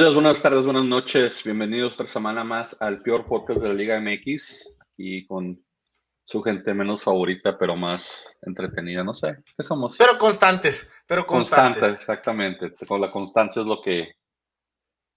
Buenos 0.00 0.14
días, 0.14 0.22
buenas 0.22 0.42
tardes, 0.42 0.64
buenas 0.64 0.84
noches. 0.84 1.44
Bienvenidos 1.44 1.92
otra 1.92 2.06
semana 2.06 2.42
más 2.42 2.80
al 2.80 3.02
peor 3.02 3.26
podcast 3.26 3.60
de 3.60 3.68
la 3.68 3.74
Liga 3.74 4.00
MX 4.00 4.74
y 4.96 5.26
con 5.26 5.62
su 6.24 6.40
gente 6.40 6.72
menos 6.72 7.04
favorita, 7.04 7.58
pero 7.58 7.76
más 7.76 8.34
entretenida. 8.40 9.04
No 9.04 9.14
sé, 9.14 9.36
¿qué 9.54 9.62
somos? 9.62 9.98
Pero 9.98 10.16
constantes, 10.16 10.90
pero 11.06 11.26
constantes. 11.26 11.82
Constantes, 11.82 12.00
exactamente. 12.00 12.86
Con 12.86 13.02
la 13.02 13.10
constancia 13.10 13.60
es 13.60 13.66
lo 13.66 13.82
que 13.82 14.14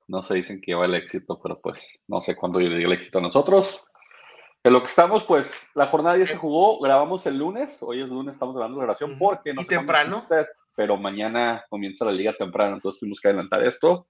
no 0.08 0.22
se 0.22 0.34
dicen 0.36 0.60
que 0.60 0.74
lleva 0.74 0.84
el 0.84 0.96
éxito, 0.96 1.40
pero 1.42 1.62
pues 1.62 1.82
no 2.10 2.20
sé 2.20 2.36
cuándo 2.36 2.60
llegue 2.60 2.84
el 2.84 2.92
éxito 2.92 3.20
a 3.20 3.22
nosotros. 3.22 3.86
En 4.66 4.74
lo 4.74 4.82
que 4.82 4.88
estamos, 4.88 5.24
pues 5.24 5.72
la 5.76 5.86
jornada 5.86 6.18
ya 6.18 6.28
se 6.28 6.36
jugó, 6.36 6.82
grabamos 6.82 7.26
el 7.26 7.38
lunes, 7.38 7.82
hoy 7.84 8.02
es 8.02 8.10
lunes, 8.10 8.34
estamos 8.34 8.54
grabando 8.54 8.80
la 8.80 8.84
grabación 8.84 9.18
porque 9.18 9.54
no 9.54 9.62
¿Y 9.62 9.66
temprano? 9.66 10.28
pero 10.76 10.98
mañana 10.98 11.64
comienza 11.70 12.04
la 12.04 12.12
liga 12.12 12.34
temprano, 12.34 12.76
entonces 12.76 13.00
tuvimos 13.00 13.22
que 13.22 13.30
adelantar 13.30 13.64
esto. 13.64 14.08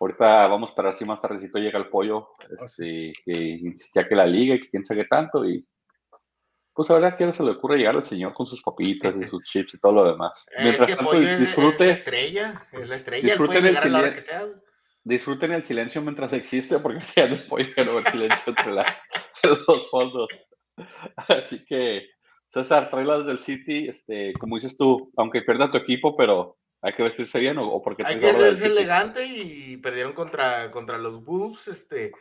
Ahorita 0.00 0.48
vamos 0.48 0.72
para 0.72 0.90
así 0.90 1.04
más 1.04 1.20
tardecito 1.20 1.58
llega 1.58 1.78
el 1.78 1.90
pollo, 1.90 2.30
este, 2.48 3.12
ya 3.94 4.08
que 4.08 4.14
la 4.14 4.26
liga 4.26 4.54
y 4.54 4.60
que 4.62 4.70
quién 4.70 4.84
sabe 4.84 5.04
tanto 5.04 5.44
y 5.44 5.66
pues 6.72 6.90
a 6.90 6.98
ver 6.98 7.16
qué 7.16 7.30
se 7.30 7.42
le 7.42 7.50
ocurre 7.50 7.76
llegar 7.76 7.96
al 7.96 8.06
señor 8.06 8.32
con 8.32 8.46
sus 8.46 8.62
papitas 8.62 9.14
y 9.20 9.24
sus 9.24 9.42
chips 9.42 9.74
y 9.74 9.78
todo 9.78 9.92
lo 9.92 10.10
demás. 10.10 10.46
Mientras 10.62 10.96
tanto, 10.96 11.12
disfrute. 11.20 11.74
Es 11.74 11.78
la 11.80 11.92
estrella, 11.92 12.66
es 12.72 12.88
la 12.88 12.94
estrella. 12.94 13.28
Disfruten 13.28 13.66
el, 13.66 13.78
silencio, 13.78 14.62
disfruten 15.04 15.52
el 15.52 15.62
silencio 15.62 16.00
mientras 16.00 16.32
existe 16.32 16.78
porque 16.78 17.00
ya 17.16 17.28
no 17.28 17.36
puede 17.48 17.70
haber 17.76 18.10
silencio 18.10 18.54
entre 18.56 18.72
las, 18.72 19.02
los 19.68 19.90
fondos. 19.90 20.28
Así 21.28 21.62
que, 21.66 22.06
César, 22.48 22.88
trae 22.88 23.04
las 23.04 23.26
del 23.26 23.40
City, 23.40 23.88
este, 23.88 24.32
como 24.40 24.56
dices 24.56 24.78
tú, 24.78 25.12
aunque 25.18 25.42
pierda 25.42 25.70
tu 25.70 25.76
equipo, 25.76 26.16
pero 26.16 26.56
hay 26.82 26.92
que 26.92 27.02
vestirse 27.02 27.38
bien 27.38 27.58
o, 27.58 27.82
porque 27.82 28.04
hay 28.06 28.18
que 28.18 28.32
verse 28.32 28.66
elegante 28.66 29.26
y 29.26 29.76
perdieron 29.76 30.12
contra, 30.12 30.70
contra 30.70 30.98
los 30.98 31.22
Wolves, 31.24 31.68
este, 31.68 32.12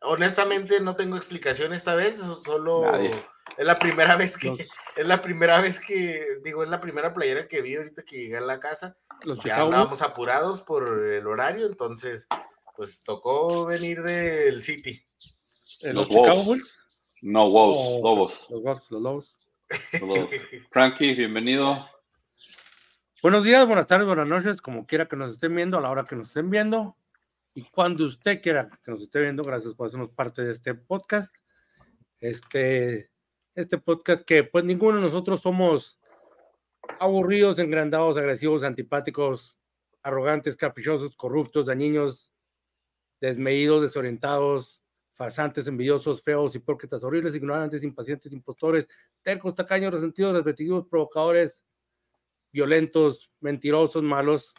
honestamente 0.00 0.80
no 0.80 0.96
tengo 0.96 1.16
explicación 1.16 1.72
esta 1.72 1.94
vez, 1.94 2.16
solo 2.44 2.84
es 2.98 3.66
la 3.66 3.78
primera 3.78 4.16
vez 4.16 4.36
que 4.36 4.56
es 4.96 5.06
la 5.06 5.22
primera 5.22 5.60
vez 5.60 5.80
que 5.80 6.38
digo, 6.42 6.62
es 6.62 6.68
la 6.68 6.80
primera 6.80 7.14
playera 7.14 7.46
que 7.46 7.62
vi 7.62 7.76
ahorita 7.76 8.02
que 8.02 8.16
llegué 8.16 8.36
a 8.38 8.42
la 8.42 8.60
casa. 8.60 8.96
Los 9.24 9.42
ya 9.42 9.64
estábamos 9.64 10.02
apurados 10.02 10.62
por 10.62 11.04
el 11.04 11.26
horario, 11.26 11.66
entonces 11.66 12.28
pues 12.76 13.02
tocó 13.02 13.66
venir 13.66 14.02
del 14.02 14.62
City. 14.62 15.00
¿Los, 15.82 16.08
Chicago 16.08 16.44
Bulls? 16.44 16.78
No, 17.22 17.50
Wolves, 17.50 18.02
Lobos. 18.02 18.46
Los 18.50 18.62
Wolves, 18.62 18.90
los 18.90 19.02
Lobos. 19.02 19.36
Frankie, 20.70 21.14
bienvenido. 21.14 21.86
Buenos 23.20 23.42
días, 23.42 23.66
buenas 23.66 23.88
tardes, 23.88 24.06
buenas 24.06 24.28
noches, 24.28 24.62
como 24.62 24.86
quiera 24.86 25.08
que 25.08 25.16
nos 25.16 25.32
estén 25.32 25.52
viendo, 25.52 25.76
a 25.76 25.80
la 25.80 25.90
hora 25.90 26.04
que 26.04 26.14
nos 26.14 26.28
estén 26.28 26.50
viendo 26.50 26.96
y 27.52 27.64
cuando 27.64 28.04
usted 28.04 28.40
quiera 28.40 28.70
que 28.70 28.92
nos 28.92 29.02
esté 29.02 29.20
viendo, 29.20 29.42
gracias 29.42 29.74
por 29.74 29.88
hacernos 29.88 30.10
parte 30.10 30.44
de 30.44 30.52
este 30.52 30.72
podcast. 30.76 31.34
Este, 32.20 33.10
este 33.56 33.78
podcast 33.78 34.20
que 34.20 34.44
pues 34.44 34.64
ninguno 34.64 34.98
de 34.98 35.02
nosotros 35.02 35.40
somos 35.40 35.98
aburridos, 37.00 37.58
engrandados, 37.58 38.16
agresivos, 38.16 38.62
antipáticos, 38.62 39.58
arrogantes, 40.04 40.56
caprichosos, 40.56 41.16
corruptos, 41.16 41.66
dañinos, 41.66 42.30
desmedidos, 43.20 43.82
desorientados, 43.82 44.80
farsantes, 45.10 45.66
envidiosos, 45.66 46.22
feos, 46.22 46.54
hipócritas, 46.54 47.02
horribles, 47.02 47.34
ignorantes, 47.34 47.82
impacientes, 47.82 48.32
impostores, 48.32 48.86
tercos, 49.22 49.56
tacaños, 49.56 49.92
resentidos, 49.92 50.34
repetitivos, 50.34 50.86
provocadores, 50.86 51.64
violentos, 52.52 53.30
mentirosos, 53.40 54.02
malos, 54.02 54.54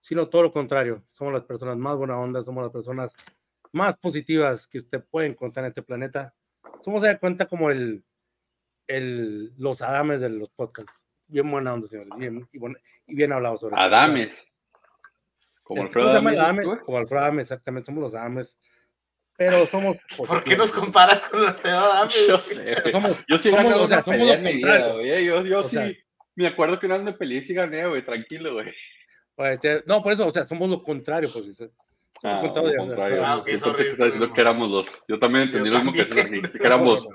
sino 0.00 0.28
todo 0.28 0.44
lo 0.44 0.50
contrario. 0.50 1.04
Somos 1.10 1.32
las 1.32 1.44
personas 1.44 1.76
más 1.76 1.96
buena 1.96 2.18
onda, 2.18 2.42
somos 2.42 2.62
las 2.62 2.72
personas 2.72 3.14
más 3.72 3.96
positivas 3.96 4.66
que 4.66 4.78
usted 4.78 5.04
puede 5.10 5.28
encontrar 5.28 5.64
en 5.64 5.70
este 5.70 5.82
planeta. 5.82 6.34
Somos 6.82 7.02
de 7.02 7.18
cuenta 7.18 7.46
como 7.46 7.70
el, 7.70 8.04
el, 8.86 9.52
los 9.56 9.82
Adames 9.82 10.20
de 10.20 10.30
los 10.30 10.50
podcasts. 10.50 11.06
Bien 11.26 11.48
buena 11.50 11.74
onda, 11.74 11.86
señores. 11.86 12.10
Bien, 12.16 12.48
y, 12.52 12.58
y 13.06 13.14
bien 13.14 13.32
hablado 13.32 13.58
sobre 13.58 13.76
Adames. 13.78 14.44
Como 15.62 15.82
Alfredo 15.82 16.10
Adames. 16.10 16.80
como 16.84 16.98
Alfredo 16.98 17.22
Adames, 17.22 17.42
exactamente. 17.44 17.86
Somos 17.86 18.02
los 18.02 18.14
Adames. 18.14 18.58
Pero 19.36 19.66
somos. 19.66 19.96
¿Por 20.16 20.42
qué 20.42 20.56
nos 20.56 20.72
comparas 20.72 21.20
con 21.22 21.46
Alfredo 21.46 21.78
Adames? 21.78 22.26
Yo 22.26 22.38
sé. 22.38 22.74
yo 23.28 23.38
sí 23.38 23.50
somos, 23.50 23.80
o 23.80 23.86
sea, 23.86 24.02
somos 24.02 24.20
los 24.20 24.42
Yo, 24.42 25.42
yo 25.44 25.68
sí. 25.68 25.96
Me 26.34 26.46
acuerdo 26.46 26.78
que 26.78 26.86
una 26.86 26.96
vez 26.96 27.04
me 27.04 27.12
peleé 27.12 27.44
y 27.46 27.54
gané, 27.54 27.86
güey. 27.86 28.02
Tranquilo, 28.02 28.54
güey. 28.54 28.72
Pues, 29.34 29.60
no, 29.86 30.02
por 30.02 30.12
eso, 30.12 30.26
o 30.26 30.30
sea, 30.30 30.46
somos 30.46 30.68
lo 30.68 30.82
contrario, 30.82 31.30
pues. 31.32 31.58
Ah, 32.22 32.42
lo 32.42 32.52
contrario. 32.52 33.24
Ah, 33.24 33.36
okay, 33.38 33.58
que 33.58 34.40
éramos 34.40 34.68
los. 34.68 34.86
Yo 35.08 35.18
también 35.18 35.44
entendí 35.44 35.70
lo 35.70 35.76
mismo 35.76 35.92
que, 35.92 36.42
que 36.42 36.66
éramos. 36.66 37.08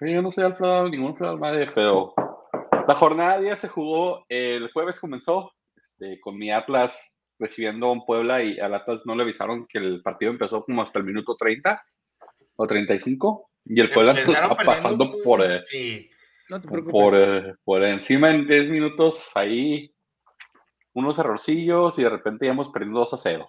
Yo 0.00 0.22
no 0.22 0.30
soy 0.30 0.44
Alfredo, 0.44 0.88
ningún 0.88 1.12
Alfredo 1.12 1.36
madre, 1.36 1.70
pero 1.74 2.14
la 2.86 2.94
jornada 2.94 3.40
día 3.40 3.56
se 3.56 3.68
jugó. 3.68 4.24
El 4.28 4.70
jueves 4.72 5.00
comenzó 5.00 5.52
este, 5.76 6.20
con 6.20 6.38
mi 6.38 6.50
Atlas 6.50 7.16
recibiendo 7.38 7.86
a 7.86 7.92
un 7.92 8.04
Puebla 8.04 8.42
y 8.44 8.60
al 8.60 8.74
Atlas 8.74 9.02
no 9.04 9.16
le 9.16 9.22
avisaron 9.22 9.66
que 9.66 9.78
el 9.78 10.02
partido 10.02 10.30
empezó 10.30 10.64
como 10.64 10.82
hasta 10.82 10.98
el 10.98 11.06
minuto 11.06 11.36
30 11.36 11.82
o 12.56 12.66
35 12.66 13.50
y 13.64 13.80
el 13.80 13.90
Puebla 13.90 14.14
pues, 14.24 14.38
pasando 14.64 15.14
por, 15.24 15.42
eh, 15.42 15.58
sí. 15.58 16.10
No 16.50 16.60
te 16.60 16.68
por, 16.68 17.14
eh, 17.16 17.54
por 17.64 17.84
encima 17.84 18.30
en 18.30 18.46
10 18.46 18.70
minutos 18.70 19.30
ahí 19.34 19.94
unos 20.92 21.18
errorcillos 21.18 21.98
y 21.98 22.02
de 22.02 22.10
repente 22.10 22.46
íbamos 22.46 22.70
perdiendo 22.72 22.98
2 23.00 23.14
a 23.14 23.16
0. 23.16 23.48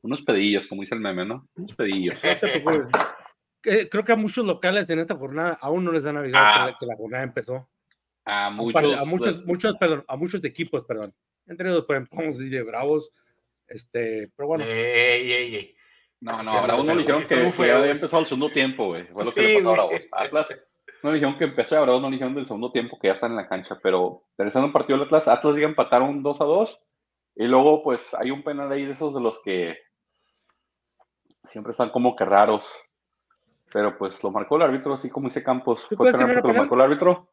Unos 0.00 0.22
pedillos, 0.22 0.66
como 0.66 0.80
dice 0.80 0.94
el 0.94 1.02
meme, 1.02 1.26
¿no? 1.26 1.46
Unos 1.54 1.74
pedillos. 1.74 2.20
Creo 3.62 4.02
que 4.04 4.12
a 4.12 4.16
muchos 4.16 4.44
locales 4.44 4.90
en 4.90 4.98
esta 4.98 5.14
jornada 5.14 5.58
aún 5.60 5.84
no 5.84 5.92
les 5.92 6.04
han 6.04 6.16
avisado 6.16 6.74
que, 6.80 6.86
la, 6.86 6.94
ah. 6.94 6.96
jornada 6.96 7.22
empezó. 7.22 7.68
A 8.24 8.50
muchos, 8.50 8.98
a 8.98 9.04
muchos, 9.04 9.44
muchos, 9.44 9.76
perdón, 9.78 10.04
a 10.08 10.16
muchos 10.16 10.42
equipos, 10.44 10.84
perdón. 10.84 11.14
Entre 11.46 11.68
ellos, 11.68 11.84
por 11.84 11.96
ejemplo, 11.96 12.16
podemos 12.16 12.38
decir 12.38 12.64
Bravos, 12.64 13.12
este, 13.68 14.32
pero 14.34 14.48
bueno. 14.48 14.64
Ey, 14.64 15.32
ey, 15.32 15.54
ey. 15.54 15.76
No, 16.20 16.42
no, 16.42 16.52
a 16.52 16.62
Bravos 16.62 16.86
no 16.86 16.94
le 16.94 17.02
dijeron 17.02 17.24
que, 17.24 17.50
fue, 17.52 17.68
ya 17.68 17.78
había 17.78 17.92
empezado 17.92 18.22
el 18.22 18.26
segundo 18.26 18.48
tiempo, 18.48 18.86
güey. 18.86 19.04
Fue 19.08 19.24
lo 19.24 19.32
que 19.32 19.42
le 19.42 19.54
pasó 19.56 19.68
a 19.68 19.72
Bravos. 19.72 20.00
Atlas 20.12 20.46
no 21.02 21.10
le 21.10 21.16
dijeron 21.16 21.38
que 21.38 21.44
empezó, 21.44 21.76
a 21.76 21.80
Bravos 21.80 22.00
no 22.00 22.08
le 22.08 22.14
dijeron 22.14 22.34
del 22.34 22.46
segundo 22.46 22.72
tiempo 22.72 22.98
que 22.98 23.08
ya 23.08 23.14
están 23.14 23.32
en 23.32 23.36
la 23.36 23.48
cancha, 23.48 23.78
pero 23.82 24.24
interesando 24.32 24.66
un 24.66 24.72
partido 24.72 24.98
del 24.98 25.06
Atlas, 25.06 25.28
Atlas 25.28 25.54
llega 25.54 25.66
a 25.66 25.70
empatar 25.70 26.02
un 26.02 26.22
2 26.22 26.40
a 26.40 26.44
2 26.44 26.80
y 27.36 27.44
luego 27.44 27.82
pues 27.82 28.14
hay 28.14 28.30
un 28.30 28.42
penal 28.42 28.70
ahí 28.70 28.84
de 28.84 28.92
esos 28.92 29.14
de 29.14 29.20
los 29.20 29.40
que 29.42 29.78
siempre 31.44 31.72
están 31.72 31.90
como 31.90 32.14
que 32.14 32.24
raros, 32.24 32.70
pero 33.72 33.96
pues 33.98 34.22
lo 34.22 34.30
marcó 34.30 34.56
el 34.56 34.62
árbitro, 34.62 34.94
así 34.94 35.10
como 35.10 35.28
dice 35.28 35.42
Campos. 35.42 35.86
¿Fue 35.94 36.12
penal 36.12 36.34
porque 36.34 36.48
lo 36.48 36.54
marcó 36.54 36.74
el 36.74 36.80
árbitro? 36.80 37.32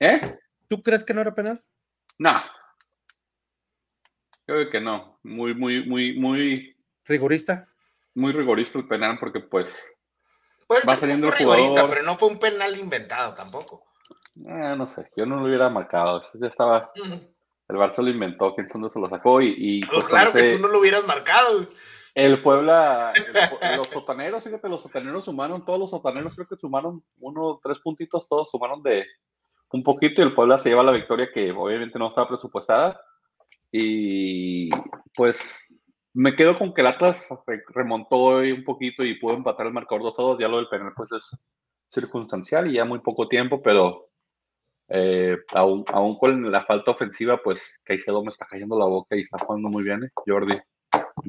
¿Eh? 0.00 0.38
¿Tú 0.68 0.82
crees 0.82 1.04
que 1.04 1.14
no 1.14 1.20
era 1.20 1.34
penal? 1.34 1.62
No. 2.18 2.38
Creo 4.46 4.70
que 4.70 4.80
no. 4.80 5.18
Muy, 5.22 5.54
muy, 5.54 5.86
muy, 5.86 6.18
muy. 6.18 6.76
¿Rigorista? 7.04 7.68
Muy 8.14 8.32
rigorista 8.32 8.78
el 8.78 8.86
penal 8.86 9.18
porque 9.18 9.40
pues 9.40 9.93
pues 10.66 10.88
va 10.88 10.96
saliendo 10.96 11.28
el 11.28 11.34
jugador. 11.34 11.88
Pero 11.88 12.02
no 12.02 12.16
fue 12.16 12.28
un 12.28 12.38
penal 12.38 12.78
inventado 12.78 13.34
tampoco. 13.34 13.84
Eh, 14.36 14.74
no 14.76 14.88
sé, 14.88 15.10
yo 15.16 15.26
no 15.26 15.36
lo 15.36 15.46
hubiera 15.46 15.68
marcado. 15.68 16.22
Ya 16.34 16.48
estaba. 16.48 16.92
El 17.66 17.76
Barça 17.76 18.02
lo 18.02 18.10
inventó, 18.10 18.54
quién 18.54 18.68
son 18.68 18.88
se 18.90 19.00
lo 19.00 19.08
sacó 19.08 19.40
y. 19.40 19.54
y 19.56 19.80
pues, 19.80 20.00
pues 20.00 20.08
claro 20.08 20.32
que 20.32 20.56
tú 20.56 20.62
no 20.62 20.68
lo 20.68 20.80
hubieras 20.80 21.06
marcado. 21.06 21.66
El 22.14 22.40
Puebla, 22.40 23.12
los 23.76 23.88
sotaneros, 23.88 24.44
fíjate, 24.44 24.68
los 24.68 24.82
sotaneros 24.82 25.24
sumaron, 25.24 25.64
todos 25.64 25.80
los 25.80 25.90
sotaneros 25.90 26.36
creo 26.36 26.46
que 26.46 26.56
sumaron 26.56 27.02
uno, 27.18 27.58
tres 27.60 27.80
puntitos, 27.80 28.28
todos 28.28 28.50
sumaron 28.50 28.84
de 28.84 29.04
un 29.72 29.82
poquito 29.82 30.22
y 30.22 30.24
el 30.24 30.34
Puebla 30.34 30.60
se 30.60 30.68
lleva 30.68 30.84
la 30.84 30.92
victoria 30.92 31.28
que 31.34 31.50
obviamente 31.50 31.98
no 31.98 32.08
estaba 32.08 32.28
presupuestada. 32.28 33.00
Y 33.72 34.70
pues 35.16 35.63
me 36.14 36.36
quedo 36.36 36.56
con 36.56 36.72
que 36.72 36.80
el 36.80 36.86
Atlas 36.86 37.28
remontó 37.68 38.38
un 38.38 38.64
poquito 38.64 39.04
y 39.04 39.18
pudo 39.18 39.34
empatar 39.34 39.66
el 39.66 39.72
marcador 39.72 40.04
2 40.04 40.18
a 40.18 40.22
2. 40.22 40.38
Ya 40.38 40.48
lo 40.48 40.58
del 40.58 40.68
penal, 40.68 40.92
pues 40.96 41.10
es 41.12 41.36
circunstancial 41.88 42.68
y 42.68 42.74
ya 42.74 42.84
muy 42.84 43.00
poco 43.00 43.28
tiempo, 43.28 43.60
pero 43.60 44.10
eh, 44.88 45.36
aún, 45.54 45.84
con 45.84 46.50
la 46.50 46.64
falta 46.64 46.92
ofensiva, 46.92 47.40
pues 47.42 47.80
Caicedo 47.82 48.22
me 48.22 48.30
está 48.30 48.46
cayendo 48.46 48.78
la 48.78 48.86
boca 48.86 49.16
y 49.16 49.22
está 49.22 49.38
jugando 49.38 49.68
muy 49.68 49.82
bien, 49.82 50.04
¿eh? 50.04 50.10
Jordi. 50.26 50.58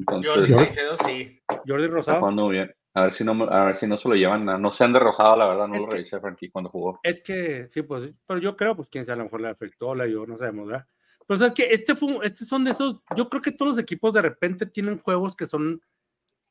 Jordi 0.06 0.54
Caicedo, 0.54 0.96
sí. 1.04 1.40
Jordi 1.66 1.88
Rosado. 1.88 2.16
Está 2.16 2.20
jugando 2.20 2.44
muy 2.44 2.56
bien. 2.56 2.74
A 2.94 3.02
ver 3.02 3.12
si 3.12 3.24
no, 3.24 3.44
a 3.44 3.66
ver 3.66 3.76
si 3.76 3.86
no 3.86 3.98
se 3.98 4.08
lo 4.08 4.14
llevan, 4.14 4.46
no 4.46 4.72
se 4.72 4.84
han 4.84 4.92
de 4.94 5.00
Rosado, 5.00 5.36
la 5.36 5.48
verdad, 5.48 5.68
no 5.68 5.76
lo 5.76 5.86
revisé 5.86 6.18
Frankie 6.18 6.50
cuando 6.50 6.70
jugó. 6.70 6.98
Es 7.02 7.20
que, 7.20 7.68
sí, 7.68 7.82
pues, 7.82 8.10
pero 8.26 8.40
yo 8.40 8.56
creo, 8.56 8.74
pues, 8.74 8.88
quién 8.88 9.04
sabe, 9.04 9.14
a 9.14 9.18
lo 9.18 9.24
mejor 9.24 9.42
le 9.42 9.48
afectó, 9.48 9.94
la 9.94 10.06
yo 10.06 10.24
no 10.24 10.38
sabemos, 10.38 10.68
¿verdad? 10.68 10.86
Pero 11.26 11.38
sabes 11.38 11.54
que 11.54 11.72
este 11.72 11.94
fue, 11.94 12.18
estos 12.22 12.46
son 12.46 12.64
de 12.64 12.70
esos, 12.70 13.00
yo 13.16 13.28
creo 13.28 13.42
que 13.42 13.52
todos 13.52 13.72
los 13.72 13.80
equipos 13.80 14.12
de 14.14 14.22
repente 14.22 14.66
tienen 14.66 14.98
juegos 14.98 15.34
que 15.34 15.46
son 15.46 15.82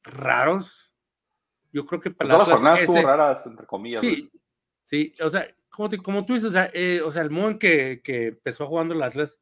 raros. 0.04 0.94
Yo 1.72 1.86
creo 1.86 2.00
que 2.00 2.12
para 2.12 2.36
pues 2.36 2.40
las 2.40 2.56
jornadas 2.56 2.82
estuvo 2.82 3.02
raras, 3.02 3.46
entre 3.46 3.66
comillas. 3.66 4.02
Sí, 4.02 4.30
sí, 4.84 5.14
o 5.22 5.30
sea, 5.30 5.48
como, 5.70 5.90
como 6.04 6.26
tú 6.26 6.34
dices, 6.34 6.50
o 6.50 6.52
sea, 6.52 6.70
eh, 6.74 7.02
o 7.04 7.12
sea, 7.12 7.22
el 7.22 7.30
modo 7.30 7.50
en 7.50 7.60
que, 7.60 8.02
que, 8.04 8.28
empezó 8.28 8.68
jugando 8.68 8.94
el 8.94 9.04
Atlas, 9.04 9.40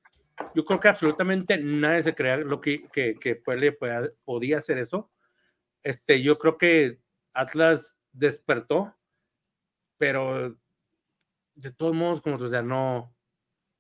yo 0.56 0.66
creo 0.66 0.80
que 0.80 0.88
absolutamente 0.88 1.58
nadie 1.58 2.04
se 2.04 2.16
crea 2.16 2.38
lo 2.38 2.60
que, 2.60 2.88
que, 2.92 3.16
que 3.16 3.36
podía 3.36 4.58
hacer 4.58 4.78
eso. 4.78 5.12
Este, 5.84 6.22
yo 6.22 6.38
creo 6.38 6.58
que 6.58 7.00
Atlas 7.34 7.96
despertó, 8.12 8.96
pero 9.98 10.58
de 11.56 11.72
todos 11.72 11.94
modos, 11.94 12.22
como 12.22 12.38
tú, 12.38 12.46
o 12.46 12.50
sea, 12.50 12.62
no. 12.62 13.13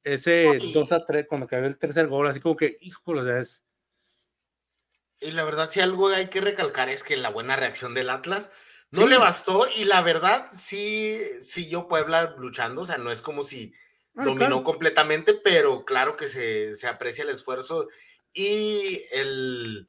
Ese 0.03 0.59
2 0.73 0.91
a 0.91 1.05
3, 1.05 1.25
cuando 1.27 1.47
cayó 1.47 1.65
el 1.65 1.77
tercer 1.77 2.07
gol, 2.07 2.27
así 2.27 2.39
como 2.39 2.55
que, 2.55 2.77
híjole, 2.81 3.21
o 3.21 3.23
sea, 3.23 3.39
es. 3.39 3.63
Y 5.21 5.31
la 5.31 5.45
verdad, 5.45 5.69
si 5.71 5.79
algo 5.79 6.09
hay 6.09 6.27
que 6.27 6.41
recalcar 6.41 6.89
es 6.89 7.03
que 7.03 7.15
la 7.15 7.29
buena 7.29 7.55
reacción 7.55 7.93
del 7.93 8.09
Atlas 8.09 8.51
no 8.91 9.07
le 9.07 9.17
bastó, 9.17 9.65
y 9.75 9.85
la 9.85 10.01
verdad, 10.01 10.47
sí, 10.51 11.19
sí, 11.39 11.67
yo 11.67 11.87
Puebla 11.87 12.35
luchando, 12.37 12.81
o 12.81 12.85
sea, 12.85 12.97
no 12.97 13.11
es 13.11 13.21
como 13.21 13.43
si 13.43 13.73
dominó 14.13 14.63
completamente, 14.63 15.33
pero 15.33 15.85
claro 15.85 16.15
que 16.15 16.27
se, 16.27 16.75
se 16.75 16.87
aprecia 16.87 17.23
el 17.23 17.31
esfuerzo 17.31 17.87
y 18.33 19.03
el, 19.11 19.87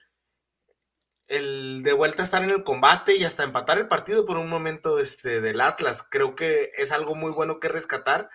el 1.28 1.82
de 1.82 1.93
vuelta 1.93 2.22
estar 2.22 2.43
en 2.43 2.50
el 2.50 2.64
combate 2.64 3.16
y 3.16 3.25
hasta 3.25 3.44
empatar 3.44 3.78
el 3.78 3.88
partido 3.88 4.25
por 4.25 4.37
un 4.37 4.49
momento 4.49 4.99
este, 4.99 5.40
del 5.40 5.61
Atlas. 5.61 6.06
Creo 6.08 6.34
que 6.34 6.70
es 6.76 6.93
algo 6.93 7.14
muy 7.14 7.32
bueno 7.32 7.61
que 7.61 7.69
rescatar. 7.69 8.31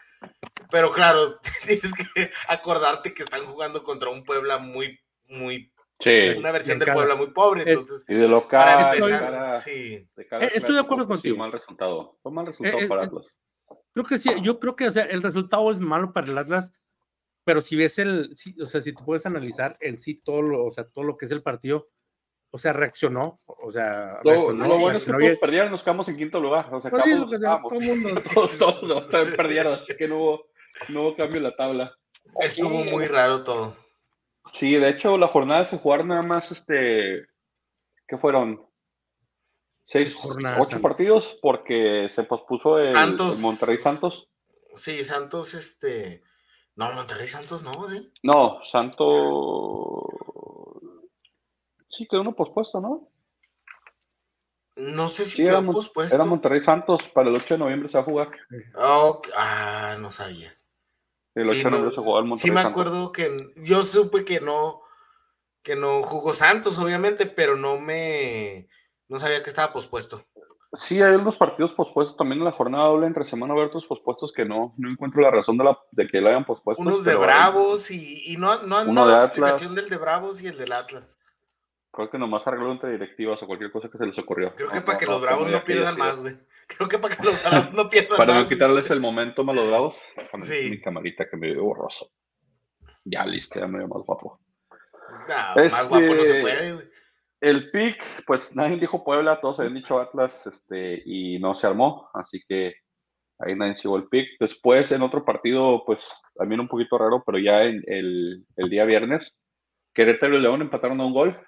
Pero 0.72 0.92
claro, 0.92 1.40
tienes 1.66 1.94
que 1.94 2.32
acordarte 2.48 3.14
que 3.14 3.24
están 3.24 3.44
jugando 3.44 3.84
contra 3.84 4.10
un 4.10 4.24
Puebla 4.24 4.58
muy, 4.58 5.00
muy. 5.28 5.72
Una 6.38 6.54
versión 6.54 6.80
de 6.80 6.86
Puebla 6.86 7.16
muy 7.16 7.32
pobre. 7.32 7.64
Entonces, 7.66 8.06
y 8.08 8.16
de 8.16 8.28
local. 8.28 8.64
Para 8.64 8.94
empezar, 8.94 9.62
sí. 9.62 10.08
Eh, 10.16 10.52
estoy 10.54 10.76
de 10.76 10.82
acuerdo 10.82 11.08
contigo. 11.08 11.36
mal 11.36 11.52
resultado. 11.52 12.18
Fue 12.22 12.32
mal 12.32 12.46
resultado 12.46 12.80
eh, 12.80 12.88
para 12.88 13.04
Atlas. 13.04 13.36
Creo 13.94 14.06
que 14.06 14.18
sí, 14.18 14.30
yo 14.42 14.60
creo 14.60 14.76
que 14.76 14.88
o 14.88 14.92
sea, 14.92 15.04
el 15.04 15.22
resultado 15.22 15.70
es 15.72 15.80
malo 15.80 16.14
para 16.14 16.28
el 16.28 16.38
Atlas, 16.38 16.72
pero 17.44 17.60
si 17.62 17.76
ves 17.76 18.00
el, 18.00 18.34
o 18.62 18.68
sea, 18.68 18.82
si 18.82 18.94
tú 18.94 19.04
puedes 19.04 19.26
analizar 19.26 19.76
en 19.82 19.98
sí 19.98 20.22
todo 20.24 20.42
lo, 20.42 20.66
o 20.66 20.72
sea, 20.72 20.86
todo 20.88 21.04
lo 21.04 21.18
que 21.18 21.26
es 21.26 21.32
el 21.32 21.44
partido, 21.44 21.90
o 22.52 22.58
sea, 22.58 22.74
reaccionó, 22.74 23.38
o 23.46 23.72
sea, 23.72 24.20
lo, 24.24 24.54
bueno 24.54 24.98
es 24.98 25.06
que 25.06 25.12
todos 25.12 25.38
perdieron, 25.40 25.72
nos 25.72 25.84
quedamos 25.84 26.10
en 26.10 26.18
quinto 26.18 26.40
lugar, 26.40 26.74
o 26.74 26.82
sea, 26.82 26.90
pues 26.90 27.04
todo 27.04 27.14
el 27.14 28.00
mundo. 28.02 28.22
todos, 28.34 28.58
todos, 28.58 29.10
todos 29.10 29.36
perdieron, 29.36 29.74
así 29.74 29.96
que 29.96 30.08
no 30.08 30.18
hubo, 30.18 30.46
no 30.90 31.02
hubo 31.02 31.16
cambio 31.16 31.38
en 31.38 31.44
la 31.44 31.56
tabla. 31.56 31.96
Estuvo 32.40 32.84
muy 32.84 33.06
raro 33.06 33.44
todo. 33.44 33.76
Sí, 34.52 34.76
de 34.76 34.90
hecho, 34.90 35.18
la 35.18 35.28
jornada 35.28 35.66
se 35.66 35.78
jugaron 35.78 36.08
nada 36.08 36.24
más, 36.24 36.52
este, 36.52 37.28
¿qué 38.08 38.18
fueron? 38.18 38.66
Seis, 39.86 40.16
ocho 40.60 40.82
partidos 40.82 41.38
porque 41.42 42.08
se 42.10 42.24
pospuso 42.24 42.80
el, 42.80 42.92
Santos, 42.92 43.40
Monterrey 43.40 43.78
Santos. 43.78 44.28
Sí, 44.74 45.04
Santos, 45.04 45.56
este, 45.56 46.24
no, 46.76 46.94
Monterrey 46.94 47.28
Santos 47.28 47.64
no, 47.64 47.72
¿sí? 47.90 48.12
No, 48.24 48.60
Santos 48.66 50.04
Sí, 51.90 52.08
quedó 52.08 52.22
uno 52.22 52.36
pospuesto, 52.36 52.80
¿no? 52.80 53.10
No 54.76 55.10
sé 55.10 55.26
si 55.26 55.44
quedó 55.44 55.66
pospuesto. 55.66 56.16
Era 56.16 56.24
Monterrey 56.24 56.64
Santos, 56.64 57.10
para 57.10 57.30
el 57.30 57.36
8 57.36 57.56
de 57.56 57.58
noviembre 57.58 57.90
se 57.90 57.98
va 57.98 58.02
a 58.02 58.06
jugar. 58.06 58.32
ah, 59.36 59.98
no 60.00 60.12
sabía. 60.12 60.56
El 61.36 61.50
8 61.50 61.58
de 61.58 61.64
noviembre 61.64 61.92
se 61.92 62.02
jugó 62.02 62.20
el 62.20 62.26
Monterrey 62.26 62.50
Sí, 62.50 62.52
me 62.54 62.62
acuerdo 62.62 63.12
que 63.12 63.36
yo 63.58 63.84
supe 63.84 64.24
que 64.24 64.40
no, 64.40 64.82
que 65.64 65.76
no 65.76 66.02
jugó 66.04 66.34
Santos, 66.34 66.78
obviamente, 66.78 67.26
pero 67.26 67.56
no 67.56 67.80
me, 67.80 68.70
no 69.08 69.20
sabía 69.20 69.44
que 69.44 69.50
estaba 69.50 69.74
pospuesto. 69.74 70.24
Sí, 70.74 71.02
hay 71.02 71.16
unos 71.16 71.36
partidos 71.36 71.74
pospuestos 71.74 72.16
también 72.16 72.40
en 72.40 72.46
la 72.46 72.52
jornada 72.52 72.86
doble 72.86 73.08
entre 73.08 73.26
semana, 73.26 73.56
hay 73.56 73.62
otros 73.62 73.88
pospuestos 73.88 74.32
que 74.32 74.46
no, 74.46 74.76
no 74.78 74.92
encuentro 74.92 75.20
la 75.22 75.32
razón 75.32 75.58
de, 75.58 75.64
la, 75.64 75.80
de 75.92 76.08
que 76.08 76.22
lo 76.22 76.30
hayan 76.30 76.46
pospuesto. 76.46 76.82
Unos 76.82 77.04
de 77.04 77.16
Bravos 77.16 77.90
y, 77.90 78.32
y, 78.32 78.38
no, 78.38 78.62
no 78.62 78.78
han 78.78 78.94
dado 78.94 79.10
la 79.10 79.26
explicación 79.26 79.74
del 79.74 79.90
de 79.90 79.98
Bravos 79.98 80.42
y 80.42 80.48
el 80.48 80.58
del 80.58 80.72
Atlas. 80.72 81.18
Creo 81.92 82.10
que 82.10 82.18
nomás 82.20 82.46
arregló 82.46 82.72
entre 82.72 82.92
directivas 82.92 83.42
o 83.42 83.48
cualquier 83.48 83.72
cosa 83.72 83.90
que 83.90 83.98
se 83.98 84.06
les 84.06 84.18
ocurrió. 84.20 84.52
Creo 84.56 84.70
que 84.70 84.82
para 84.82 84.98
que 84.98 85.06
los 85.06 85.22
Bravos 85.22 85.50
no 85.50 85.64
pierdan 85.64 85.98
más, 85.98 86.22
güey. 86.22 86.38
Creo 86.68 86.88
que 86.88 87.00
para 87.00 87.16
que 87.16 87.24
los 87.24 87.42
Bravos 87.42 87.74
no 87.74 87.90
pierdan 87.90 88.10
más. 88.10 88.18
Para 88.20 88.40
no 88.40 88.48
quitarles 88.48 88.92
el 88.92 89.02
momento 89.02 89.42
a 89.42 89.54
los 89.54 89.68
Bravos. 89.68 89.98
Sí. 90.40 90.70
Mi 90.70 90.82
camarita 90.82 91.28
que 91.30 91.38
me 91.38 91.52
veo 91.52 91.64
borroso. 91.64 92.12
Ya 93.04 93.26
listo, 93.26 93.60
ya 93.60 93.68
me 93.68 93.80
veo 93.80 93.88
más 93.88 94.04
guapo. 94.06 94.40
No, 95.28 95.64
más 95.64 95.90
guapo 95.90 96.06
no 96.06 96.16
se 96.16 96.22
este, 96.22 96.42
puede, 96.42 96.74
güey. 96.74 96.90
El 97.42 97.72
pick, 97.72 98.26
pues 98.26 98.54
nadie 98.56 98.78
dijo 98.78 99.04
Puebla, 99.04 99.40
todos 99.40 99.60
habían 99.60 99.76
dicho 99.76 99.98
Atlas, 99.98 100.46
este, 100.46 101.02
y 101.06 101.40
no 101.40 101.56
se 101.56 101.68
armó, 101.68 102.10
así 102.14 102.44
que 102.48 102.74
ahí 103.40 103.56
nadie 103.56 103.76
llegó 103.76 103.96
el 103.96 104.10
pick. 104.10 104.28
Después, 104.40 104.92
en 104.92 105.02
otro 105.02 105.24
partido, 105.24 105.84
pues 105.86 106.00
también 106.36 106.60
un 106.60 106.68
poquito 106.68 106.98
raro, 106.98 107.24
pero 107.26 107.40
ya 107.40 107.64
en 107.64 107.82
el, 107.88 108.46
el 108.58 108.70
día 108.70 108.84
viernes, 108.84 109.34
Querétaro 109.94 110.38
y 110.38 110.42
León 110.42 110.62
empataron 110.62 111.00
a 111.00 111.06
un 111.06 111.14
gol. 111.14 111.40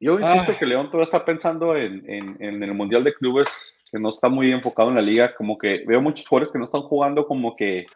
Yo 0.00 0.18
insisto 0.18 0.56
que 0.56 0.66
León 0.66 0.86
todavía 0.86 1.04
está 1.04 1.24
pensando 1.24 1.76
en, 1.76 2.36
el 2.40 2.74
Mundial 2.74 3.02
de 3.02 3.14
Clubes, 3.14 3.76
que 3.90 3.98
no 3.98 4.10
está 4.10 4.28
muy 4.28 4.52
enfocado 4.52 4.90
en 4.90 4.94
la 4.94 5.02
liga, 5.02 5.34
como 5.34 5.58
que 5.58 5.84
veo 5.86 6.00
muchos 6.00 6.26
jugadores 6.26 6.52
que 6.52 6.58
no 6.58 6.66
están 6.66 6.82
jugando 6.82 7.26
como 7.26 7.56
que 7.56 7.86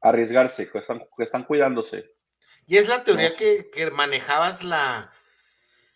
arriesgarse, 0.00 0.70
que 0.70 0.78
están, 0.78 1.02
que 1.16 1.24
están 1.24 1.44
cuidándose. 1.44 2.10
Y 2.66 2.76
es 2.76 2.88
la 2.88 3.04
teoría 3.04 3.32
que, 3.36 3.90
manejabas 3.92 4.64
la, 4.64 5.12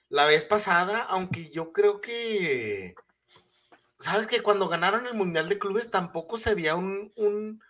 la 0.08 0.26
vez 0.26 0.44
pasada, 0.44 1.00
aunque 1.00 1.50
yo 1.50 1.72
creo 1.72 2.00
que, 2.00 2.94
sabes 3.98 4.26
que 4.26 4.42
cuando 4.42 4.68
ganaron 4.68 5.06
el 5.06 5.14
Mundial 5.14 5.48
de 5.48 5.58
Clubes 5.58 5.90
tampoco 5.90 6.36
se 6.36 6.54
veía 6.54 6.76
un, 6.76 7.12
un, 7.16 7.62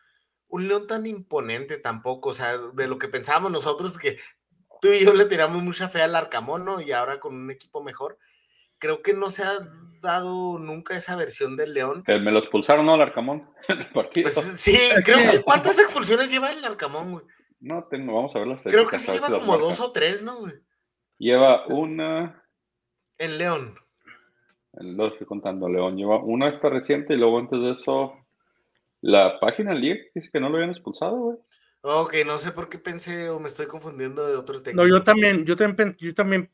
un 0.48 0.68
León 0.68 0.86
tan 0.88 1.06
imponente 1.06 1.78
tampoco, 1.78 2.30
o 2.30 2.34
sea, 2.34 2.58
de 2.58 2.88
lo 2.88 2.98
que 2.98 3.08
pensábamos 3.08 3.52
nosotros 3.52 3.98
que 3.98 4.18
tú 4.82 4.88
y 4.88 5.04
yo 5.04 5.14
le 5.14 5.26
tiramos 5.26 5.62
mucha 5.62 5.88
fe 5.88 6.02
al 6.02 6.16
Arcamón, 6.16 6.64
¿no? 6.64 6.80
Y 6.80 6.90
ahora 6.90 7.20
con 7.20 7.34
un 7.36 7.50
equipo 7.52 7.84
mejor. 7.84 8.18
Creo 8.78 9.00
que 9.00 9.14
no 9.14 9.30
se 9.30 9.44
ha 9.44 9.60
dado 10.02 10.58
nunca 10.58 10.96
esa 10.96 11.14
versión 11.14 11.56
del 11.56 11.72
León. 11.72 12.02
Que 12.02 12.18
me 12.18 12.32
lo 12.32 12.40
expulsaron, 12.40 12.84
¿no? 12.84 12.94
Al 12.94 13.02
Arcamón. 13.02 13.48
Pues, 13.94 14.34
sí, 14.56 14.76
creo 15.04 15.18
que. 15.30 15.42
¿Cuántas 15.42 15.78
expulsiones 15.78 16.32
lleva 16.32 16.50
el 16.50 16.64
Arcamón, 16.64 17.12
güey? 17.12 17.24
No 17.60 17.84
tengo, 17.84 18.12
vamos 18.12 18.34
a 18.34 18.40
ver 18.40 18.48
las 18.48 18.64
Creo 18.64 18.88
que 18.88 18.98
sí 18.98 19.12
lleva 19.12 19.28
como 19.28 19.56
dos 19.56 19.78
o 19.78 19.92
tres, 19.92 20.20
¿no, 20.20 20.40
güey? 20.40 20.54
Lleva 21.16 21.64
una. 21.68 22.42
En 23.18 23.38
León. 23.38 23.78
Lo 24.72 25.06
estoy 25.06 25.28
contando, 25.28 25.68
León. 25.68 25.96
Lleva 25.96 26.18
una 26.18 26.48
esta 26.48 26.68
reciente 26.70 27.14
y 27.14 27.18
luego 27.18 27.38
antes 27.38 27.60
de 27.60 27.70
eso. 27.70 28.14
La 29.00 29.38
página 29.38 29.74
League 29.74 30.10
dice 30.12 30.28
que 30.32 30.40
no 30.40 30.48
lo 30.48 30.56
habían 30.56 30.70
expulsado, 30.70 31.16
güey. 31.16 31.38
Ok, 31.84 32.14
no 32.24 32.38
sé 32.38 32.52
por 32.52 32.68
qué 32.68 32.78
pensé 32.78 33.28
o 33.28 33.40
me 33.40 33.48
estoy 33.48 33.66
confundiendo 33.66 34.26
de 34.26 34.36
otro 34.36 34.62
técnico. 34.62 34.82
No, 34.82 34.88
yo 34.88 35.02
también, 35.02 35.44
yo 35.44 35.56
también, 35.56 35.96
yo 35.98 36.14
también 36.14 36.48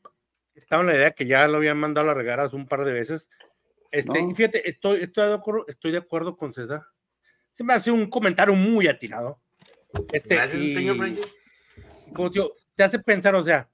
estaba 0.54 0.80
en 0.80 0.88
la 0.88 0.94
idea 0.94 1.10
que 1.10 1.26
ya 1.26 1.46
lo 1.46 1.58
habían 1.58 1.76
mandado 1.76 2.06
a 2.06 2.08
las 2.08 2.16
regaras 2.16 2.54
un 2.54 2.66
par 2.66 2.84
de 2.86 2.94
veces. 2.94 3.28
Este, 3.90 4.20
y 4.20 4.34
fíjate, 4.34 4.68
estoy, 4.68 5.02
estoy, 5.02 5.28
de 5.28 5.34
acuerdo, 5.34 5.64
estoy 5.68 5.92
de 5.92 5.98
acuerdo 5.98 6.34
con 6.34 6.54
César. 6.54 6.82
Se 7.52 7.62
me 7.62 7.74
hace 7.74 7.90
un 7.90 8.08
comentario 8.08 8.54
muy 8.54 8.86
atirado. 8.86 9.38
Este, 10.12 10.34
Gracias, 10.34 10.60
señor 10.60 10.96
Frankie. 10.96 11.22
Como 12.14 12.30
tío, 12.30 12.52
te 12.74 12.84
hace 12.84 12.98
pensar, 12.98 13.34
o 13.34 13.44
sea, 13.44 13.68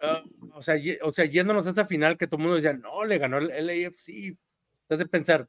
ah, 0.00 0.22
o, 0.52 0.62
sea 0.62 0.76
o 1.02 1.12
sea, 1.12 1.24
yéndonos 1.24 1.66
a 1.66 1.70
esa 1.70 1.86
final 1.86 2.16
que 2.16 2.28
todo 2.28 2.36
el 2.36 2.42
mundo 2.42 2.56
decía, 2.56 2.72
no, 2.72 3.04
le 3.04 3.18
ganó 3.18 3.38
el, 3.38 3.50
el 3.50 3.86
AFC. 3.86 4.36
Te 4.86 4.94
hace 4.94 5.06
pensar, 5.06 5.48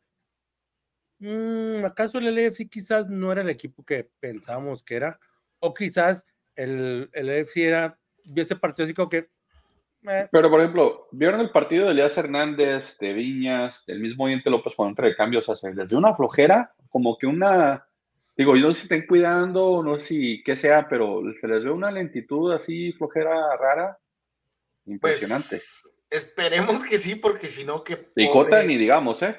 ¿acaso 1.85 2.19
el 2.19 2.35
LFC 2.35 2.69
quizás 2.69 3.07
no 3.07 3.31
era 3.31 3.41
el 3.41 3.49
equipo 3.49 3.83
que 3.83 4.09
pensábamos 4.19 4.83
que 4.83 4.95
era? 4.95 5.19
O 5.59 5.73
quizás 5.73 6.25
el, 6.55 7.09
el 7.13 7.27
LFC 7.27 7.57
era, 7.57 7.97
ese 8.35 8.55
partido 8.55 8.85
así 8.85 8.93
como 8.93 9.09
que... 9.09 9.29
Pero, 10.31 10.49
por 10.49 10.61
ejemplo, 10.61 11.07
¿vieron 11.11 11.41
el 11.41 11.49
partido 11.49 11.85
de 11.85 11.91
Elías 11.91 12.17
Hernández, 12.17 12.97
de 12.99 13.11
Viñas, 13.11 13.85
del 13.85 13.99
mismo 13.99 14.27
Diente 14.27 14.49
López 14.49 14.73
cuando 14.75 14.91
entra 14.91 15.07
de 15.07 15.15
cambios? 15.15 15.49
O 15.49 15.55
sea, 15.55 15.71
desde 15.71 15.97
una 15.97 16.15
flojera, 16.15 16.73
como 16.89 17.17
que 17.17 17.27
una... 17.27 17.85
Digo, 18.37 18.55
yo 18.55 18.67
no 18.67 18.73
sé 18.73 18.81
si 18.81 18.85
estén 18.85 19.07
cuidando, 19.07 19.81
no 19.83 19.99
sé 19.99 20.07
si 20.07 20.43
qué 20.45 20.55
sea, 20.55 20.87
pero 20.87 21.23
se 21.39 21.47
les 21.47 21.63
ve 21.63 21.71
una 21.71 21.91
lentitud 21.91 22.53
así, 22.53 22.93
flojera 22.93 23.57
rara, 23.57 23.97
impresionante. 24.85 25.49
Pues, 25.49 25.97
esperemos 26.09 26.83
que 26.83 26.97
sí, 26.99 27.15
porque 27.15 27.47
si 27.47 27.65
no, 27.65 27.83
que... 27.83 28.09
Y 28.15 28.29
Cota 28.29 28.63
ni 28.63 28.77
digamos, 28.77 29.23
¿eh? 29.23 29.35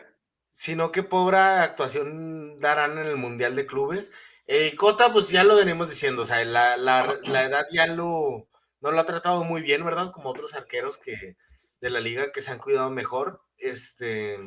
Sino 0.49 0.93
que 0.93 1.03
pobre 1.03 1.39
actuación 1.39 2.59
darán 2.61 2.99
en 2.99 3.07
el 3.07 3.17
Mundial 3.17 3.55
de 3.57 3.67
Clubes. 3.67 4.13
Eh, 4.47 4.75
Cota, 4.77 5.13
pues 5.13 5.29
ya 5.29 5.45
lo 5.45 5.57
venimos 5.57 5.91
diciendo, 5.91 6.23
o 6.23 6.25
sea, 6.25 6.45
la, 6.45 6.75
edad 6.75 7.67
ya 7.71 7.87
lo, 7.87 8.49
no 8.81 8.91
lo 8.91 9.01
ha 9.01 9.07
tratado 9.07 9.45
muy 9.45 9.63
bien, 9.63 9.85
¿verdad? 9.85 10.13
Como 10.13 10.31
otros 10.31 10.55
arqueros 10.55 10.99
que 10.99 11.37
de 11.81 11.91
la 11.91 12.01
liga 12.01 12.33
que 12.33 12.41
se 12.41 12.51
han 12.51 12.59
cuidado 12.59 12.91
mejor. 12.91 13.43
Este, 13.59 14.39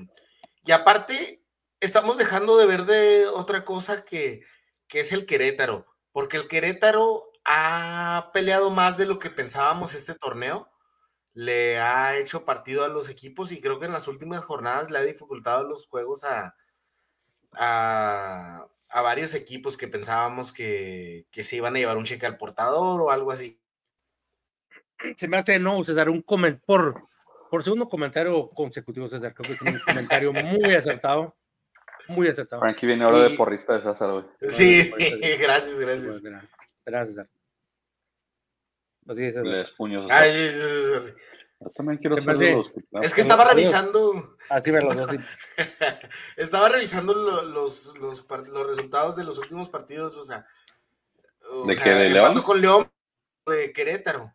y 0.63 0.72
aparte, 0.72 1.43
estamos 1.79 2.17
dejando 2.17 2.58
de 2.58 2.65
ver 2.65 2.86
de 2.86 3.27
otra 3.27 3.63
cosa 3.65 4.03
que, 4.03 4.41
que 4.88 5.01
es 5.01 5.12
el 5.12 5.25
Querétaro, 5.25 5.86
porque 6.12 6.38
el 6.38 6.48
Querétaro 6.48 7.31
ha 7.46 8.31
peleado 8.34 8.70
más 8.70 8.98
de 8.98 9.05
lo 9.05 9.20
que 9.20 9.29
pensábamos 9.29 9.93
este 9.93 10.15
torneo 10.15 10.70
le 11.33 11.79
ha 11.79 12.17
hecho 12.17 12.45
partido 12.45 12.83
a 12.83 12.89
los 12.89 13.09
equipos 13.09 13.51
y 13.51 13.61
creo 13.61 13.79
que 13.79 13.85
en 13.85 13.93
las 13.93 14.07
últimas 14.07 14.43
jornadas 14.43 14.91
le 14.91 14.97
ha 14.97 15.03
dificultado 15.03 15.63
los 15.63 15.88
juegos 15.88 16.23
a, 16.23 16.55
a, 17.53 18.67
a 18.89 19.01
varios 19.01 19.33
equipos 19.33 19.77
que 19.77 19.88
pensábamos 19.88 20.51
que, 20.51 21.25
que, 21.31 21.43
se 21.43 21.55
iban 21.55 21.75
a 21.75 21.79
llevar 21.79 21.97
un 21.97 22.03
cheque 22.03 22.25
al 22.25 22.38
portador 22.38 23.01
o 23.01 23.11
algo 23.11 23.31
así. 23.31 23.59
Se 25.17 25.27
me 25.27 25.38
hace 25.38 25.57
no, 25.59 25.83
César, 25.83 26.09
un 26.09 26.21
comentario 26.21 26.65
por, 26.65 27.07
por 27.50 27.63
segundo 27.63 27.88
comentario 27.88 28.50
consecutivo, 28.50 29.07
César, 29.07 29.33
creo 29.33 29.57
que 29.57 29.65
es 29.65 29.73
un 29.73 29.79
comentario 29.79 30.33
muy 30.33 30.75
acertado. 30.75 31.35
Muy 32.07 32.27
acertado. 32.27 32.61
Frankie 32.61 32.88
viene 32.88 33.05
ahora 33.05 33.19
de 33.19 33.38
porrista 33.38 33.73
de 33.73 33.83
César, 33.83 34.11
güey. 34.11 34.25
Sí, 34.41 34.91
gracias, 35.39 35.79
gracias. 35.79 36.21
Gracias, 36.85 37.09
César. 37.09 37.29
Así 39.08 39.24
es, 39.24 39.36
puños. 39.77 40.08
Ay, 40.10 40.51
yo 41.60 41.70
también 41.70 42.00
quiero 42.00 42.17
Es 43.01 43.13
que 43.13 43.22
estaba 43.22 43.46
revisando. 43.46 44.38
Así 44.50 44.72
los 44.72 44.84
estaba 46.38 46.70
revisando 46.70 47.13
los, 47.13 47.46
los, 47.46 48.25
los, 48.27 48.67
resultados 48.67 49.15
de 49.15 49.24
los 49.24 49.38
últimos 49.38 49.70
partidos, 49.70 50.17
o 50.17 50.24
sea. 50.24 50.46
¿De 51.67 51.75
qué? 51.75 51.89
¿De 51.91 52.10
León? 52.10 52.41
con 52.41 52.62
León, 52.62 52.91
de 53.46 53.72
Querétaro. 53.74 54.34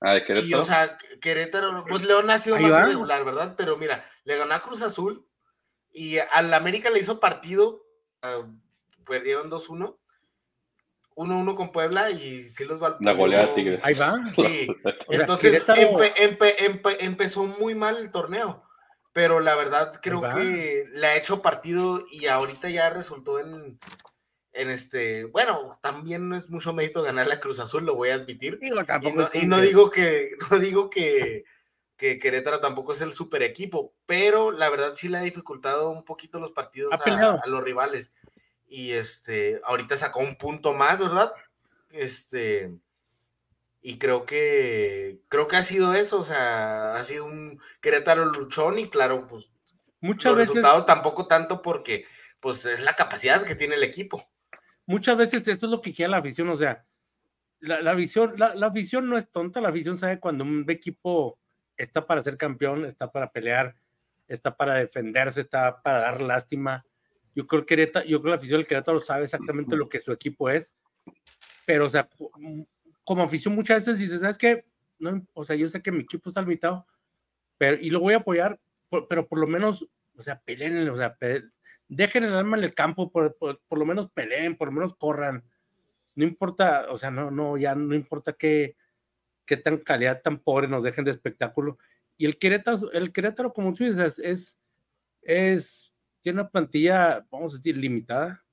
Ah, 0.00 0.14
de 0.14 0.24
Querétaro. 0.24 0.48
Y, 0.48 0.54
o 0.54 0.62
sea, 0.62 0.98
Querétaro, 1.20 1.84
pues 1.88 2.04
León 2.04 2.28
ha 2.30 2.38
sido 2.38 2.58
más 2.58 2.88
regular, 2.88 3.24
¿verdad? 3.24 3.54
Pero 3.56 3.76
mira, 3.76 4.04
le 4.24 4.36
ganó 4.36 4.54
a 4.54 4.62
Cruz 4.62 4.82
Azul 4.82 5.26
y 5.92 6.18
al 6.18 6.52
América 6.54 6.90
le 6.90 7.00
hizo 7.00 7.20
partido, 7.20 7.84
uh, 8.22 9.04
perdieron 9.04 9.50
2-1 9.50 9.96
1-1 11.18 11.56
con 11.56 11.72
Puebla 11.72 12.10
y 12.10 12.42
sí 12.42 12.64
los 12.64 12.80
va 12.80 12.96
La 13.00 13.12
goleada 13.12 13.52
Tigres. 13.52 13.80
Ahí 13.82 13.94
va. 13.94 14.16
Sí. 14.36 14.68
Entonces 15.08 15.64
empezó 17.00 17.44
muy 17.44 17.74
mal 17.74 17.96
el 17.96 18.12
torneo. 18.12 18.62
Pero 19.12 19.40
la 19.40 19.56
verdad 19.56 19.98
creo 20.00 20.20
que 20.20 20.84
le 20.92 21.06
ha 21.06 21.16
hecho 21.16 21.42
partido 21.42 22.04
y 22.12 22.26
ahorita 22.26 22.70
ya 22.70 22.90
resultó 22.90 23.40
en, 23.40 23.80
en 24.52 24.70
este. 24.70 25.24
Bueno, 25.24 25.72
también 25.82 26.28
no 26.28 26.36
es 26.36 26.50
mucho 26.50 26.72
mérito 26.72 27.02
ganar 27.02 27.26
la 27.26 27.40
Cruz 27.40 27.58
Azul, 27.58 27.84
lo 27.84 27.96
voy 27.96 28.10
a 28.10 28.14
admitir. 28.14 28.60
y, 28.62 28.70
no, 29.46 29.60
digo 29.60 29.90
que, 29.90 30.30
no 30.52 30.58
digo 30.60 30.88
que, 30.88 31.44
que 31.96 32.18
Querétaro 32.18 32.60
tampoco 32.60 32.92
es 32.92 33.00
el 33.00 33.10
super 33.10 33.42
equipo, 33.42 33.92
pero 34.06 34.52
la 34.52 34.70
verdad 34.70 34.92
sí 34.94 35.08
le 35.08 35.18
ha 35.18 35.22
dificultado 35.22 35.90
un 35.90 36.04
poquito 36.04 36.38
los 36.38 36.52
partidos 36.52 36.94
a, 37.00 37.40
los 37.46 37.64
rivales 37.64 38.12
y 38.68 38.92
este, 38.92 39.60
ahorita 39.64 39.96
sacó 39.96 40.20
un 40.20 40.36
punto 40.36 40.74
más, 40.74 41.00
¿verdad? 41.00 41.32
Este, 41.90 42.72
y 43.80 43.98
creo 43.98 44.26
que, 44.26 45.20
creo 45.28 45.48
que 45.48 45.56
ha 45.56 45.62
sido 45.62 45.94
eso, 45.94 46.18
o 46.18 46.22
sea, 46.22 46.94
ha 46.94 47.04
sido 47.04 47.24
un 47.24 47.60
Querétaro 47.80 48.26
luchón 48.26 48.78
y 48.78 48.88
claro, 48.88 49.26
pues 49.26 49.50
muchas 50.00 50.32
los 50.32 50.36
veces, 50.36 50.54
resultados 50.54 50.86
tampoco 50.86 51.26
tanto 51.26 51.62
porque, 51.62 52.04
pues 52.40 52.66
es 52.66 52.82
la 52.82 52.94
capacidad 52.94 53.44
que 53.44 53.54
tiene 53.54 53.76
el 53.76 53.82
equipo. 53.82 54.28
Muchas 54.86 55.16
veces 55.16 55.48
esto 55.48 55.66
es 55.66 55.72
lo 55.72 55.80
que 55.80 55.94
quiere 55.94 56.10
la 56.10 56.18
afición, 56.18 56.48
o 56.50 56.56
sea, 56.58 56.84
la, 57.60 57.92
visión, 57.94 58.34
la, 58.36 58.54
la 58.54 58.66
afición 58.68 59.08
no 59.08 59.18
es 59.18 59.28
tonta, 59.30 59.60
la 59.60 59.70
afición 59.70 59.98
sabe 59.98 60.20
cuando 60.20 60.44
un 60.44 60.64
equipo 60.68 61.38
está 61.76 62.06
para 62.06 62.22
ser 62.22 62.36
campeón, 62.36 62.84
está 62.84 63.10
para 63.10 63.32
pelear, 63.32 63.76
está 64.28 64.56
para 64.56 64.74
defenderse, 64.74 65.40
está 65.40 65.82
para 65.82 66.00
dar 66.00 66.22
lástima 66.22 66.84
yo 67.38 67.46
creo 67.46 67.64
que 67.64 67.76
yo 67.76 68.20
creo 68.20 68.22
que 68.22 68.28
la 68.30 68.34
afición 68.34 68.58
del 68.58 68.66
Querétaro 68.66 69.00
sabe 69.00 69.22
exactamente 69.22 69.76
lo 69.76 69.88
que 69.88 70.00
su 70.00 70.10
equipo 70.10 70.50
es, 70.50 70.74
pero, 71.64 71.86
o 71.86 71.88
sea, 71.88 72.08
mm, 72.36 72.62
como 73.04 73.22
afición 73.22 73.54
muchas 73.54 73.86
veces 73.86 74.00
dices, 74.00 74.22
¿sabes 74.22 74.36
qué? 74.36 74.64
No, 74.98 75.24
o 75.34 75.44
sea, 75.44 75.54
yo 75.54 75.68
sé 75.68 75.80
que 75.80 75.92
mi 75.92 76.00
equipo 76.00 76.30
está 76.30 76.42
limitado, 76.42 76.84
pero, 77.56 77.76
y 77.80 77.90
lo 77.90 78.00
voy 78.00 78.14
a 78.14 78.16
apoyar, 78.16 78.58
pero 79.08 79.28
por 79.28 79.38
lo 79.38 79.46
menos, 79.46 79.88
o 80.16 80.20
sea, 80.20 80.40
peleen, 80.40 80.88
o 80.88 80.96
sea, 80.96 81.16
dejen 81.86 82.24
el 82.24 82.34
alma 82.34 82.58
en 82.58 82.64
el 82.64 82.74
campo, 82.74 83.12
por, 83.12 83.36
por, 83.36 83.78
lo 83.78 83.86
menos 83.86 84.10
peleen, 84.10 84.56
por 84.56 84.68
lo 84.68 84.74
menos 84.74 84.96
corran. 84.96 85.44
No 86.16 86.24
importa, 86.24 86.86
o 86.90 86.98
sea, 86.98 87.12
no, 87.12 87.30
no, 87.30 87.56
ya 87.56 87.76
no 87.76 87.94
importa 87.94 88.32
qué, 88.32 88.76
qué 89.46 89.56
tan 89.56 89.76
calidad 89.76 90.22
tan 90.22 90.40
pobre 90.40 90.66
nos 90.66 90.82
dejen 90.82 91.04
de 91.04 91.12
espectáculo. 91.12 91.78
Y 92.16 92.26
el 92.26 92.36
Querétaro, 92.36 92.90
el 92.90 93.12
Querétaro, 93.12 93.52
como 93.52 93.72
tú 93.74 93.84
dices, 93.84 94.18
es, 94.18 94.58
es 95.22 95.87
tiene 96.28 96.42
una 96.42 96.50
plantilla, 96.50 97.24
vamos 97.30 97.54
a 97.54 97.56
decir, 97.56 97.74
limitada, 97.74 98.44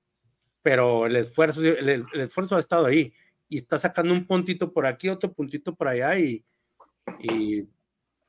pero 0.62 1.08
el 1.08 1.18
esfuerzo, 1.18 1.62
el, 1.62 2.06
esfuerzo 2.14 2.56
ha 2.56 2.60
estado 2.60 2.86
ahí 2.86 3.12
y 3.50 3.58
está 3.58 3.78
sacando 3.78 4.14
un 4.14 4.26
puntito 4.26 4.72
por 4.72 4.86
aquí, 4.86 5.10
otro 5.10 5.34
puntito 5.34 5.76
por 5.76 5.90
allá 5.90 6.18
y, 6.18 6.46
y 7.20 7.68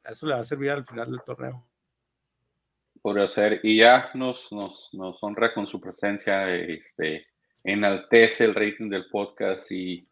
eso 0.05 0.27
le 0.27 0.35
va 0.35 0.41
a 0.41 0.45
servir 0.45 0.71
al 0.71 0.85
final 0.85 1.13
del 1.13 1.23
torneo. 1.23 1.65
Podría 3.01 3.29
ser, 3.29 3.61
y 3.63 3.79
ya 3.79 4.11
nos, 4.15 4.51
nos, 4.51 4.91
nos 4.93 5.23
honra 5.23 5.55
con 5.55 5.69
su 5.69 5.81
presencia, 5.81 6.53
este, 6.53 7.25
enaltece 7.63 8.47
el 8.47 8.55
rating 8.57 8.91
del 8.91 9.09
podcast 9.11 9.71
y 9.71 10.09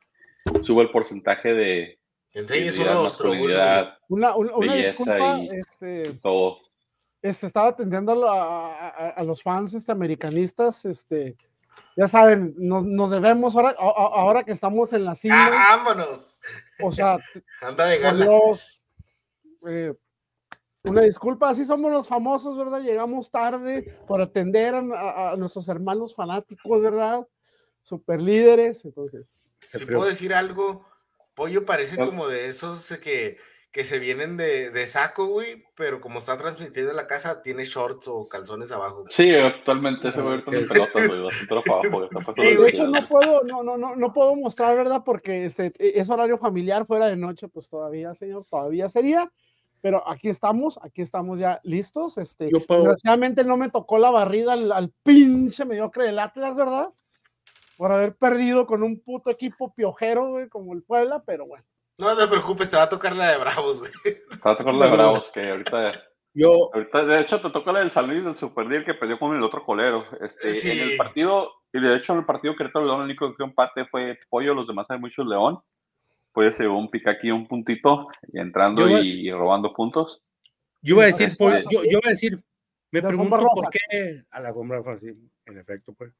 sube 0.60 0.82
el 0.82 0.90
porcentaje 0.92 1.52
de, 1.52 1.98
Enseñe 2.34 2.70
su 2.70 2.84
rostro. 2.84 3.32
Una, 3.32 4.36
una, 4.36 4.74
disculpa, 4.74 5.40
este, 5.40 6.14
todo 6.14 6.63
se 7.32 7.46
estaba 7.46 7.68
atendiendo 7.68 8.28
a, 8.30 9.22
los 9.24 9.42
fans 9.42 9.72
este, 9.74 9.92
americanistas, 9.92 10.84
este, 10.84 11.36
ya 11.96 12.08
saben, 12.08 12.54
nos, 12.58 13.10
debemos 13.10 13.56
ahora, 13.56 13.74
ahora 13.78 14.44
que 14.44 14.52
estamos 14.52 14.92
en 14.92 15.04
la 15.04 15.14
cima. 15.14 15.50
¡Vámonos! 15.50 16.40
O 16.82 16.92
sea, 16.92 17.18
anda 17.62 17.86
de 17.86 17.98
gala. 17.98 18.28
Eh, 19.66 19.94
una 20.82 21.00
disculpa, 21.00 21.48
así 21.48 21.64
somos 21.64 21.90
los 21.90 22.06
famosos, 22.06 22.58
¿verdad? 22.58 22.80
Llegamos 22.80 23.30
tarde 23.30 23.96
por 24.06 24.20
atender 24.20 24.74
a, 24.74 25.34
nuestros 25.38 25.66
hermanos 25.68 26.14
fanáticos, 26.14 26.82
¿verdad? 26.82 27.26
Super 27.82 28.20
líderes, 28.20 28.84
entonces. 28.84 29.34
Si 29.66 29.86
puedo 29.86 30.04
decir 30.04 30.34
algo, 30.34 30.84
Pollo 31.34 31.64
parece 31.64 31.96
como 31.96 32.28
de 32.28 32.48
esos 32.48 32.86
que 32.98 33.38
que 33.74 33.82
se 33.82 33.98
vienen 33.98 34.36
de, 34.36 34.70
de, 34.70 34.86
saco, 34.86 35.26
güey, 35.26 35.64
pero 35.74 36.00
como 36.00 36.20
está 36.20 36.36
transmitiendo 36.36 36.92
en 36.92 36.96
la 36.96 37.08
casa, 37.08 37.42
tiene 37.42 37.64
shorts 37.64 38.06
o 38.06 38.28
calzones 38.28 38.70
abajo. 38.70 39.04
Sí, 39.08 39.34
actualmente 39.34 40.12
se 40.12 40.22
ve 40.22 40.44
con 40.44 40.54
pelotas, 40.54 41.08
güey, 41.08 42.08
bastante 42.12 42.42
de 42.56 42.68
hecho, 42.68 42.86
no 42.86 43.08
puedo, 43.08 43.42
no, 43.42 43.64
no, 43.64 43.76
no, 43.76 43.96
no 43.96 44.12
puedo 44.12 44.36
mostrar, 44.36 44.76
¿verdad? 44.76 45.02
Porque 45.04 45.44
este, 45.44 45.72
e, 45.80 45.98
es 45.98 46.08
horario 46.08 46.38
familiar 46.38 46.86
fuera 46.86 47.08
de 47.08 47.16
noche, 47.16 47.48
pues 47.48 47.68
todavía, 47.68 48.14
señor, 48.14 48.44
todavía 48.48 48.88
sería. 48.88 49.28
Pero 49.80 50.08
aquí 50.08 50.28
estamos, 50.28 50.78
aquí 50.80 51.02
estamos 51.02 51.40
ya 51.40 51.60
listos. 51.64 52.16
Este, 52.16 52.50
desgraciadamente 52.52 53.42
no 53.42 53.56
me 53.56 53.70
tocó 53.70 53.98
la 53.98 54.10
barrida 54.10 54.52
al, 54.52 54.70
al 54.70 54.92
pinche 55.02 55.64
mediocre 55.64 56.04
del 56.04 56.20
Atlas, 56.20 56.54
¿verdad? 56.54 56.90
Por 57.76 57.90
haber 57.90 58.14
perdido 58.14 58.68
con 58.68 58.84
un 58.84 59.00
puto 59.00 59.30
equipo 59.30 59.74
piojero, 59.74 60.28
güey, 60.30 60.48
como 60.48 60.74
el 60.74 60.84
Puebla, 60.84 61.24
pero 61.26 61.44
bueno. 61.46 61.64
No 61.96 62.16
te 62.16 62.26
preocupes, 62.26 62.68
te 62.68 62.76
va 62.76 62.82
a 62.82 62.88
tocar 62.88 63.14
la 63.14 63.32
de 63.32 63.38
Bravos, 63.38 63.78
güey. 63.78 63.92
Te 64.02 64.36
va 64.44 64.52
a 64.52 64.56
tocar 64.56 64.74
la 64.74 64.86
de 64.86 64.92
Bravos, 64.92 65.30
que 65.32 65.48
ahorita. 65.48 66.02
Yo. 66.32 66.70
Ahorita, 66.74 67.04
de 67.04 67.20
hecho, 67.20 67.40
te 67.40 67.50
toca 67.50 67.72
la 67.72 67.78
del 67.80 67.92
San 67.92 68.08
Luis 68.08 68.24
del 68.24 68.36
Super 68.36 68.66
Deal 68.66 68.84
que 68.84 68.94
perdió 68.94 69.18
con 69.18 69.36
el 69.36 69.42
otro 69.42 69.64
colero. 69.64 70.04
Este, 70.20 70.72
En 70.72 70.90
el 70.90 70.96
partido, 70.96 71.52
y 71.72 71.80
de 71.80 71.94
hecho, 71.94 72.12
en 72.12 72.20
el 72.20 72.24
partido 72.24 72.56
Querétaro 72.56 72.84
León, 72.84 73.00
el 73.00 73.04
único 73.04 73.32
que 73.36 73.44
empate 73.44 73.86
fue 73.86 74.18
Pollo, 74.28 74.54
los 74.54 74.66
demás 74.66 74.86
hay 74.88 74.98
muchos 74.98 75.24
León. 75.26 75.60
Pollo 76.32 76.52
se 76.52 76.64
llevó 76.64 76.78
un 76.78 76.90
pica 76.90 77.12
aquí, 77.12 77.30
un 77.30 77.46
puntito, 77.46 78.08
y 78.32 78.40
entrando 78.40 78.88
y, 79.00 79.30
robando 79.30 79.72
puntos. 79.72 80.20
Yo 80.82 80.96
voy 80.96 81.04
a 81.04 81.06
decir, 81.06 81.28
este, 81.28 81.62
yo, 81.70 81.84
yo, 81.84 82.00
voy 82.00 82.06
a 82.06 82.10
decir, 82.10 82.42
me 82.90 83.00
pregunto 83.00 83.38
por 83.38 83.70
qué. 83.70 84.24
A 84.30 84.40
la 84.40 84.52
compra, 84.52 84.82
sí, 84.98 85.12
en 85.46 85.58
efecto, 85.58 85.94
pues. 85.94 86.12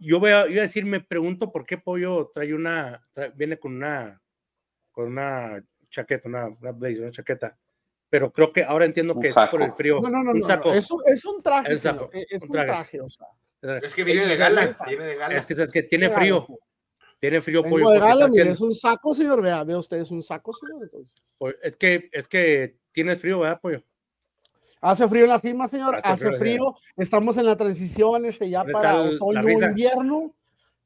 Yo 0.00 0.18
voy, 0.18 0.30
a, 0.30 0.42
yo 0.44 0.48
voy 0.48 0.58
a 0.58 0.62
decir, 0.62 0.84
me 0.84 1.00
pregunto 1.00 1.52
por 1.52 1.64
qué 1.64 1.78
Pollo 1.78 2.32
trae 2.34 2.52
una, 2.52 3.06
viene 3.36 3.58
con 3.58 3.76
una 3.76 4.20
con 4.90 5.08
una 5.08 5.62
chaqueta, 5.90 6.28
una, 6.28 6.48
una 6.48 6.72
blazer, 6.72 7.02
una 7.02 7.10
chaqueta. 7.10 7.56
Pero 8.08 8.32
creo 8.32 8.52
que 8.52 8.64
ahora 8.64 8.84
entiendo 8.84 9.18
que 9.18 9.28
es 9.28 9.34
por 9.34 9.62
el 9.62 9.72
frío. 9.72 10.00
No, 10.00 10.10
no, 10.10 10.24
no, 10.24 10.32
un 10.32 10.42
saco. 10.42 10.72
Es, 10.72 10.90
un, 10.90 11.00
es, 11.06 11.24
un 11.24 11.40
traje. 11.42 11.72
Es, 11.72 11.84
es 12.30 12.42
un, 12.42 12.50
traje. 12.50 13.00
o 13.00 13.08
sea. 13.08 13.26
Es 13.82 13.94
que 13.94 14.02
viene 14.02 14.26
de 14.26 14.36
gala, 14.36 14.76
viene 14.86 15.04
de 15.04 15.16
gala. 15.16 15.36
Es 15.36 15.46
que, 15.46 15.54
es 15.54 15.70
que 15.70 15.82
tiene 15.84 16.10
frío. 16.10 16.44
Tiene 17.20 17.40
frío 17.40 17.62
pollo. 17.62 17.90
De 17.90 17.98
gala, 18.00 18.28
mire, 18.28 18.50
es 18.50 18.60
un 18.60 18.74
saco, 18.74 19.14
señor. 19.14 19.42
Vea, 19.42 19.62
ve 19.62 19.76
usted, 19.76 19.98
es 19.98 20.10
un 20.10 20.22
saco, 20.22 20.52
señor. 20.54 20.82
Entonces. 20.82 21.14
Es 21.62 21.76
que, 21.76 22.08
es 22.12 22.26
que 22.26 22.78
tiene 22.90 23.14
frío, 23.14 23.40
¿verdad, 23.40 23.60
pollo? 23.60 23.82
Hace 24.80 25.06
frío 25.06 25.24
en 25.24 25.30
la 25.30 25.38
cima, 25.38 25.68
señor. 25.68 26.00
Hace, 26.02 26.32
frío. 26.32 26.74
Estamos 26.96 27.36
en 27.36 27.46
la 27.46 27.56
transición 27.56 28.24
este, 28.24 28.48
ya 28.48 28.64
para 28.64 29.02
otoño 29.02 29.44
o 29.44 29.50
invierno. 29.50 30.34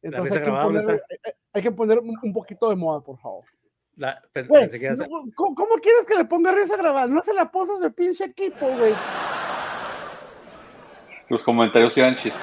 Entonces 0.02 0.32
hay 0.32 0.42
que, 0.42 0.50
poner, 0.50 1.04
hay 1.52 1.62
que 1.62 1.70
poner 1.70 1.98
un 2.00 2.32
poquito 2.34 2.68
de 2.68 2.76
moda, 2.76 3.00
por 3.00 3.16
favor. 3.18 3.44
¿Cómo, 5.34 5.74
quieres 5.82 6.06
que 6.06 6.16
le 6.16 6.24
ponga 6.24 6.52
risa 6.52 6.76
grabar? 6.76 7.08
No 7.08 7.22
se 7.22 7.32
la 7.34 7.50
posas 7.50 7.80
de 7.80 7.90
pinche 7.90 8.24
equipo, 8.24 8.66
güey. 8.66 8.94
Tus 11.28 11.42
comentarios 11.42 11.96
eran 11.96 12.16
chistes. 12.16 12.42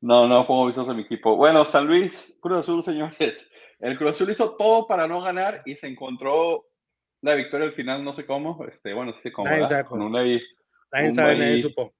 No, 0.00 0.28
no 0.28 0.46
pongo 0.46 0.66
visos 0.66 0.88
en 0.88 0.96
mi 0.96 1.02
equipo. 1.02 1.36
Bueno, 1.36 1.64
San 1.64 1.86
Luis, 1.86 2.36
Cruz 2.40 2.60
Azul, 2.60 2.82
señores. 2.82 3.50
El 3.80 3.96
Cruz 3.96 4.12
Azul 4.12 4.30
hizo 4.30 4.56
todo 4.56 4.86
para 4.86 5.06
no 5.06 5.20
ganar 5.20 5.62
y 5.64 5.76
se 5.76 5.88
encontró 5.88 6.66
la 7.22 7.34
victoria 7.34 7.66
al 7.66 7.72
final, 7.74 8.04
no 8.04 8.12
sé 8.12 8.26
cómo. 8.26 8.64
Este, 8.64 8.94
bueno, 8.94 9.12
sí. 9.22 9.30
Nadie 9.44 9.84
con 9.84 10.02
una 10.02 10.24
nadie 10.92 11.62
supo. 11.62 11.94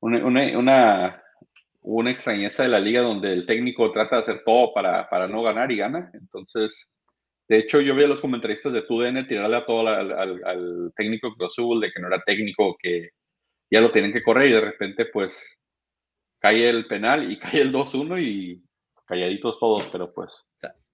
una, 0.00 1.22
una, 1.82 2.10
extrañeza 2.10 2.62
de 2.62 2.68
la 2.68 2.80
liga 2.80 3.02
donde 3.02 3.32
el 3.32 3.46
técnico 3.46 3.92
trata 3.92 4.16
de 4.16 4.22
hacer 4.22 4.42
todo 4.44 4.72
para, 4.72 5.08
para 5.08 5.28
no 5.28 5.42
ganar 5.42 5.70
y 5.70 5.76
gana. 5.76 6.10
Entonces, 6.14 6.88
de 7.48 7.58
hecho, 7.58 7.80
yo 7.80 7.94
vi 7.94 8.04
a 8.04 8.08
los 8.08 8.20
comentaristas 8.20 8.72
de 8.72 8.82
TUDN 8.82 9.26
tirarle 9.26 9.56
a 9.56 9.66
todo 9.66 9.88
al, 9.88 10.12
al, 10.12 10.92
técnico 10.96 11.34
Crossover 11.34 11.80
de 11.80 11.92
que 11.92 12.00
no 12.00 12.08
era 12.08 12.22
técnico, 12.24 12.76
que 12.80 13.10
ya 13.70 13.80
lo 13.80 13.92
tienen 13.92 14.12
que 14.12 14.22
correr 14.22 14.48
y 14.48 14.52
de 14.52 14.60
repente, 14.60 15.06
pues, 15.06 15.58
cae 16.42 16.68
el 16.68 16.86
penal 16.86 17.30
y 17.30 17.38
cae 17.40 17.60
el 17.60 17.72
2-1 17.72 18.22
y 18.22 18.62
calladitos 19.06 19.58
todos, 19.58 19.86
pero 19.88 20.12
pues 20.12 20.30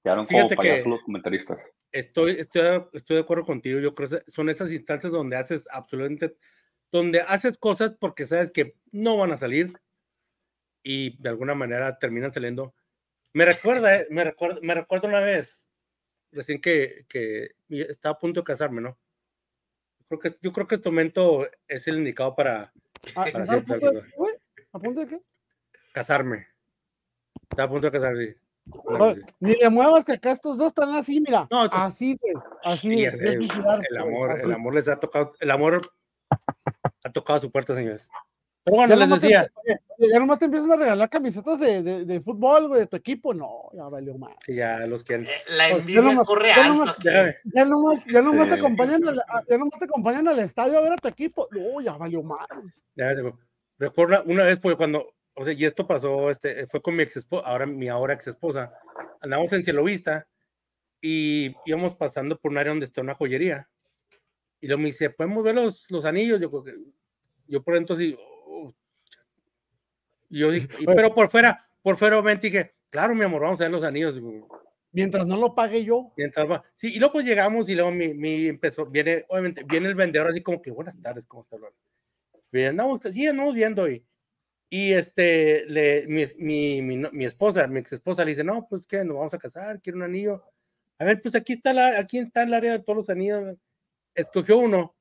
quedaron 0.03 0.27
como 0.27 0.49
payasos 0.49 0.87
los 0.87 1.03
comentaristas. 1.03 1.59
Estoy, 1.91 2.33
estoy, 2.33 2.83
estoy 2.93 3.17
de 3.17 3.23
acuerdo 3.23 3.45
contigo, 3.45 3.81
yo 3.81 3.95
creo 3.95 4.09
que 4.09 4.31
son 4.31 4.51
esas 4.51 4.71
instancias 4.73 5.13
donde 5.13 5.37
haces 5.37 5.67
absolutamente, 5.71 6.37
donde 6.93 7.21
haces 7.21 7.57
cosas 7.57 7.97
porque 7.99 8.27
sabes 8.27 8.51
que 8.51 8.75
no 8.93 9.17
van 9.17 9.33
a 9.33 9.39
salir 9.39 9.73
y 10.89 11.21
de 11.23 11.29
alguna 11.29 11.55
manera 11.55 11.99
terminan 11.99 12.33
saliendo. 12.33 12.75
Me 13.35 13.45
recuerda, 13.45 13.95
eh, 13.95 14.07
me 14.09 14.25
recuerda, 14.25 14.59
me 14.63 14.75
recuerda 14.75 15.07
una 15.07 15.21
vez, 15.21 15.69
recién 16.33 16.63
que, 16.63 17.05
que 17.11 17.51
estaba 17.69 18.15
a 18.15 18.19
punto 18.19 18.41
de 18.41 18.45
casarme, 18.45 18.81
¿no? 18.81 18.99
Creo 20.09 20.19
que, 20.19 20.37
yo 20.41 20.51
creo 20.51 20.67
que 20.67 20.77
este 20.77 20.89
momento 20.89 21.47
es 21.67 21.87
el 21.89 21.99
indicado 21.99 22.35
para... 22.35 22.73
Ah, 23.15 23.27
¿A, 24.73 24.79
punto 24.79 25.01
de 25.01 25.09
qué? 25.09 25.21
Casarme. 25.93 26.47
Está 27.51 27.65
a 27.65 27.69
punto 27.69 27.91
de 27.91 27.99
casarme. 27.99 28.37
ni 29.41 29.57
le 29.57 29.69
muevas 29.69 30.07
que 30.07 30.13
acá 30.13 30.33
estos 30.33 30.57
dos 30.57 30.69
están 30.69 30.89
así, 30.95 31.21
mira. 31.21 31.47
No, 31.51 31.65
así, 31.71 32.19
así. 32.65 33.05
el, 33.05 33.97
amor, 33.99 34.41
el 34.41 34.53
amor 34.55 34.75
les 34.75 34.89
ha 34.89 34.99
tocado, 34.99 35.35
el 35.39 35.51
amor 35.51 35.93
ha 36.31 37.13
tocado 37.13 37.41
su 37.41 37.51
puerta, 37.51 37.75
señores. 37.75 38.09
Pero 38.69 38.77
bueno, 38.77 38.97
les 38.97 39.21
decía. 39.21 39.51
ya 39.99 40.19
nomás 40.19 40.39
te 40.39 40.45
empiezan 40.45 40.73
a 40.73 40.77
regalar 40.77 41.09
camisetas 41.09 41.59
de, 41.59 41.83
de, 41.83 42.05
de 42.05 42.21
fútbol, 42.21 42.69
güey, 42.69 42.81
de 42.81 42.87
tu 42.87 42.97
equipo. 42.97 43.33
No, 43.33 43.71
ya 43.73 43.85
valió 43.85 44.17
mal. 44.19 44.37
ya 44.47 44.87
los 44.87 45.05
quieren. 45.05 45.27
Eh, 45.27 45.31
la 45.57 45.69
pues, 45.71 45.81
envidia 45.81 46.17
corre 46.25 46.49
ya 46.49 46.69
nomás, 46.69 46.97
ya, 47.03 47.65
nomás, 47.65 48.05
ya 48.05 48.23
nomás 48.23 48.49
te 48.49 48.55
acompañan 48.55 49.09
al, 49.09 49.23
ya 49.49 49.59
nomás 49.59 49.79
te 49.79 49.85
acompañan 49.85 50.29
al 50.29 50.39
estadio 50.41 50.79
a 50.79 50.83
ver 50.83 50.93
a 50.93 50.97
tu 50.97 51.09
equipo. 51.09 51.49
No, 51.51 51.81
ya 51.81 51.97
valió 51.97 52.23
mal. 52.23 52.47
Ya, 52.95 53.15
recuerdo 53.79 54.23
una 54.27 54.45
vez, 54.45 54.59
porque 54.61 54.77
cuando 54.77 55.15
o 55.35 55.45
sea, 55.45 55.53
y 55.53 55.65
esto 55.65 55.87
pasó, 55.87 56.31
este, 56.31 56.67
fue 56.67 56.83
con 56.83 56.97
mi 56.97 57.05
ex 57.05 57.17
esposa, 57.17 57.47
ahora 57.47 57.65
mi 57.65 57.89
ahora 57.89 58.15
ex 58.15 58.27
esposa, 58.27 58.73
andamos 59.21 59.53
en 59.53 59.63
Cielo 59.63 59.85
Vista 59.85 60.27
y 61.01 61.55
íbamos 61.65 61.95
pasando 61.95 62.37
por 62.39 62.51
un 62.51 62.59
área 62.59 62.73
donde 62.73 62.87
está 62.87 63.01
una 63.01 63.15
joyería. 63.15 63.69
Y 64.61 64.67
luego 64.67 64.83
me 64.83 64.89
dice, 64.89 65.11
¿podemos 65.11 65.45
ver 65.45 65.55
los, 65.55 65.89
los 65.91 66.05
anillos? 66.05 66.41
Yo, 66.41 66.51
yo 67.47 67.63
por 67.63 67.77
oh, 68.49 68.75
yo 70.31 70.51
dije, 70.51 70.69
pero 70.87 71.15
por 71.15 71.29
fuera, 71.29 71.69
por 71.83 71.97
fuera 71.97 72.19
obviamente 72.19 72.49
dije, 72.49 72.75
claro, 72.91 73.15
mi 73.15 73.25
amor, 73.25 73.43
vamos 73.43 73.61
a 73.61 73.65
ver 73.65 73.73
los 73.73 73.85
anillos. 73.85 74.21
Mientras 74.91 75.27
no 75.27 75.37
lo 75.37 75.55
pague 75.55 75.85
yo. 75.85 76.13
Mientras 76.17 76.51
va. 76.51 76.63
Sí, 76.77 76.95
y 76.95 76.99
luego 76.99 77.15
pues 77.15 77.25
llegamos 77.25 77.69
y 77.69 77.75
luego 77.75 77.91
mi, 77.91 78.15
mi 78.15 78.47
empezó, 78.47 78.87
viene, 78.87 79.25
obviamente, 79.29 79.65
viene 79.65 79.89
el 79.89 79.95
vendedor 79.95 80.29
así 80.29 80.43
como 80.43 80.61
que, 80.61 80.71
buenas 80.71 81.01
tardes, 81.01 81.27
¿cómo 81.27 81.43
está 81.43 81.57
hablando? 81.57 81.77
Bien, 82.51 82.71
andamos, 82.71 83.01
sí, 83.13 83.27
andamos 83.27 83.55
viendo 83.55 83.89
y 83.89 84.05
y 84.71 84.93
este, 84.93 85.65
le, 85.67 86.07
mi, 86.07 86.25
mi, 86.83 86.99
mi, 87.11 87.25
esposa, 87.25 87.67
mi 87.67 87.81
ex 87.81 87.93
esposa 87.93 88.25
le 88.25 88.33
dice, 88.33 88.45
no, 88.45 88.67
pues 88.69 88.87
que 88.87 89.03
nos 89.03 89.17
vamos 89.17 89.33
a 89.33 89.39
casar, 89.39 89.81
quiero 89.81 89.97
un 89.97 90.05
anillo. 90.05 90.45
A 90.99 91.05
ver, 91.05 91.21
pues 91.23 91.35
aquí 91.35 91.55
está, 91.55 91.73
la, 91.73 91.99
aquí 91.99 92.19
está 92.19 92.43
el 92.43 92.53
área 92.53 92.73
de 92.73 92.81
todos 92.81 92.99
los 92.99 93.09
anillos. 93.09 93.57
Escogió 94.15 94.59
uno. 94.59 94.95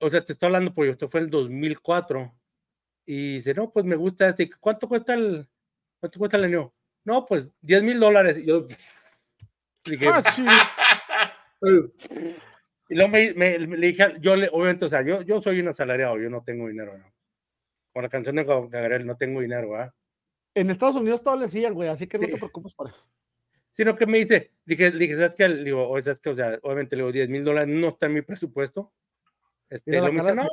O 0.00 0.08
sea, 0.08 0.24
te 0.24 0.32
estoy 0.32 0.46
hablando 0.46 0.74
porque 0.74 0.92
esto 0.92 1.08
fue 1.08 1.20
el 1.20 1.30
2004. 1.30 2.34
Y 3.06 3.36
dice, 3.36 3.54
no, 3.54 3.70
pues 3.70 3.84
me 3.84 3.96
gusta 3.96 4.28
este. 4.28 4.50
¿Cuánto 4.50 4.88
cuesta 4.88 5.14
el, 5.14 5.48
cuánto 5.98 6.18
cuesta 6.18 6.36
el 6.36 6.44
anillo? 6.44 6.74
No, 7.04 7.24
pues 7.24 7.50
10 7.62 7.82
mil 7.82 8.00
dólares. 8.00 8.36
Y 8.38 8.46
yo 8.46 8.66
dije, 9.84 10.08
ah, 10.08 10.22
y 12.88 12.94
luego 12.94 13.10
me, 13.10 13.32
me, 13.34 13.58
le 13.58 13.86
dije, 13.86 14.16
yo 14.20 14.36
le, 14.36 14.48
obviamente, 14.52 14.84
o 14.84 14.88
sea, 14.88 15.02
yo, 15.02 15.22
yo 15.22 15.40
soy 15.40 15.60
un 15.60 15.68
asalariado, 15.68 16.18
yo 16.18 16.28
no 16.28 16.42
tengo 16.42 16.68
dinero, 16.68 16.98
¿no? 16.98 17.16
con 17.96 18.02
la 18.02 18.10
canción 18.10 18.36
de 18.36 18.44
Gabriel, 18.44 19.06
no 19.06 19.16
tengo 19.16 19.40
dinero, 19.40 19.74
¿ah? 19.74 19.90
En 20.54 20.68
Estados 20.68 20.96
Unidos 20.96 21.22
todo 21.22 21.38
le 21.38 21.48
siguen, 21.48 21.72
güey, 21.72 21.88
así 21.88 22.06
que 22.06 22.18
no 22.18 22.26
te 22.26 22.36
preocupes 22.36 22.74
por 22.74 22.88
eso. 22.88 23.08
Sino 23.70 23.96
que 23.96 24.04
me 24.04 24.18
dice, 24.18 24.52
dije, 24.66 24.90
dije 24.90 25.14
¿sabes 25.14 25.34
qué? 25.34 25.48
Digo, 25.48 25.88
o 25.88 26.02
¿sabes 26.02 26.20
qué? 26.20 26.28
O 26.28 26.36
sea, 26.36 26.58
obviamente 26.62 26.94
le 26.94 27.04
digo, 27.04 27.12
10 27.12 27.30
mil 27.30 27.42
dólares 27.42 27.74
no 27.74 27.88
está 27.88 28.04
en 28.04 28.12
mi 28.12 28.20
presupuesto. 28.20 28.92
Este, 29.70 29.98
lo 29.98 30.12
me 30.12 30.20
dice, 30.20 30.34
no. 30.34 30.46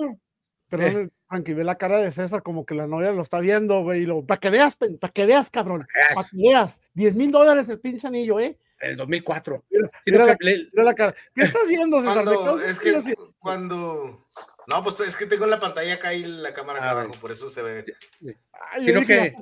Perdón, 0.77 1.12
Frankie, 1.27 1.53
ve 1.53 1.63
la 1.63 1.77
cara 1.77 1.99
de 1.99 2.12
César 2.12 2.41
como 2.41 2.65
que 2.65 2.73
la 2.73 2.88
novia 2.88 3.12
lo 3.12 3.21
está 3.21 3.39
viendo, 3.39 3.81
güey, 3.83 4.07
para 4.25 4.39
que 4.39 4.49
veas, 4.49 4.75
para 4.75 5.13
que 5.13 5.25
veas, 5.25 5.51
cabrón, 5.51 5.86
para 6.15 6.27
que 6.27 6.38
veas, 6.38 6.81
10 6.93 7.15
mil 7.15 7.31
dólares 7.31 7.69
el 7.69 7.79
pinche 7.79 8.07
anillo, 8.07 8.39
¿eh? 8.39 8.57
En 8.79 8.91
el 8.91 8.97
2004. 8.97 9.63
Mira, 10.05 10.25
la, 10.73 10.93
cara. 10.93 11.15
¿Qué 11.36 11.43
estás 11.43 11.62
haciendo, 11.63 12.01
César? 12.01 12.25
es 12.67 12.79
que 12.79 13.15
cuando 13.38 14.25
no, 14.67 14.83
pues 14.83 14.99
es 15.01 15.15
que 15.15 15.25
tengo 15.25 15.45
la 15.45 15.59
pantalla 15.59 15.93
acá 15.93 16.13
y 16.13 16.23
la 16.23 16.53
cámara 16.53 16.79
acá 16.79 16.88
ah, 16.88 16.91
abajo, 16.91 17.13
por 17.21 17.31
eso 17.31 17.49
se 17.49 17.62
ve. 17.62 17.86
sino 18.81 19.05
que, 19.05 19.36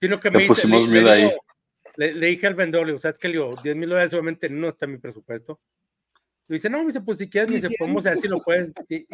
sino 0.00 0.20
que 0.20 0.30
me 0.30 0.38
dice, 0.40 0.68
le, 1.96 2.12
le, 2.12 2.26
dije 2.26 2.46
al 2.46 2.54
vendedor, 2.54 2.86
le 2.86 2.92
digo, 2.92 3.00
¿sabes 3.00 3.18
qué? 3.18 3.28
Le 3.28 3.34
digo, 3.34 3.56
10 3.62 3.76
mil 3.76 3.88
dólares 3.88 4.10
solamente 4.10 4.50
no 4.50 4.68
está 4.68 4.84
en 4.84 4.92
mi 4.92 4.98
presupuesto. 4.98 5.60
Le 6.46 6.56
dice, 6.56 6.68
no, 6.68 6.80
me 6.80 6.86
dice, 6.86 7.00
pues 7.00 7.18
si 7.18 7.28
quieres, 7.28 7.50
me 7.50 7.56
dice, 7.56 7.74
podemos 7.78 8.02
ver 8.02 8.18
si 8.18 8.28
lo 8.28 8.38
puedes. 8.40 8.70
Y, 8.88 9.04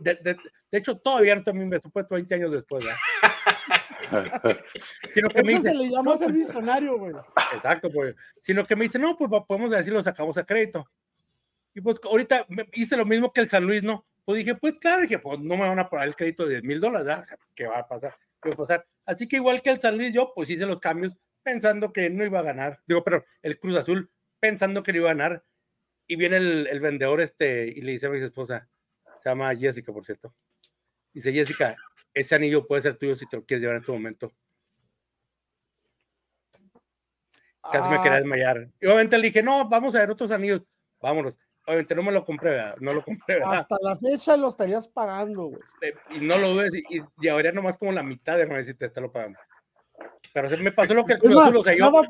de, 0.00 0.14
de, 0.22 0.78
hecho, 0.78 0.96
todavía 0.98 1.36
no 1.36 1.42
en 1.44 1.58
mi 1.58 1.70
presupuesto 1.70 2.14
20 2.14 2.34
años 2.34 2.52
después, 2.52 2.84
sino 5.14 5.28
que 5.28 5.42
me 5.42 5.52
dice, 5.52 5.70
se 5.70 5.74
le 5.74 5.88
llama 5.88 6.16
ser 6.16 6.28
pues 6.28 6.38
visionario, 6.38 6.98
güey. 6.98 7.14
Exacto, 7.54 7.90
pues. 7.92 8.14
Sino 8.40 8.64
que 8.64 8.76
me 8.76 8.84
dice, 8.84 8.98
no, 8.98 9.16
pues 9.16 9.30
podemos 9.46 9.70
ver 9.70 9.84
si 9.84 9.90
lo 9.90 10.02
sacamos 10.02 10.36
a 10.36 10.44
crédito. 10.44 10.88
Y 11.74 11.80
pues 11.80 11.98
ahorita 12.04 12.46
hice 12.72 12.96
lo 12.96 13.06
mismo 13.06 13.32
que 13.32 13.40
el 13.40 13.48
San 13.48 13.64
Luis, 13.64 13.82
¿no? 13.82 14.04
Pues 14.24 14.38
dije, 14.38 14.54
pues 14.54 14.74
claro, 14.80 15.02
dije, 15.02 15.18
pues 15.18 15.38
no 15.40 15.56
me 15.56 15.68
van 15.68 15.78
a 15.78 15.88
pagar 15.88 16.08
el 16.08 16.16
crédito 16.16 16.44
de 16.44 16.60
10 16.60 16.64
mil 16.64 16.80
dólares, 16.80 17.28
¿qué 17.54 17.66
va 17.66 17.78
a 17.78 17.88
pasar? 17.88 18.14
¿Qué 18.40 18.50
va 18.50 18.54
a 18.54 18.58
pasar? 18.58 18.86
Así 19.04 19.26
que 19.26 19.36
igual 19.36 19.62
que 19.62 19.70
el 19.70 19.80
San 19.80 19.96
Luis, 19.96 20.12
yo 20.12 20.32
pues 20.34 20.50
hice 20.50 20.66
los 20.66 20.80
cambios 20.80 21.14
pensando 21.42 21.92
que 21.92 22.10
no 22.10 22.24
iba 22.24 22.40
a 22.40 22.42
ganar. 22.42 22.80
Digo, 22.86 23.02
pero 23.02 23.24
el 23.42 23.58
Cruz 23.58 23.76
Azul 23.76 24.10
pensando 24.38 24.82
que 24.82 24.92
no 24.92 24.98
iba 24.98 25.10
a 25.10 25.14
ganar. 25.14 25.44
Y 26.12 26.16
viene 26.16 26.36
el, 26.36 26.66
el 26.66 26.78
vendedor 26.78 27.22
este 27.22 27.66
y 27.68 27.80
le 27.80 27.92
dice 27.92 28.04
a 28.04 28.10
mi 28.10 28.18
esposa, 28.18 28.68
se 29.22 29.30
llama 29.30 29.56
Jessica, 29.56 29.94
por 29.94 30.04
cierto. 30.04 30.34
Dice, 31.10 31.32
Jessica, 31.32 31.74
ese 32.12 32.34
anillo 32.34 32.66
puede 32.66 32.82
ser 32.82 32.98
tuyo 32.98 33.16
si 33.16 33.26
te 33.26 33.38
lo 33.38 33.46
quieres 33.46 33.62
llevar 33.62 33.76
en 33.76 33.80
este 33.80 33.92
momento. 33.92 34.30
Casi 37.62 37.88
me 37.88 37.96
quería 37.96 38.12
ah. 38.12 38.20
desmayar. 38.20 38.68
Y 38.78 38.84
obviamente 38.84 39.16
le 39.16 39.28
dije, 39.28 39.42
no, 39.42 39.70
vamos 39.70 39.94
a 39.94 40.00
ver 40.00 40.10
otros 40.10 40.30
anillos. 40.32 40.60
Vámonos. 41.00 41.38
Obviamente 41.66 41.94
no 41.94 42.02
me 42.02 42.12
lo 42.12 42.22
compré, 42.26 42.60
no 42.80 42.92
lo 42.92 43.02
compré. 43.02 43.42
Hasta 43.42 43.76
la 43.80 43.96
fecha 43.96 44.36
lo 44.36 44.50
estarías 44.50 44.86
pagando, 44.88 45.44
güey. 45.44 45.62
Y 46.10 46.20
no 46.20 46.36
lo 46.36 46.50
dudes, 46.50 46.74
y, 46.90 47.00
y 47.22 47.28
ahora 47.28 47.52
nomás 47.52 47.78
como 47.78 47.92
la 47.92 48.02
mitad 48.02 48.36
de 48.36 48.64
si 48.64 48.74
te 48.74 48.84
está 48.84 49.00
lo 49.00 49.10
pagando. 49.10 49.38
Pero 50.32 50.48
se 50.48 50.56
me 50.56 50.72
pasó 50.72 50.94
lo 50.94 51.04
que 51.04 51.14
el 51.14 51.18
Cruz 51.18 51.34
ya, 51.76 51.90
va, 51.90 52.08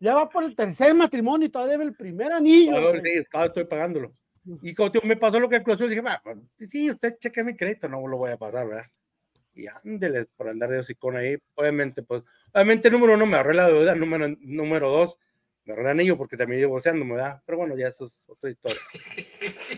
ya 0.00 0.14
va 0.14 0.28
por 0.28 0.44
el 0.44 0.54
tercer 0.54 0.94
matrimonio 0.94 1.46
y 1.46 1.50
todavía 1.50 1.72
debe 1.72 1.84
el 1.84 1.94
primer 1.94 2.32
anillo. 2.32 2.92
sí, 3.02 3.22
estoy 3.32 3.64
pagándolo. 3.64 4.14
Y 4.62 4.74
cuando 4.74 5.00
me 5.02 5.16
pasó 5.16 5.40
lo 5.40 5.48
que 5.48 5.56
el 5.56 5.62
Cruz 5.62 5.78
dije, 5.80 6.00
va, 6.00 6.20
pues, 6.22 6.38
sí, 6.68 6.90
usted 6.90 7.16
cheque 7.18 7.42
mi 7.42 7.56
crédito, 7.56 7.88
no 7.88 8.06
lo 8.06 8.18
voy 8.18 8.30
a 8.30 8.36
pasar, 8.36 8.66
¿verdad? 8.66 8.86
Y 9.54 9.66
ándele 9.66 10.26
por 10.36 10.48
andar 10.48 10.70
de 10.70 10.78
hocicón 10.78 11.16
ahí. 11.16 11.36
Obviamente, 11.54 12.02
pues, 12.02 12.22
obviamente, 12.52 12.90
número 12.90 13.14
uno, 13.14 13.26
me 13.26 13.36
ahorré 13.36 13.54
la 13.54 13.68
deuda. 13.68 13.94
Número, 13.94 14.28
número 14.40 14.90
dos, 14.90 15.18
me 15.64 15.72
agarran 15.72 16.00
ellos 16.00 16.18
porque 16.18 16.36
también 16.36 16.60
divorciándome, 16.60 17.14
¿verdad? 17.14 17.42
Pero 17.46 17.58
bueno, 17.58 17.76
ya 17.76 17.88
eso 17.88 18.06
es 18.06 18.20
otra 18.26 18.50
historia. 18.50 18.80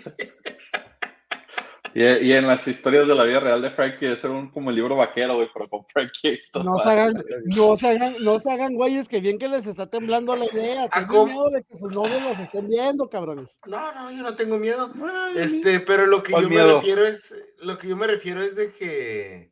Y, 1.98 2.32
en 2.32 2.46
las 2.46 2.68
historias 2.68 3.08
de 3.08 3.14
la 3.14 3.24
vida 3.24 3.40
real 3.40 3.62
de 3.62 3.70
Frankie, 3.70 4.04
debe 4.04 4.18
ser 4.18 4.28
un, 4.28 4.50
como 4.50 4.68
el 4.68 4.76
libro 4.76 4.96
vaquero, 4.96 5.36
güey, 5.36 5.48
pero 5.50 5.66
con 5.66 5.86
Frankie. 5.86 6.38
No 6.62 6.78
se, 6.78 6.90
hagan, 6.90 7.24
no, 7.46 7.74
se 7.74 7.88
hagan, 7.88 8.16
no 8.20 8.38
se 8.38 8.52
hagan, 8.52 8.74
güeyes, 8.74 9.08
que 9.08 9.22
bien 9.22 9.38
que 9.38 9.48
les 9.48 9.66
está 9.66 9.88
temblando 9.88 10.36
la 10.36 10.44
idea. 10.44 10.90
Ah, 10.92 11.00
tengo 11.00 11.24
miedo 11.24 11.48
de 11.48 11.64
que 11.64 11.74
sus 11.74 11.90
novios 11.90 12.22
los 12.22 12.38
estén 12.38 12.68
viendo, 12.68 13.08
cabrones. 13.08 13.58
No, 13.64 13.94
no, 13.94 14.10
yo 14.10 14.22
no 14.22 14.34
tengo 14.34 14.58
miedo. 14.58 14.92
este, 15.36 15.80
pero 15.80 16.04
lo 16.04 16.22
que 16.22 16.32
yo 16.32 16.50
me 16.50 16.62
refiero 16.62 17.06
es, 17.06 17.34
lo 17.60 17.78
que 17.78 17.88
yo 17.88 17.96
me 17.96 18.06
refiero 18.06 18.42
es 18.42 18.56
de 18.56 18.70
que, 18.70 19.50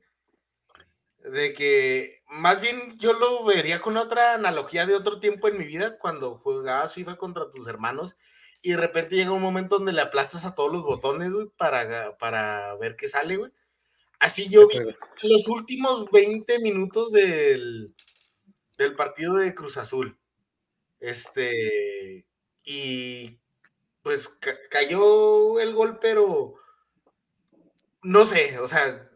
de 1.20 1.54
que 1.54 2.18
más 2.28 2.61
bien 2.61 2.94
yo 2.98 3.14
lo 3.14 3.42
vería 3.46 3.80
con 3.80 3.96
otra 3.96 4.35
analogía 4.35 4.85
de 4.85 4.94
otro 4.94 5.18
tiempo 5.18 5.48
en 5.48 5.57
mi 5.57 5.64
vida, 5.64 5.96
cuando 5.96 6.35
jugabas 6.35 6.92
FIFA 6.92 7.16
contra 7.16 7.50
tus 7.50 7.66
hermanos 7.66 8.16
y 8.64 8.70
de 8.70 8.79
repente 8.79 9.14
llega 9.14 9.31
un 9.33 9.42
momento 9.42 9.77
donde 9.77 9.92
le 9.92 10.00
aplastas 10.00 10.46
a 10.46 10.55
todos 10.55 10.72
los 10.72 10.83
botones, 10.83 11.31
güey, 11.31 11.48
para, 11.59 12.16
para 12.16 12.74
ver 12.77 12.96
qué 12.96 13.09
sale, 13.09 13.37
güey. 13.37 13.53
Así 14.18 14.48
yo 14.48 14.66
vi 14.66 14.79
los 15.22 15.48
últimos 15.48 16.11
20 16.11 16.61
minutos 16.61 17.12
del, 17.12 17.94
del 18.79 18.94
partido 18.96 19.35
de 19.35 19.55
Cruz 19.55 19.77
Azul. 19.77 20.18
Este, 20.98 22.27
y 22.64 23.38
pues 24.03 24.29
cayó 24.70 25.61
el 25.61 25.74
gol, 25.74 25.98
pero 26.00 26.55
no 28.03 28.24
sé, 28.24 28.59
o 28.61 28.66
sea, 28.66 29.11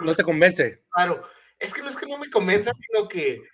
no 0.00 0.14
te 0.16 0.24
convence. 0.24 0.82
Claro, 0.90 1.24
es 1.60 1.72
que 1.72 1.82
no 1.82 1.88
es 1.90 1.96
que 1.96 2.06
no 2.06 2.18
me 2.18 2.28
convenza, 2.28 2.72
sino 2.80 3.06
que, 3.06 3.44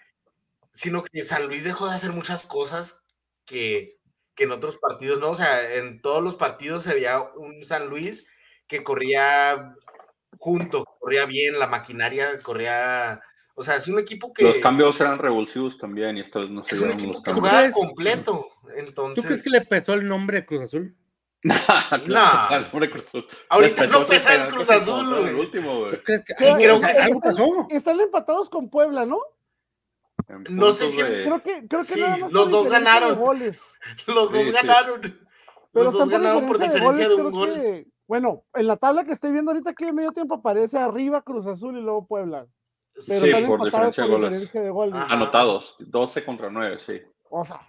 sino 0.70 1.04
que 1.04 1.20
San 1.20 1.46
Luis 1.46 1.64
dejó 1.64 1.90
de 1.90 1.94
hacer 1.94 2.12
muchas 2.12 2.46
cosas 2.46 3.04
que, 3.44 3.95
que 4.36 4.44
en 4.44 4.52
otros 4.52 4.76
partidos, 4.76 5.18
¿no? 5.18 5.30
O 5.30 5.34
sea, 5.34 5.74
en 5.74 6.00
todos 6.00 6.22
los 6.22 6.36
partidos 6.36 6.82
se 6.82 6.94
veía 6.94 7.20
un 7.36 7.64
San 7.64 7.88
Luis 7.88 8.24
que 8.68 8.84
corría 8.84 9.74
junto, 10.38 10.84
corría 11.00 11.24
bien, 11.24 11.58
la 11.58 11.66
maquinaria 11.66 12.38
corría. 12.40 13.20
O 13.54 13.64
sea, 13.64 13.76
es 13.76 13.88
un 13.88 13.98
equipo 13.98 14.32
que. 14.32 14.44
Los 14.44 14.58
cambios 14.58 15.00
eran 15.00 15.18
revulsivos 15.18 15.78
también 15.78 16.18
y 16.18 16.20
esto 16.20 16.46
no 16.48 16.62
se 16.62 16.74
Es 16.74 16.80
un 16.80 16.90
equipo 16.90 17.22
que 17.22 17.32
jugaba 17.32 17.70
completo. 17.70 18.46
Entonces... 18.76 19.22
¿Tú 19.22 19.26
crees 19.26 19.42
que 19.42 19.50
le 19.50 19.62
pesó 19.62 19.94
el 19.94 20.06
nombre 20.06 20.44
Cruz 20.44 20.62
Azul? 20.62 20.94
no. 21.42 22.20
Ahorita 23.48 23.86
no 23.86 24.04
pesa 24.04 24.34
el 24.34 24.48
Cruz 24.48 24.68
Azul, 24.68 25.08
güey. 25.08 25.34
último, 25.34 25.80
güey. 25.80 26.02
creo 26.02 26.80
que 26.80 26.90
están, 26.90 27.32
están 27.70 28.00
empatados 28.00 28.50
con 28.50 28.68
Puebla, 28.68 29.06
¿no? 29.06 29.18
No 30.48 30.72
sé 30.72 30.88
si. 30.88 30.98
Creo 30.98 31.42
que, 31.42 31.66
creo 31.68 31.80
que 31.82 31.94
sí, 31.94 32.00
los 32.30 32.50
dos 32.50 32.68
ganaron. 32.68 33.18
Los 34.06 34.32
dos 34.32 34.52
ganaron. 34.52 35.00
Pero 35.72 35.84
los 35.84 35.94
dos 35.94 36.08
ganaron 36.08 36.46
por 36.46 36.58
diferencia 36.58 37.08
de, 37.08 37.14
un 37.14 37.30
gol. 37.30 37.86
bueno, 38.06 38.44
en 38.54 38.66
la 38.66 38.76
tabla 38.76 39.04
que 39.04 39.12
estoy 39.12 39.32
viendo 39.32 39.50
ahorita 39.50 39.74
que 39.74 39.88
en 39.88 39.94
medio 39.94 40.12
tiempo 40.12 40.34
aparece 40.34 40.78
arriba 40.78 41.22
Cruz 41.22 41.46
Azul 41.46 41.76
y 41.76 41.82
luego 41.82 42.06
Puebla. 42.06 42.46
Pero 43.06 43.26
sí, 43.26 43.46
por 43.46 43.64
diferencia, 43.64 44.06
por 44.06 44.20
de, 44.20 44.28
diferencia 44.28 44.62
de 44.62 44.70
goles. 44.70 44.94
Anotados, 45.08 45.76
12 45.78 46.24
contra 46.24 46.50
9, 46.50 46.78
sí. 46.78 47.02
O 47.28 47.44
sea. 47.44 47.60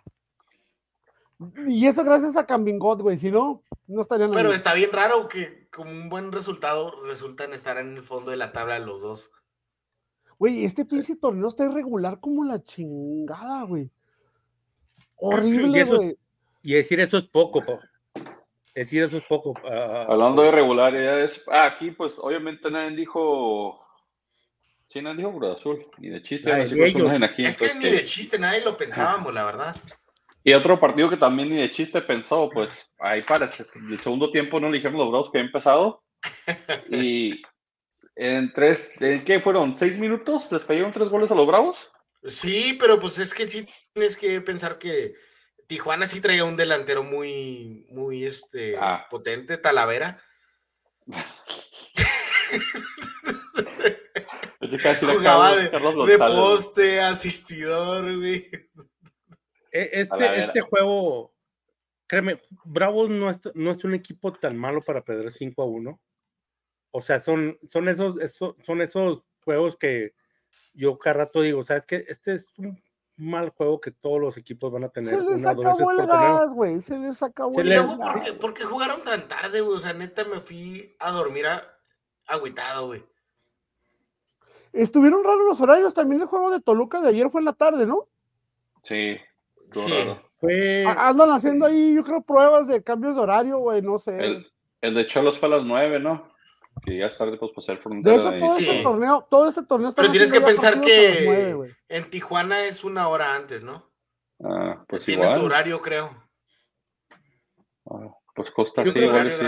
Y 1.67 1.85
eso 1.85 2.03
gracias 2.03 2.35
a 2.35 2.47
Cambingot, 2.47 3.01
güey, 3.01 3.17
si 3.17 3.29
no, 3.29 3.61
no 3.85 4.01
estarían 4.01 4.31
Pero 4.31 4.51
está 4.51 4.73
bien 4.73 4.91
raro 4.91 5.27
que 5.27 5.67
con 5.69 5.87
un 5.87 6.09
buen 6.09 6.31
resultado 6.31 7.03
resultan 7.03 7.53
estar 7.53 7.77
en 7.77 7.97
el 7.97 8.03
fondo 8.03 8.31
de 8.31 8.37
la 8.37 8.51
tabla 8.51 8.79
los 8.79 9.01
dos. 9.01 9.31
Güey, 10.39 10.65
este 10.65 10.85
pinche 10.85 11.15
torneo 11.15 11.47
está 11.47 11.65
irregular 11.65 12.19
como 12.19 12.43
la 12.43 12.63
chingada, 12.63 13.63
güey. 13.63 13.89
Horrible, 15.15 15.83
güey. 15.83 16.17
Y, 16.61 16.73
decir 16.73 16.99
eso 16.99 17.17
es 17.17 17.23
poco, 17.23 17.63
po. 17.63 17.79
Decir 18.75 19.03
eso 19.03 19.17
es 19.17 19.23
poco. 19.23 19.53
Ah, 19.65 20.05
Hablando 20.07 20.43
de 20.43 20.49
irregularidades, 20.49 21.43
ah, 21.47 21.65
aquí 21.65 21.91
pues 21.91 22.19
obviamente 22.19 22.69
nadie 22.69 22.95
dijo 22.95 23.83
Sí, 24.87 25.01
nadie 25.01 25.17
dijo 25.17 25.37
Cruz 25.37 25.59
Azul, 25.59 25.85
ni 25.97 26.09
de 26.09 26.21
chiste. 26.21 26.51
aquí, 26.51 27.45
es 27.45 27.57
que 27.57 27.75
ni 27.75 27.89
de 27.89 28.05
chiste 28.05 28.39
nadie 28.39 28.61
lo 28.61 28.77
pensábamos, 28.77 29.33
la 29.33 29.43
verdad. 29.43 29.75
Y 30.43 30.53
otro 30.53 30.79
partido 30.79 31.09
que 31.09 31.17
también 31.17 31.49
ni 31.49 31.57
de 31.57 31.71
chiste 31.71 32.01
pensó, 32.01 32.49
pues 32.49 32.89
ahí 32.99 33.21
parece. 33.21 33.65
El 33.75 33.99
segundo 33.99 34.31
tiempo 34.31 34.61
no 34.61 34.69
le 34.69 34.77
dijeron 34.77 34.97
los 34.97 35.09
Bravos 35.09 35.29
que 35.29 35.39
había 35.39 35.47
empezado. 35.47 36.01
Y 36.89 37.41
en 38.17 38.51
tres, 38.51 38.91
¿en 38.99 39.23
qué 39.23 39.39
fueron? 39.39 39.77
¿Seis 39.77 39.99
minutos? 39.99 40.51
¿Les 40.51 40.65
cayeron 40.65 40.91
tres 40.91 41.09
goles 41.09 41.29
a 41.31 41.35
los 41.35 41.45
Bravos? 41.45 41.91
Sí, 42.25 42.75
pero 42.79 42.99
pues 42.99 43.19
es 43.19 43.33
que 43.33 43.47
sí 43.47 43.65
tienes 43.93 44.17
que 44.17 44.41
pensar 44.41 44.79
que 44.79 45.13
Tijuana 45.67 46.07
sí 46.07 46.19
traía 46.19 46.43
un 46.43 46.57
delantero 46.57 47.03
muy, 47.03 47.85
muy 47.91 48.25
este, 48.25 48.75
ah. 48.77 49.05
potente, 49.09 49.57
Talavera. 49.57 50.19
Jugaba 54.99 55.55
de, 55.55 55.69
de 55.69 56.17
poste, 56.17 56.99
asistidor, 56.99 58.17
güey. 58.17 58.49
E, 59.71 59.89
este, 59.93 60.43
este 60.43 60.61
juego, 60.61 61.35
créeme, 62.07 62.37
Bravos 62.65 63.09
no 63.09 63.29
es, 63.29 63.39
no 63.53 63.71
es 63.71 63.83
un 63.83 63.93
equipo 63.93 64.33
tan 64.33 64.57
malo 64.57 64.81
para 64.81 65.03
perder 65.03 65.31
5 65.31 65.61
a 65.61 65.65
1. 65.65 66.01
O 66.91 67.01
sea, 67.01 67.19
son, 67.19 67.57
son, 67.67 67.89
esos, 67.89 68.15
son 68.65 68.81
esos 68.81 69.23
juegos 69.43 69.75
que 69.75 70.13
yo 70.73 70.97
cada 70.97 71.25
rato 71.25 71.41
digo, 71.41 71.63
sabes 71.63 71.85
que 71.85 72.03
este 72.07 72.35
es 72.35 72.49
un 72.57 72.81
mal 73.17 73.49
juego 73.49 73.81
que 73.81 73.91
todos 73.91 74.21
los 74.21 74.37
equipos 74.37 74.71
van 74.71 74.83
a 74.83 74.89
tener. 74.89 75.09
Se 75.09 75.21
les 75.21 75.45
acabó 75.45 75.91
el 75.91 76.05
gas, 76.05 76.53
güey. 76.53 76.79
Se 76.81 76.97
les 76.97 77.21
acabó 77.23 77.59
el 77.59 77.69
gas. 77.69 78.31
¿Por 78.39 78.53
qué, 78.53 78.63
jugaron 78.63 79.01
tan 79.01 79.27
tarde, 79.27 79.61
güey? 79.61 79.75
O 79.75 79.79
sea, 79.79 79.93
neta 79.93 80.23
me 80.25 80.39
fui 80.39 80.95
a 80.99 81.11
dormir 81.11 81.47
a, 81.47 81.63
agüitado, 82.27 82.87
güey. 82.87 83.03
Estuvieron 84.71 85.23
raros 85.23 85.45
los 85.47 85.61
horarios. 85.61 85.93
También 85.93 86.21
el 86.21 86.27
juego 86.27 86.51
de 86.51 86.61
Toluca 86.61 87.01
de 87.01 87.09
ayer 87.09 87.29
fue 87.31 87.41
en 87.41 87.45
la 87.45 87.53
tarde, 87.53 87.87
¿no? 87.87 88.07
Sí. 88.83 89.17
Sí. 89.71 90.83
Andan 90.85 91.31
haciendo 91.31 91.65
ahí, 91.65 91.95
yo 91.95 92.03
creo, 92.03 92.21
pruebas 92.21 92.67
de 92.67 92.83
cambios 92.83 93.15
de 93.15 93.21
horario, 93.21 93.57
güey, 93.57 93.81
no 93.81 93.97
sé. 93.97 94.23
El, 94.23 94.47
el 94.81 94.93
de 94.93 95.07
Cholos 95.07 95.39
fue 95.39 95.49
a 95.49 95.53
las 95.53 95.63
nueve, 95.63 95.99
¿no? 95.99 96.31
Que 96.83 96.97
ya 96.97 97.07
es 97.07 97.17
tarde, 97.17 97.37
pues 97.37 97.51
pasar 97.53 97.77
frontera. 97.77 98.31
De 98.31 98.37
eso, 98.37 98.45
todo, 98.45 98.57
este 98.57 98.83
torneo, 98.83 99.27
todo 99.29 99.49
este 99.49 99.63
torneo 99.63 99.89
está 99.89 100.01
Pero 100.01 100.11
tienes 100.11 100.31
que 100.31 100.41
pensar 100.41 100.81
que 100.81 101.75
en 101.89 102.09
Tijuana 102.09 102.65
es 102.65 102.83
una 102.83 103.07
hora 103.07 103.35
antes, 103.35 103.63
¿no? 103.63 103.89
Ah, 104.43 104.83
pues 104.87 105.05
Tiene 105.05 105.23
igual. 105.23 105.39
tu 105.39 105.45
horario, 105.45 105.81
creo. 105.81 106.29
Ah, 107.89 108.15
pues 108.35 108.51
Costa 108.51 108.83
sí, 108.83 108.99
igual 108.99 109.29
sí. 109.31 109.45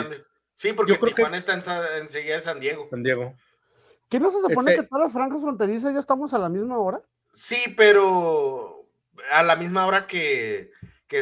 Sí, 0.56 0.74
porque 0.74 0.98
Tijuana 0.98 1.38
está 1.38 1.54
enseguida 1.54 2.34
de 2.36 2.42
San 2.42 2.60
Diego. 2.60 2.88
San 2.90 3.04
Diego. 3.04 3.34
¿Qué 4.10 4.20
no 4.20 4.32
se 4.32 4.42
supone 4.42 4.72
este 4.72 4.82
que 4.82 4.88
todas 4.88 5.06
las 5.06 5.14
franjas 5.14 5.42
fronterizas 5.42 5.94
ya 5.94 6.00
estamos 6.00 6.34
a 6.34 6.40
la 6.40 6.50
misma 6.50 6.80
hora? 6.80 7.02
Sí, 7.32 7.76
pero 7.78 8.88
a 9.32 9.44
la 9.44 9.56
misma 9.56 9.86
hora 9.86 10.08
que, 10.08 10.72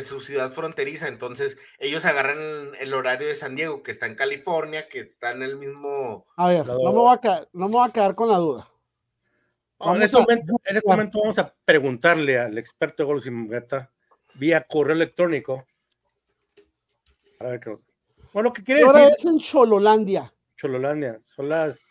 su 0.02 0.19
ciudad 0.19 0.50
fronteriza. 0.52 1.08
Entonces, 1.08 1.58
ellos 1.80 2.06
agarran 2.06 2.38
el, 2.80 2.93
horario 2.93 3.28
de 3.28 3.36
San 3.36 3.56
Diego, 3.56 3.84
que 3.84 3.91
está 3.91 4.06
en 4.06 4.15
California, 4.15 4.88
que 4.88 5.00
está 5.00 5.32
en 5.32 5.43
el 5.43 5.58
mismo. 5.58 6.26
A 6.36 6.50
ver, 6.50 6.65
no 6.65 6.91
me, 6.91 7.00
voy 7.00 7.13
a 7.13 7.19
quedar, 7.19 7.50
no 7.54 7.67
me 7.67 7.73
voy 7.73 7.88
a 7.88 7.91
quedar 7.91 8.15
con 8.15 8.30
la 8.30 8.38
duda. 8.38 8.69
en, 9.80 10.02
este 10.02 10.17
momento, 10.17 10.54
en, 10.65 10.78
este 10.78 10.89
momento, 10.89 11.19
vamos 11.19 11.39
a 11.39 11.54
preguntarle 11.65 12.38
al 12.38 12.58
experto 12.58 13.04
de 13.04 13.08
goles 13.08 13.26
y 13.26 13.32
meta 13.32 13.91
vía 14.36 14.62
correo 14.62 14.95
electrónico. 14.95 15.65
A 17.39 17.45
ver 17.45 17.60
qué 17.60 17.78
Bueno, 18.34 18.52
¿qué 18.54 18.63
quiere 18.63 18.84
decir? 18.84 19.13
es 19.17 19.26
en 19.26 19.39
Chololandia. 19.39 20.34
Chololandia, 20.56 21.19
son 21.36 21.50
las. 21.50 21.82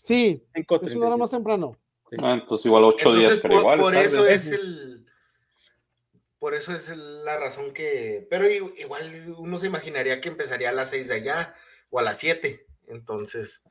Sí, 0.00 0.42
es 0.54 0.94
una 0.94 1.06
hora 1.06 1.16
más 1.16 1.30
temprano. 1.30 1.76
Ah, 2.22 2.34
entonces 2.34 2.66
igual 2.66 2.84
ocho 2.84 3.14
días, 3.14 3.40
pero 3.40 3.60
igual. 3.60 3.80
Por 3.80 3.94
eso 3.94 4.26
es 4.26 4.48
el 4.50 4.93
por 6.44 6.52
eso 6.52 6.74
es 6.74 6.94
la 6.94 7.38
razón 7.38 7.72
que. 7.72 8.26
Pero 8.28 8.46
igual 8.46 9.34
uno 9.38 9.56
se 9.56 9.66
imaginaría 9.66 10.20
que 10.20 10.28
empezaría 10.28 10.68
a 10.68 10.72
las 10.72 10.90
6 10.90 11.08
de 11.08 11.14
allá 11.14 11.54
o 11.88 11.98
a 11.98 12.02
las 12.02 12.18
7. 12.18 12.66
Entonces. 12.88 13.64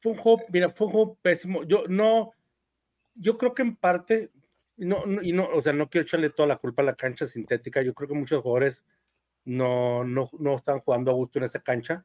Fue 0.00 0.10
un 0.10 0.18
juego, 0.18 0.42
mira, 0.48 0.70
fue 0.70 0.88
un 0.88 0.92
juego 0.92 1.18
pésimo. 1.22 1.62
Yo 1.62 1.84
no. 1.86 2.32
Yo 3.14 3.38
creo 3.38 3.54
que 3.54 3.62
en 3.62 3.76
parte. 3.76 4.32
No, 4.76 5.04
y 5.22 5.30
no, 5.30 5.48
o 5.54 5.62
sea, 5.62 5.72
no 5.72 5.88
quiero 5.88 6.02
echarle 6.02 6.30
toda 6.30 6.48
la 6.48 6.56
culpa 6.56 6.82
a 6.82 6.86
la 6.86 6.96
cancha 6.96 7.26
sintética. 7.26 7.80
Yo 7.80 7.94
creo 7.94 8.08
que 8.08 8.16
muchos 8.16 8.42
jugadores 8.42 8.82
no, 9.44 10.02
no, 10.02 10.30
no 10.40 10.56
están 10.56 10.80
jugando 10.80 11.12
a 11.12 11.14
gusto 11.14 11.38
en 11.38 11.44
esa 11.44 11.62
cancha. 11.62 12.04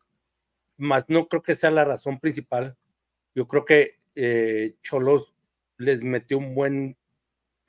Más 0.77 1.05
no 1.07 1.27
creo 1.27 1.41
que 1.41 1.55
sea 1.55 1.71
la 1.71 1.83
razón 1.83 2.19
principal. 2.19 2.77
Yo 3.33 3.47
creo 3.47 3.65
que 3.65 3.97
eh, 4.13 4.75
Cholos 4.83 5.33
les 5.77 6.03
metió 6.03 6.37
un 6.37 6.53
buen 6.53 6.95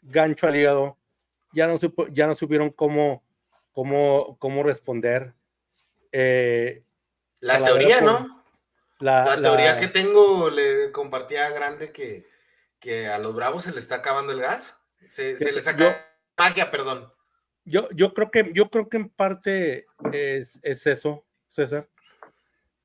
gancho 0.03 0.47
al 0.47 0.57
hígado 0.57 0.98
ya 1.53 1.67
no, 1.67 1.79
ya 2.13 2.27
no 2.27 2.35
supieron 2.35 2.71
cómo, 2.71 3.25
cómo, 3.73 4.37
cómo 4.39 4.63
responder. 4.63 5.35
Eh, 6.13 6.85
la 7.41 7.63
teoría, 7.63 8.01
¿no? 8.01 8.45
La, 8.99 9.41
teoría 9.41 9.79
que 9.79 9.89
tengo, 9.89 10.51
le 10.51 10.91
compartía 10.91 11.51
Grande 11.51 11.93
que, 11.93 12.27
que 12.81 13.07
a 13.07 13.19
los 13.19 13.35
bravos 13.35 13.65
se 13.65 13.73
le 13.73 13.79
está 13.79 13.97
acabando 13.97 14.33
el 14.33 14.41
gas. 14.41 14.77
Se, 15.07 15.37
se 15.37 15.53
les 15.53 15.65
saca 15.65 16.05
magia, 16.37 16.71
perdón. 16.71 17.13
Yo, 17.65 17.89
yo, 17.91 18.15
creo 18.15 18.31
que, 18.31 18.51
yo 18.55 18.71
creo 18.71 18.89
que 18.89 18.97
en 18.97 19.09
parte 19.11 19.87
es, 20.13 20.59
es 20.63 20.87
eso, 20.87 21.25
César. 21.51 21.89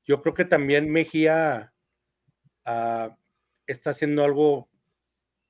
Yo 0.04 0.20
creo 0.20 0.34
que 0.34 0.44
también 0.44 0.90
Mejía 0.90 1.72
ah, 2.64 3.16
está 3.66 3.90
haciendo 3.90 4.22
algo, 4.22 4.68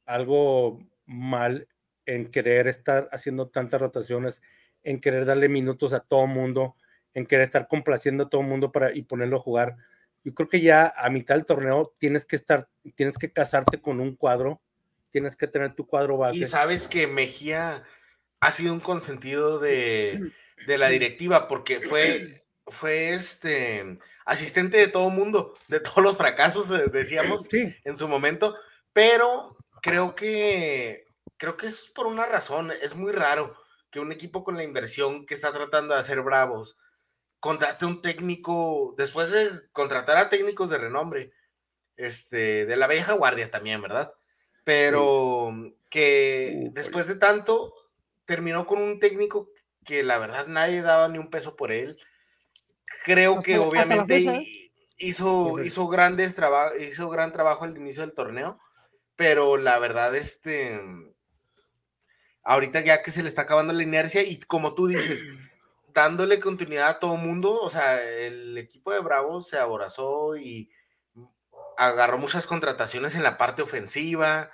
algo 0.07 0.79
mal 1.05 1.69
en 2.07 2.27
querer 2.31 2.67
estar 2.67 3.09
haciendo 3.13 3.49
tantas 3.49 3.81
rotaciones, 3.81 4.43
en 4.83 5.01
querer 5.01 5.25
darle 5.25 5.49
minutos 5.49 5.93
a 5.93 6.01
todo 6.01 6.27
mundo, 6.27 6.77
en 7.15 7.27
querer 7.27 7.45
estar 7.45 7.69
complaciendo 7.69 8.25
a 8.25 8.29
todo 8.29 8.43
mundo 8.43 8.73
para 8.73 8.95
y 8.95 9.03
ponerlo 9.03 9.39
a 9.39 9.41
jugar. 9.41 9.77
Yo 10.25 10.35
creo 10.35 10.49
que 10.49 10.61
ya 10.61 10.93
a 10.97 11.11
mitad 11.11 11.35
del 11.35 11.45
torneo 11.45 11.95
tienes 11.99 12.25
que 12.25 12.37
estar, 12.37 12.69
tienes 12.95 13.17
que 13.19 13.33
casarte 13.33 13.81
con 13.81 14.01
un 14.01 14.17
cuadro, 14.17 14.61
tienes 15.11 15.37
que 15.37 15.47
tener 15.47 15.75
tu 15.75 15.87
cuadro 15.87 16.19
base. 16.19 16.39
Y 16.39 16.45
sabes 16.47 16.89
que 16.89 17.07
Mejía 17.07 17.85
ha 18.41 18.51
sido 18.51 18.73
un 18.73 18.81
consentido 18.81 19.59
de, 19.59 20.33
de 20.67 20.79
la 20.79 20.89
directiva 20.89 21.49
porque 21.49 21.81
fue, 21.81 22.43
fue 22.67 23.11
este 23.11 23.99
asistente 24.25 24.77
de 24.79 24.89
todo 24.89 25.11
mundo, 25.11 25.55
de 25.69 25.81
todos 25.81 26.03
los 26.03 26.17
fracasos, 26.17 26.71
eh, 26.71 26.91
decíamos 26.91 27.49
en 27.53 27.97
su 27.97 28.09
momento, 28.09 28.57
pero 28.93 29.57
creo 29.83 30.15
que 30.15 31.04
creo 31.37 31.57
que 31.57 31.67
es 31.67 31.83
por 31.95 32.07
una 32.07 32.27
razón. 32.27 32.73
Es 32.83 32.95
muy 32.95 33.13
raro 33.13 33.57
que 33.91 34.01
un 34.01 34.13
equipo 34.13 34.45
con 34.45 34.57
la 34.57 34.65
inversión 34.65 35.27
que 35.27 35.35
está 35.35 35.53
tratando 35.53 35.95
de 35.95 36.01
hacer 36.01 36.21
Bravos 36.23 36.79
contrate 37.41 37.85
un 37.85 38.01
técnico, 38.01 38.95
después 38.97 39.31
de 39.31 39.51
contratar 39.73 40.17
a 40.17 40.31
técnicos 40.31 40.71
de 40.71 40.79
renombre, 40.79 41.33
este, 41.97 42.65
de 42.65 42.77
la 42.77 42.87
vieja 42.87 43.13
guardia 43.13 43.51
también, 43.51 43.83
¿verdad? 43.83 44.15
Pero 44.65 45.53
que 45.91 46.71
después 46.73 47.07
de 47.07 47.17
tanto 47.17 47.75
terminó 48.25 48.67
con 48.67 48.81
un 48.81 48.99
técnico 48.99 49.51
que 49.85 50.03
la 50.03 50.19
verdad 50.19 50.47
nadie 50.47 50.81
daba 50.81 51.09
ni 51.09 51.19
un 51.19 51.29
peso 51.29 51.55
por 51.55 51.71
él. 51.71 51.99
Creo 53.05 53.39
que 53.41 53.59
obviamente 53.59 54.47
hizo, 54.97 55.63
hizo 55.63 55.87
grandes 55.89 56.37
hizo 56.81 57.11
gran 57.11 57.31
trabajo 57.31 57.65
al 57.65 57.77
inicio 57.77 58.03
del 58.03 58.15
torneo, 58.15 58.59
pero 59.17 59.57
la 59.59 59.79
verdad, 59.79 60.15
este, 60.17 60.81
ahorita 62.45 62.81
ya 62.83 63.03
que 63.03 63.11
se 63.11 63.23
le 63.23 63.29
está 63.29 63.43
acabando 63.43 63.73
la 63.73 63.83
inercia 63.83 64.23
y 64.23 64.39
como 64.41 64.75
tú 64.75 64.87
dices, 64.87 65.25
dándole 65.95 66.41
continuidad 66.41 66.89
a 66.89 66.99
todo 67.01 67.17
mundo, 67.17 67.61
o 67.61 67.71
sea, 67.71 68.03
el 68.03 68.57
equipo 68.59 68.93
de 68.93 69.01
Bravos 69.01 69.49
se 69.49 69.59
aborazó 69.59 70.37
y 70.37 70.71
agarró 71.77 72.19
muchas 72.19 72.47
contrataciones 72.47 73.15
en 73.15 73.23
la 73.23 73.37
parte 73.39 73.63
ofensiva 73.63 74.51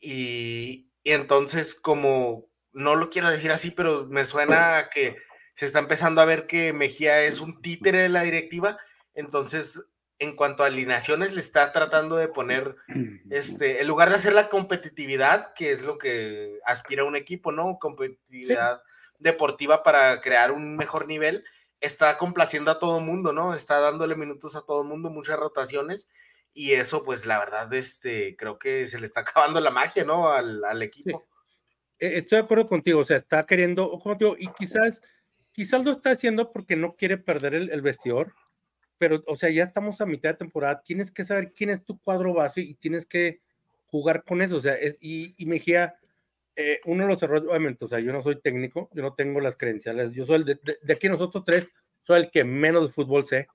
y, 0.00 0.88
entonces 1.04 1.74
como, 1.74 2.46
no 2.72 2.94
lo 2.94 3.10
quiero 3.10 3.30
decir 3.30 3.50
así, 3.52 3.70
pero 3.70 4.06
me 4.06 4.24
suena 4.24 4.88
que 4.92 5.16
se 5.54 5.66
está 5.66 5.78
empezando 5.78 6.20
a 6.20 6.26
ver 6.26 6.46
que 6.46 6.72
Mejía 6.72 7.22
es 7.22 7.40
un 7.40 7.60
títere 7.60 7.98
de 7.98 8.08
la 8.08 8.22
directiva, 8.22 8.78
entonces 9.14 9.82
en 10.20 10.36
cuanto 10.36 10.62
a 10.62 10.66
alineaciones 10.66 11.34
le 11.34 11.40
está 11.40 11.72
tratando 11.72 12.16
de 12.16 12.28
poner, 12.28 12.76
este, 13.30 13.80
en 13.80 13.88
lugar 13.88 14.10
de 14.10 14.16
hacer 14.16 14.34
la 14.34 14.48
competitividad, 14.48 15.52
que 15.54 15.72
es 15.72 15.84
lo 15.84 15.98
que 15.98 16.58
aspira 16.64 17.04
un 17.04 17.16
equipo, 17.16 17.50
¿no? 17.50 17.78
Competitividad 17.80 18.82
deportiva 19.18 19.82
para 19.82 20.20
crear 20.20 20.52
un 20.52 20.76
mejor 20.76 21.06
nivel, 21.06 21.44
está 21.80 22.18
complaciendo 22.18 22.70
a 22.70 22.78
todo 22.78 23.00
mundo, 23.00 23.32
¿no? 23.32 23.54
Está 23.54 23.80
dándole 23.80 24.14
minutos 24.14 24.54
a 24.54 24.62
todo 24.62 24.84
mundo, 24.84 25.10
muchas 25.10 25.38
rotaciones, 25.38 26.08
y 26.52 26.72
eso, 26.72 27.04
pues 27.04 27.26
la 27.26 27.38
verdad, 27.38 27.72
este, 27.72 28.36
creo 28.36 28.58
que 28.58 28.86
se 28.86 28.98
le 28.98 29.06
está 29.06 29.20
acabando 29.20 29.60
la 29.60 29.70
magia, 29.70 30.04
¿no? 30.04 30.30
Al, 30.30 30.82
equipo. 30.82 31.26
E, 31.98 32.18
estoy 32.18 32.38
de 32.38 32.44
acuerdo 32.44 32.66
contigo, 32.66 33.00
o 33.00 33.04
sea, 33.04 33.16
está 33.16 33.46
queriendo, 33.46 33.90
como 33.98 34.14
digo, 34.14 34.36
y 34.38 34.48
quizás, 34.52 35.00
quizás 35.52 35.84
lo 35.84 35.92
está 35.92 36.10
haciendo 36.10 36.52
porque 36.52 36.76
no 36.76 36.94
quiere 36.94 37.16
perder 37.16 37.54
el, 37.54 37.82
vestidor, 37.82 38.34
pero, 39.00 39.22
o 39.26 39.34
sea, 39.34 39.48
ya 39.48 39.64
estamos 39.64 40.02
a 40.02 40.06
mitad 40.06 40.28
de 40.28 40.36
temporada, 40.36 40.82
tienes 40.84 41.10
que 41.10 41.24
saber 41.24 41.54
quién 41.54 41.70
es 41.70 41.86
tu 41.86 41.98
cuadro 41.98 42.34
base 42.34 42.60
y 42.60 42.74
tienes 42.74 43.06
que 43.06 43.40
jugar 43.86 44.24
con 44.24 44.42
eso, 44.42 44.56
o 44.56 44.60
sea, 44.60 44.74
es, 44.74 44.98
y, 45.00 45.34
y 45.38 45.46
Mejía, 45.46 45.96
eh, 46.54 46.80
uno 46.84 47.04
de 47.04 47.08
los 47.08 47.22
errores, 47.22 47.44
obviamente, 47.48 47.86
o 47.86 47.88
sea, 47.88 47.98
yo 47.98 48.12
no 48.12 48.22
soy 48.22 48.42
técnico, 48.42 48.90
yo 48.92 49.00
no 49.00 49.14
tengo 49.14 49.40
las 49.40 49.56
credenciales, 49.56 50.12
yo 50.12 50.26
soy 50.26 50.36
el 50.36 50.44
de, 50.44 50.60
de, 50.82 50.92
aquí 50.92 51.08
nosotros 51.08 51.44
tres, 51.46 51.66
soy 52.02 52.20
el 52.20 52.30
que 52.30 52.44
menos 52.44 52.88
de 52.88 52.92
fútbol 52.92 53.26
sé, 53.26 53.48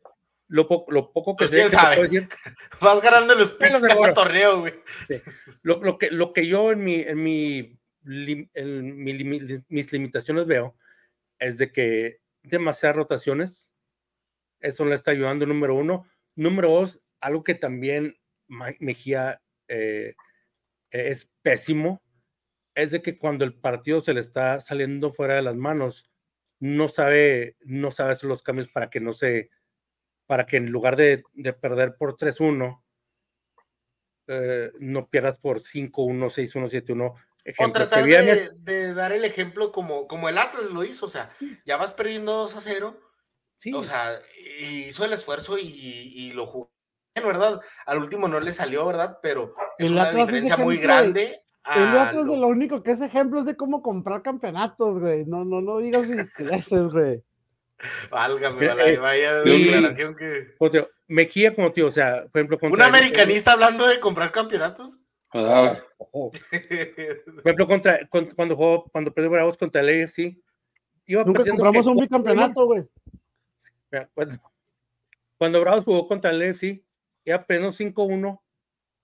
lo, 0.47 0.67
lo 0.87 1.13
poco 1.13 1.35
que 1.35 1.45
pues, 1.45 1.51
sé 1.51 1.63
que 1.65 1.69
sabe. 1.69 2.01
decir. 2.01 2.27
Vas 2.81 2.99
ganando 3.03 3.35
los 3.35 3.51
pisos 3.51 3.83
de 3.83 4.13
torneo, 4.15 4.61
güey. 4.61 4.73
Lo, 5.61 5.79
lo, 5.83 5.99
que, 5.99 6.09
lo 6.09 6.33
que 6.33 6.47
yo 6.47 6.71
en 6.71 6.83
mi, 6.83 7.01
en 7.01 7.23
mi, 7.23 7.79
en 8.03 8.95
mi, 8.95 9.13
mis 9.69 9.91
limitaciones 9.93 10.47
veo 10.47 10.75
es 11.37 11.59
de 11.59 11.71
que 11.71 12.19
demasiadas 12.41 12.97
rotaciones, 12.97 13.64
eso 14.65 14.85
le 14.85 14.95
está 14.95 15.11
ayudando, 15.11 15.45
número 15.45 15.75
uno. 15.75 16.05
Número 16.35 16.69
dos, 16.69 17.01
algo 17.21 17.43
que 17.43 17.55
también 17.55 18.17
Mejía 18.47 19.41
eh, 19.67 20.13
es 20.91 21.29
pésimo, 21.41 22.03
es 22.75 22.91
de 22.91 23.01
que 23.01 23.17
cuando 23.17 23.45
el 23.45 23.53
partido 23.53 24.01
se 24.01 24.13
le 24.13 24.21
está 24.21 24.59
saliendo 24.61 25.11
fuera 25.11 25.35
de 25.35 25.41
las 25.41 25.55
manos, 25.55 26.09
no 26.59 26.89
sabe, 26.89 27.57
no 27.61 27.91
sabe 27.91 28.11
hacer 28.11 28.29
los 28.29 28.43
cambios 28.43 28.69
para 28.69 28.89
que 28.89 28.99
no 28.99 29.13
se, 29.13 29.49
para 30.27 30.45
que 30.45 30.57
en 30.57 30.71
lugar 30.71 30.95
de, 30.95 31.23
perder 31.59 31.95
por 31.97 32.17
3-1, 32.17 32.83
eh, 34.27 34.71
no 34.79 35.07
pierdas 35.09 35.39
por 35.39 35.61
5-1, 35.61 35.91
6-1, 35.91 36.69
7-1. 36.69 37.15
O 37.59 37.71
tratar 37.71 38.05
de, 38.05 38.51
de, 38.57 38.93
dar 38.93 39.11
el 39.11 39.23
ejemplo 39.23 39.71
como, 39.71 40.07
como 40.07 40.29
el 40.29 40.37
Atlas 40.37 40.71
lo 40.71 40.83
hizo, 40.83 41.05
o 41.05 41.09
sea, 41.09 41.31
ya 41.63 41.77
vas 41.77 41.93
perdiendo 41.93 42.33
2 42.33 42.55
a 42.55 42.61
0, 42.61 42.99
sí. 43.65 43.73
o 43.73 43.83
sea, 43.83 44.19
hizo 44.59 45.05
el 45.05 45.13
esfuerzo 45.13 45.57
y, 45.57 45.65
y 45.65 46.31
lo 46.33 46.45
jugó, 46.45 46.71
¿verdad? 47.15 47.61
Al 47.85 47.97
último 47.97 48.27
no 48.27 48.39
le 48.39 48.51
salió, 48.51 48.85
¿verdad? 48.85 49.17
Pero 49.21 49.55
es 49.77 49.89
una 49.89 50.11
diferencia 50.11 50.57
muy 50.57 50.77
grande. 50.77 51.41
El 51.73 51.97
Atlas 51.97 52.27
de 52.27 52.37
lo 52.37 52.47
único 52.47 52.83
que 52.83 52.91
es 52.91 53.01
ejemplo 53.01 53.39
es 53.39 53.45
de 53.45 53.55
cómo 53.55 53.81
comprar 53.81 54.21
campeonatos, 54.21 54.99
güey. 54.99 55.25
No, 55.25 55.43
no, 55.43 55.61
no 55.61 55.79
digas 55.79 56.07
intereses, 56.07 56.91
güey. 56.91 57.23
Válgame, 58.09 58.65
eh, 58.65 58.97
vaya 58.97 59.41
declaración 59.41 60.15
que. 60.15 60.55
Mejía 61.07 61.53
como 61.53 61.71
tío, 61.71 61.87
o 61.87 61.91
sea, 61.91 62.25
por 62.31 62.41
ejemplo. 62.41 62.59
¿Un 62.71 62.81
americanista 62.81 63.53
hablando 63.53 63.85
de 63.87 63.99
comprar 63.99 64.31
campeonatos? 64.31 64.97
Ah, 65.33 65.77
por 66.11 66.31
ejemplo, 67.43 67.67
contra, 67.67 67.99
cuando 68.09 68.55
jugó, 68.55 68.85
cuando 68.91 69.13
perdió 69.13 69.31
Bravos 69.31 69.57
contra 69.57 69.81
el 69.81 70.03
AFC, 70.03 70.37
iba 71.07 71.23
Nunca 71.25 71.43
compramos 71.43 71.85
un 71.87 71.97
bicampeonato, 71.97 72.65
güey. 72.65 72.83
Cuando, 74.13 74.37
cuando, 75.37 75.61
Bravos 75.61 75.85
jugó 75.85 76.07
contra 76.07 76.31
el 76.31 76.41
AFC, 76.41 76.83
iba 77.25 77.43
perdiendo 77.45 77.71
5-1, 77.71 78.41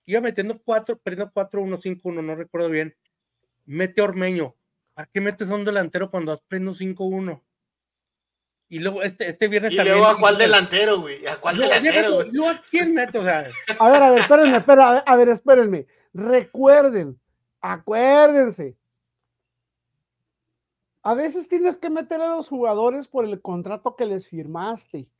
iba 0.06 0.20
metiendo 0.20 0.60
4, 0.62 0.98
perdiendo 0.98 1.32
4-1, 1.32 2.00
5-1, 2.02 2.24
no 2.24 2.34
recuerdo 2.34 2.68
bien. 2.68 2.96
Mete 3.64 4.02
Ormeño. 4.02 4.56
¿Para 4.94 5.08
qué 5.12 5.20
metes 5.20 5.50
a 5.50 5.54
un 5.54 5.64
delantero 5.64 6.10
cuando 6.10 6.32
has 6.32 6.42
perdido 6.42 6.74
5-1? 6.74 7.42
Y 8.68 8.78
luego 8.78 9.02
este, 9.02 9.28
este 9.28 9.48
viernes 9.48 9.72
y 9.72 9.76
luego 9.76 10.06
a 10.06 10.16
cuál 10.16 10.38
delantero, 10.38 11.00
güey. 11.00 11.26
¿A 11.26 11.36
cuál 11.36 11.58
delantero? 11.58 12.14
Güey? 12.14 12.32
Luego 12.32 12.50
a 12.50 12.62
quién 12.70 12.94
meto, 12.94 13.20
o 13.20 13.22
sea. 13.22 13.46
A 13.78 13.90
ver, 13.90 14.02
a 14.02 14.10
ver, 14.10 14.20
espérenme, 14.22 14.56
espera, 14.56 14.98
a 14.98 15.16
ver, 15.16 15.28
espérenme. 15.28 15.86
Recuerden, 16.14 17.20
acuérdense. 17.60 18.74
A 21.02 21.14
veces 21.14 21.48
tienes 21.48 21.78
que 21.78 21.90
meter 21.90 22.20
a 22.20 22.36
los 22.36 22.48
jugadores 22.48 23.08
por 23.08 23.24
el 23.24 23.40
contrato 23.40 23.96
que 23.96 24.06
les 24.06 24.28
firmaste. 24.28 25.10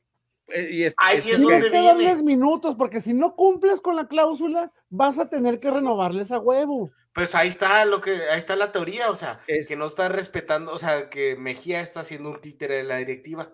Eh, 0.47 0.69
y 0.71 0.83
es, 0.83 0.93
Ahí 0.97 1.17
es, 1.17 1.23
tienes 1.23 1.65
que 1.65 1.81
darles 1.81 2.21
minutos, 2.21 2.75
porque 2.77 3.01
si 3.01 3.13
no 3.13 3.35
cumples 3.35 3.81
con 3.81 3.95
la 3.95 4.07
cláusula, 4.07 4.71
vas 4.89 5.17
a 5.19 5.29
tener 5.29 5.59
que 5.59 5.71
renovarles 5.71 6.31
a 6.31 6.39
huevo. 6.39 6.91
Pues 7.13 7.35
ahí 7.35 7.47
está 7.47 7.85
lo 7.85 8.01
que, 8.01 8.11
ahí 8.11 8.39
está 8.39 8.55
la 8.55 8.71
teoría, 8.71 9.09
o 9.09 9.15
sea, 9.15 9.39
que 9.45 9.75
no 9.75 9.85
está 9.85 10.09
respetando, 10.09 10.71
o 10.73 10.79
sea, 10.79 11.09
que 11.09 11.35
Mejía 11.35 11.79
está 11.79 11.99
haciendo 11.99 12.31
un 12.31 12.41
títere 12.41 12.77
de 12.77 12.83
la 12.83 12.97
directiva. 12.97 13.53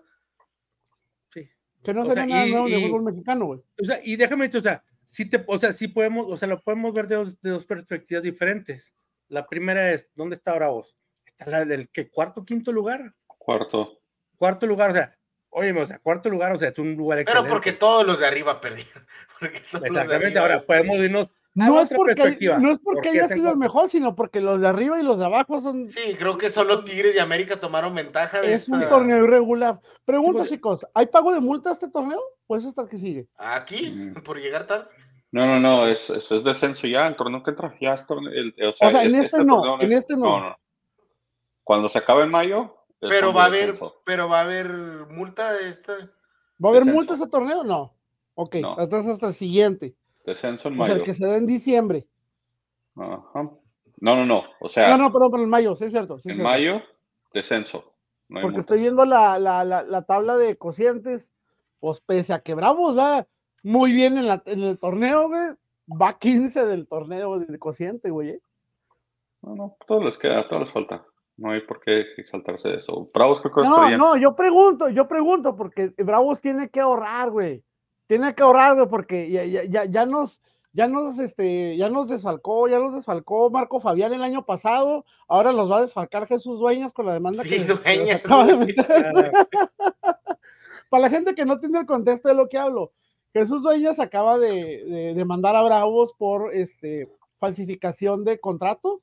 Sí. 1.32 1.48
Que 1.82 1.92
no 1.92 2.06
sea, 2.06 2.26
nada 2.26 2.46
nuevo 2.46 2.68
de 2.68 2.80
fútbol 2.80 3.02
mexicano, 3.02 3.46
güey. 3.46 3.60
O 3.80 3.84
sea, 3.84 4.00
y 4.02 4.16
déjame 4.16 4.46
decir, 4.46 4.60
o 4.60 4.62
sea, 4.62 4.82
sí 5.04 5.28
te, 5.28 5.44
o 5.46 5.58
sea, 5.58 5.72
sí 5.72 5.88
podemos, 5.88 6.26
o 6.28 6.36
sea, 6.36 6.48
lo 6.48 6.60
podemos 6.60 6.92
ver 6.92 7.06
de 7.06 7.16
dos, 7.42 7.66
perspectivas 7.66 8.22
diferentes. 8.22 8.82
La 9.28 9.46
primera 9.46 9.92
es, 9.92 10.08
¿dónde 10.14 10.36
está 10.36 10.54
Bravos? 10.54 10.96
Está 11.40 11.66
que 11.92 12.10
cuarto, 12.10 12.44
quinto 12.44 12.70
lugar. 12.72 13.14
Cuarto. 13.26 14.00
Cuarto 14.36 14.66
lugar, 14.66 14.90
o 14.90 14.94
sea, 14.94 15.18
oye, 15.48 15.72
o 15.72 15.86
sea, 15.86 15.98
cuarto 15.98 16.30
lugar, 16.30 16.52
o 16.52 16.58
sea, 16.58 16.68
es 16.68 16.78
un 16.78 16.94
lugar 16.94 17.18
excelente. 17.18 17.44
Pero 17.44 17.54
porque 17.54 17.72
todos 17.72 18.06
los 18.06 18.20
de 18.20 18.26
arriba 18.26 18.60
perdieron. 18.60 19.06
Exactamente, 19.40 20.38
ahora 20.38 20.60
podemos 20.60 20.98
irnos 20.98 21.28
no 21.54 21.80
es, 21.80 21.88
porque, 21.88 22.36
no 22.60 22.70
es 22.70 22.78
porque 22.78 23.08
haya 23.08 23.26
sido 23.26 23.50
el 23.50 23.56
mejor, 23.56 23.90
sino 23.90 24.14
porque 24.14 24.40
los 24.40 24.60
de 24.60 24.68
arriba 24.68 25.00
y 25.00 25.02
los 25.02 25.18
de 25.18 25.24
abajo 25.24 25.60
son. 25.60 25.84
Sí, 25.86 26.14
creo 26.16 26.38
que 26.38 26.48
solo 26.48 26.84
Tigres 26.84 27.16
y 27.16 27.18
América 27.18 27.58
tomaron 27.58 27.92
ventaja 27.92 28.40
de 28.40 28.54
Es 28.54 28.68
un 28.68 28.88
torneo 28.88 29.24
irregular. 29.24 29.80
Pregunto, 30.04 30.46
chicos, 30.46 30.86
¿hay 30.94 31.06
pago 31.06 31.32
de 31.32 31.40
multa 31.40 31.72
este 31.72 31.88
torneo? 31.88 32.20
¿O 32.46 32.56
es 32.56 32.64
hasta 32.64 32.82
el 32.82 32.88
que 32.88 32.98
sigue? 32.98 33.26
Aquí, 33.36 33.90
mm. 33.90 34.22
por 34.22 34.40
llegar 34.40 34.66
tarde. 34.66 34.86
No, 35.32 35.46
no, 35.46 35.58
no, 35.58 35.86
es, 35.86 36.10
es, 36.10 36.44
descenso 36.44 36.86
ya, 36.86 37.06
el 37.08 37.16
torneo 37.16 37.42
que 37.42 37.50
entra 37.50 37.74
ya 37.80 37.94
es 37.94 38.06
torneo, 38.06 38.32
o, 38.68 38.72
sea, 38.72 39.02
en 39.02 39.14
este, 39.14 39.44
no, 39.44 39.80
en 39.80 39.92
este 39.92 40.16
no. 40.16 40.56
Cuando 41.70 41.88
se 41.88 41.98
acabe 41.98 42.24
en 42.24 42.32
mayo. 42.32 42.74
Pero 42.98 43.32
va 43.32 43.44
a 43.44 43.46
haber, 43.46 43.78
pero 44.04 44.28
va 44.28 44.40
a 44.40 44.42
haber 44.42 45.06
multa 45.08 45.52
de 45.52 45.68
este. 45.68 45.92
¿Va 45.92 46.68
a 46.68 46.68
haber 46.70 46.84
multa 46.84 47.14
este 47.14 47.28
torneo? 47.28 47.62
No. 47.62 47.94
Ok, 48.34 48.56
entonces 48.56 49.12
hasta 49.12 49.28
el 49.28 49.34
siguiente. 49.34 49.94
Descenso 50.26 50.66
en 50.66 50.76
mayo. 50.76 50.82
O 50.82 50.86
sea, 50.86 50.96
el 50.96 51.04
que 51.04 51.14
se 51.14 51.24
da 51.24 51.36
en 51.36 51.46
diciembre. 51.46 52.08
Ajá. 52.96 53.52
No, 54.00 54.16
no, 54.16 54.26
no. 54.26 54.42
O 54.58 54.68
sea. 54.68 54.88
No, 54.88 54.98
no, 54.98 55.12
perdón, 55.12 55.30
pero 55.30 55.44
en 55.44 55.48
mayo, 55.48 55.76
sí 55.76 55.84
es 55.84 55.92
cierto. 55.92 56.18
en 56.24 56.42
mayo, 56.42 56.82
descenso. 57.32 57.94
Porque 58.26 58.58
estoy 58.58 58.80
viendo 58.80 59.04
la, 59.04 59.38
la, 59.38 59.62
la, 59.62 60.02
tabla 60.02 60.36
de 60.38 60.58
cocientes. 60.58 61.32
Pues 61.78 62.00
pese 62.00 62.32
a 62.32 62.40
que 62.40 62.56
Bravos 62.56 62.98
va 62.98 63.28
muy 63.62 63.92
bien 63.92 64.18
en, 64.18 64.26
la, 64.26 64.42
en 64.44 64.64
el 64.64 64.76
torneo, 64.76 65.28
güey. 65.28 65.50
Va 65.88 66.18
15 66.18 66.66
del 66.66 66.88
torneo 66.88 67.38
de 67.38 67.58
cociente, 67.60 68.10
güey. 68.10 68.30
¿eh? 68.30 68.42
No, 69.42 69.54
no, 69.54 69.76
todos 69.86 70.04
les 70.04 70.18
queda, 70.18 70.48
todos 70.48 70.62
les 70.62 70.72
falta. 70.72 71.06
No 71.40 71.50
hay 71.52 71.62
por 71.62 71.80
qué 71.80 72.04
exaltarse 72.18 72.68
de 72.68 72.76
eso. 72.76 73.06
Bravos 73.14 73.40
creo 73.40 73.54
que 73.54 73.62
No, 73.62 73.96
no, 73.96 74.18
yo 74.18 74.36
pregunto, 74.36 74.90
yo 74.90 75.08
pregunto, 75.08 75.56
porque 75.56 75.94
Bravos 75.96 76.42
tiene 76.42 76.68
que 76.68 76.80
ahorrar, 76.80 77.30
güey. 77.30 77.64
Tiene 78.06 78.34
que 78.34 78.42
ahorrar, 78.42 78.74
güey, 78.74 78.86
porque 78.88 79.30
ya, 79.30 79.44
ya, 79.64 79.86
ya, 79.86 80.04
nos, 80.04 80.42
ya 80.74 80.86
nos, 80.86 81.18
este, 81.18 81.78
ya 81.78 81.88
nos 81.88 82.08
desfalcó, 82.08 82.68
ya 82.68 82.78
nos 82.78 82.94
desfalcó 82.94 83.48
Marco 83.48 83.80
Fabián 83.80 84.12
el 84.12 84.22
año 84.22 84.44
pasado, 84.44 85.06
ahora 85.28 85.52
los 85.52 85.70
va 85.70 85.78
a 85.78 85.82
desfalcar 85.82 86.26
Jesús 86.26 86.60
Dueñas 86.60 86.92
con 86.92 87.06
la 87.06 87.14
demanda 87.14 87.42
sí, 87.42 87.48
que, 87.48 87.64
Dueñas. 87.64 88.20
Para 90.90 91.00
la 91.00 91.08
gente 91.08 91.34
que 91.34 91.46
no 91.46 91.58
tiene 91.58 91.78
el 91.78 91.86
contexto 91.86 92.28
de 92.28 92.34
lo 92.34 92.50
que 92.50 92.58
hablo, 92.58 92.92
Jesús 93.32 93.62
Dueñas 93.62 93.98
acaba 93.98 94.38
de, 94.38 95.14
de, 95.14 95.24
mandar 95.24 95.56
a 95.56 95.62
Bravos 95.62 96.12
por 96.12 96.52
este, 96.52 97.10
falsificación 97.38 98.24
de 98.24 98.40
contrato, 98.40 99.00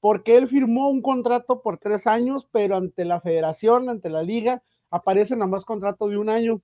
porque 0.00 0.36
él 0.36 0.48
firmó 0.48 0.88
un 0.88 1.02
contrato 1.02 1.60
por 1.62 1.78
tres 1.78 2.06
años, 2.06 2.48
pero 2.50 2.76
ante 2.76 3.04
la 3.04 3.20
federación, 3.20 3.88
ante 3.88 4.10
la 4.10 4.22
liga, 4.22 4.62
aparece 4.90 5.34
nada 5.34 5.50
más 5.50 5.64
contrato 5.64 6.08
de 6.08 6.16
un 6.16 6.30
año. 6.30 6.60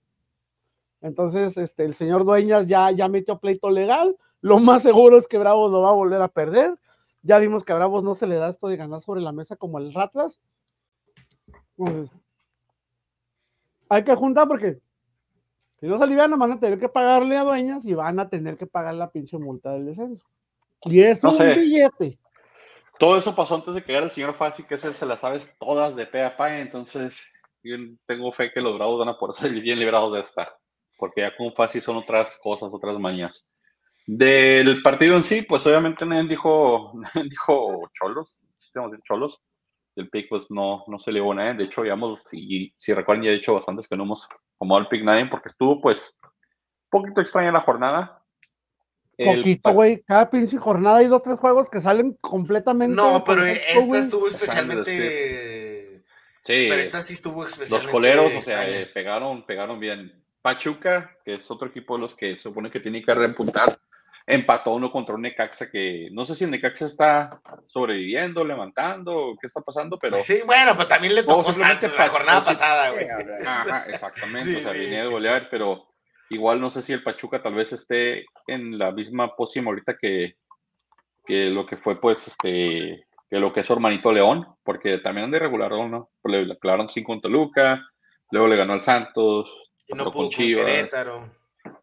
Entonces, 1.00 1.56
este, 1.56 1.84
el 1.84 1.94
señor 1.94 2.24
Dueñas 2.24 2.66
ya, 2.66 2.90
ya 2.90 3.08
metió 3.08 3.38
pleito 3.38 3.70
legal. 3.70 4.16
Lo 4.40 4.58
más 4.58 4.82
seguro 4.82 5.18
es 5.18 5.28
que 5.28 5.38
Bravos 5.38 5.70
lo 5.70 5.82
va 5.82 5.90
a 5.90 5.94
volver 5.94 6.22
a 6.22 6.28
perder. 6.28 6.78
Ya 7.22 7.38
vimos 7.38 7.64
que 7.64 7.72
a 7.72 7.76
Bravos 7.76 8.04
no 8.04 8.14
se 8.14 8.26
le 8.26 8.36
da 8.36 8.48
esto 8.48 8.68
de 8.68 8.76
ganar 8.76 9.00
sobre 9.00 9.20
la 9.20 9.32
mesa 9.32 9.56
como 9.56 9.78
el 9.78 9.92
Ratlas. 9.92 10.40
Pues, 11.76 12.10
hay 13.88 14.04
que 14.04 14.14
juntar 14.14 14.48
porque 14.48 14.80
si 15.80 15.86
no 15.86 15.98
se 15.98 16.04
alivian, 16.04 16.38
van 16.38 16.52
a 16.52 16.60
tener 16.60 16.78
que 16.78 16.88
pagarle 16.88 17.36
a 17.36 17.44
dueñas 17.44 17.84
y 17.84 17.94
van 17.94 18.18
a 18.18 18.28
tener 18.28 18.56
que 18.56 18.66
pagar 18.66 18.94
la 18.94 19.10
pinche 19.10 19.38
multa 19.38 19.72
del 19.72 19.86
descenso. 19.86 20.24
Y 20.82 21.00
es 21.00 21.22
un 21.24 21.36
billete. 21.36 22.18
Todo 22.98 23.18
eso 23.18 23.34
pasó 23.34 23.56
antes 23.56 23.74
de 23.74 23.82
que 23.82 23.88
llegara 23.88 24.06
el 24.06 24.12
señor 24.12 24.34
Fassi, 24.34 24.64
que 24.64 24.76
es 24.76 24.84
el 24.84 24.94
se 24.94 25.06
las 25.06 25.20
sabes 25.20 25.56
todas 25.58 25.96
de 25.96 26.06
pe 26.06 26.22
a 26.24 26.36
pa, 26.36 26.58
entonces 26.58 27.32
yo 27.62 27.76
tengo 28.06 28.32
fe 28.32 28.52
que 28.52 28.60
los 28.60 28.76
bravos 28.76 28.98
van 28.98 29.08
a 29.08 29.18
poder 29.18 29.34
salir 29.34 29.62
bien 29.62 29.78
librados 29.78 30.12
de 30.12 30.20
esta, 30.20 30.56
porque 30.98 31.22
ya 31.22 31.36
con 31.36 31.52
Fassi 31.54 31.80
son 31.80 31.96
otras 31.96 32.38
cosas, 32.42 32.72
otras 32.72 32.98
mañas. 32.98 33.48
Del 34.06 34.82
partido 34.82 35.16
en 35.16 35.24
sí, 35.24 35.42
pues 35.42 35.66
obviamente 35.66 36.04
nadie 36.04 36.28
dijo, 36.28 36.92
dijo 37.30 37.90
cholos, 37.94 38.38
cholos, 39.02 39.42
el 39.96 40.10
pick 40.10 40.28
pues 40.28 40.50
no, 40.50 40.84
no 40.86 40.98
se 40.98 41.12
le 41.12 41.20
a 41.20 41.34
nadie, 41.34 41.54
de 41.54 41.64
hecho, 41.64 41.82
digamos, 41.82 42.20
y 42.32 42.72
si 42.76 42.92
recuerdan 42.92 43.24
ya 43.24 43.30
he 43.30 43.34
dicho 43.34 43.54
bastantes 43.54 43.88
que 43.88 43.96
no 43.96 44.04
hemos 44.04 44.28
tomado 44.58 44.80
el 44.80 44.88
pick 44.88 45.02
nadie, 45.02 45.26
porque 45.26 45.48
estuvo 45.48 45.80
pues 45.80 46.14
un 46.22 46.30
poquito 46.90 47.20
extraña 47.20 47.52
la 47.52 47.60
jornada, 47.60 48.23
Poquito, 49.16 49.72
güey. 49.72 50.02
Cada 50.02 50.30
pinche 50.30 50.58
jornada 50.58 50.98
hay 50.98 51.06
dos, 51.06 51.22
tres 51.22 51.38
juegos 51.38 51.68
que 51.68 51.80
salen 51.80 52.16
completamente. 52.20 52.94
No, 52.94 53.22
pero 53.24 53.44
esta 53.44 53.98
estuvo 53.98 54.28
especialmente. 54.28 56.02
Sí. 56.44 56.66
Pero 56.68 56.74
esta 56.74 57.00
sí 57.00 57.14
estuvo 57.14 57.46
especialmente. 57.46 57.86
Los 57.86 57.92
coleros, 57.92 58.32
o 58.34 58.42
sea, 58.42 58.68
eh, 58.68 58.86
pegaron, 58.86 59.46
pegaron 59.46 59.80
bien. 59.80 60.24
Pachuca, 60.42 61.16
que 61.24 61.36
es 61.36 61.50
otro 61.50 61.68
equipo 61.68 61.94
de 61.94 62.02
los 62.02 62.14
que 62.14 62.34
se 62.34 62.40
supone 62.40 62.70
que 62.70 62.80
tiene 62.80 63.02
que 63.02 63.14
repuntar, 63.14 63.78
empató 64.26 64.74
uno 64.74 64.92
contra 64.92 65.14
un 65.14 65.22
Necaxa 65.22 65.70
que 65.70 66.08
no 66.12 66.26
sé 66.26 66.34
si 66.34 66.44
el 66.44 66.50
Necaxa 66.50 66.84
está 66.84 67.30
sobreviviendo, 67.64 68.44
levantando, 68.44 69.36
qué 69.40 69.46
está 69.46 69.62
pasando, 69.62 69.98
pero. 69.98 70.18
Sí, 70.18 70.42
bueno, 70.44 70.76
pues 70.76 70.88
también 70.88 71.14
le 71.14 71.22
tocó 71.22 71.50
antes 71.62 71.96
la 71.96 72.08
jornada 72.08 72.44
pasada, 72.44 72.90
güey. 72.90 73.06
Ajá, 73.46 73.86
exactamente. 73.88 74.56
o 74.56 74.60
sea, 74.60 74.72
viene 74.72 75.02
de 75.02 75.06
golear, 75.06 75.48
pero 75.50 75.93
Igual 76.30 76.60
no 76.60 76.70
sé 76.70 76.82
si 76.82 76.92
el 76.92 77.02
Pachuca 77.02 77.42
tal 77.42 77.54
vez 77.54 77.72
esté 77.72 78.26
en 78.46 78.78
la 78.78 78.92
misma 78.92 79.34
posición 79.36 79.66
ahorita 79.66 79.96
que, 80.00 80.36
que 81.26 81.46
lo 81.50 81.66
que 81.66 81.76
fue, 81.76 82.00
pues, 82.00 82.26
este, 82.28 83.06
que 83.30 83.38
lo 83.38 83.52
que 83.52 83.60
es 83.60 83.70
hermanito 83.70 84.12
León, 84.12 84.46
porque 84.62 84.98
también 84.98 85.26
anda 85.26 85.36
irregular, 85.36 85.70
¿no? 85.72 86.10
Le 86.24 86.46
declararon 86.46 86.88
5 86.88 87.12
en 87.12 87.20
Toluca, 87.20 87.86
luego 88.30 88.48
le 88.48 88.56
ganó 88.56 88.72
al 88.72 88.82
Santos, 88.82 89.50
no 89.88 90.10
con 90.10 90.30
Chivas. 90.30 90.88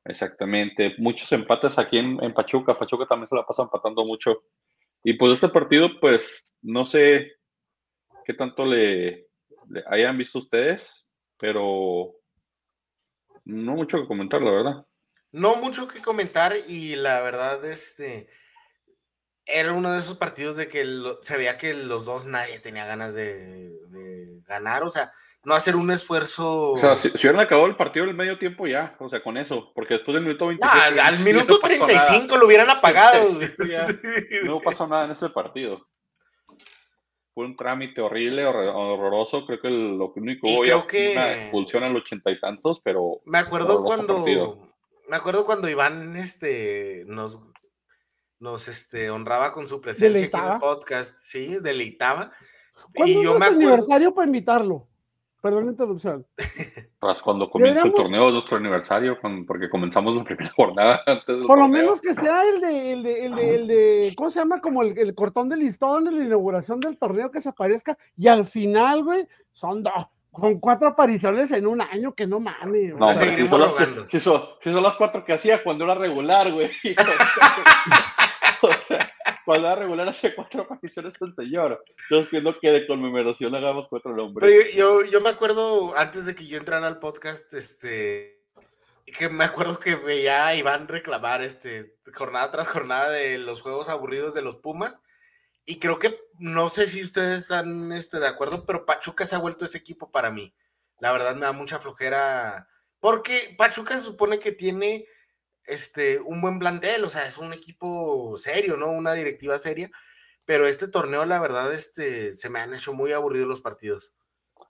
Exactamente, 0.06 0.96
muchos 0.98 1.32
empates 1.32 1.78
aquí 1.78 1.98
en, 1.98 2.22
en, 2.24 2.34
Pachuca, 2.34 2.78
Pachuca 2.78 3.06
también 3.06 3.28
se 3.28 3.36
la 3.36 3.46
pasa 3.46 3.64
empatando 3.64 4.04
mucho. 4.06 4.44
Y 5.04 5.14
pues 5.14 5.34
este 5.34 5.50
partido, 5.50 6.00
pues, 6.00 6.48
no 6.62 6.86
sé 6.86 7.34
qué 8.26 8.34
tanto 8.34 8.66
le 8.66 9.28
hayan 9.88 10.18
visto 10.18 10.40
ustedes, 10.40 11.06
pero 11.40 12.14
no 13.46 13.74
mucho 13.74 14.00
que 14.00 14.08
comentar, 14.08 14.42
la 14.42 14.52
verdad. 14.52 14.86
No 15.32 15.56
mucho 15.56 15.88
que 15.88 16.02
comentar 16.02 16.56
y 16.68 16.96
la 16.96 17.22
verdad, 17.22 17.64
este, 17.66 18.30
era 19.46 19.72
uno 19.72 19.92
de 19.92 20.00
esos 20.00 20.18
partidos 20.18 20.58
de 20.58 20.68
que 20.68 20.86
se 21.22 21.38
veía 21.38 21.58
que 21.58 21.74
los 21.74 22.06
dos 22.06 22.26
nadie 22.26 22.60
tenía 22.60 22.86
ganas 22.86 23.14
de, 23.14 23.72
ganar, 24.46 24.84
o 24.84 24.90
sea, 24.90 25.12
no 25.44 25.54
hacer 25.56 25.76
un 25.76 25.90
esfuerzo. 25.92 26.72
O 26.72 26.78
sea, 26.78 26.98
si, 26.98 27.10
hubieran 27.10 27.40
acabado 27.40 27.68
el 27.68 27.78
partido 27.78 28.04
en 28.04 28.12
el 28.12 28.18
medio 28.18 28.38
tiempo 28.38 28.68
ya, 28.68 28.96
o 29.00 29.10
sea, 29.10 29.24
con 29.24 29.38
eso, 29.38 29.72
porque 29.74 29.94
después 29.94 30.14
del 30.16 30.24
minuto 30.24 30.48
25. 30.48 31.02
al, 31.02 31.20
minuto 31.24 31.60
35 31.60 32.38
lo 32.38 32.46
hubieran 32.46 32.70
apagado. 32.70 33.40
no 34.46 34.60
pasó 34.60 34.88
nada 34.88 35.06
en 35.06 35.12
ese 35.12 35.30
partido 35.30 35.88
fue 37.42 37.48
un 37.48 37.56
trámite 37.56 38.02
horrible, 38.02 38.46
horroroso. 38.46 39.48
Creo 39.48 39.60
que 39.60 39.70
lo 39.70 40.14
único 40.16 40.48
hubo 40.48 40.62
creo 40.62 40.86
que... 40.86 41.14
una 41.14 41.42
expulsión 41.42 41.84
al 41.84 41.96
ochenta 41.96 42.30
y 42.30 42.40
tantos, 42.40 42.80
pero. 42.82 43.22
Me 43.26 43.40
acuerdo 43.40 43.82
cuando. 43.84 44.24
Me 45.10 45.18
acuerdo 45.18 45.44
cuando 45.44 45.68
Iván 45.68 46.16
este, 46.16 47.04
nos, 47.08 47.40
nos 48.40 48.68
este, 48.68 49.10
honraba 49.10 49.54
con 49.54 49.68
su 49.68 49.82
presencia 49.82 50.28
aquí 50.28 50.38
en 50.38 50.54
el 50.54 50.60
podcast. 50.60 51.18
Sí, 51.18 51.58
deleitaba. 51.60 52.32
¿Cuándo 52.94 53.22
y 53.22 53.24
yo 53.24 53.40
me 53.40 53.48
aniversario 53.48 54.14
para 54.14 54.28
invitarlo? 54.28 54.88
Perdón 55.42 55.66
la 55.66 55.72
interrupción. 55.72 56.26
Pues 57.00 57.22
cuando 57.24 57.50
comienza 57.50 57.88
el 57.88 57.94
torneo 57.94 58.28
es 58.28 58.34
nuestro 58.34 58.58
aniversario, 58.58 59.18
porque 59.48 59.70
comenzamos 59.70 60.16
la 60.16 60.24
primera 60.24 60.52
jornada 60.56 61.02
antes 61.08 61.42
Por 61.42 61.58
lo 61.58 61.68
menos 61.68 62.00
que 62.00 62.14
sea 62.14 62.44
el 62.48 62.62
de, 62.62 62.94
el 62.94 63.04
de, 63.04 63.26
el 63.26 63.68
de, 63.68 64.14
¿cómo 64.16 64.30
se 64.30 64.40
llama? 64.40 64.62
Como 64.62 64.84
el, 64.84 65.16
cortón 65.16 65.50
de 65.50 65.58
listón 65.58 66.06
la 66.06 66.24
inauguración 66.24 66.80
del 66.80 66.98
torneo 66.98 67.32
que 67.32 67.42
se 67.42 67.50
aparezca. 67.50 67.98
Y 68.16 68.28
al 68.28 68.46
final, 68.46 69.04
güey, 69.04 69.28
son 69.52 69.82
dos, 69.82 70.08
con 70.32 70.60
cuatro 70.60 70.90
apariciones 70.90 71.52
en 71.52 71.66
un 71.66 71.82
año, 71.82 72.14
que 72.14 72.28
no 72.28 72.40
mames. 72.40 72.96
No, 72.96 73.12
si 73.14 73.48
son, 73.48 73.62
las, 73.62 73.74
si, 74.10 74.20
son, 74.20 74.84
las 74.84 74.96
cuatro 74.96 75.26
que 75.26 75.34
hacía 75.34 75.64
cuando 75.64 75.86
era 75.86 75.96
regular, 75.96 76.52
güey. 76.52 76.70
o 78.62 78.70
sea, 78.88 79.12
cuando 79.46 79.68
era 79.68 79.76
regular 79.76 80.08
hace 80.08 80.34
cuatro 80.36 80.64
apariciones 80.64 81.16
el 81.20 81.32
señor. 81.32 81.84
Entonces 82.04 82.30
pidiendo 82.30 82.60
que 82.60 82.72
de 82.72 82.88
conmemoración 82.88 83.56
hagamos 83.56 83.88
cuatro 83.88 84.16
nombres. 84.16 84.50
Pero 84.50 84.72
yo, 84.76 85.04
yo, 85.04 85.22
me 85.22 85.30
acuerdo, 85.30 85.98
antes 85.98 86.26
de 86.26 86.36
que 86.36 86.48
yo 86.48 86.58
entrara 86.58 86.88
al 86.88 87.00
podcast, 87.00 87.54
este, 87.54 88.42
que 89.18 89.30
me 89.30 89.44
acuerdo 89.44 89.80
que 89.80 89.96
veía 89.96 90.48
a 90.48 90.56
Iván 90.56 90.88
reclamar 90.88 91.42
este, 91.42 91.98
jornada 92.14 92.52
tras 92.52 92.68
jornada 92.68 93.10
de 93.10 93.38
los 93.38 93.62
juegos 93.62 93.90
aburridos 93.90 94.34
de 94.34 94.42
los 94.42 94.58
Pumas. 94.58 95.02
Y 95.66 95.80
creo 95.80 96.00
que, 96.00 96.20
no 96.40 96.70
sé 96.70 96.88
si 96.88 97.04
ustedes 97.04 97.44
están 97.44 97.92
este, 97.92 98.20
de 98.20 98.28
acuerdo, 98.28 98.66
pero 98.66 98.86
Pachuca 98.86 99.26
se 99.26 99.36
ha 99.36 99.40
vuelto 99.40 99.66
ese 99.66 99.78
equipo 99.78 100.12
para 100.12 100.32
mí. 100.32 100.54
La 101.00 101.12
verdad 101.12 101.36
me 101.36 101.42
da 101.42 101.52
mucha 101.52 101.80
flojera, 101.80 102.68
porque 103.00 103.56
Pachuca 103.58 103.98
se 103.98 104.04
supone 104.04 104.40
que 104.40 104.52
tiene 104.52 105.06
este, 105.66 106.20
un 106.20 106.42
buen 106.42 106.60
plantel, 106.60 107.04
o 107.04 107.10
sea, 107.10 107.26
es 107.26 107.38
un 107.38 107.54
equipo 107.54 108.36
serio, 108.38 108.78
¿no? 108.78 108.92
Una 108.92 109.14
directiva 109.14 109.58
seria, 109.58 109.92
pero 110.46 110.68
este 110.68 110.88
torneo, 110.88 111.26
la 111.26 111.40
verdad, 111.40 111.72
este, 111.74 112.34
se 112.34 112.50
me 112.50 112.60
han 112.60 112.74
hecho 112.74 112.94
muy 112.94 113.12
aburridos 113.12 113.48
los 113.48 113.62
partidos. 113.62 114.14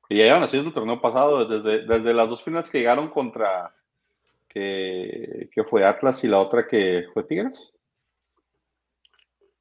Y 0.10 0.18
ya 0.18 0.26
llevan 0.26 0.44
así 0.44 0.58
el 0.58 0.74
torneo 0.74 1.02
pasado, 1.02 1.46
desde, 1.46 1.86
desde 1.86 2.14
las 2.14 2.30
dos 2.30 2.44
finales 2.44 2.70
que 2.70 2.80
llegaron 2.80 3.10
contra, 3.10 3.74
que, 4.50 5.50
que 5.54 5.64
fue 5.64 5.86
Atlas 5.86 6.24
y 6.24 6.28
la 6.28 6.40
otra 6.40 6.68
que 6.68 7.06
fue 7.14 7.24
Tigres. 7.24 7.72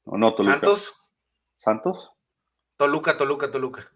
¿O 0.04 0.18
no, 0.18 0.34
Toluca? 0.34 0.54
Santos. 0.54 0.94
¿Santos? 1.56 2.10
Toluca, 2.76 3.16
Toluca, 3.16 3.50
Toluca. 3.50 3.92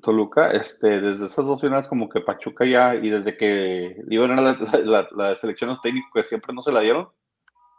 Toluca, 0.00 0.50
este, 0.50 1.00
desde 1.00 1.26
esas 1.26 1.44
dos 1.44 1.60
finales 1.60 1.88
como 1.88 2.08
que 2.08 2.20
Pachuca 2.20 2.64
ya, 2.64 2.94
y 2.94 3.10
desde 3.10 3.36
que 3.36 3.96
iban 4.08 4.38
a 4.38 4.42
la, 4.42 4.52
la, 4.84 5.08
la, 5.12 5.36
selección 5.36 5.78
técnico 5.82 6.08
que 6.14 6.24
siempre 6.24 6.54
no 6.54 6.62
se 6.62 6.72
la 6.72 6.80
dieron, 6.80 7.08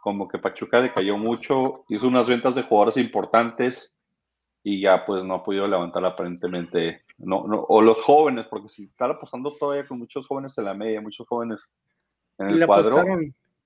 como 0.00 0.28
que 0.28 0.38
Pachuca 0.38 0.80
decayó 0.80 1.16
mucho, 1.16 1.84
hizo 1.88 2.08
unas 2.08 2.26
ventas 2.26 2.54
de 2.54 2.62
jugadores 2.62 2.96
importantes 2.96 3.94
y 4.62 4.80
ya 4.80 5.04
pues 5.06 5.24
no 5.24 5.34
ha 5.34 5.44
podido 5.44 5.66
levantar 5.66 6.04
aparentemente, 6.04 7.04
no, 7.18 7.46
no, 7.46 7.64
o 7.68 7.80
los 7.80 8.02
jóvenes, 8.02 8.46
porque 8.48 8.68
si 8.68 8.84
están 8.84 9.12
apostando 9.12 9.50
todavía 9.52 9.86
con 9.86 9.98
muchos 9.98 10.26
jóvenes 10.26 10.56
en 10.58 10.64
la 10.64 10.74
media, 10.74 11.00
muchos 11.00 11.26
jóvenes 11.26 11.58
en 12.38 12.50
el 12.50 12.66
cuadro, 12.66 13.04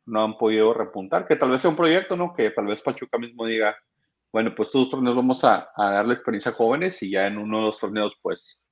no 0.06 0.22
han 0.22 0.36
podido 0.36 0.74
repuntar, 0.74 1.26
que 1.26 1.36
tal 1.36 1.50
vez 1.50 1.60
sea 1.60 1.70
un 1.70 1.76
proyecto, 1.76 2.16
¿no? 2.16 2.32
Que 2.34 2.50
tal 2.50 2.66
vez 2.66 2.82
Pachuca 2.82 3.18
mismo 3.18 3.46
diga, 3.46 3.76
bueno, 4.32 4.54
pues 4.54 4.70
todos 4.70 4.86
los 4.86 4.90
torneos 4.90 5.16
vamos 5.16 5.44
a, 5.44 5.70
a 5.76 5.90
darle 5.90 6.14
experiencia 6.14 6.50
a 6.50 6.54
jóvenes 6.54 7.02
y 7.02 7.10
ya 7.10 7.26
en 7.26 7.38
uno 7.38 7.58
de 7.58 7.64
los 7.66 7.78
torneos, 7.78 8.16
pues, 8.22 8.62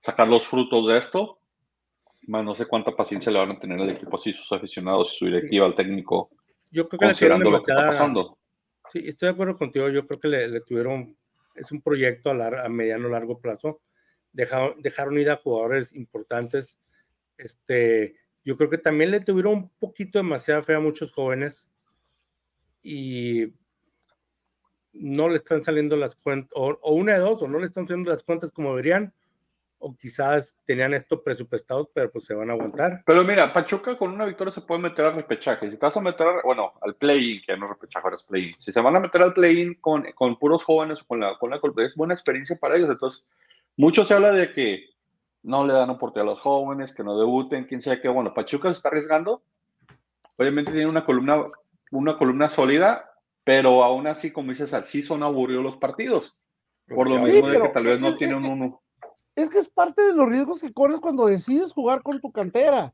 sacar 0.00 0.28
los 0.28 0.46
frutos 0.46 0.86
de 0.88 0.98
esto. 0.98 1.40
Más 2.22 2.44
no 2.44 2.54
sé 2.54 2.66
cuánta 2.66 2.94
paciencia 2.94 3.32
le 3.32 3.38
van 3.38 3.52
a 3.52 3.60
tener 3.60 3.80
al 3.80 3.90
equipo, 3.90 4.18
si 4.18 4.32
sus 4.32 4.50
aficionados, 4.52 5.16
su 5.16 5.26
directiva, 5.26 5.64
al 5.66 5.76
técnico, 5.76 6.30
yo 6.70 6.88
creo 6.88 6.98
que 7.00 7.06
considerando 7.06 7.50
lo 7.50 7.58
que 7.58 7.72
está 7.72 7.86
pasando. 7.86 8.38
Sí, 8.92 9.00
estoy 9.04 9.28
de 9.28 9.32
acuerdo 9.32 9.56
contigo. 9.56 9.88
Yo 9.88 10.06
creo 10.06 10.20
que 10.20 10.28
le, 10.28 10.60
tuvieron, 10.60 11.16
es 11.54 11.72
un 11.72 11.80
proyecto 11.80 12.30
a, 12.30 12.64
a 12.64 12.68
mediano 12.68 13.08
largo 13.08 13.40
plazo. 13.40 13.80
Dejaron, 14.32 14.80
dejaron 14.82 15.18
ir 15.18 15.30
a 15.30 15.36
jugadores 15.36 15.94
importantes. 15.94 16.76
Este, 17.36 18.16
yo 18.44 18.56
creo 18.56 18.70
que 18.70 18.78
también 18.78 19.10
le 19.10 19.20
tuvieron 19.20 19.54
un 19.54 19.70
poquito 19.78 20.18
demasiada 20.18 20.62
fe 20.62 20.74
a 20.74 20.80
muchos 20.80 21.12
jóvenes. 21.12 21.68
Y 22.82 23.54
no 25.00 25.28
le 25.28 25.36
están 25.36 25.64
saliendo 25.64 25.96
las 25.96 26.14
cuentas, 26.16 26.50
o, 26.54 26.78
una 26.92 27.14
de 27.14 27.20
dos, 27.20 27.42
o 27.42 27.48
no 27.48 27.58
le 27.58 27.66
están 27.66 27.86
saliendo 27.86 28.10
las 28.10 28.22
cuentas 28.22 28.50
como 28.50 28.70
deberían, 28.70 29.12
o 29.80 29.96
quizás 29.96 30.56
tenían 30.66 30.92
esto 30.92 31.22
presupuestados, 31.22 31.88
pero 31.94 32.10
pues 32.10 32.24
se 32.24 32.34
van 32.34 32.50
a 32.50 32.54
aguantar. 32.54 33.02
Pero 33.06 33.22
mira, 33.22 33.52
Pachuca 33.52 33.96
con 33.96 34.12
una 34.12 34.26
victoria 34.26 34.52
se 34.52 34.62
puede 34.62 34.80
meter 34.80 35.04
al 35.04 35.14
repechaje. 35.14 35.70
Si 35.70 35.76
te 35.76 35.86
vas 35.86 35.96
a 35.96 36.00
meter, 36.00 36.26
bueno, 36.44 36.72
al 36.82 36.94
play-in, 36.96 37.42
que 37.46 37.56
no 37.56 37.68
repechaje, 37.68 38.04
ahora 38.04 38.16
es 38.16 38.24
play-in. 38.24 38.54
Si 38.58 38.72
se 38.72 38.80
van 38.80 38.96
a 38.96 39.00
meter 39.00 39.22
al 39.22 39.34
play-in 39.34 39.74
con, 39.74 40.04
con 40.14 40.36
puros 40.36 40.64
jóvenes, 40.64 41.04
con 41.04 41.20
la, 41.20 41.38
con 41.38 41.50
la 41.50 41.60
es 41.84 41.94
buena 41.94 42.14
experiencia 42.14 42.56
para 42.56 42.76
ellos. 42.76 42.90
Entonces, 42.90 43.24
mucho 43.76 44.04
se 44.04 44.14
habla 44.14 44.32
de 44.32 44.52
que 44.52 44.86
no 45.44 45.64
le 45.64 45.74
dan 45.74 45.90
oportunidad 45.90 46.28
a 46.28 46.32
los 46.32 46.40
jóvenes, 46.40 46.92
que 46.92 47.04
no 47.04 47.16
debuten, 47.16 47.64
quién 47.64 47.80
sabe 47.80 48.00
qué. 48.00 48.08
Bueno, 48.08 48.34
Pachuca 48.34 48.68
se 48.70 48.78
está 48.78 48.88
arriesgando. 48.88 49.42
Obviamente 50.36 50.72
tiene 50.72 50.86
una 50.86 51.04
columna, 51.04 51.44
una 51.92 52.18
columna 52.18 52.48
sólida, 52.48 53.07
pero 53.48 53.82
aún 53.82 54.06
así, 54.06 54.30
como 54.30 54.50
dices, 54.50 54.76
sí 54.84 55.00
son 55.00 55.22
aburridos 55.22 55.64
los 55.64 55.78
partidos. 55.78 56.36
Por 56.86 57.08
lo 57.08 57.16
mismo 57.16 57.48
de 57.48 57.62
que 57.62 57.68
tal 57.70 57.84
vez 57.84 57.98
no 57.98 58.14
tiene 58.14 58.34
un 58.34 58.44
uno 58.44 58.82
es 59.42 59.48
que 59.50 59.58
es 59.58 59.68
parte 59.70 60.02
de 60.02 60.12
los 60.12 60.28
riesgos 60.28 60.60
que 60.60 60.72
corres 60.72 61.00
cuando 61.00 61.24
decides 61.26 61.72
jugar 61.72 62.02
con 62.02 62.20
tu 62.20 62.30
cantera. 62.30 62.92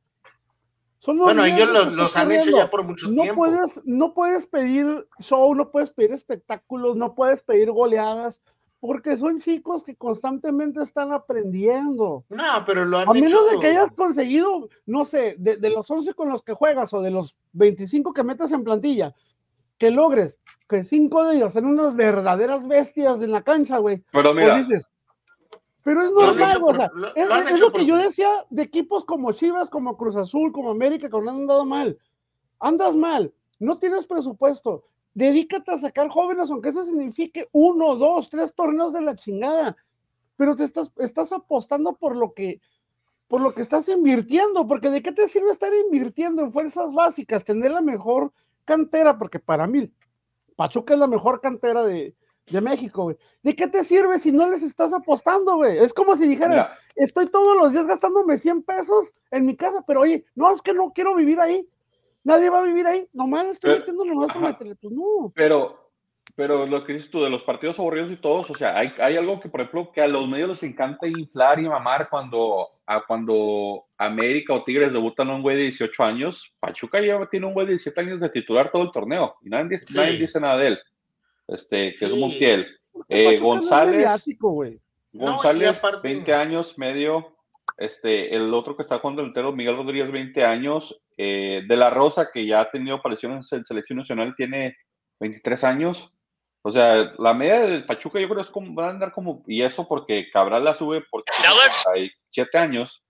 bueno, 1.07 1.45
ellos 1.45 1.93
los, 1.93 2.17
han 2.17 2.31
hecho 2.31 2.51
ya 2.51 2.69
por 2.69 2.85
mucho 2.85 3.09
no 3.09 3.23
tiempo. 3.23 3.41
Puedes, 3.41 3.81
no 3.85 4.15
puedes 4.15 4.47
pedir 4.47 5.09
show, 5.19 5.55
no 5.55 5.73
puedes 5.73 5.91
pedir 5.91 6.13
espectáculos, 6.13 6.97
no 6.97 7.15
puedes 7.15 7.43
pedir 7.43 7.73
goleadas, 7.73 8.41
porque 8.79 9.17
son 9.17 9.41
chicos 9.41 9.83
que 9.83 9.97
constantemente 9.97 10.83
están 10.83 11.13
aprendiendo. 11.13 12.25
No, 12.29 12.65
pero 12.65 12.85
lo 12.85 12.99
han 12.99 13.09
A 13.09 13.13
menos 13.13 13.51
de 13.51 13.59
que 13.59 13.69
hayas 13.69 13.93
conseguido, 13.93 14.69
no 14.87 15.05
sé, 15.05 15.37
de, 15.39 15.71
los 15.71 15.91
11 15.91 16.13
con 16.13 16.29
los 16.29 16.43
que 16.43 16.53
juegas 16.53 16.93
o 16.93 17.01
de 17.01 17.11
los 17.11 17.35
25 17.53 18.13
que 18.13 18.23
metes 18.23 18.53
en 18.53 18.63
plantilla, 18.63 19.15
que 19.79 19.91
logres 19.91 20.39
que 20.69 20.85
cinco 20.85 21.25
de 21.25 21.37
ellos 21.37 21.53
sean 21.53 21.67
unas 21.67 21.97
verdaderas 21.97 22.67
bestias 22.67 23.21
en 23.23 23.33
la 23.33 23.43
cancha, 23.43 23.79
güey. 23.79 24.03
Pero 24.11 24.33
pues 24.33 24.45
mira, 24.45 24.85
pero 25.85 26.03
es 26.03 26.11
normal, 26.11 26.62
o 26.62 26.75
sea, 26.75 26.91
es, 27.15 27.61
lo 27.61 27.71
que 27.71 27.85
yo 27.85 27.99
decía 27.99 28.29
de 28.49 28.62
equipos 28.62 29.05
como 29.05 29.33
Chivas, 29.33 29.69
como 29.69 29.99
Cruz 29.99 30.17
Azul, 30.17 30.51
como 30.51 30.71
América, 30.71 31.11
que 31.11 31.21
no 31.21 31.31
han 31.31 31.37
andado 31.37 31.67
mal. 31.67 31.99
Andas 32.59 32.97
mal, 32.97 33.35
no 33.59 33.79
tienes 33.79 34.07
presupuesto, 34.07 34.85
dedícate 35.12 35.73
a 35.73 35.79
sacar 35.79 36.09
jóvenes, 36.09 36.51
aunque 36.51 36.71
eso 36.71 36.85
signifique 36.85 37.51
uno, 37.53 37.97
dos, 37.97 38.31
tres 38.31 38.55
torneos 38.55 38.95
de 38.95 39.03
la 39.03 39.15
chingada. 39.15 39.77
Pero 40.37 40.57
te 40.57 40.65
estás, 40.65 40.91
estás 40.97 41.33
apostando 41.33 41.95
por 41.97 42.17
lo 42.17 42.33
que, 42.33 42.62
por 43.29 43.43
lo 43.43 43.53
que 43.53 43.61
estás 43.61 43.87
invirtiendo, 43.91 44.67
porque 44.67 44.89
de 44.89 45.03
qué 45.03 45.12
te 45.12 45.29
sirve 45.29 45.51
estar 45.51 45.73
invirtiendo 45.85 46.41
en 46.41 46.51
fuerzas 46.51 46.95
básicas, 46.95 47.45
tener 47.45 47.71
la 47.71 47.83
mejor 47.83 48.33
cantera, 48.65 49.19
porque 49.19 49.39
para 49.39 49.67
mí 49.67 49.93
Pachuca 50.57 50.95
es 50.95 51.01
la 51.01 51.07
mejor 51.07 51.41
cantera 51.41 51.83
de, 51.83 52.15
de 52.47 52.61
México, 52.61 53.05
güey. 53.05 53.17
¿De 53.43 53.55
qué 53.55 53.67
te 53.67 53.85
sirve 53.85 54.19
si 54.19 54.33
no 54.33 54.49
les 54.49 54.63
estás 54.63 54.93
apostando, 54.93 55.57
güey? 55.57 55.79
Es 55.79 55.93
como 55.93 56.17
si 56.17 56.27
dijeran, 56.27 56.67
estoy 56.95 57.27
todos 57.27 57.57
los 57.57 57.73
días 57.73 57.87
gastándome 57.87 58.39
100 58.39 58.63
pesos 58.63 59.13
en 59.31 59.47
mi 59.47 59.57
casa, 59.57 59.83
pero 59.87 60.01
oye, 60.01 60.25
no, 60.35 60.55
es 60.55 60.63
que 60.63 60.73
no 60.73 60.93
quiero 60.93 61.15
vivir 61.15 61.41
ahí. 61.41 61.69
Nadie 62.23 62.49
va 62.49 62.61
a 62.61 62.65
vivir 62.65 62.87
ahí. 62.87 63.07
Nomás 63.13 63.47
estoy 63.47 63.79
metiendo 63.79 64.05
nomás 64.05 64.33
con 64.33 64.43
la 64.43 64.57
tele. 64.57 64.75
Pues 64.77 64.93
no. 64.93 65.31
Pero, 65.35 65.84
pero 66.37 66.66
lo 66.66 66.85
que 66.85 66.95
dices 66.95 67.11
tú 67.11 67.22
de 67.22 67.30
los 67.30 67.43
partidos 67.43 67.78
aburridos 67.78 68.12
y 68.12 68.16
todos, 68.16 68.51
o 68.51 68.55
sea, 68.55 68.76
hay, 68.76 68.93
hay 68.99 69.16
algo 69.16 69.41
que, 69.41 69.49
por 69.49 69.61
ejemplo, 69.61 69.93
que 69.93 70.01
a 70.01 70.09
los 70.09 70.28
medios 70.28 70.49
les 70.51 70.62
encanta 70.64 71.07
inflar 71.07 71.61
y 71.61 71.68
mamar 71.68 72.09
cuando, 72.09 72.68
a 72.87 73.05
cuando 73.05 73.85
América 73.97 74.55
o 74.55 74.64
Tigres 74.64 74.93
debutan 74.93 75.30
a 75.30 75.35
un 75.35 75.43
güey 75.43 75.57
de 75.57 75.62
18 75.64 76.05
años. 76.05 76.53
Pachuca 76.59 77.01
ya 77.01 77.24
tiene 77.26 77.47
un 77.47 77.55
güey 77.55 77.66
de 77.66 77.72
17 77.72 78.01
años 78.01 78.20
de 78.20 78.30
titular 78.30 78.70
todo 78.72 78.82
el 78.82 78.91
torneo 78.91 79.37
y 79.43 79.49
nadie, 79.49 79.78
nadie 79.95 80.18
dice 80.18 80.41
nada 80.41 80.59
de 80.59 80.66
él 80.68 80.78
este, 81.49 81.93
que 81.93 82.05
es 82.05 82.16
Montiel. 82.16 82.66
Eh, 83.09 83.39
González, 83.39 84.07
González, 85.12 85.82
20 86.03 86.35
años, 86.35 86.78
medio. 86.78 87.32
Este, 87.76 88.35
el 88.35 88.53
otro 88.55 88.76
que 88.76 88.82
está 88.82 88.99
jugando 88.99 89.22
el 89.22 89.28
entero, 89.28 89.53
Miguel 89.53 89.76
Rodríguez, 89.76 90.11
20 90.11 90.45
años. 90.45 91.01
Eh, 91.16 91.62
de 91.66 91.76
la 91.76 91.91
Rosa, 91.91 92.30
que 92.32 92.47
ya 92.47 92.61
ha 92.61 92.70
tenido 92.70 92.97
apariciones 92.97 93.53
en 93.53 93.64
selección 93.64 93.99
nacional, 93.99 94.35
tiene 94.37 94.76
23 95.20 95.64
años. 95.64 96.12
O 96.67 96.73
sea, 96.73 97.12
la 97.19 97.35
media 97.35 97.61
del 97.61 97.85
Pachuca 97.85 98.19
yo 98.19 98.27
creo 98.27 98.41
es 98.41 98.49
como, 98.49 98.75
va 98.75 98.87
a 98.87 98.91
andar 98.91 99.12
como, 99.12 99.45
y 99.47 99.61
eso 99.61 99.87
porque 99.87 100.31
Cabral 100.31 100.65
la 100.65 100.75
sube 100.75 101.05
porque 101.11 101.31
hay 101.95 102.11
7 102.31 102.57
años. 102.57 103.05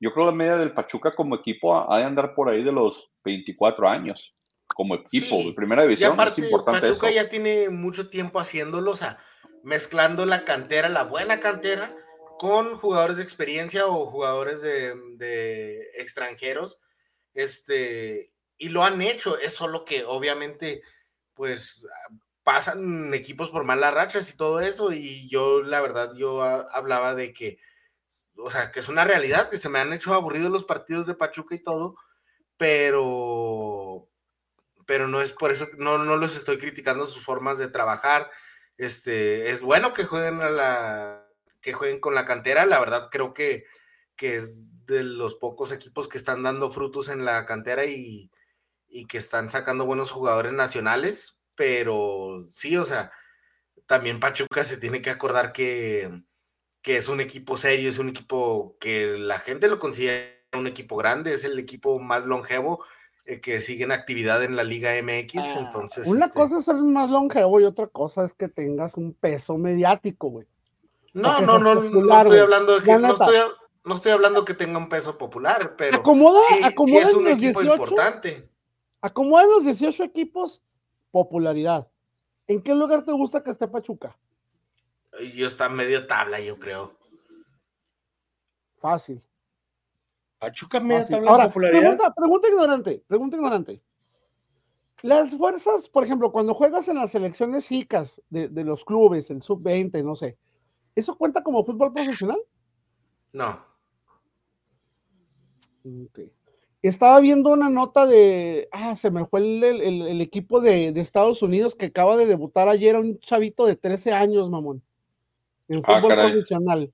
Yo 0.00 0.12
creo 0.12 0.24
la 0.24 0.32
media 0.32 0.56
del 0.56 0.72
Pachuca 0.72 1.14
como 1.14 1.34
equipo 1.34 1.92
ha 1.92 1.98
de 1.98 2.04
andar 2.04 2.34
por 2.34 2.48
ahí 2.48 2.64
de 2.64 2.72
los 2.72 3.10
24 3.22 3.86
años 3.86 4.34
como 4.74 4.94
equipo 4.94 5.36
de 5.36 5.52
primera 5.52 5.82
división. 5.82 6.18
es 6.18 6.38
importante 6.38 6.80
Pachuca 6.80 7.10
ya 7.10 7.28
tiene 7.28 7.68
mucho 7.68 8.08
tiempo 8.08 8.40
haciéndolo, 8.40 8.92
o 8.92 8.96
sea, 8.96 9.18
mezclando 9.62 10.24
la 10.24 10.44
cantera, 10.44 10.88
la 10.88 11.04
buena 11.04 11.40
cantera, 11.40 11.94
con 12.38 12.74
jugadores 12.78 13.18
de 13.18 13.22
experiencia 13.22 13.86
o 13.86 14.06
jugadores 14.06 14.62
de, 14.62 15.86
extranjeros. 15.98 16.80
Este, 17.34 18.32
y 18.56 18.70
lo 18.70 18.82
han 18.82 19.02
hecho, 19.02 19.36
es 19.38 19.54
solo 19.54 19.84
que 19.84 20.04
obviamente, 20.04 20.82
pues 21.34 21.86
pasan 22.44 23.14
equipos 23.14 23.50
por 23.50 23.64
malas 23.64 23.94
rachas 23.94 24.30
y 24.30 24.36
todo 24.36 24.60
eso, 24.60 24.92
y 24.92 25.28
yo 25.28 25.62
la 25.62 25.80
verdad, 25.80 26.12
yo 26.14 26.42
hablaba 26.42 27.14
de 27.14 27.32
que, 27.32 27.58
o 28.36 28.50
sea, 28.50 28.70
que 28.70 28.80
es 28.80 28.88
una 28.88 29.04
realidad, 29.04 29.48
que 29.48 29.56
se 29.56 29.68
me 29.70 29.80
han 29.80 29.92
hecho 29.92 30.14
aburridos 30.14 30.52
los 30.52 30.64
partidos 30.64 31.06
de 31.06 31.14
Pachuca 31.14 31.54
y 31.54 31.62
todo, 31.62 31.96
pero, 32.56 34.08
pero 34.86 35.08
no 35.08 35.20
es 35.22 35.32
por 35.32 35.50
eso, 35.50 35.66
no, 35.78 35.98
no 35.98 36.16
los 36.16 36.36
estoy 36.36 36.58
criticando 36.58 37.06
sus 37.06 37.24
formas 37.24 37.58
de 37.58 37.68
trabajar. 37.68 38.30
Este, 38.76 39.50
es 39.50 39.62
bueno 39.62 39.92
que 39.92 40.04
jueguen 40.04 40.42
a 40.42 40.50
la, 40.50 41.26
que 41.60 41.72
jueguen 41.72 42.00
con 42.00 42.14
la 42.14 42.26
cantera, 42.26 42.66
la 42.66 42.80
verdad 42.80 43.08
creo 43.10 43.32
que, 43.34 43.64
que 44.16 44.36
es 44.36 44.84
de 44.86 45.02
los 45.02 45.34
pocos 45.36 45.72
equipos 45.72 46.08
que 46.08 46.18
están 46.18 46.42
dando 46.42 46.70
frutos 46.70 47.08
en 47.08 47.24
la 47.24 47.46
cantera 47.46 47.86
y, 47.86 48.30
y 48.88 49.06
que 49.06 49.18
están 49.18 49.50
sacando 49.50 49.86
buenos 49.86 50.10
jugadores 50.10 50.52
nacionales, 50.52 51.33
pero 51.54 52.44
sí, 52.48 52.76
o 52.76 52.84
sea, 52.84 53.10
también 53.86 54.20
Pachuca 54.20 54.64
se 54.64 54.76
tiene 54.76 55.02
que 55.02 55.10
acordar 55.10 55.52
que, 55.52 56.22
que 56.82 56.96
es 56.96 57.08
un 57.08 57.20
equipo 57.20 57.56
serio, 57.56 57.88
es 57.88 57.98
un 57.98 58.08
equipo 58.08 58.76
que 58.80 59.18
la 59.18 59.38
gente 59.38 59.68
lo 59.68 59.78
considera 59.78 60.34
un 60.52 60.66
equipo 60.66 60.96
grande, 60.96 61.32
es 61.32 61.44
el 61.44 61.58
equipo 61.58 61.98
más 61.98 62.26
longevo 62.26 62.84
eh, 63.26 63.40
que 63.40 63.60
siguen 63.60 63.92
actividad 63.92 64.42
en 64.44 64.56
la 64.56 64.64
Liga 64.64 64.92
MX. 65.02 65.36
Ah, 65.36 65.54
entonces. 65.58 66.06
Una 66.06 66.26
este 66.26 66.38
cosa 66.38 66.58
es 66.58 66.64
ser 66.64 66.76
más 66.76 67.10
longevo 67.10 67.60
y 67.60 67.64
otra 67.64 67.86
cosa 67.86 68.24
es 68.24 68.34
que 68.34 68.48
tengas 68.48 68.94
un 68.96 69.14
peso 69.14 69.56
mediático, 69.56 70.28
güey. 70.28 70.46
No, 71.14 71.40
no, 71.40 71.58
no, 71.58 71.74
no 71.76 72.18
estoy 72.18 72.38
hablando 72.38 72.76
de 72.76 72.82
que 72.82 72.98
no 72.98 73.12
estoy, 73.12 73.36
no 73.84 73.94
estoy, 73.94 74.12
hablando 74.12 74.44
que 74.44 74.54
tenga 74.54 74.78
un 74.78 74.88
peso 74.88 75.16
popular, 75.16 75.76
pero 75.76 75.98
acomoda, 75.98 76.40
sí, 76.48 76.96
es 76.96 77.14
un 77.14 77.28
equipo 77.28 77.60
18, 77.60 77.72
importante. 77.72 78.50
Acomoda 79.00 79.46
los 79.46 79.64
18 79.64 80.02
equipos 80.02 80.60
popularidad. 81.14 81.88
¿En 82.48 82.60
qué 82.60 82.74
lugar 82.74 83.04
te 83.04 83.12
gusta 83.12 83.40
que 83.40 83.52
esté 83.52 83.68
Pachuca? 83.68 84.18
Yo 85.32 85.46
está 85.46 85.68
medio 85.68 86.08
tabla, 86.08 86.40
yo 86.40 86.58
creo. 86.58 86.92
Fácil. 88.74 89.22
Pachuca 90.40 90.78
Ahora, 91.24 91.48
Pregunta, 91.48 92.12
pregunta 92.12 92.48
ignorante, 92.48 93.04
pregunta 93.06 93.36
ignorante. 93.36 93.80
Las 95.02 95.36
fuerzas, 95.36 95.88
por 95.88 96.02
ejemplo, 96.02 96.32
cuando 96.32 96.52
juegas 96.52 96.88
en 96.88 96.96
las 96.96 97.12
selecciones 97.12 97.68
chicas 97.68 98.20
de, 98.28 98.64
los 98.64 98.84
clubes, 98.84 99.30
el 99.30 99.40
sub-20, 99.40 100.02
no 100.02 100.16
sé, 100.16 100.36
¿eso 100.96 101.16
cuenta 101.16 101.44
como 101.44 101.64
fútbol 101.64 101.92
profesional? 101.92 102.40
No. 103.32 103.64
Estaba 106.88 107.18
viendo 107.20 107.50
una 107.50 107.70
nota 107.70 108.06
de, 108.06 108.68
ah, 108.70 108.94
se 108.94 109.10
me 109.10 109.24
fue 109.24 109.40
el, 109.40 110.20
equipo 110.20 110.60
de, 110.60 110.88
Estados 110.88 111.40
Unidos 111.40 111.74
que 111.74 111.86
acaba 111.86 112.14
de 112.18 112.26
debutar 112.26 112.68
ayer 112.68 112.94
a 112.94 113.00
un 113.00 113.18
chavito 113.20 113.64
de 113.64 113.74
13 113.74 114.12
años, 114.12 114.50
mamón, 114.50 114.82
en 115.66 115.78
ah, 115.78 115.82
fútbol 115.82 116.14
profesional. 116.14 116.92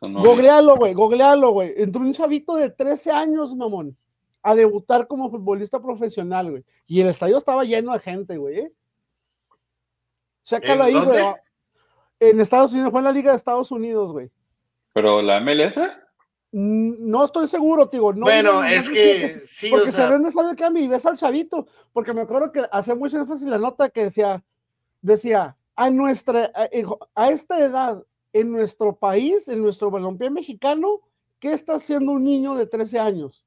Googlealo, 0.00 0.74
güey, 0.74 0.92
googlealo, 0.92 1.52
güey. 1.52 1.72
Entró 1.76 2.02
un 2.02 2.12
chavito 2.14 2.56
de 2.56 2.68
13 2.68 3.12
años, 3.12 3.54
mamón, 3.54 3.96
a 4.42 4.56
debutar 4.56 5.06
como 5.06 5.30
futbolista 5.30 5.80
profesional, 5.80 6.50
güey. 6.50 6.64
Y 6.88 7.00
el 7.00 7.06
estadio 7.06 7.38
estaba 7.38 7.62
lleno 7.62 7.92
de 7.92 8.00
gente, 8.00 8.36
güey. 8.38 8.58
¿eh? 8.58 8.72
Sácalo 10.42 10.82
ahí, 10.82 10.94
güey. 11.00 11.24
En 12.18 12.40
Estados 12.40 12.72
Unidos, 12.72 12.90
fue 12.90 12.98
en 12.98 13.04
la 13.04 13.12
Liga 13.12 13.30
de 13.30 13.36
Estados 13.36 13.70
Unidos, 13.70 14.10
güey. 14.10 14.32
¿Pero 14.92 15.22
la 15.22 15.38
MLS? 15.38 15.78
Mm, 16.58 17.10
no 17.10 17.22
estoy 17.22 17.48
seguro, 17.48 17.86
tío. 17.90 18.14
No, 18.14 18.22
bueno, 18.24 18.64
es 18.64 18.88
que, 18.88 19.28
sí, 19.44 19.68
Porque 19.68 19.92
se 19.92 20.06
vende, 20.06 20.32
sabe 20.32 20.52
el 20.52 20.56
cambio 20.56 20.82
y 20.82 20.88
ves 20.88 21.04
al 21.04 21.18
chavito. 21.18 21.66
Porque 21.92 22.14
me 22.14 22.22
acuerdo 22.22 22.50
que 22.50 22.64
hace 22.72 22.94
mucho 22.94 23.18
énfasis 23.18 23.46
la 23.46 23.58
nota 23.58 23.90
que 23.90 24.04
decía, 24.04 24.42
decía, 25.02 25.58
a 25.74 25.90
nuestra, 25.90 26.50
a 27.14 27.30
esta 27.30 27.58
edad, 27.58 28.02
en 28.32 28.52
nuestro 28.52 28.96
país, 28.96 29.48
en 29.48 29.60
nuestro 29.60 29.90
balompié 29.90 30.30
mexicano, 30.30 31.02
¿qué 31.40 31.52
está 31.52 31.74
haciendo 31.74 32.12
un 32.12 32.24
niño 32.24 32.54
de 32.54 32.66
13 32.66 33.00
años? 33.00 33.44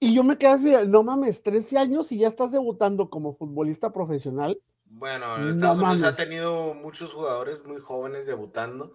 Y 0.00 0.14
yo 0.14 0.22
me 0.22 0.36
quedé 0.36 0.50
así, 0.50 0.74
no 0.86 1.02
mames, 1.02 1.42
13 1.42 1.78
años 1.78 2.12
y 2.12 2.18
ya 2.18 2.28
estás 2.28 2.52
debutando 2.52 3.08
como 3.08 3.34
futbolista 3.34 3.90
profesional. 3.90 4.60
Bueno, 4.84 5.48
Estados 5.48 5.78
Unidos 5.78 6.02
ha 6.02 6.14
tenido 6.14 6.74
muchos 6.74 7.14
jugadores 7.14 7.64
muy 7.64 7.80
jóvenes 7.80 8.26
debutando 8.26 8.94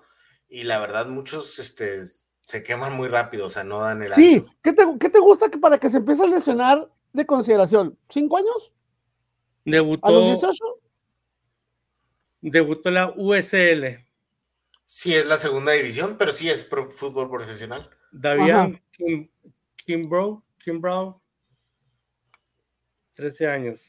y 0.54 0.66
la 0.66 0.80
verdad 0.80 1.08
muchos 1.08 1.58
este, 1.58 2.02
se 2.42 2.62
queman 2.62 2.94
muy 2.94 3.08
rápido, 3.08 3.48
o 3.48 3.50
sea, 3.50 3.64
no 3.64 3.80
dan 3.80 4.04
el 4.04 4.14
Sí, 4.14 4.46
¿qué 4.62 4.72
te, 4.72 4.84
¿qué 5.00 5.10
te 5.10 5.18
gusta 5.18 5.50
que 5.50 5.58
para 5.58 5.80
que 5.80 5.90
se 5.90 5.98
empiece 5.98 6.22
a 6.22 6.28
lesionar 6.28 6.88
de 7.12 7.26
consideración? 7.26 7.98
¿Cinco 8.08 8.38
años? 8.38 8.72
Debutó. 9.66 10.06
¿A 10.06 10.12
los 10.12 10.42
18? 10.42 10.64
Debutó 12.42 12.92
la 12.92 13.12
USL. 13.18 14.06
Sí, 14.86 15.16
es 15.16 15.26
la 15.26 15.38
segunda 15.38 15.72
división, 15.72 16.18
pero 16.20 16.32
sí 16.32 16.48
es 16.52 16.70
fútbol 16.70 17.32
profesional. 17.32 17.90
David 18.12 18.78
Kim, 18.92 19.28
Kimbrough, 19.76 20.44
Kimbrough, 20.64 21.20
13 23.16 23.48
años. 23.48 23.80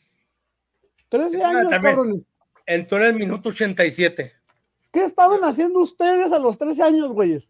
13 1.10 1.44
años, 1.44 1.70
cabrón. 1.70 2.26
Entró 2.64 2.96
en 2.96 3.04
el 3.04 3.14
minuto 3.16 3.50
87. 3.50 4.43
¿Qué 4.94 5.02
estaban 5.02 5.42
haciendo 5.42 5.80
ustedes 5.80 6.30
a 6.30 6.38
los 6.38 6.56
13 6.56 6.80
años, 6.80 7.10
güeyes? 7.10 7.48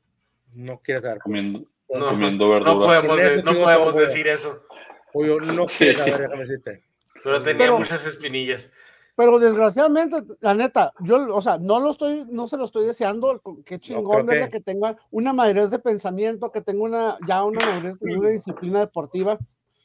No 0.55 0.81
quiero 0.83 1.03
dar. 1.03 1.19
Comiendo, 1.19 1.67
no, 1.95 2.09
comiendo 2.09 2.49
verdura. 2.49 2.73
No 2.73 2.81
podemos, 2.81 3.45
no 3.45 3.53
podemos 3.53 3.97
decir 3.97 4.27
eso. 4.27 4.63
Oye, 5.13 5.37
no 5.53 5.67
quiero 5.67 5.99
saber, 5.99 6.21
déjame 6.23 6.41
decirte. 6.41 6.83
Pero 7.23 7.43
tenía 7.43 7.71
muchas 7.71 8.07
espinillas. 8.07 8.73
Pero 9.15 9.39
desgraciadamente, 9.39 10.25
la 10.41 10.55
neta, 10.55 10.95
yo, 11.01 11.37
o 11.37 11.43
sea, 11.43 11.59
no 11.59 11.81
lo 11.81 11.91
estoy, 11.91 12.25
no 12.31 12.49
se 12.49 12.57
lo 12.57 12.65
estoy 12.65 12.87
deseando, 12.87 13.43
qué 13.67 13.79
chingón, 13.79 14.27
que... 14.27 14.49
que 14.49 14.61
tenga 14.61 14.97
una 15.11 15.35
madurez 15.35 15.71
de 15.71 15.79
pensamiento, 15.79 16.51
que 16.51 16.63
tenga 16.63 16.83
una, 16.83 17.19
ya 17.29 17.45
una 17.45 17.61
madurez, 17.61 17.97
una 18.01 18.31
disciplina 18.31 18.81
deportiva. 18.81 19.39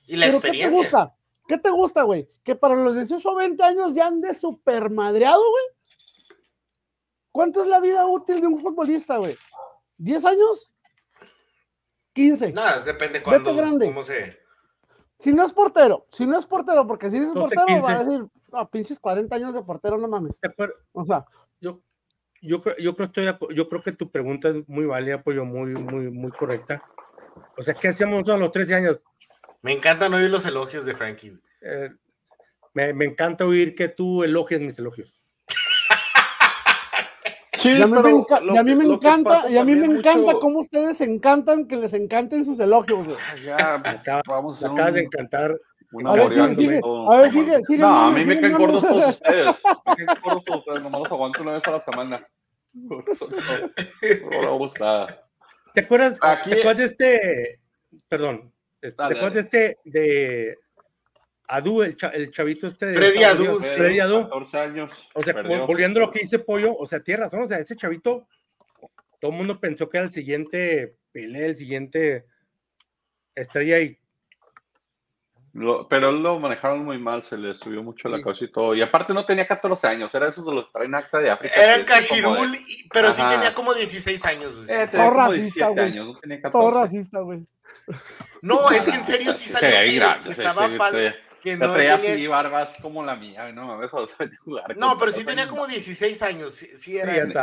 Y 0.07 0.15
la 0.15 0.27
experiencia. 0.27 0.69
¿Qué 0.69 0.75
te 0.75 0.77
gusta? 0.77 1.15
¿Qué 1.45 1.57
te 1.57 1.69
gusta, 1.71 2.03
güey? 2.03 2.29
Que 2.41 2.55
para 2.55 2.75
los 2.75 2.95
18 2.95 3.29
o 3.29 3.35
20 3.35 3.61
años 3.63 3.93
ya 3.93 4.07
ande 4.07 4.33
super 4.33 4.89
madreado, 4.89 5.41
güey. 5.41 5.78
¿Cuánto 7.31 7.61
es 7.61 7.67
la 7.67 7.79
vida 7.79 8.05
útil 8.07 8.41
de 8.41 8.47
un 8.47 8.59
futbolista, 8.59 9.17
güey? 9.17 9.37
¿10 9.99 10.25
años? 10.25 10.71
15. 12.13 12.53
Nada, 12.53 12.81
depende 12.81 13.21
cuándo, 13.21 13.55
grande. 13.55 13.85
cómo 13.85 14.03
se... 14.03 14.39
Si 15.19 15.33
no 15.33 15.43
es 15.43 15.51
portero, 15.51 16.07
si 16.11 16.25
no 16.25 16.37
es 16.37 16.45
portero, 16.45 16.87
porque 16.87 17.11
si 17.11 17.17
es 17.17 17.29
portero, 17.29 17.81
va 17.81 17.91
a 17.91 18.03
decir, 18.03 18.25
a 18.53 18.69
pinches 18.69 18.99
40 18.99 19.35
años 19.35 19.53
de 19.53 19.61
portero, 19.61 19.97
no 19.97 20.07
mames. 20.07 20.39
O 20.93 21.05
sea, 21.05 21.25
yo, 21.59 21.81
yo, 22.41 22.61
yo, 22.77 22.93
creo, 22.93 23.07
estoy, 23.07 23.25
yo 23.53 23.67
creo 23.67 23.83
que 23.83 23.91
tu 23.91 24.09
pregunta 24.09 24.49
es 24.49 24.67
muy 24.67 24.85
válida, 24.85 25.15
apoyo 25.15 25.43
muy, 25.43 25.73
muy, 25.73 26.09
muy 26.09 26.31
correcta. 26.31 26.81
O 27.57 27.63
sea, 27.63 27.73
¿qué 27.73 27.89
hacíamos 27.89 28.27
a 28.29 28.37
los 28.37 28.51
13 28.51 28.75
años? 28.75 28.99
Me 29.61 29.73
encantan 29.73 30.13
oír 30.13 30.29
los 30.29 30.45
elogios 30.45 30.85
de 30.85 30.95
Frankie. 30.95 31.37
Eh, 31.61 31.89
me, 32.73 32.93
me, 32.93 33.03
encanta 33.03 33.45
oír 33.45 33.75
que 33.75 33.89
tú 33.89 34.23
elogies 34.23 34.61
mis 34.61 34.79
elogios. 34.79 35.18
Sí, 37.59 37.71
y 37.77 37.81
a 37.81 37.87
mí 37.87 38.01
me, 38.01 38.09
encanta, 38.85 39.49
y 39.49 39.57
a 39.57 39.65
mí 39.65 39.75
me 39.75 39.85
encanta 39.85 40.33
cómo 40.39 40.59
ustedes 40.59 41.01
encantan 41.01 41.67
que 41.67 41.75
les 41.75 41.93
encanten 41.93 42.45
sus 42.45 42.59
elogios. 42.59 43.05
Ya, 43.43 43.83
vamos 44.25 44.63
a 44.63 44.67
acabas 44.67 44.93
de 44.93 45.01
encantar 45.01 45.59
a 46.05 46.13
ver, 46.13 46.29
sigue, 46.29 46.55
sigue. 46.55 46.81
A 46.83 47.15
ver, 47.17 47.31
sigue, 47.31 47.63
sigue. 47.63 47.79
No, 47.79 47.97
a 47.97 48.11
mí 48.11 48.23
me 48.23 48.39
caen 48.39 48.57
gordos 48.57 48.85
todos 48.85 49.09
ustedes. 49.09 49.45
Me 49.97 50.05
caen 50.05 50.21
gordos 50.23 50.45
todos 50.45 50.59
ustedes. 50.59 50.81
Nomás 50.83 50.99
los 51.01 51.11
aguanto 51.11 51.41
una 51.41 51.53
vez 51.53 51.67
a 51.67 51.71
la 51.71 51.81
semana. 51.81 52.27
No, 52.73 53.03
me 54.29 54.57
gusta. 54.57 55.25
¿Te 55.73 55.81
acuerdas, 55.81 56.19
Aquí... 56.21 56.51
¿te 56.51 56.59
acuerdas 56.59 56.77
de 56.77 56.85
este? 56.85 57.59
Perdón. 58.07 58.53
¿Te 58.79 58.87
acuerdas 58.89 59.33
de 59.33 59.39
este? 59.39 59.77
De 59.83 60.57
Adu, 61.49 61.81
el, 61.81 61.97
el 62.13 62.31
chavito 62.31 62.67
este 62.67 62.87
de. 62.87 62.93
Freddy 62.93 63.23
Adu. 63.23 63.59
Freddy 63.59 63.99
Adu. 63.99 64.23
14 64.23 64.57
años. 64.59 65.09
O 65.13 65.23
sea, 65.23 65.33
volviendo 65.65 65.99
a 65.99 66.05
lo 66.05 66.11
que 66.11 66.19
dice 66.19 66.39
Pollo, 66.39 66.75
o 66.75 66.85
sea, 66.85 67.01
tierra 67.01 67.25
razón. 67.25 67.41
O 67.41 67.47
sea, 67.47 67.57
ese 67.57 67.75
chavito, 67.75 68.27
todo 69.19 69.31
el 69.31 69.37
mundo 69.37 69.59
pensó 69.59 69.89
que 69.89 69.97
era 69.97 70.05
el 70.05 70.11
siguiente 70.11 70.95
Pelé, 71.11 71.47
el 71.47 71.57
siguiente 71.57 72.25
estrella 73.35 73.79
y 73.79 73.99
pero 75.89 76.09
él 76.09 76.21
lo 76.21 76.39
manejaron 76.39 76.85
muy 76.85 76.99
mal, 76.99 77.23
se 77.23 77.35
le 77.35 77.55
subió 77.55 77.81
mucho 77.81 78.07
la 78.07 78.21
cosa 78.21 78.45
y 78.45 78.51
todo. 78.51 78.75
Y 78.75 78.81
aparte 78.81 79.13
no 79.13 79.25
tenía 79.25 79.47
14 79.47 79.87
años, 79.87 80.13
era 80.13 80.29
esos 80.29 80.45
de 80.45 80.53
los 80.53 80.65
que 80.65 80.71
traen 80.73 80.93
acta 80.93 81.17
de 81.17 81.31
África. 81.31 81.55
Era 81.55 81.75
el 81.75 81.85
Cachirul, 81.85 82.55
pero 82.93 83.11
sí 83.11 83.23
tenía 83.27 83.53
como 83.53 83.73
16 83.73 84.25
años. 84.25 84.53
Eh, 84.67 84.87
tenía 84.89 84.91
todo 84.91 85.09
como 85.09 85.31
17 85.33 85.65
racista, 85.65 85.83
años, 85.83 86.07
no 86.07 86.19
tenía 86.19 86.41
14. 86.41 86.51
Todo 86.51 86.81
racista, 86.81 87.19
güey. 87.19 87.47
No, 88.41 88.69
es 88.69 88.87
que 88.87 88.95
en 88.95 89.05
serio 89.05 89.33
sí 89.33 89.49
salió 89.49 89.69
que, 89.69 89.95
grande, 89.95 90.31
estaba 90.31 90.69
falta. 90.69 91.15
Que 91.41 91.55
no 91.55 91.71
traía 91.73 91.95
así 91.95 92.27
barbas 92.27 92.75
como 92.81 93.03
la 93.03 93.15
mía, 93.15 93.51
no 93.51 93.67
mames, 93.67 93.89
jugar. 94.43 94.77
No, 94.77 94.97
pero 94.97 95.11
sí 95.11 95.23
tenía 95.23 95.47
como 95.47 95.67
16 95.67 96.21
años, 96.21 96.53
sí, 96.53 96.67
sí 96.75 96.97
era. 96.97 97.27
Sí, 97.29 97.37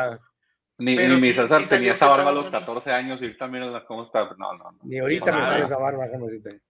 ni, 0.78 0.97
ni 0.97 1.09
mi 1.16 1.32
César 1.32 1.66
tenía 1.66 1.92
esa 1.92 2.07
barba 2.07 2.30
a 2.30 2.34
los 2.34 2.51
14 2.51 2.92
años 2.92 3.22
y 3.22 3.34
también 3.36 3.64
cómo 3.86 4.05
está. 4.05 4.24
No, 4.36 4.53
no, 4.55 4.72
no. 4.72 4.78
Ni 4.82 4.99
ahorita 4.99 5.32
me 5.32 5.40
trae 5.47 5.64
esa 5.64 5.78
barba 5.78 6.11
como 6.11 6.28
si 6.28 6.42
te. 6.42 6.61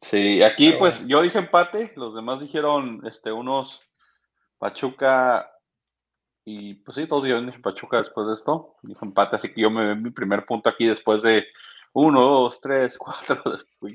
Sí, 0.00 0.42
aquí 0.42 0.72
pues 0.72 1.06
yo 1.06 1.22
dije 1.22 1.38
empate, 1.38 1.92
los 1.96 2.14
demás 2.14 2.40
dijeron 2.40 3.02
este 3.06 3.32
unos 3.32 3.80
Pachuca 4.58 5.50
y 6.44 6.74
pues 6.74 6.96
sí, 6.96 7.06
todos 7.06 7.24
dijeron 7.24 7.50
Pachuca 7.62 7.98
después 7.98 8.26
de 8.26 8.34
esto, 8.34 8.76
dije 8.82 9.02
empate, 9.02 9.36
así 9.36 9.50
que 9.50 9.62
yo 9.62 9.70
me 9.70 9.86
ven 9.86 10.02
mi 10.02 10.10
primer 10.10 10.44
punto 10.44 10.68
aquí 10.68 10.86
después 10.86 11.22
de 11.22 11.46
uno, 11.94 12.20
dos, 12.20 12.60
tres, 12.60 12.98
cuatro, 12.98 13.42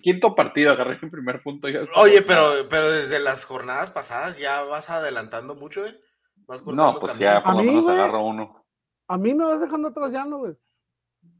quinto 0.01 0.33
partido 0.33 0.71
agarré 0.71 0.97
mi 1.01 1.09
primer 1.09 1.43
punto. 1.43 1.67
Oye, 1.95 2.21
pero, 2.21 2.67
pero 2.69 2.89
desde 2.89 3.19
las 3.19 3.45
jornadas 3.45 3.91
pasadas 3.91 4.37
ya 4.37 4.63
vas 4.63 4.89
adelantando 4.89 5.53
mucho, 5.53 5.85
¿eh? 5.85 5.99
no, 6.65 6.99
pues 6.99 7.17
ya 7.19 7.43
por 7.43 7.55
lo 7.55 7.63
menos 7.63 7.89
agarro 7.89 8.23
uno. 8.23 8.65
A 9.07 9.17
mí 9.17 9.33
me 9.33 9.45
vas 9.45 9.61
dejando 9.61 9.89
atrás 9.89 10.11
ya, 10.11 10.25
¿no, 10.25 10.39
güey? 10.39 10.53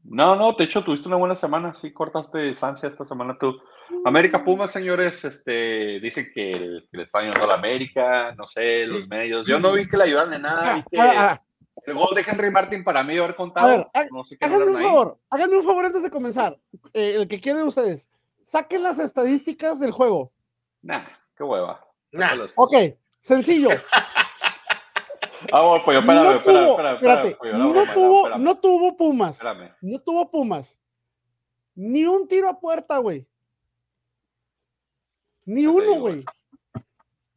No, 0.04 0.36
no, 0.36 0.52
de 0.52 0.64
hecho 0.64 0.84
tuviste 0.84 1.08
una 1.08 1.16
buena 1.16 1.36
semana, 1.36 1.74
sí, 1.74 1.92
cortaste 1.92 2.38
distancia 2.38 2.88
esta 2.88 3.06
semana 3.06 3.36
tú. 3.38 3.58
América 4.04 4.44
Pumas, 4.44 4.70
señores, 4.70 5.24
este, 5.24 5.98
dicen 6.00 6.30
que, 6.34 6.82
les 6.92 7.04
está 7.04 7.20
ayudando 7.20 7.44
a 7.44 7.48
la 7.48 7.54
América, 7.54 8.34
no 8.36 8.46
sé, 8.46 8.86
los 8.86 9.08
medios. 9.08 9.46
Yo 9.46 9.58
no 9.58 9.72
vi 9.72 9.88
que 9.88 9.96
le 9.96 10.04
ayudaran 10.04 10.34
en 10.34 10.42
nada, 10.42 10.74
vi 10.74 10.82
que 10.90 11.00
ah, 11.00 11.32
ah. 11.32 11.42
El 11.86 11.94
gol 11.94 12.14
de 12.14 12.24
Henry 12.26 12.50
Martin 12.50 12.84
para 12.84 13.02
mí 13.02 13.16
haber 13.16 13.34
contado. 13.34 13.90
A 13.92 14.00
ver, 14.00 14.12
no 14.12 14.24
sé 14.24 14.36
háganme 14.40 14.66
un 14.66 14.82
favor, 14.82 15.18
háganme 15.30 15.56
un 15.56 15.64
favor 15.64 15.86
antes 15.86 16.02
de 16.02 16.10
comenzar, 16.10 16.58
eh, 16.92 17.14
el 17.16 17.28
que 17.28 17.40
quieren 17.40 17.62
ustedes, 17.62 18.08
saquen 18.42 18.82
las 18.82 18.98
estadísticas 18.98 19.80
del 19.80 19.90
juego. 19.90 20.32
Nah, 20.82 21.04
qué 21.36 21.44
hueva. 21.44 21.84
Nah. 22.12 22.48
Ok, 22.56 22.74
sencillo. 23.20 23.70
Ah, 25.52 25.80
pues 25.84 25.98
espérame, 25.98 26.36
espérame, 26.36 27.28
espérame, 27.28 27.58
no, 27.58 27.94
tuvo, 27.94 28.38
no 28.38 28.58
tuvo 28.58 28.96
Pumas. 28.96 29.40
No 29.80 29.98
tuvo 30.00 30.30
Pumas. 30.30 30.78
Ni 31.74 32.04
un 32.04 32.28
tiro 32.28 32.48
a 32.48 32.60
puerta, 32.60 32.98
güey. 32.98 33.26
Ni 35.46 35.66
uno, 35.66 35.94
güey. 35.94 36.24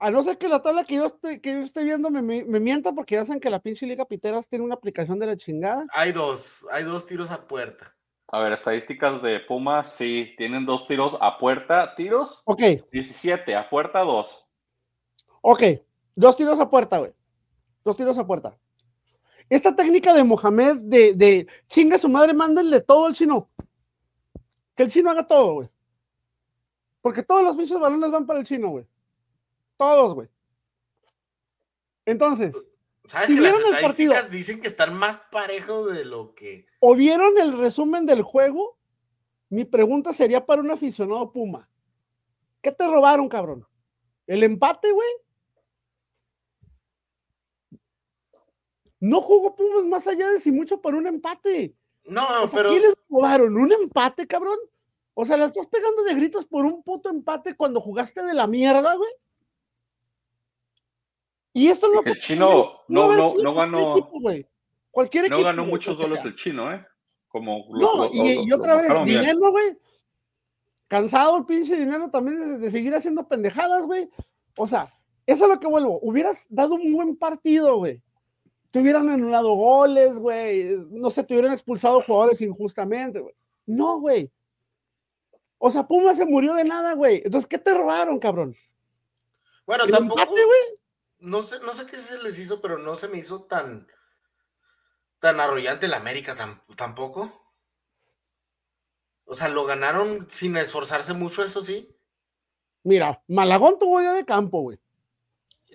A 0.03 0.11
no 0.11 0.21
ser 0.21 0.37
que 0.37 0.49
la 0.49 0.61
tabla 0.61 0.83
que 0.83 0.95
yo 0.95 1.05
esté, 1.05 1.39
que 1.39 1.53
yo 1.53 1.59
esté 1.59 1.81
viendo 1.85 2.11
me, 2.11 2.21
me, 2.21 2.59
mienta 2.59 2.91
porque 2.91 3.15
ya 3.15 3.23
saben 3.23 3.39
que 3.39 3.49
la 3.49 3.61
pinche 3.61 3.85
Liga 3.85 4.03
Piteras 4.03 4.49
tiene 4.49 4.65
una 4.65 4.75
aplicación 4.75 5.17
de 5.17 5.27
la 5.27 5.37
chingada. 5.37 5.85
Hay 5.93 6.11
dos, 6.11 6.65
hay 6.73 6.83
dos 6.83 7.05
tiros 7.05 7.31
a 7.31 7.47
puerta. 7.47 7.95
A 8.27 8.39
ver, 8.39 8.51
estadísticas 8.51 9.21
de 9.21 9.39
Pumas, 9.39 9.93
sí, 9.93 10.33
tienen 10.37 10.65
dos 10.65 10.87
tiros 10.89 11.17
a 11.21 11.37
puerta. 11.37 11.95
¿Tiros? 11.95 12.41
Ok. 12.43 12.61
17, 12.91 13.55
a 13.55 13.69
puerta 13.69 14.01
dos. 14.01 14.45
Ok, 15.39 15.63
dos 16.15 16.35
tiros 16.35 16.59
a 16.59 16.69
puerta, 16.69 16.97
güey. 16.97 17.13
Dos 17.85 17.95
tiros 17.95 18.17
a 18.17 18.27
puerta. 18.27 18.57
Esta 19.47 19.73
técnica 19.73 20.13
de 20.13 20.25
Mohamed 20.25 20.79
de, 20.81 21.13
de 21.13 21.47
chinga 21.69 21.97
su 21.97 22.09
madre, 22.09 22.33
mándenle 22.33 22.81
todo 22.81 23.05
al 23.05 23.13
chino. 23.13 23.49
Que 24.75 24.83
el 24.83 24.91
chino 24.91 25.11
haga 25.11 25.25
todo, 25.25 25.53
güey. 25.53 25.69
Porque 26.99 27.23
todos 27.23 27.41
los 27.41 27.55
pinches 27.55 27.79
balones 27.79 28.11
van 28.11 28.25
para 28.25 28.39
el 28.39 28.45
chino, 28.45 28.67
güey. 28.67 28.85
Todos, 29.83 30.13
güey. 30.13 30.29
Entonces, 32.05 32.69
¿sabes 33.05 33.27
si 33.27 33.35
que 33.35 33.41
vieron 33.41 33.61
las 33.63 33.71
estadísticas 33.71 34.05
el 34.07 34.11
partido, 34.15 34.37
dicen 34.37 34.61
que 34.61 34.67
están 34.67 34.93
más 34.93 35.17
parejos 35.29 35.93
de 35.93 36.05
lo 36.05 36.33
que. 36.33 36.65
¿O 36.79 36.95
vieron 36.95 37.37
el 37.37 37.57
resumen 37.57 38.05
del 38.05 38.21
juego? 38.21 38.77
Mi 39.49 39.65
pregunta 39.65 40.13
sería 40.13 40.45
para 40.45 40.61
un 40.61 40.71
aficionado 40.71 41.33
Puma. 41.33 41.69
¿Qué 42.61 42.71
te 42.71 42.87
robaron, 42.87 43.27
cabrón? 43.27 43.67
¿El 44.25 44.43
empate, 44.43 44.89
güey? 44.89 45.09
No 49.01 49.19
jugó 49.19 49.53
Pumas 49.53 49.83
más 49.83 50.07
allá 50.07 50.29
de 50.29 50.39
si 50.39 50.49
mucho 50.53 50.79
por 50.79 50.95
un 50.95 51.07
empate. 51.07 51.75
No, 52.05 52.25
pero. 52.53 52.69
¿Qué 52.69 52.79
les 52.79 52.95
jugaron? 53.09 53.57
¿Un 53.57 53.73
empate, 53.73 54.27
cabrón? 54.27 54.57
O 55.13 55.25
sea, 55.25 55.35
la 55.35 55.47
estás 55.47 55.67
pegando 55.67 56.03
de 56.03 56.15
gritos 56.15 56.45
por 56.45 56.63
un 56.63 56.83
puto 56.83 57.09
empate 57.09 57.57
cuando 57.57 57.81
jugaste 57.81 58.23
de 58.23 58.33
la 58.33 58.47
mierda, 58.47 58.95
güey. 58.95 59.11
Y 61.53 61.67
esto 61.67 61.87
lo 61.87 62.03
El 62.03 62.19
chino 62.19 62.79
no, 62.87 63.13
no, 63.13 63.35
no, 63.35 63.53
ganó. 63.53 64.09
Cualquier 64.91 65.25
equipo. 65.25 65.39
No 65.39 65.45
ganó 65.45 65.65
muchos 65.65 65.97
goles 65.97 66.19
el 66.23 66.35
chino, 66.35 66.71
¿eh? 66.73 66.85
Como 67.27 67.65
no, 67.71 68.09
y, 68.11 68.51
otra 68.51 68.75
vez, 68.75 69.05
dinero, 69.05 69.51
güey. 69.51 69.77
Cansado 70.87 71.37
el 71.37 71.45
pinche 71.45 71.75
dinero 71.75 72.09
también 72.09 72.61
de, 72.61 72.69
seguir 72.69 72.93
haciendo 72.93 73.27
pendejadas, 73.27 73.85
güey. 73.85 74.09
O 74.57 74.67
sea, 74.67 74.93
eso 75.25 75.45
es 75.45 75.49
lo 75.49 75.59
que 75.59 75.67
vuelvo. 75.67 75.99
Hubieras 76.01 76.45
dado 76.49 76.75
un 76.75 76.93
buen 76.93 77.15
partido, 77.15 77.77
güey 77.77 78.01
te 78.73 78.79
hubieran 78.79 79.07
anulado 79.07 79.53
goles, 79.53 80.17
güey, 80.17 80.65
no 80.89 81.11
sé, 81.11 81.23
te 81.23 81.35
hubieran 81.35 81.53
expulsado 81.53 82.01
jugadores 82.01 82.41
injustamente, 82.41 83.19
güey. 83.19 83.35
No, 83.67 83.99
güey. 83.99 84.31
O 85.59 85.69
sea, 85.69 85.87
Puma 85.87 86.15
se 86.15 86.25
murió 86.25 86.55
de 86.55 86.63
nada, 86.63 86.93
güey. 86.93 87.21
Entonces, 87.23 87.47
¿qué 87.47 87.59
te 87.59 87.71
robaron, 87.71 88.17
cabrón? 88.17 88.55
Bueno, 89.67 89.87
tampoco. 89.87 90.25
güey? 90.25 90.79
No 91.23 91.41
sé, 91.41 91.59
no 91.61 91.73
sé 91.73 91.85
qué 91.85 91.97
se 91.97 92.17
les 92.21 92.37
hizo, 92.37 92.61
pero 92.61 92.77
no 92.77 92.95
se 92.95 93.07
me 93.07 93.17
hizo 93.17 93.43
tan, 93.43 93.87
tan 95.19 95.39
arrollante 95.39 95.85
el 95.85 95.93
América 95.93 96.35
tampoco. 96.75 97.31
O 99.23 99.33
sea, 99.33 99.47
lo 99.47 99.63
ganaron 99.63 100.25
sin 100.29 100.57
esforzarse 100.57 101.13
mucho, 101.13 101.43
eso 101.43 101.61
sí. 101.61 101.89
Mira, 102.83 103.23
Malagón 103.27 103.79
tuvo 103.79 104.01
día 104.01 104.11
de 104.11 104.25
campo, 104.25 104.61
güey. 104.61 104.79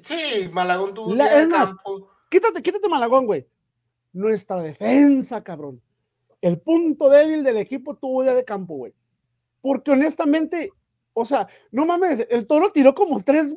Sí, 0.02 0.50
Malagón 0.52 0.92
tuvo 0.92 1.14
día 1.14 1.34
de 1.34 1.48
campo. 1.48 2.10
Quítate, 2.30 2.62
quítate 2.62 2.88
Malagón, 2.88 3.24
güey. 3.24 3.48
Nuestra 4.12 4.60
defensa, 4.60 5.42
cabrón. 5.42 5.80
El 6.42 6.60
punto 6.60 7.08
débil 7.08 7.42
del 7.42 7.56
equipo 7.56 7.96
tuvo 7.96 8.22
día 8.22 8.34
de 8.34 8.44
campo, 8.44 8.74
güey. 8.74 8.94
Porque 9.62 9.92
honestamente, 9.92 10.70
o 11.14 11.24
sea, 11.24 11.48
no 11.70 11.86
mames, 11.86 12.26
el 12.28 12.46
toro 12.46 12.70
tiró 12.70 12.94
como 12.94 13.22
tres 13.22 13.54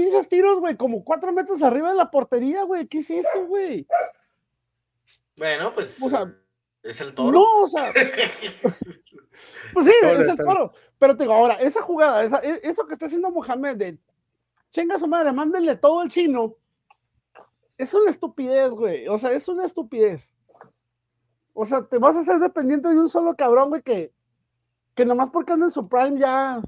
pinches 0.00 0.28
tiros, 0.30 0.60
güey, 0.60 0.76
como 0.76 1.04
cuatro 1.04 1.30
metros 1.30 1.62
arriba 1.62 1.90
de 1.90 1.94
la 1.94 2.10
portería, 2.10 2.62
güey. 2.62 2.86
¿Qué 2.86 3.00
es 3.00 3.10
eso, 3.10 3.46
güey? 3.46 3.86
Bueno, 5.36 5.74
pues. 5.74 6.02
O 6.02 6.08
sea, 6.08 6.34
es 6.82 7.02
el 7.02 7.14
toro. 7.14 7.32
No, 7.32 7.62
o 7.64 7.68
sea. 7.68 7.92
pues 9.74 9.86
sí, 9.86 9.92
es 10.02 10.18
el 10.20 10.36
toro. 10.36 10.72
Pero 10.98 11.16
te 11.16 11.24
digo, 11.24 11.34
ahora, 11.34 11.54
esa 11.56 11.82
jugada, 11.82 12.40
e, 12.42 12.60
eso 12.62 12.86
que 12.86 12.94
está 12.94 13.06
haciendo 13.06 13.30
Mohamed 13.30 13.76
de 13.76 13.98
chinga 14.70 14.98
su 14.98 15.06
madre, 15.06 15.32
mándenle 15.32 15.76
todo 15.76 16.02
el 16.02 16.08
chino. 16.08 16.56
Es 17.76 17.92
una 17.92 18.10
estupidez, 18.10 18.70
güey. 18.70 19.06
O 19.08 19.18
sea, 19.18 19.32
es 19.32 19.48
una 19.48 19.66
estupidez. 19.66 20.34
O 21.52 21.66
sea, 21.66 21.86
te 21.86 21.98
vas 21.98 22.16
a 22.16 22.20
hacer 22.20 22.38
dependiente 22.38 22.88
de 22.88 22.98
un 22.98 23.10
solo 23.10 23.36
cabrón, 23.36 23.68
güey, 23.68 23.82
que, 23.82 24.14
que 24.94 25.04
nomás 25.04 25.28
porque 25.30 25.52
anda 25.52 25.66
en 25.66 25.72
su 25.72 25.86
prime 25.88 26.18
ya 26.18 26.62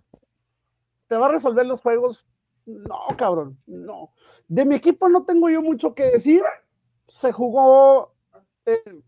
te 1.09 1.17
va 1.17 1.27
a 1.27 1.31
resolver 1.31 1.65
los 1.65 1.81
juegos 1.81 2.27
no, 2.67 2.99
cabrón, 3.17 3.59
no. 3.67 4.13
De 4.49 4.65
mi 4.65 4.77
equipo 4.77 5.09
no 5.09 5.25
tengo 5.25 5.49
yo 5.51 5.63
mucho 5.63 5.95
que 5.95 6.05
decir. 6.05 6.43
Se 7.07 7.33
jugó, 7.33 8.15
eh, 8.65 9.03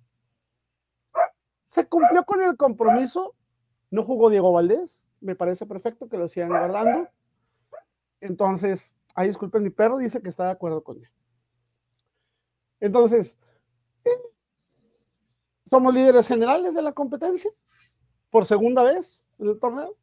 se 1.64 1.88
cumplió 1.88 2.24
con 2.24 2.42
el 2.42 2.56
compromiso. 2.56 3.34
No 3.90 4.02
jugó 4.02 4.28
Diego 4.28 4.52
Valdés, 4.52 5.06
me 5.20 5.36
parece 5.36 5.66
perfecto 5.66 6.08
que 6.08 6.18
lo 6.18 6.28
sigan 6.28 6.48
guardando. 6.48 7.08
Entonces, 8.20 8.94
ahí 9.14 9.28
disculpen, 9.28 9.62
mi 9.62 9.70
perro 9.70 9.98
dice 9.98 10.20
que 10.20 10.30
está 10.30 10.46
de 10.46 10.50
acuerdo 10.50 10.82
con 10.82 10.98
él. 10.98 11.08
Entonces, 12.80 13.38
somos 15.70 15.94
líderes 15.94 16.26
generales 16.26 16.74
de 16.74 16.82
la 16.82 16.92
competencia 16.92 17.50
por 18.30 18.46
segunda 18.46 18.82
vez 18.82 19.28
en 19.38 19.48
el 19.48 19.58
torneo. 19.58 19.96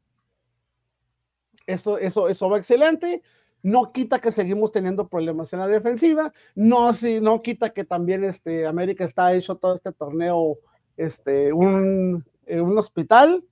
Eso, 1.68 1.97
eso, 1.97 2.28
eso 2.28 2.49
va 2.49 2.58
excelente 2.58 3.22
no 3.64 3.91
quita 3.91 4.20
que 4.20 4.32
seguimos 4.32 4.72
teniendo 4.72 5.07
problemas 5.07 5.53
en 5.53 5.59
la 5.59 5.68
defensiva, 5.68 6.34
no, 6.55 6.93
si, 6.93 7.22
no 7.22 7.41
quita 7.41 7.72
que 7.72 7.84
también 7.84 8.24
este, 8.24 8.66
América 8.66 9.03
está 9.03 9.34
hecho 9.34 9.55
todo 9.55 9.76
este 9.76 9.91
torneo 9.91 10.57
este, 10.97 11.53
un, 11.53 12.26
eh, 12.45 12.62
un 12.62 12.78
hospital, 12.78 13.43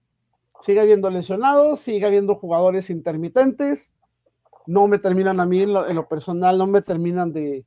sigue 0.62 0.82
habiendo 0.82 1.10
lesionados, 1.10 1.80
sigue 1.80 2.06
habiendo 2.06 2.36
jugadores 2.36 2.90
intermitentes, 2.90 3.94
no 4.66 4.88
me 4.88 5.00
terminan 5.00 5.40
a 5.40 5.46
mí 5.46 5.62
en 5.62 5.74
lo, 5.74 6.08
personal, 6.08 6.58
no 6.58 6.68
me 6.68 6.82
terminan 6.82 7.34
de, 7.34 7.66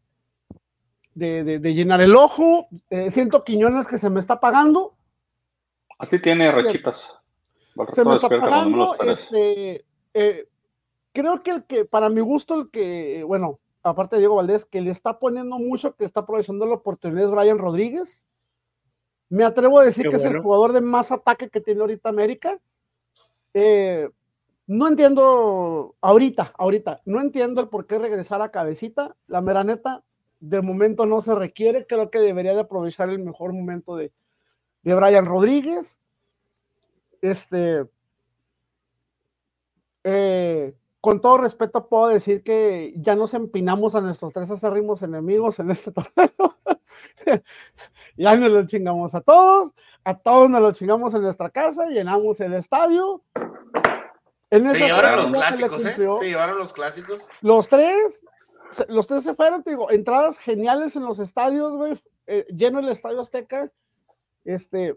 de, 1.14 1.74
llenar 1.74 2.01
el 2.01 2.14
ojo, 2.14 2.68
eh, 2.90 3.11
siento 3.11 3.45
Quiñones 3.45 3.88
que 3.88 3.99
se 3.99 4.11
me 4.11 4.20
está 4.20 4.38
pagando. 4.38 4.95
Así 5.99 6.20
tiene 6.20 6.51
rachitas. 6.51 7.12
Se 7.90 8.05
me 8.05 8.14
está 8.14 8.28
pagando, 8.28 8.95
este, 9.01 9.84
eh, 10.14 10.49
creo 11.12 11.42
que 11.42 11.50
el 11.50 11.64
que, 11.64 11.84
para 11.84 12.08
mi 12.08 12.20
gusto, 12.20 12.54
el 12.54 12.70
que, 12.70 13.24
bueno, 13.24 13.60
aparte 13.82 14.16
de 14.16 14.20
Diego 14.20 14.36
Valdés, 14.36 14.64
que 14.64 14.80
le 14.80 14.90
está 14.90 15.18
poniendo 15.18 15.58
mucho, 15.58 15.94
que 15.96 16.04
está 16.04 16.20
aprovechando 16.20 16.66
la 16.66 16.74
oportunidad 16.74 17.24
es 17.24 17.30
Brian 17.30 17.58
Rodríguez. 17.58 18.26
Me 19.28 19.44
atrevo 19.44 19.78
a 19.78 19.84
decir 19.84 20.08
que 20.08 20.16
es 20.16 20.24
el 20.24 20.40
jugador 20.40 20.72
de 20.72 20.82
más 20.82 21.10
ataque 21.10 21.48
que 21.48 21.60
tiene 21.60 21.80
ahorita 21.80 22.08
América. 22.08 22.58
Eh, 23.54 24.08
no 24.66 24.88
entiendo 24.88 25.96
ahorita, 26.00 26.52
ahorita, 26.56 27.00
no 27.06 27.20
entiendo 27.20 27.60
el 27.60 27.68
por 27.68 27.86
qué 27.86 27.98
regresar 27.98 28.42
a 28.42 28.50
cabecita. 28.50 29.16
La 29.26 29.40
mera 29.40 29.64
neta, 29.64 30.04
de 30.40 30.60
momento 30.60 31.06
no 31.06 31.20
se 31.22 31.34
requiere. 31.34 31.86
Creo 31.86 32.10
que 32.10 32.18
debería 32.18 32.54
de 32.54 32.60
aprovechar 32.60 33.08
el 33.08 33.20
mejor 33.20 33.52
momento 33.52 33.96
de, 33.96 34.12
de 34.82 34.94
Brian 34.94 35.26
Rodríguez. 35.26 35.98
Este. 37.22 37.88
Eh, 40.04 40.74
con 41.03 41.20
todo 41.20 41.38
respeto 41.38 41.88
puedo 41.88 42.07
decir 42.07 42.44
que 42.44 42.94
ya 42.96 43.16
nos 43.16 43.34
empinamos 43.34 43.96
a 43.96 44.00
nuestros 44.00 44.32
tres 44.32 44.48
acérrimos 44.53 45.03
enemigos 45.03 45.59
en 45.59 45.72
este 45.72 45.90
torneo. 45.92 46.57
ya 48.16 48.36
nos 48.36 48.50
lo 48.53 48.64
chingamos 48.68 49.12
a 49.16 49.20
todos, 49.20 49.72
a 50.05 50.16
todos 50.16 50.48
nos 50.48 50.61
lo 50.61 50.72
chingamos 50.72 51.12
en 51.14 51.22
nuestra 51.22 51.50
casa, 51.50 51.86
llenamos 51.86 52.38
el 52.38 52.55
estadio. 52.55 53.20
En 54.48 54.68
se 54.68 54.78
llevaron 54.78 55.16
los 55.16 55.30
clásicos, 55.32 55.84
¿eh? 55.84 55.94
Se 55.96 56.24
llevaron 56.24 56.59
los 56.59 56.72
clásicos. 56.72 57.28
Los 57.40 57.68
tres, 57.68 58.22
los 58.86 59.09
tres 59.09 59.24
se 59.24 59.34
fueron, 59.34 59.64
te 59.64 59.70
digo, 59.70 59.90
entradas 59.90 60.38
geniales 60.38 60.94
en 60.94 61.05
los 61.05 61.18
estadios, 61.18 61.72
güey, 61.72 62.00
eh, 62.28 62.46
lleno 62.55 62.78
el 62.78 62.88
estadio 62.88 63.20
Azteca. 63.20 63.72
Este, 64.44 64.96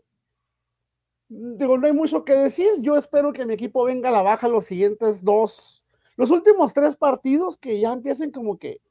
digo, 1.30 1.80
no 1.80 1.88
hay 1.88 1.94
mucho 1.94 2.24
que 2.26 2.34
decir. 2.34 2.68
Yo 2.78 2.96
espero 2.96 3.34
que 3.34 3.48
mi 3.48 3.56
equipo 3.56 3.86
venga 3.86 4.10
a 4.10 4.12
la 4.12 4.22
baja 4.22 4.48
los 4.48 4.66
siguientes 4.66 5.24
dos, 5.24 5.84
los 6.18 6.32
últimos 6.32 6.74
tres 6.74 6.96
partidos 6.96 7.58
que 7.58 7.80
ya 7.80 7.92
empiecen 7.92 8.32
como 8.32 8.58
que 8.58 8.82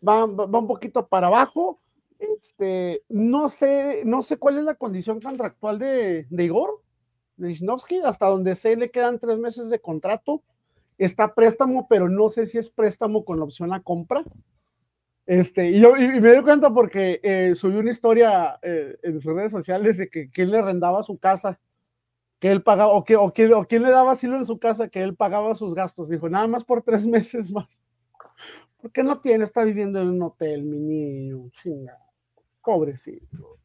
van, 0.00 0.38
un 0.38 0.66
poquito 0.66 1.08
para 1.08 1.28
abajo. 1.28 1.80
Este, 2.18 3.02
no 3.08 3.48
sé, 3.48 4.02
no 4.04 4.22
sé 4.22 4.36
cuál 4.36 4.58
es 4.58 4.64
la 4.64 4.76
condición 4.76 5.20
contractual 5.20 5.78
de, 5.78 6.26
de 6.30 6.44
Igor, 6.44 6.82
de 7.36 7.58
hasta 8.04 8.26
donde 8.26 8.54
sé 8.54 8.76
le 8.76 8.90
quedan 8.90 9.18
tres 9.18 9.38
meses 9.38 9.70
de 9.70 9.80
contrato. 9.80 10.42
Está 10.98 11.34
préstamo, 11.34 11.88
pero 11.88 12.08
no 12.08 12.28
sé 12.28 12.46
si 12.46 12.58
es 12.58 12.70
préstamo 12.70 13.24
con 13.24 13.42
opción 13.42 13.72
a 13.72 13.82
compra. 13.82 14.22
Este, 15.26 15.70
y, 15.70 15.80
me 15.80 16.32
doy 16.34 16.42
cuenta 16.42 16.72
porque 16.72 17.20
eh, 17.22 17.54
subí 17.56 17.76
una 17.76 17.90
historia 17.90 18.58
eh, 18.62 18.96
en 19.02 19.20
sus 19.20 19.34
redes 19.34 19.52
sociales 19.52 19.96
de 19.96 20.08
que, 20.08 20.30
que 20.30 20.42
él 20.42 20.50
le 20.50 20.62
rendaba 20.62 21.02
su 21.02 21.18
casa 21.18 21.58
que 22.42 22.50
él 22.50 22.60
pagaba, 22.60 22.90
o, 22.90 23.04
que, 23.04 23.14
o, 23.14 23.32
que, 23.32 23.54
o 23.54 23.64
quién 23.68 23.84
le 23.84 23.90
daba 23.90 24.10
asilo 24.10 24.36
en 24.36 24.44
su 24.44 24.58
casa, 24.58 24.88
que 24.88 25.00
él 25.00 25.14
pagaba 25.14 25.54
sus 25.54 25.76
gastos. 25.76 26.08
Dijo, 26.08 26.28
nada 26.28 26.48
más 26.48 26.64
por 26.64 26.82
tres 26.82 27.06
meses 27.06 27.52
más. 27.52 27.68
¿Por 28.78 28.90
qué 28.90 29.04
no 29.04 29.20
tiene? 29.20 29.44
Está 29.44 29.62
viviendo 29.62 30.00
en 30.00 30.08
un 30.08 30.22
hotel, 30.22 30.64
mi 30.64 30.80
niño, 30.80 31.48
chinga. 31.52 31.96
Pobrecito. 32.60 33.60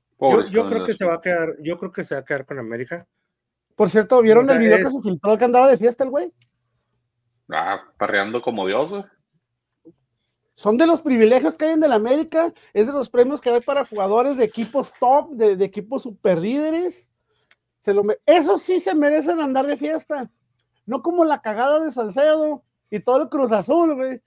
yo, 0.52 0.68
creo 0.68 0.86
que 0.86 0.94
se 0.96 1.06
va 1.06 1.16
a 1.16 1.22
quedar, 1.22 1.56
yo 1.64 1.80
creo 1.80 1.92
que 1.92 2.04
se 2.04 2.14
va 2.14 2.22
a 2.22 2.24
quedar 2.24 2.46
con 2.46 2.60
América. 2.60 3.08
Por 3.76 3.90
cierto, 3.90 4.22
¿vieron 4.22 4.48
el 4.48 4.60
video 4.60 4.78
que 4.78 4.92
se 4.92 5.02
filtró 5.02 5.40
que 5.40 5.46
andaba 5.46 5.68
de 5.68 5.78
fiesta 5.80 6.04
el 6.04 6.12
güey? 6.12 6.32
Ah, 7.50 7.82
parreando 7.98 8.44
como 8.44 8.68
Dios, 8.68 8.92
güey. 8.92 9.04
Son 10.54 10.78
de 10.78 10.86
los 10.86 11.02
privilegios 11.02 11.58
que 11.58 11.66
hay 11.66 11.74
en 11.74 11.84
el 11.84 11.94
América, 11.94 12.54
es 12.74 12.86
de 12.86 12.94
los 12.94 13.10
premios 13.10 13.42
que 13.42 13.50
hay 13.50 13.62
para 13.62 13.88
jugadores 13.88 14.38
de 14.38 14.44
equipos 14.44 14.94
top, 15.00 15.32
de, 15.32 15.56
de 15.56 15.66
equipos 15.66 16.04
super 16.04 16.38
líderes 16.38 17.12
eso 18.26 18.58
sí 18.58 18.80
se 18.80 18.96
merecen 18.96 19.40
andar 19.40 19.66
de 19.68 19.78
fiesta. 19.78 20.30
No 20.86 21.02
como 21.02 21.26
la 21.26 21.42
cagada 21.42 21.80
de 21.80 21.92
Salcedo 21.92 22.64
y 22.90 23.00
todo 23.00 23.24
el 23.24 23.30
Cruz 23.30 23.52
Azul, 23.52 23.96
güey. 23.96 24.22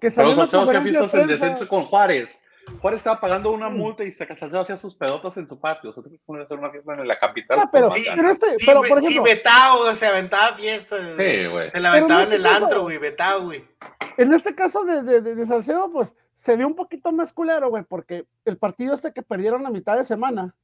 Que 0.00 0.10
salió 0.10 0.36
Pero 0.48 1.08
se 1.08 1.20
en 1.20 1.28
descenso 1.28 1.66
con 1.66 1.86
Juárez. 1.86 2.38
Juárez 2.80 2.98
estaba 2.98 3.20
pagando 3.20 3.50
una 3.50 3.70
mm. 3.70 3.76
multa 3.76 4.04
y 4.04 4.12
Salcedo 4.12 4.60
hacía 4.60 4.76
sus 4.76 4.94
pedotas 4.94 5.36
en 5.36 5.48
su 5.48 5.58
patio. 5.58 5.90
O 5.90 5.92
sea, 5.92 6.02
que 6.02 6.18
poner 6.24 6.42
a 6.42 6.44
hacer 6.44 6.58
una 6.58 6.70
fiesta 6.70 6.94
en 6.94 7.08
la 7.08 7.18
capital. 7.18 7.58
Ah, 7.60 7.68
pero, 7.72 7.90
sí, 7.90 8.04
pero, 8.14 8.30
este, 8.30 8.46
pero 8.64 8.80
por 8.82 8.98
ejemplo. 8.98 9.24
Sí, 9.24 9.34
Betao, 9.34 9.94
se 9.94 10.06
aventaba 10.06 10.52
fiesta. 10.54 10.96
Sí, 11.16 11.46
güey. 11.46 11.70
Se 11.70 11.80
la 11.80 11.90
aventaba 11.90 12.22
en, 12.22 12.32
este 12.32 12.36
el 12.36 12.46
antro, 12.46 12.82
güey, 12.82 12.98
Betao, 12.98 13.44
güey. 13.44 13.64
En 14.16 14.32
este 14.32 14.54
caso 14.54 14.84
de, 14.84 15.02
de, 15.02 15.22
de, 15.22 15.46
Salcedo, 15.46 15.90
pues 15.90 16.14
se 16.34 16.56
vio 16.56 16.66
un 16.66 16.74
poquito 16.74 17.12
más 17.12 17.32
culero, 17.32 17.70
güey, 17.70 17.84
porque 17.84 18.26
el 18.44 18.58
partido 18.58 18.94
este 18.94 19.12
que 19.12 19.22
perdieron 19.22 19.66
a 19.66 19.70
mitad 19.70 19.96
de 19.96 20.04
semana, 20.04 20.54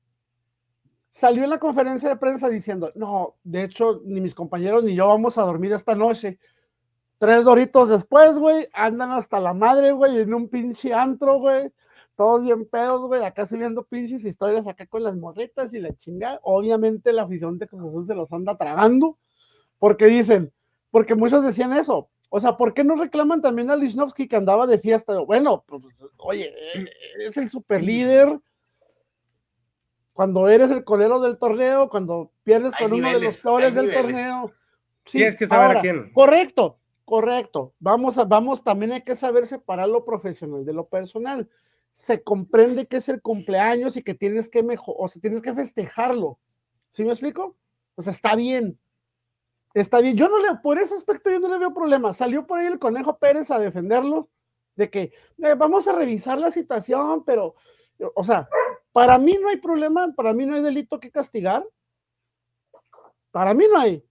salió 1.14 1.44
en 1.44 1.50
la 1.50 1.60
conferencia 1.60 2.08
de 2.08 2.16
prensa 2.16 2.48
diciendo, 2.48 2.90
no, 2.96 3.36
de 3.44 3.62
hecho, 3.62 4.02
ni 4.04 4.20
mis 4.20 4.34
compañeros 4.34 4.82
ni 4.82 4.96
yo 4.96 5.06
vamos 5.06 5.38
a 5.38 5.42
dormir 5.42 5.72
esta 5.72 5.94
noche. 5.94 6.40
Tres 7.18 7.44
doritos 7.44 7.88
después, 7.88 8.36
güey, 8.36 8.66
andan 8.72 9.12
hasta 9.12 9.38
la 9.38 9.54
madre, 9.54 9.92
güey, 9.92 10.18
en 10.18 10.34
un 10.34 10.48
pinche 10.48 10.92
antro, 10.92 11.38
güey. 11.38 11.70
Todos 12.16 12.42
bien 12.42 12.64
pedos, 12.64 13.06
güey, 13.06 13.22
acá 13.22 13.46
subiendo 13.46 13.84
pinches 13.84 14.24
historias 14.24 14.66
acá 14.66 14.86
con 14.86 15.04
las 15.04 15.14
morritas 15.14 15.72
y 15.72 15.78
la 15.78 15.94
chingada. 15.94 16.40
Obviamente 16.42 17.12
la 17.12 17.22
afición 17.22 17.60
de 17.60 17.68
Cruz 17.68 17.82
Azul 17.82 18.06
se 18.08 18.14
los 18.16 18.32
anda 18.32 18.56
tragando, 18.56 19.16
porque 19.78 20.06
dicen, 20.06 20.52
porque 20.90 21.14
muchos 21.14 21.44
decían 21.44 21.74
eso. 21.74 22.08
O 22.28 22.40
sea, 22.40 22.56
¿por 22.56 22.74
qué 22.74 22.82
no 22.82 22.96
reclaman 22.96 23.40
también 23.40 23.70
a 23.70 23.76
Lichnowsky 23.76 24.26
que 24.26 24.34
andaba 24.34 24.66
de 24.66 24.78
fiesta? 24.78 25.16
Bueno, 25.20 25.62
pues, 25.68 25.80
oye, 26.16 26.52
eh, 26.74 26.88
es 27.20 27.36
el 27.36 27.48
super 27.48 27.84
líder. 27.84 28.40
Cuando 30.14 30.48
eres 30.48 30.70
el 30.70 30.84
colero 30.84 31.20
del 31.20 31.36
torneo, 31.36 31.90
cuando 31.90 32.32
pierdes 32.42 32.72
con 32.78 32.92
uno 32.92 33.10
de 33.10 33.20
los 33.20 33.36
flores 33.36 33.74
del 33.74 33.92
torneo. 33.92 34.50
Sí, 35.04 35.18
Tienes 35.18 35.36
que 35.36 35.46
saber 35.46 35.76
a 35.76 35.80
quién. 35.82 36.12
Correcto, 36.14 36.78
correcto. 37.04 37.74
Vamos, 37.78 38.16
a, 38.16 38.24
vamos, 38.24 38.64
también 38.64 38.92
hay 38.92 39.02
que 39.02 39.14
saber 39.14 39.46
separar 39.46 39.88
lo 39.88 40.06
profesional 40.06 40.64
de 40.64 40.72
lo 40.72 40.86
personal. 40.88 41.50
Se 41.92 42.22
comprende 42.22 42.86
que 42.86 42.96
es 42.96 43.08
el 43.10 43.20
cumpleaños 43.20 43.98
y 43.98 44.02
que 44.02 44.14
tienes 44.14 44.48
que 44.48 44.62
mejor, 44.62 44.94
o 44.98 45.06
sea, 45.08 45.20
tienes 45.20 45.42
que 45.42 45.52
festejarlo. 45.52 46.38
¿Sí 46.88 47.04
me 47.04 47.10
explico? 47.10 47.56
O 47.96 48.02
sea, 48.02 48.12
está 48.12 48.34
bien 48.34 48.78
está 49.74 50.00
bien. 50.00 50.16
Yo 50.16 50.28
no 50.28 50.38
le, 50.38 50.54
por 50.62 50.78
ese 50.78 50.94
aspecto 50.94 51.30
yo 51.30 51.40
no 51.40 51.48
le 51.48 51.58
veo 51.58 51.74
problema. 51.74 52.14
Salió 52.14 52.46
por 52.46 52.58
ahí 52.58 52.66
el 52.66 52.78
Conejo 52.78 53.18
Pérez 53.18 53.50
a 53.50 53.58
defenderlo, 53.58 54.30
de 54.76 54.88
que 54.88 55.12
eh, 55.42 55.54
vamos 55.56 55.86
a 55.88 55.92
revisar 55.92 56.38
la 56.38 56.50
situación, 56.50 57.24
pero, 57.24 57.54
o 58.14 58.24
sea, 58.24 58.48
para 58.94 59.18
mí 59.18 59.36
no 59.42 59.48
hay 59.48 59.56
problema, 59.56 60.12
para 60.14 60.32
mí 60.32 60.46
no 60.46 60.54
hay 60.54 60.62
delito 60.62 61.00
que 61.00 61.10
castigar. 61.10 61.66
Para 63.32 63.52
mí 63.52 63.64
no 63.68 63.76
hay. 63.76 64.06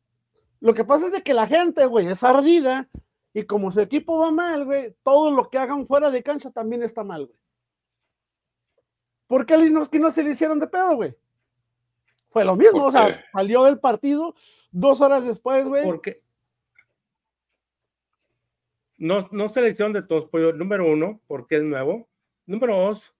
Lo 0.59 0.73
que 0.73 0.83
pasa 0.83 1.05
es 1.05 1.13
de 1.13 1.23
que 1.23 1.33
la 1.33 1.47
gente, 1.47 1.85
güey, 1.85 2.05
es 2.07 2.21
ardida 2.21 2.89
y 3.33 3.43
como 3.43 3.71
su 3.71 3.79
equipo 3.79 4.19
va 4.19 4.29
mal, 4.29 4.65
güey, 4.65 4.93
todo 5.01 5.31
lo 5.31 5.49
que 5.49 5.57
hagan 5.57 5.87
fuera 5.87 6.11
de 6.11 6.21
cancha 6.21 6.51
también 6.51 6.83
está 6.83 7.01
mal, 7.01 7.27
güey. 7.27 7.39
¿Por 9.27 9.45
qué 9.45 9.53
a 9.53 9.57
no 9.57 10.11
se 10.11 10.21
le 10.21 10.31
hicieron 10.31 10.59
de 10.59 10.67
pedo, 10.67 10.97
güey? 10.97 11.15
Fue 12.29 12.43
lo 12.43 12.57
mismo, 12.57 12.83
o 12.83 12.91
sea, 12.91 13.23
salió 13.31 13.63
del 13.63 13.79
partido, 13.79 14.35
Dos 14.69 14.99
horas 14.99 15.23
después, 15.23 15.65
güey. 15.65 15.85
Porque 15.85 16.23
no, 18.97 19.29
no 19.31 19.47
selección 19.47 19.93
de 19.93 20.01
todos, 20.01 20.27
pues, 20.29 20.53
número 20.55 20.91
uno, 20.91 21.21
porque 21.27 21.57
es 21.57 21.63
nuevo. 21.63 22.09
Número 22.47 22.75
dos, 22.75 23.13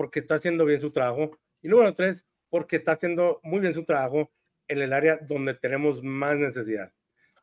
porque 0.00 0.20
está 0.20 0.36
haciendo 0.36 0.64
bien 0.64 0.80
su 0.80 0.90
trabajo. 0.90 1.36
Y 1.60 1.68
número 1.68 1.94
tres, 1.94 2.24
porque 2.48 2.76
está 2.76 2.92
haciendo 2.92 3.38
muy 3.42 3.60
bien 3.60 3.74
su 3.74 3.84
trabajo 3.84 4.30
en 4.66 4.80
el 4.80 4.94
área 4.94 5.18
donde 5.18 5.52
tenemos 5.52 6.02
más 6.02 6.38
necesidad. 6.38 6.90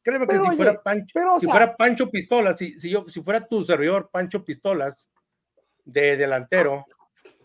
Créeme 0.01 0.25
que 0.25 0.39
si, 0.39 0.55
fuera 0.55 0.81
Pancho, 0.81 1.19
si 1.39 1.45
fuera 1.45 1.77
Pancho 1.77 2.09
Pistolas, 2.09 2.57
si, 2.57 2.79
si, 2.79 2.89
yo, 2.89 3.05
si 3.05 3.21
fuera 3.21 3.45
tu 3.45 3.63
servidor 3.63 4.09
Pancho 4.11 4.43
Pistolas 4.43 5.07
de 5.85 6.17
delantero, 6.17 6.83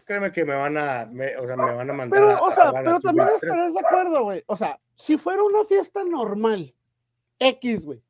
créeme 0.06 0.32
que 0.32 0.46
me 0.46 0.54
van 0.54 0.78
a, 0.78 1.02
o 1.38 1.46
sea, 1.46 1.56
me 1.58 1.74
van 1.74 1.90
a 1.90 1.92
mandar. 1.92 2.18
Pero, 2.18 2.42
o 2.42 2.50
sea, 2.50 2.72
pero 2.72 2.98
también 2.98 3.28
estarás 3.34 3.74
de 3.74 3.80
acuerdo, 3.80 4.22
güey. 4.22 4.42
O 4.46 4.56
sea, 4.56 4.80
si 4.96 5.18
fuera 5.18 5.42
una 5.42 5.62
fiesta 5.66 6.04
normal, 6.04 6.74
X, 7.38 7.84
güey. 7.84 8.02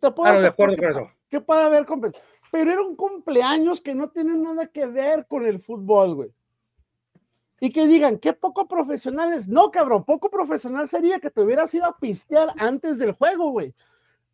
Te 0.00 0.10
puedo 0.10 0.30
claro, 0.30 0.40
de 0.40 0.46
acuerdo 0.46 0.76
con 0.78 0.90
eso. 0.90 1.10
¿Qué 1.28 1.42
puede 1.42 1.62
haber? 1.62 1.84
Pero 2.54 2.70
era 2.70 2.82
un 2.82 2.94
cumpleaños 2.94 3.80
que 3.80 3.96
no 3.96 4.10
tiene 4.10 4.36
nada 4.36 4.68
que 4.68 4.86
ver 4.86 5.26
con 5.26 5.44
el 5.44 5.58
fútbol, 5.58 6.14
güey. 6.14 6.30
Y 7.58 7.70
que 7.70 7.88
digan, 7.88 8.16
qué 8.16 8.32
poco 8.32 8.68
profesionales. 8.68 9.48
No, 9.48 9.72
cabrón, 9.72 10.04
poco 10.04 10.30
profesional 10.30 10.86
sería 10.86 11.18
que 11.18 11.30
te 11.30 11.40
hubieras 11.40 11.74
ido 11.74 11.86
a 11.86 11.98
pistear 11.98 12.54
antes 12.56 12.96
del 12.96 13.10
juego, 13.10 13.50
güey. 13.50 13.74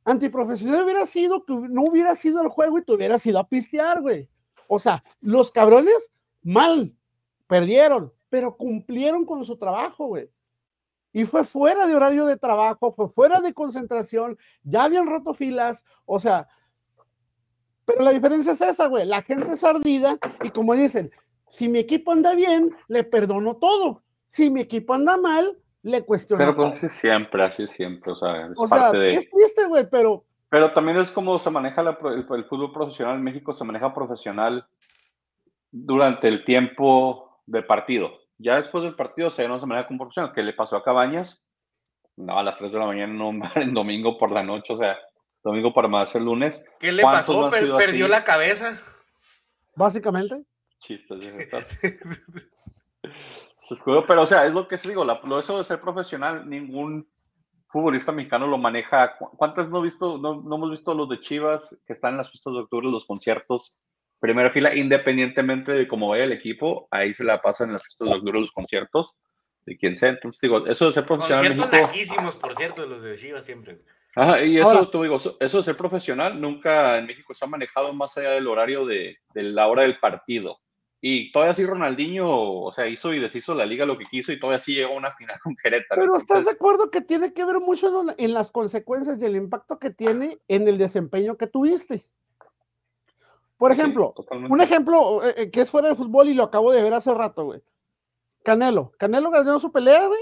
Antiprofesional 0.05 0.85
hubiera 0.85 1.07
sido 1.07 1.47
que 1.47 1.55
no 1.55 1.85
hubiera 1.85 2.15
sido 2.15 2.43
el 2.43 2.49
juego 2.49 2.77
y 2.77 2.85
te 2.85 2.93
hubieras 2.93 3.25
ido 3.25 3.39
a 3.39 3.49
pistear, 3.49 4.03
güey. 4.03 4.29
O 4.69 4.79
sea, 4.79 5.03
los 5.23 5.51
cabrones 5.51 6.13
mal, 6.43 6.95
perdieron, 7.47 8.13
pero 8.29 8.55
cumplieron 8.55 9.25
con 9.25 9.47
su 9.47 9.57
trabajo, 9.57 10.09
güey. 10.09 10.29
Y 11.15 11.25
fue 11.25 11.43
fuera 11.43 11.87
de 11.87 11.95
horario 11.95 12.27
de 12.27 12.37
trabajo, 12.37 12.93
fue 12.93 13.09
fuera 13.09 13.41
de 13.41 13.55
concentración, 13.55 14.37
ya 14.63 14.85
habían 14.85 15.07
roto 15.07 15.33
filas, 15.33 15.87
o 16.05 16.21
sea, 16.21 16.49
pero 17.93 18.05
la 18.05 18.13
diferencia 18.13 18.53
es 18.53 18.61
esa, 18.61 18.87
güey, 18.87 19.07
la 19.07 19.23
gente 19.23 19.53
es 19.53 19.65
ardida 19.65 20.19
y 20.43 20.51
como 20.51 20.75
dicen, 20.75 21.11
si 21.51 21.69
mi 21.69 21.79
equipo 21.79 22.13
anda 22.13 22.35
bien, 22.35 22.75
le 22.89 23.05
perdono 23.05 23.57
todo. 23.57 24.03
Si 24.29 24.51
mi 24.51 24.61
equipo 24.61 24.95
anda 24.95 25.17
mal, 25.17 25.59
le 25.83 26.03
cuestiono. 26.03 26.45
Pero 26.45 26.57
pues 26.57 26.85
así 26.85 26.89
siempre, 26.89 27.43
así 27.43 27.67
siempre, 27.69 28.13
o 28.13 28.17
sea, 28.17 28.47
es 28.47 28.71
parte 28.71 28.97
de... 28.97 29.13
Es 29.13 29.31
triste, 29.31 29.67
güey, 29.67 29.89
pero... 29.91 30.25
Pero 30.49 30.73
también 30.73 30.99
es 30.99 31.11
como 31.11 31.39
se 31.39 31.51
maneja 31.51 31.83
el, 31.83 32.27
el, 32.35 32.45
fútbol 32.45 32.73
profesional 32.73 33.17
en 33.17 33.23
México, 33.23 33.55
se 33.55 33.65
maneja 33.65 33.95
profesional 33.95 34.67
durante 35.71 36.27
el 36.27 36.45
tiempo 36.45 37.41
del 37.47 37.67
partido. 37.67 38.11
Ya 38.39 38.57
después 38.57 38.83
del 38.83 38.97
partido 38.97 39.31
se 39.31 39.47
no 39.47 39.61
se 39.61 39.67
manera 39.67 39.87
como 39.87 39.99
profesional. 39.99 40.33
¿Qué 40.35 40.43
le 40.43 40.53
pasó 40.53 40.77
a 40.77 40.83
Cabañas? 40.83 41.45
No, 42.17 42.39
a 42.39 42.43
las 42.43 42.59
3 42.59 42.73
de 42.73 42.79
la 42.79 42.87
mañana, 42.87 43.13
no, 43.13 43.33
el 43.55 43.73
domingo 43.73 44.19
por 44.19 44.31
la 44.33 44.43
noche, 44.43 44.73
o 44.73 44.77
sea, 44.77 44.99
domingo 45.43 45.73
para 45.73 45.89
más 45.89 46.15
el 46.15 46.25
lunes. 46.25 46.63
¿Qué 46.79 46.93
le 46.93 47.03
pasó? 47.03 47.51
¿Perdió 47.51 48.09
la 48.09 48.25
cabeza? 48.25 48.79
Básicamente. 49.75 50.43
Chistes, 50.81 51.29
pero 54.09 54.23
o 54.23 54.27
sea, 54.27 54.47
es 54.47 54.53
lo 54.53 54.67
que 54.67 54.79
se 54.79 54.89
digo, 54.89 55.05
la, 55.05 55.21
lo 55.25 55.39
eso 55.39 55.59
de 55.59 55.65
ser 55.65 55.81
profesional, 55.81 56.49
ningún 56.49 57.09
futbolista 57.69 58.13
mexicano 58.13 58.47
lo 58.47 58.59
maneja. 58.59 59.15
¿Cuántas 59.37 59.69
no, 59.69 59.81
visto, 59.81 60.19
no, 60.19 60.43
no 60.43 60.57
hemos 60.57 60.71
visto 60.71 60.95
los 60.95 61.09
de 61.09 61.21
Chivas 61.21 61.79
que 61.87 61.93
están 61.93 62.13
en 62.13 62.19
las 62.19 62.31
fiestas 62.31 62.55
de 62.55 62.61
octubre, 62.61 62.91
los 62.91 63.05
conciertos? 63.05 63.77
primera 64.21 64.51
fila, 64.51 64.77
independientemente 64.77 65.73
de 65.73 65.89
cómo 65.89 66.09
vaya 66.09 66.25
el 66.25 66.33
equipo, 66.33 66.87
ahí 66.91 67.13
se 67.15 67.25
la 67.25 67.41
pasan 67.41 67.69
en 67.69 67.73
las 67.75 67.83
fiestas 67.83 68.23
de 68.23 68.33
los 68.33 68.53
conciertos, 68.53 69.11
de 69.65 69.77
quien 69.77 69.99
sea. 69.99 70.11
Entonces, 70.11 70.41
digo, 70.41 70.67
eso 70.67 70.87
de 70.87 70.93
ser 70.93 71.07
profesional. 71.07 71.57
Conciertos 71.57 72.37
por 72.37 72.55
cierto, 72.55 72.87
los 72.87 73.03
de 73.03 73.17
Chivas 73.17 73.45
siempre. 73.45 73.81
Ajá, 74.17 74.43
y 74.43 74.59
eso, 74.59 74.89
tú 74.89 75.03
digo, 75.03 75.17
eso, 75.17 75.37
de 75.39 75.63
ser 75.63 75.77
profesional 75.77 76.41
nunca 76.41 76.99
en 76.99 77.07
México 77.07 77.33
está 77.33 77.47
manejado 77.47 77.93
más 77.93 78.17
allá 78.19 78.33
del 78.33 78.49
horario 78.49 78.85
de, 78.85 79.19
la 79.35 79.69
hora 79.69 79.83
del 79.83 79.99
partido. 79.99 80.59
Y 81.03 81.33
todavía 81.33 81.55
sí 81.55 81.65
Ronaldinho, 81.65 82.29
o 82.29 82.73
sea, 82.73 82.87
hizo 82.87 83.15
y 83.15 83.21
deshizo 83.21 83.55
la 83.55 83.65
liga 83.65 83.87
lo 83.87 83.97
que 83.97 84.05
quiso 84.05 84.33
y 84.33 84.39
todavía 84.39 84.61
sí 84.61 84.75
llegó 84.75 84.93
a 84.93 84.97
una 84.97 85.15
final 85.15 85.39
con 85.43 85.57
Querétaro. 85.57 86.01
Pero 86.01 86.17
¿estás 86.17 86.45
de 86.45 86.51
acuerdo 86.51 86.91
que 86.91 87.01
tiene 87.01 87.33
que 87.33 87.45
ver 87.45 87.59
mucho 87.59 88.05
en 88.19 88.35
las 88.35 88.51
consecuencias 88.51 89.19
y 89.19 89.25
el 89.25 89.37
impacto 89.37 89.79
que 89.79 89.91
tiene 89.91 90.39
en 90.49 90.69
el 90.69 90.77
desempeño 90.77 91.39
que 91.39 91.47
tuviste? 91.47 92.05
Por 93.57 93.73
ejemplo, 93.73 94.15
un 94.49 94.61
ejemplo 94.61 95.23
eh, 95.23 95.35
eh, 95.37 95.51
que 95.51 95.61
es 95.61 95.71
fuera 95.71 95.89
de 95.89 95.95
fútbol 95.95 96.29
y 96.29 96.35
lo 96.35 96.45
acabo 96.45 96.73
de 96.73 96.83
ver 96.83 96.95
hace 96.95 97.13
rato, 97.15 97.45
güey. 97.45 97.63
Canelo. 98.43 98.93
Canelo 98.99 99.31
ganó 99.31 99.61
su 99.61 99.71
pelea, 99.71 100.07
güey. 100.07 100.21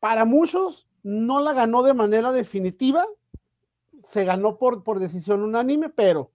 Para 0.00 0.24
muchos 0.24 0.88
no 1.04 1.40
la 1.40 1.52
ganó 1.52 1.84
de 1.84 1.94
manera 1.94 2.32
definitiva. 2.32 3.06
Se 4.04 4.24
ganó 4.24 4.58
por, 4.58 4.82
por 4.82 4.98
decisión 4.98 5.42
unánime, 5.42 5.88
pero 5.88 6.30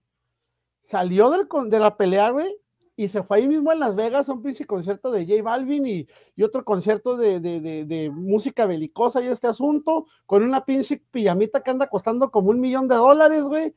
salió 0.80 1.30
del, 1.30 1.48
de 1.68 1.78
la 1.78 1.96
pelea, 1.96 2.30
güey, 2.30 2.56
y 2.96 3.08
se 3.08 3.22
fue 3.22 3.38
ahí 3.38 3.48
mismo 3.48 3.70
en 3.72 3.78
Las 3.78 3.94
Vegas 3.94 4.28
a 4.28 4.32
un 4.32 4.42
pinche 4.42 4.64
concierto 4.64 5.12
de 5.12 5.24
J 5.24 5.40
Balvin 5.40 5.86
y, 5.86 6.08
otro 6.42 6.64
concierto 6.64 7.16
de, 7.16 7.38
de, 7.38 8.10
música 8.10 8.66
belicosa 8.66 9.22
y 9.22 9.28
este 9.28 9.46
asunto, 9.46 10.06
con 10.26 10.42
una 10.42 10.64
pinche 10.64 11.00
pijamita 11.10 11.62
que 11.62 11.70
anda 11.70 11.88
costando 11.88 12.30
como 12.32 12.50
un 12.50 12.60
millón 12.60 12.88
de 12.88 12.96
dólares, 12.96 13.44
güey. 13.44 13.72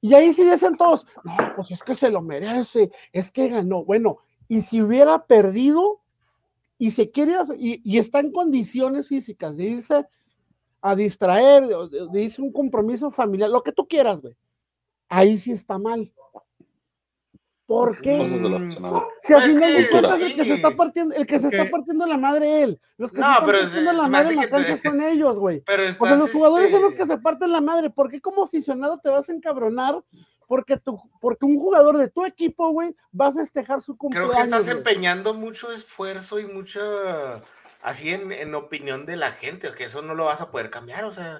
Y 0.00 0.14
ahí 0.14 0.32
sí 0.32 0.48
dicen 0.48 0.76
todos, 0.76 1.06
no, 1.24 1.34
pues 1.56 1.72
es 1.72 1.82
que 1.82 1.96
se 1.96 2.08
lo 2.08 2.22
merece, 2.22 2.92
es 3.12 3.32
que 3.32 3.48
ganó. 3.48 3.84
Bueno, 3.84 4.18
y 4.46 4.60
si 4.60 4.80
hubiera 4.80 5.26
perdido 5.26 6.02
y 6.78 6.92
se 6.92 7.10
quiere, 7.10 7.34
y, 7.58 7.98
está 7.98 8.20
en 8.20 8.30
condiciones 8.30 9.08
físicas 9.08 9.56
de 9.56 9.64
irse 9.64 10.06
a 10.80 10.94
distraer, 10.94 11.64
irse 12.14 12.42
un 12.42 12.52
compromiso 12.52 13.10
familiar, 13.10 13.50
lo 13.50 13.62
que 13.62 13.72
tú 13.72 13.86
quieras, 13.86 14.20
güey. 14.20 14.36
Ahí 15.08 15.38
sí 15.38 15.52
está 15.52 15.78
mal. 15.78 16.12
¿Por 17.66 18.00
qué? 18.00 18.16
Si 19.22 19.32
al 19.32 19.42
final 19.42 19.74
de 19.74 19.90
cuentas 19.90 20.20
el 20.20 20.34
que 20.36 20.44
se 20.44 20.54
está 20.54 20.70
partiendo, 20.76 21.14
el 21.16 21.26
que 21.26 21.40
se 21.40 21.48
está 21.48 21.68
partiendo 21.68 22.06
la 22.06 22.16
madre 22.16 22.62
él, 22.62 22.80
los 22.96 23.10
que 23.10 23.20
se 23.20 23.28
están 23.28 23.44
partiendo 23.44 23.92
la 23.92 24.08
madre 24.08 24.34
en 24.34 24.36
la 24.36 24.48
cancha 24.48 24.76
son 24.76 25.02
ellos, 25.02 25.38
güey. 25.38 25.64
O 25.98 26.06
sea, 26.06 26.16
los 26.16 26.30
jugadores 26.30 26.70
son 26.70 26.82
los 26.82 26.92
este 26.92 27.02
que 27.02 27.08
se 27.08 27.18
parten 27.18 27.50
la 27.50 27.60
madre. 27.60 27.90
¿Por 27.90 28.08
qué 28.08 28.20
como 28.20 28.44
aficionado 28.44 29.00
te 29.00 29.10
vas 29.10 29.28
a 29.28 29.32
encabronar? 29.32 30.00
Porque, 30.46 30.76
tu, 30.76 30.96
porque 31.20 31.44
un 31.44 31.58
jugador 31.58 31.98
de 31.98 32.08
tu 32.08 32.24
equipo, 32.24 32.70
güey, 32.70 32.94
va 33.20 33.26
a 33.26 33.32
festejar 33.32 33.82
su 33.82 33.96
cumpleaños. 33.96 34.30
Creo 34.30 34.44
que 34.44 34.56
estás 34.56 34.68
empeñando 34.68 35.34
mucho 35.34 35.72
esfuerzo 35.72 36.38
y 36.38 36.46
mucha, 36.46 37.42
así 37.86 38.10
en, 38.10 38.32
en 38.32 38.52
opinión 38.56 39.06
de 39.06 39.14
la 39.14 39.30
gente, 39.30 39.72
que 39.72 39.84
eso 39.84 40.02
no 40.02 40.16
lo 40.16 40.24
vas 40.24 40.40
a 40.40 40.50
poder 40.50 40.70
cambiar, 40.70 41.04
o 41.04 41.12
sea, 41.12 41.38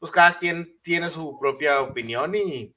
pues 0.00 0.10
cada 0.10 0.36
quien 0.36 0.78
tiene 0.80 1.10
su 1.10 1.38
propia 1.38 1.82
opinión 1.82 2.34
y, 2.34 2.74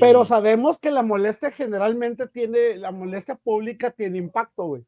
pero 0.00 0.24
sabemos 0.24 0.80
que 0.80 0.90
la 0.90 1.04
molestia 1.04 1.52
generalmente 1.52 2.26
tiene, 2.26 2.76
la 2.78 2.90
molestia 2.90 3.36
pública 3.36 3.92
tiene 3.92 4.18
impacto, 4.18 4.64
güey. 4.64 4.84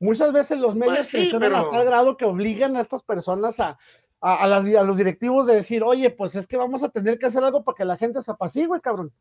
Muchas 0.00 0.34
veces 0.34 0.58
los 0.58 0.74
medios 0.74 1.08
pues 1.10 1.30
se 1.30 1.34
a 1.34 1.40
tal 1.40 1.84
grado 1.86 2.16
que 2.18 2.26
obligan 2.26 2.76
a 2.76 2.82
estas 2.82 3.02
personas 3.02 3.58
a, 3.58 3.78
a, 4.20 4.46
los 4.46 4.96
directivos 4.96 5.46
de 5.46 5.54
decir, 5.54 5.82
oye, 5.82 6.10
pues 6.10 6.34
es 6.34 6.46
que 6.46 6.58
vamos 6.58 6.82
a 6.82 6.90
tener 6.90 7.18
que 7.18 7.26
hacer 7.26 7.42
algo 7.42 7.64
para 7.64 7.76
que 7.76 7.86
la 7.86 7.96
gente 7.96 8.20
se 8.20 8.30
apasigue, 8.30 8.68
cabrón. 8.82 9.12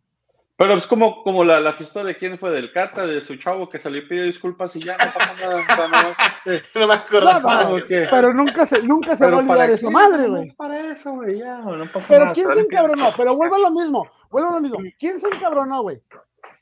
Pero 0.58 0.76
es 0.76 0.88
como, 0.88 1.22
como 1.22 1.44
la, 1.44 1.60
la, 1.60 1.74
fiesta 1.74 2.04
de 2.04 2.18
quién 2.18 2.40
fue, 2.40 2.50
del 2.50 2.72
Cata, 2.72 3.06
de 3.06 3.22
su 3.22 3.36
chavo 3.36 3.70
que 3.70 3.80
salió 3.80 4.02
y 4.02 4.08
pidió 4.08 4.24
disculpas 4.24 4.76
y 4.76 4.80
ya 4.80 4.98
no 4.98 5.06
pasa 5.14 5.36
nada. 5.36 6.16
no, 6.76 6.88
me 6.88 6.94
acuerdo. 6.96 7.78
pero 8.10 8.34
nunca 8.34 8.66
se, 8.66 8.82
nunca 8.82 9.16
se 9.16 9.30
va 9.30 9.38
a 9.38 9.40
olvidar 9.40 9.70
esa 9.70 9.92
madre, 9.92 10.28
güey. 10.28 10.50
para 10.54 10.92
eso, 10.92 11.12
güey, 11.14 11.38
ya, 11.38 11.60
no 11.60 11.86
pasa 11.86 12.08
pero 12.08 12.34
¿quién 12.34 12.50
se 12.50 12.60
encabronó? 12.62 13.10
Pero 13.16 13.36
vuelve 13.36 13.56
a 13.58 13.60
lo 13.60 13.72
mismo, 13.72 14.10
vuelve 14.32 14.50
a 14.50 14.54
lo 14.54 14.62
mismo. 14.62 14.80
¿Quién 14.98 15.20
se 15.20 15.28
encabronó, 15.28 15.84
güey? 15.84 16.02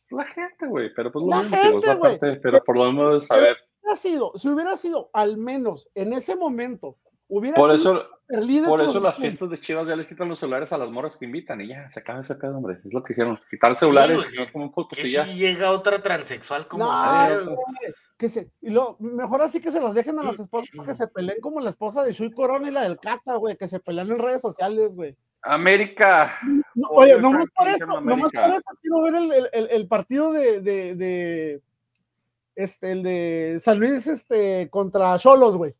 La 0.10 0.26
gente, 0.26 0.68
güey, 0.68 0.94
pero 0.94 1.10
pues 1.10 1.24
lo 1.24 1.30
la 1.30 1.44
gente, 1.44 1.96
güey. 1.96 2.20
Pero 2.20 2.64
por 2.66 2.78
lo 2.78 2.92
menos 2.92 3.26
saber. 3.26 3.58
Sido, 3.96 4.34
si 4.36 4.50
hubiera 4.50 4.76
sido 4.76 5.10
al 5.14 5.38
menos 5.38 5.90
en 5.96 6.12
ese 6.12 6.36
momento, 6.36 6.98
hubiera 7.28 7.56
por 7.56 7.78
sido 7.78 8.02
eso, 8.28 8.70
por 8.70 8.82
eso 8.82 9.00
las 9.00 9.18
fiestas 9.18 9.50
de 9.50 9.58
Chivas 9.58 9.88
ya 9.88 9.96
les 9.96 10.08
quitan 10.08 10.28
los 10.28 10.40
celulares 10.40 10.74
a 10.74 10.78
las 10.78 10.90
morras 10.90 11.16
que 11.18 11.26
invitan 11.26 11.62
y 11.62 11.68
ya, 11.68 11.90
se 11.92 12.00
acaba 12.00 12.22
ese 12.22 12.36
pedo, 12.36 12.58
hombre. 12.58 12.80
Es 12.84 12.94
lo 12.94 13.04
que 13.04 13.14
hicieron. 13.14 13.40
Quitar 13.50 13.76
celulares. 13.76 14.18
no 14.38 14.52
como 14.52 14.88
que 14.90 15.04
si 15.04 15.36
llega 15.36 15.72
otra 15.72 16.02
transexual 16.02 16.68
como 16.68 16.86
no, 16.86 17.58
que 18.18 18.30
se, 18.30 18.50
y 18.62 18.70
lo, 18.70 18.96
mejor 19.00 19.42
así 19.42 19.60
que 19.60 19.72
se 19.72 19.80
los 19.80 19.94
dejen 19.94 20.18
a 20.20 20.24
las 20.24 20.40
esposas 20.40 20.70
que 20.86 20.96
se 20.96 21.08
peleen 21.08 21.42
como 21.42 21.60
la 21.60 21.72
esposa 21.72 22.04
de 22.04 22.14
Shui 22.14 22.32
Corona 22.32 22.70
y 22.70 22.72
la 22.72 22.84
del 22.84 22.98
Cata, 22.98 23.36
güey, 23.36 23.58
que 23.58 23.68
se 23.68 23.80
pelean 23.80 24.10
en 24.10 24.20
redes 24.20 24.42
sociales, 24.42 24.90
güey. 24.94 25.16
América. 25.42 26.40
oye, 26.90 27.20
no 27.20 27.32
más 27.32 27.46
por 27.56 27.68
eso, 27.68 27.86
no 27.86 28.18
más 28.18 28.32
por 28.32 28.50
eso 28.50 28.64
quiero 28.82 29.02
ver 29.04 29.16
el, 29.16 29.50
el, 29.52 29.70
el 29.70 29.88
partido 29.88 30.32
de, 30.32 30.62
de, 30.62 30.96
de, 30.96 31.62
este, 32.56 32.94
el 32.94 33.04
de 33.04 33.58
San 33.60 33.80
Luis, 33.80 34.08
este, 34.08 34.70
contra 34.70 35.20
Cholos, 35.20 35.58
güey. 35.58 35.76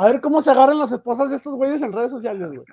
A 0.00 0.06
ver 0.06 0.22
cómo 0.22 0.40
se 0.40 0.50
agarran 0.50 0.78
las 0.78 0.90
esposas 0.90 1.28
de 1.28 1.36
estos 1.36 1.52
güeyes 1.52 1.82
en 1.82 1.92
redes 1.92 2.10
sociales, 2.10 2.48
güey. 2.48 2.64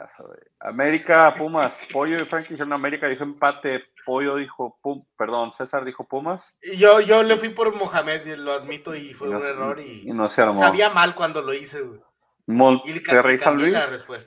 América, 0.61 1.33
Pumas, 1.37 1.89
Pollo 1.91 2.15
y 2.15 2.19
Frankie 2.19 2.53
dijeron 2.53 2.71
América, 2.71 3.05
dijo 3.09 3.25
empate, 3.25 3.83
Pollo 4.05 4.37
dijo, 4.37 4.79
Pum, 4.81 5.03
perdón, 5.17 5.51
César 5.53 5.83
dijo 5.83 6.05
Pumas. 6.05 6.55
Yo, 6.77 7.01
yo 7.01 7.23
le 7.23 7.35
fui 7.35 7.49
por 7.49 7.75
Mohamed, 7.75 8.37
lo 8.37 8.53
admito, 8.53 8.95
y 8.95 9.13
fue 9.13 9.27
un 9.27 9.43
error 9.43 9.77
y, 9.81 10.05
no 10.13 10.29
se 10.29 10.41
armó. 10.41 10.53
sabía 10.53 10.89
mal 10.89 11.15
cuando 11.15 11.41
lo 11.41 11.53
hice, 11.53 11.81
güey. 11.81 11.99
Monterrey 12.45 13.37
San 13.39 13.57
Luis, 13.57 13.75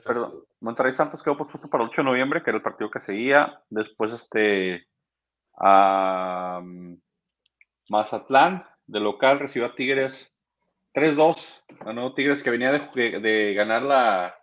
perdón, 0.05 0.45
Monterrey 0.59 0.95
Santos 0.95 1.23
quedó 1.23 1.35
puesto 1.35 1.67
para 1.71 1.83
el 1.83 1.89
8 1.89 2.03
de 2.03 2.05
noviembre, 2.05 2.43
que 2.43 2.51
era 2.51 2.57
el 2.57 2.63
partido 2.63 2.91
que 2.91 2.99
seguía. 2.99 3.63
Después, 3.71 4.11
este, 4.11 4.85
Mazatlán, 7.89 8.63
de 8.85 8.99
local, 8.99 9.39
recibió 9.39 9.69
a 9.69 9.73
Tigres 9.73 10.31
3-2. 10.93 11.63
Ganó 11.85 12.13
Tigres 12.13 12.43
que 12.43 12.49
venía 12.49 12.71
de, 12.71 13.53
ganar 13.53 13.81
la, 13.83 14.35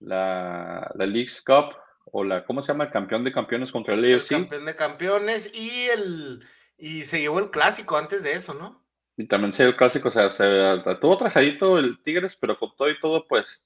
la, 0.00 0.90
la 0.94 1.06
League's 1.06 1.42
Cup 1.42 1.74
o 2.06 2.24
la, 2.24 2.44
¿cómo 2.44 2.62
se 2.62 2.72
llama? 2.72 2.84
El 2.84 2.90
campeón 2.90 3.24
de 3.24 3.32
campeones 3.32 3.72
contra 3.72 3.94
el 3.94 4.04
El 4.04 4.26
campeón 4.26 4.64
de 4.66 4.76
campeones 4.76 5.58
y 5.58 5.88
el 5.88 6.44
y 6.76 7.02
se 7.02 7.20
llevó 7.20 7.38
el 7.38 7.50
clásico 7.50 7.96
antes 7.96 8.24
de 8.24 8.32
eso, 8.32 8.54
¿no? 8.54 8.84
Y 9.16 9.28
también 9.28 9.54
se 9.54 9.62
llevó 9.62 9.70
el 9.70 9.76
clásico, 9.76 10.08
o 10.08 10.10
sea, 10.10 10.30
se 10.32 10.44
tuvo 11.00 11.16
trajadito 11.16 11.78
el 11.78 12.02
Tigres, 12.02 12.36
pero 12.36 12.58
con 12.58 12.74
todo 12.76 12.90
y 12.90 12.98
todo, 12.98 13.24
pues 13.28 13.64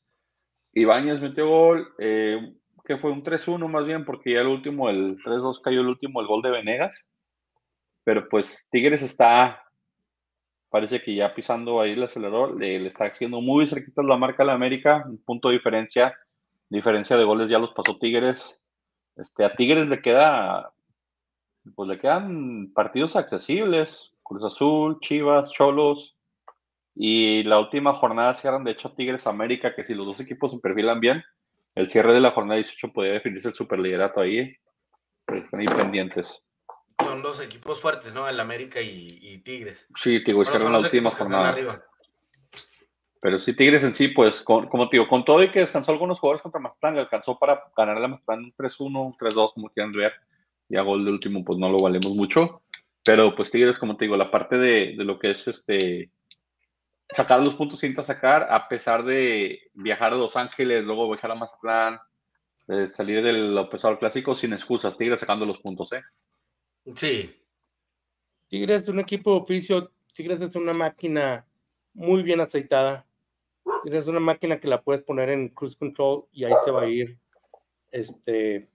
Ibáñez 0.74 1.20
metió 1.20 1.49
gol, 1.49 1.94
eh, 1.99 2.55
que 2.84 2.99
fue 2.99 3.11
un 3.11 3.24
3-1 3.24 3.66
más 3.68 3.86
bien, 3.86 4.05
porque 4.05 4.34
ya 4.34 4.40
el 4.40 4.49
último, 4.49 4.90
el 4.90 5.16
3-2 5.22 5.62
cayó 5.62 5.80
el 5.80 5.88
último, 5.88 6.20
el 6.20 6.26
gol 6.26 6.42
de 6.42 6.51
Venegas. 6.51 7.01
Pero 8.05 8.28
pues 8.28 8.66
Tigres 8.70 9.03
está 9.03 9.65
parece 10.70 11.02
que 11.02 11.14
ya 11.14 11.34
pisando 11.34 11.80
ahí 11.80 11.92
el 11.92 12.02
acelerador, 12.02 12.58
le, 12.58 12.86
está 12.86 13.06
haciendo 13.06 13.40
muy 13.40 13.66
cerquita 13.66 14.02
la 14.02 14.16
marca 14.16 14.42
de 14.42 14.48
la 14.48 14.54
América, 14.54 15.04
un 15.06 15.22
punto 15.22 15.48
de 15.48 15.54
diferencia, 15.54 16.16
diferencia 16.68 17.16
de 17.16 17.24
goles 17.24 17.48
ya 17.48 17.58
los 17.58 17.72
pasó 17.72 17.98
Tigres. 17.98 18.58
Este, 19.16 19.44
a 19.44 19.54
Tigres 19.54 19.88
le 19.88 20.02
queda, 20.02 20.72
pues 21.74 21.88
le 21.88 21.98
quedan 21.98 22.72
partidos 22.74 23.16
accesibles, 23.16 24.12
Cruz 24.22 24.44
Azul, 24.44 24.98
Chivas, 25.00 25.50
Cholos, 25.52 26.16
y 26.94 27.42
la 27.44 27.58
última 27.58 27.94
jornada 27.94 28.34
cierran 28.34 28.64
de 28.64 28.72
hecho 28.72 28.92
Tigres 28.92 29.26
América, 29.26 29.74
que 29.74 29.84
si 29.84 29.94
los 29.94 30.06
dos 30.06 30.20
equipos 30.20 30.52
se 30.52 30.58
perfilan 30.58 31.00
bien, 31.00 31.22
el 31.74 31.90
cierre 31.90 32.14
de 32.14 32.20
la 32.20 32.30
jornada 32.30 32.56
18 32.56 32.92
podría 32.92 33.14
definirse 33.14 33.50
el 33.50 33.54
superliderato 33.54 34.20
ahí, 34.20 34.54
pero 35.26 35.40
están 35.40 35.60
ahí 35.60 35.66
pendientes 35.66 36.42
son 37.03 37.22
dos 37.22 37.40
equipos 37.40 37.80
fuertes, 37.80 38.14
¿no? 38.14 38.28
El 38.28 38.40
América 38.40 38.80
y, 38.80 39.38
Tigres. 39.38 39.86
Sí, 39.97 40.20
digo, 40.24 40.42
hicieron 40.42 40.72
la 40.72 40.80
última 40.80 41.11
jornada. 41.11 41.55
Pero 43.20 43.40
sí, 43.40 43.55
Tigres 43.55 43.84
en 43.84 43.94
sí, 43.94 44.09
pues, 44.09 44.42
como 44.42 44.88
te 44.88 44.97
digo, 44.97 45.09
con 45.09 45.24
todo 45.24 45.42
y 45.42 45.51
que 45.51 45.61
descansó 45.61 45.92
algunos 45.92 46.20
jugadores 46.20 46.42
contra 46.42 46.61
Mazatlán, 46.61 46.94
le 46.94 47.01
alcanzó 47.01 47.38
para 47.38 47.61
ganar 47.76 48.03
a 48.03 48.09
Mazatlán 48.09 48.44
un 48.44 48.55
3-1, 48.55 49.07
un 49.07 49.14
3-2, 49.14 49.55
como 49.55 49.68
quieran 49.70 49.92
ver. 49.92 50.12
Y 50.68 50.76
a 50.76 50.82
gol 50.82 51.05
de 51.05 51.11
último, 51.11 51.44
pues 51.44 51.59
no 51.59 51.68
lo 51.68 51.78
valemos 51.78 52.14
mucho. 52.14 52.62
Pero 53.05 53.34
pues 53.34 53.51
Tigres, 53.51 53.78
como 53.78 53.97
te 53.97 54.05
digo, 54.05 54.16
la 54.16 54.30
parte 54.30 54.57
de, 54.57 54.94
lo 54.97 55.18
que 55.18 55.30
es 55.30 55.49
este 55.49 56.11
sacar 57.09 57.38
los 57.38 57.55
puntos 57.55 57.80
que 57.80 58.03
sacar, 58.03 58.49
a 58.51 58.66
pesar 58.68 59.05
de 59.05 59.70
viajar 59.74 60.12
a 60.12 60.16
Los 60.16 60.36
Ángeles, 60.36 60.84
luego 60.84 61.09
viajar 61.09 61.30
a 61.30 61.36
Mazatlán, 61.36 62.01
salir 62.94 63.22
del 63.22 63.68
pesado 63.70 63.97
clásico 63.99 64.34
sin 64.34 64.53
excusas, 64.53 64.99
Tigres 64.99 65.20
sacando 65.20 65.47
los 65.47 65.59
puntos, 65.59 65.92
¿eh? 65.92 66.03
Sí. 66.95 67.34
Tigres 68.49 68.82
es 68.82 68.89
un 68.89 69.01
equipo 69.01 69.32
de 69.32 69.41
oficio, 69.41 69.93
Tigres 70.12 70.41
es 70.41 70.55
una 70.55 70.72
máquina 70.72 71.47
muy 71.93 72.22
bien 72.22 72.41
aceitada. 72.41 73.07
Tigres 73.82 74.03
es 74.03 74.09
una 74.09 74.20
máquina 74.20 74.61
que 74.61 74.68
la 74.68 74.82
puedes 74.82 75.03
poner 75.03 75.30
en 75.30 75.49
cruise 75.49 75.76
control 75.76 76.26
y 76.32 76.45
ahí 76.45 76.55
se 76.64 76.70
va 76.70 76.82
a 76.82 76.89
ir. 76.89 77.18
Este 77.91 78.68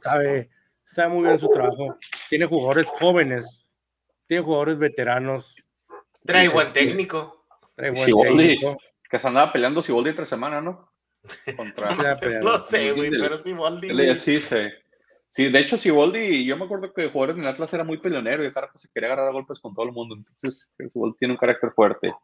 sabe, 0.00 0.50
sabe 0.84 1.08
muy 1.08 1.24
bien 1.24 1.38
su 1.38 1.48
trabajo. 1.48 1.98
Tiene 2.28 2.46
jugadores 2.46 2.86
jóvenes, 2.86 3.66
tiene 4.26 4.42
jugadores 4.42 4.78
veteranos. 4.78 5.54
Trae 6.24 6.48
buen 6.48 6.72
técnico. 6.72 7.46
Trae 7.74 7.90
buen 7.90 8.36
técnico. 8.36 8.76
Que 9.10 9.20
se 9.20 9.26
andaba 9.26 9.52
peleando 9.52 9.82
Siboldi 9.82 10.10
entre 10.10 10.24
semana, 10.24 10.60
¿no? 10.60 10.90
Contra... 11.56 11.94
no 12.42 12.58
sé, 12.60 12.92
güey, 12.92 13.10
pero 13.10 13.36
Siboldi. 13.36 14.18
Sí, 14.18 14.40
sí. 14.40 14.56
Sí, 15.34 15.50
de 15.50 15.58
hecho, 15.60 15.78
Siboldi, 15.78 16.44
yo 16.44 16.58
me 16.58 16.66
acuerdo 16.66 16.92
que 16.92 17.08
jugador 17.08 17.38
en 17.38 17.46
Atlas 17.46 17.72
era 17.72 17.84
muy 17.84 17.96
peleonero 17.96 18.44
y 18.44 18.50
de 18.50 18.54
se 18.76 18.88
quería 18.92 19.08
agarrar 19.08 19.28
a 19.28 19.32
golpes 19.32 19.58
con 19.60 19.74
todo 19.74 19.86
el 19.86 19.92
mundo. 19.92 20.14
Entonces, 20.14 20.70
Siboldi 20.76 21.16
tiene 21.18 21.32
un 21.32 21.38
carácter 21.38 21.72
fuerte. 21.72 22.14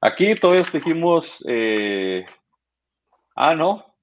Aquí 0.00 0.34
todos 0.34 0.72
dijimos. 0.72 1.44
Eh, 1.46 2.24
ah, 3.34 3.54
no. 3.54 3.94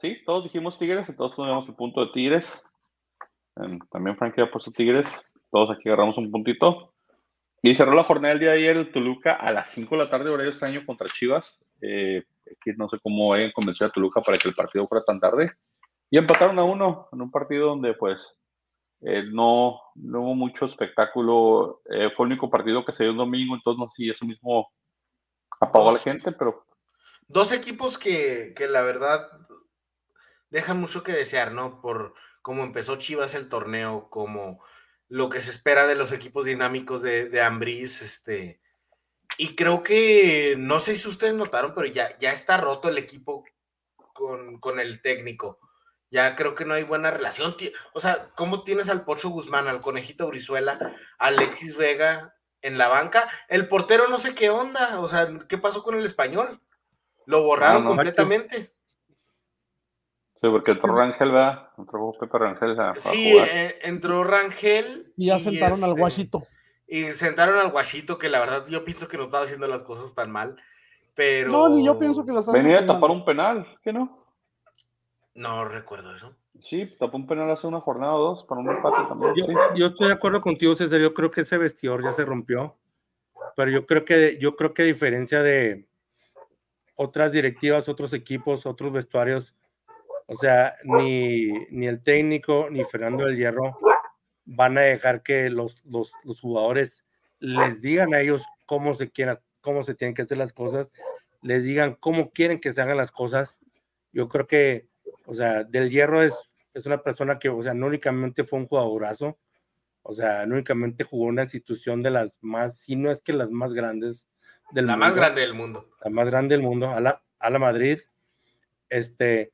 Sí, 0.00 0.16
todos 0.24 0.44
dijimos 0.44 0.78
Tigres 0.78 1.08
y 1.10 1.16
todos 1.16 1.36
teníamos 1.36 1.68
el 1.68 1.74
punto 1.74 2.00
de 2.00 2.12
Tigres. 2.12 2.62
Em, 3.56 3.78
también 3.90 4.16
Frankie 4.16 4.40
ha 4.40 4.50
puesto 4.50 4.70
Tigres. 4.70 5.22
Todos 5.50 5.70
aquí 5.70 5.88
agarramos 5.88 6.16
un 6.16 6.30
puntito. 6.30 6.94
Y 7.62 7.74
cerró 7.74 7.92
la 7.92 8.04
jornada 8.04 8.32
el 8.32 8.40
día 8.40 8.52
de 8.52 8.58
ayer 8.58 8.76
el 8.76 8.90
Toluca 8.90 9.34
a 9.34 9.50
las 9.52 9.70
5 9.70 9.94
de 9.94 10.04
la 10.04 10.10
tarde, 10.10 10.30
horario 10.30 10.50
extraño, 10.50 10.86
contra 10.86 11.08
Chivas. 11.08 11.60
Eh, 11.82 12.24
no 12.76 12.88
sé 12.88 12.98
cómo 13.02 13.34
hayan 13.34 13.52
convencido 13.52 13.88
a 13.88 13.92
Toluca 13.92 14.22
para 14.22 14.38
que 14.38 14.48
el 14.48 14.54
partido 14.54 14.88
fuera 14.88 15.04
tan 15.04 15.20
tarde. 15.20 15.52
Y 16.10 16.18
empataron 16.18 16.58
a 16.58 16.64
uno 16.64 17.08
en 17.12 17.22
un 17.22 17.30
partido 17.30 17.68
donde 17.68 17.94
pues 17.94 18.36
eh, 19.02 19.22
no, 19.30 19.80
no, 19.94 20.20
hubo 20.20 20.34
mucho 20.34 20.66
espectáculo. 20.66 21.82
Eh, 21.90 22.10
fue 22.16 22.26
el 22.26 22.32
único 22.32 22.50
partido 22.50 22.84
que 22.84 22.92
se 22.92 23.04
dio 23.04 23.12
un 23.12 23.18
domingo, 23.18 23.54
entonces 23.54 23.78
no 23.78 23.88
sé 23.88 23.94
si 23.96 24.10
eso 24.10 24.26
mismo 24.26 24.68
apagó 25.60 25.90
a 25.90 25.92
la 25.94 25.98
gente, 25.98 26.32
pero... 26.32 26.66
Dos 27.28 27.52
equipos 27.52 27.96
que, 27.96 28.52
que, 28.56 28.66
la 28.66 28.82
verdad 28.82 29.30
dejan 30.50 30.80
mucho 30.80 31.04
que 31.04 31.12
desear, 31.12 31.52
¿no? 31.52 31.80
Por 31.80 32.14
cómo 32.42 32.64
empezó 32.64 32.96
Chivas 32.96 33.34
el 33.34 33.48
torneo, 33.48 34.10
como 34.10 34.62
lo 35.08 35.28
que 35.30 35.38
se 35.38 35.50
espera 35.50 35.86
de 35.86 35.94
los 35.94 36.10
equipos 36.12 36.44
dinámicos 36.44 37.02
de, 37.02 37.28
de 37.28 37.40
Ambriz, 37.40 38.02
este... 38.02 38.60
Y 39.38 39.54
creo 39.54 39.82
que, 39.82 40.56
no 40.58 40.80
sé 40.80 40.96
si 40.96 41.08
ustedes 41.08 41.34
notaron, 41.34 41.72
pero 41.72 41.86
ya, 41.86 42.08
ya 42.18 42.32
está 42.32 42.56
roto 42.56 42.88
el 42.88 42.98
equipo 42.98 43.44
con, 44.12 44.58
con 44.58 44.80
el 44.80 45.00
técnico 45.00 45.60
ya 46.10 46.34
creo 46.34 46.54
que 46.54 46.64
no 46.64 46.74
hay 46.74 46.84
buena 46.84 47.10
relación. 47.10 47.54
O 47.92 48.00
sea, 48.00 48.30
¿cómo 48.34 48.64
tienes 48.64 48.88
al 48.88 49.04
Pocho 49.04 49.30
Guzmán, 49.30 49.68
al 49.68 49.80
Conejito 49.80 50.26
Brizuela, 50.26 50.78
Alexis 51.18 51.76
Vega 51.76 52.34
en 52.62 52.78
la 52.78 52.88
banca? 52.88 53.28
El 53.48 53.68
portero 53.68 54.08
no 54.08 54.18
sé 54.18 54.34
qué 54.34 54.50
onda, 54.50 55.00
o 55.00 55.08
sea, 55.08 55.28
¿qué 55.48 55.56
pasó 55.56 55.82
con 55.82 55.96
el 55.96 56.04
español? 56.04 56.60
Lo 57.26 57.44
borraron 57.44 57.84
completamente. 57.84 58.74
Sí, 60.42 60.48
porque 60.48 60.72
entró 60.72 60.96
Rangel, 60.96 61.32
¿verdad? 61.32 61.68
Entró 61.76 62.12
Pepe 62.18 62.38
Rangel. 62.38 62.76
sí, 62.96 63.36
eh, 63.38 63.76
entró 63.82 64.24
Rangel. 64.24 65.12
Y 65.16 65.26
ya 65.26 65.38
sentaron 65.38 65.84
al 65.84 65.90
este, 65.90 66.00
guachito. 66.00 66.42
Y 66.88 67.12
sentaron 67.12 67.58
al 67.58 67.70
guachito, 67.70 68.18
que 68.18 68.30
la 68.30 68.40
verdad 68.40 68.66
yo 68.66 68.84
pienso 68.84 69.06
que 69.06 69.18
no 69.18 69.24
estaba 69.24 69.44
haciendo 69.44 69.68
las 69.68 69.84
cosas 69.84 70.14
tan 70.14 70.30
mal. 70.30 70.56
Pero. 71.14 71.52
No, 71.52 71.68
ni 71.68 71.84
yo 71.84 71.98
pienso 71.98 72.24
que 72.24 72.32
las 72.32 72.50
Venía 72.50 72.80
a 72.80 72.86
tapar 72.86 73.10
un 73.10 73.24
penal, 73.24 73.66
¿qué 73.84 73.92
no? 73.92 74.19
No 75.34 75.64
recuerdo 75.64 76.14
eso. 76.14 76.36
Sí, 76.60 76.94
tapó 76.98 77.16
un 77.16 77.26
penal 77.26 77.50
hace 77.50 77.66
una 77.66 77.80
jornada 77.80 78.14
o 78.14 78.18
dos 78.18 78.44
para 78.44 78.60
un 78.60 78.68
empate 78.68 79.08
también. 79.08 79.32
Yo, 79.76 79.86
estoy 79.86 80.08
de 80.08 80.12
acuerdo 80.12 80.40
contigo, 80.40 80.74
César. 80.74 81.00
Yo 81.00 81.14
creo 81.14 81.30
que 81.30 81.42
ese 81.42 81.56
vestidor 81.56 82.02
ya 82.02 82.12
se 82.12 82.24
rompió. 82.24 82.76
Pero 83.56 83.70
yo 83.70 83.86
creo 83.86 84.04
que, 84.04 84.38
yo 84.38 84.56
creo 84.56 84.74
que 84.74 84.82
a 84.82 84.86
diferencia 84.86 85.42
de 85.42 85.86
otras 86.94 87.32
directivas, 87.32 87.88
otros 87.88 88.12
equipos, 88.12 88.66
otros 88.66 88.92
vestuarios, 88.92 89.54
O 90.26 90.36
sea, 90.36 90.76
ni, 90.84 91.50
ni 91.70 91.86
el 91.86 92.02
técnico 92.02 92.68
ni 92.70 92.84
Fernando 92.84 93.24
del 93.24 93.36
Hierro 93.36 93.78
van 94.44 94.78
a 94.78 94.82
dejar 94.82 95.22
que 95.22 95.48
los, 95.48 95.84
los, 95.86 96.12
los 96.24 96.40
jugadores 96.40 97.04
les 97.38 97.80
digan 97.80 98.14
a 98.14 98.20
ellos 98.20 98.44
cómo 98.66 98.94
se, 98.94 99.10
quieran, 99.10 99.38
cómo 99.60 99.82
se 99.82 99.94
tienen 99.94 100.14
que 100.14 100.22
hacer 100.22 100.38
las 100.38 100.52
cosas, 100.52 100.92
les 101.40 101.64
digan 101.64 101.96
cómo 101.98 102.30
quieren 102.30 102.60
que 102.60 102.72
se 102.72 102.82
hagan 102.82 102.96
las 102.96 103.10
cosas. 103.10 103.58
Yo 104.12 104.28
creo 104.28 104.46
que, 104.46 104.89
o 105.26 105.34
sea, 105.34 105.64
Del 105.64 105.90
Hierro 105.90 106.22
es, 106.22 106.34
es 106.74 106.86
una 106.86 107.02
persona 107.02 107.38
que, 107.38 107.48
o 107.48 107.62
sea, 107.62 107.74
no 107.74 107.86
únicamente 107.86 108.44
fue 108.44 108.58
un 108.58 108.66
jugadorazo, 108.66 109.38
o 110.02 110.14
sea, 110.14 110.46
no 110.46 110.54
únicamente 110.54 111.04
jugó 111.04 111.26
una 111.26 111.42
institución 111.42 112.00
de 112.00 112.10
las 112.10 112.38
más, 112.40 112.78
si 112.78 112.96
no 112.96 113.10
es 113.10 113.22
que 113.22 113.32
las 113.32 113.50
más 113.50 113.72
grandes 113.72 114.26
del 114.72 114.86
la 114.86 114.92
mundo. 114.92 115.06
La 115.06 115.10
más 115.10 115.16
grande 115.16 115.40
del 115.40 115.54
mundo. 115.54 115.90
La 116.04 116.10
más 116.10 116.26
grande 116.30 116.54
del 116.56 116.62
mundo, 116.62 116.88
a 116.88 117.00
la, 117.00 117.22
a 117.38 117.50
la 117.50 117.58
Madrid. 117.58 117.98
Este, 118.88 119.52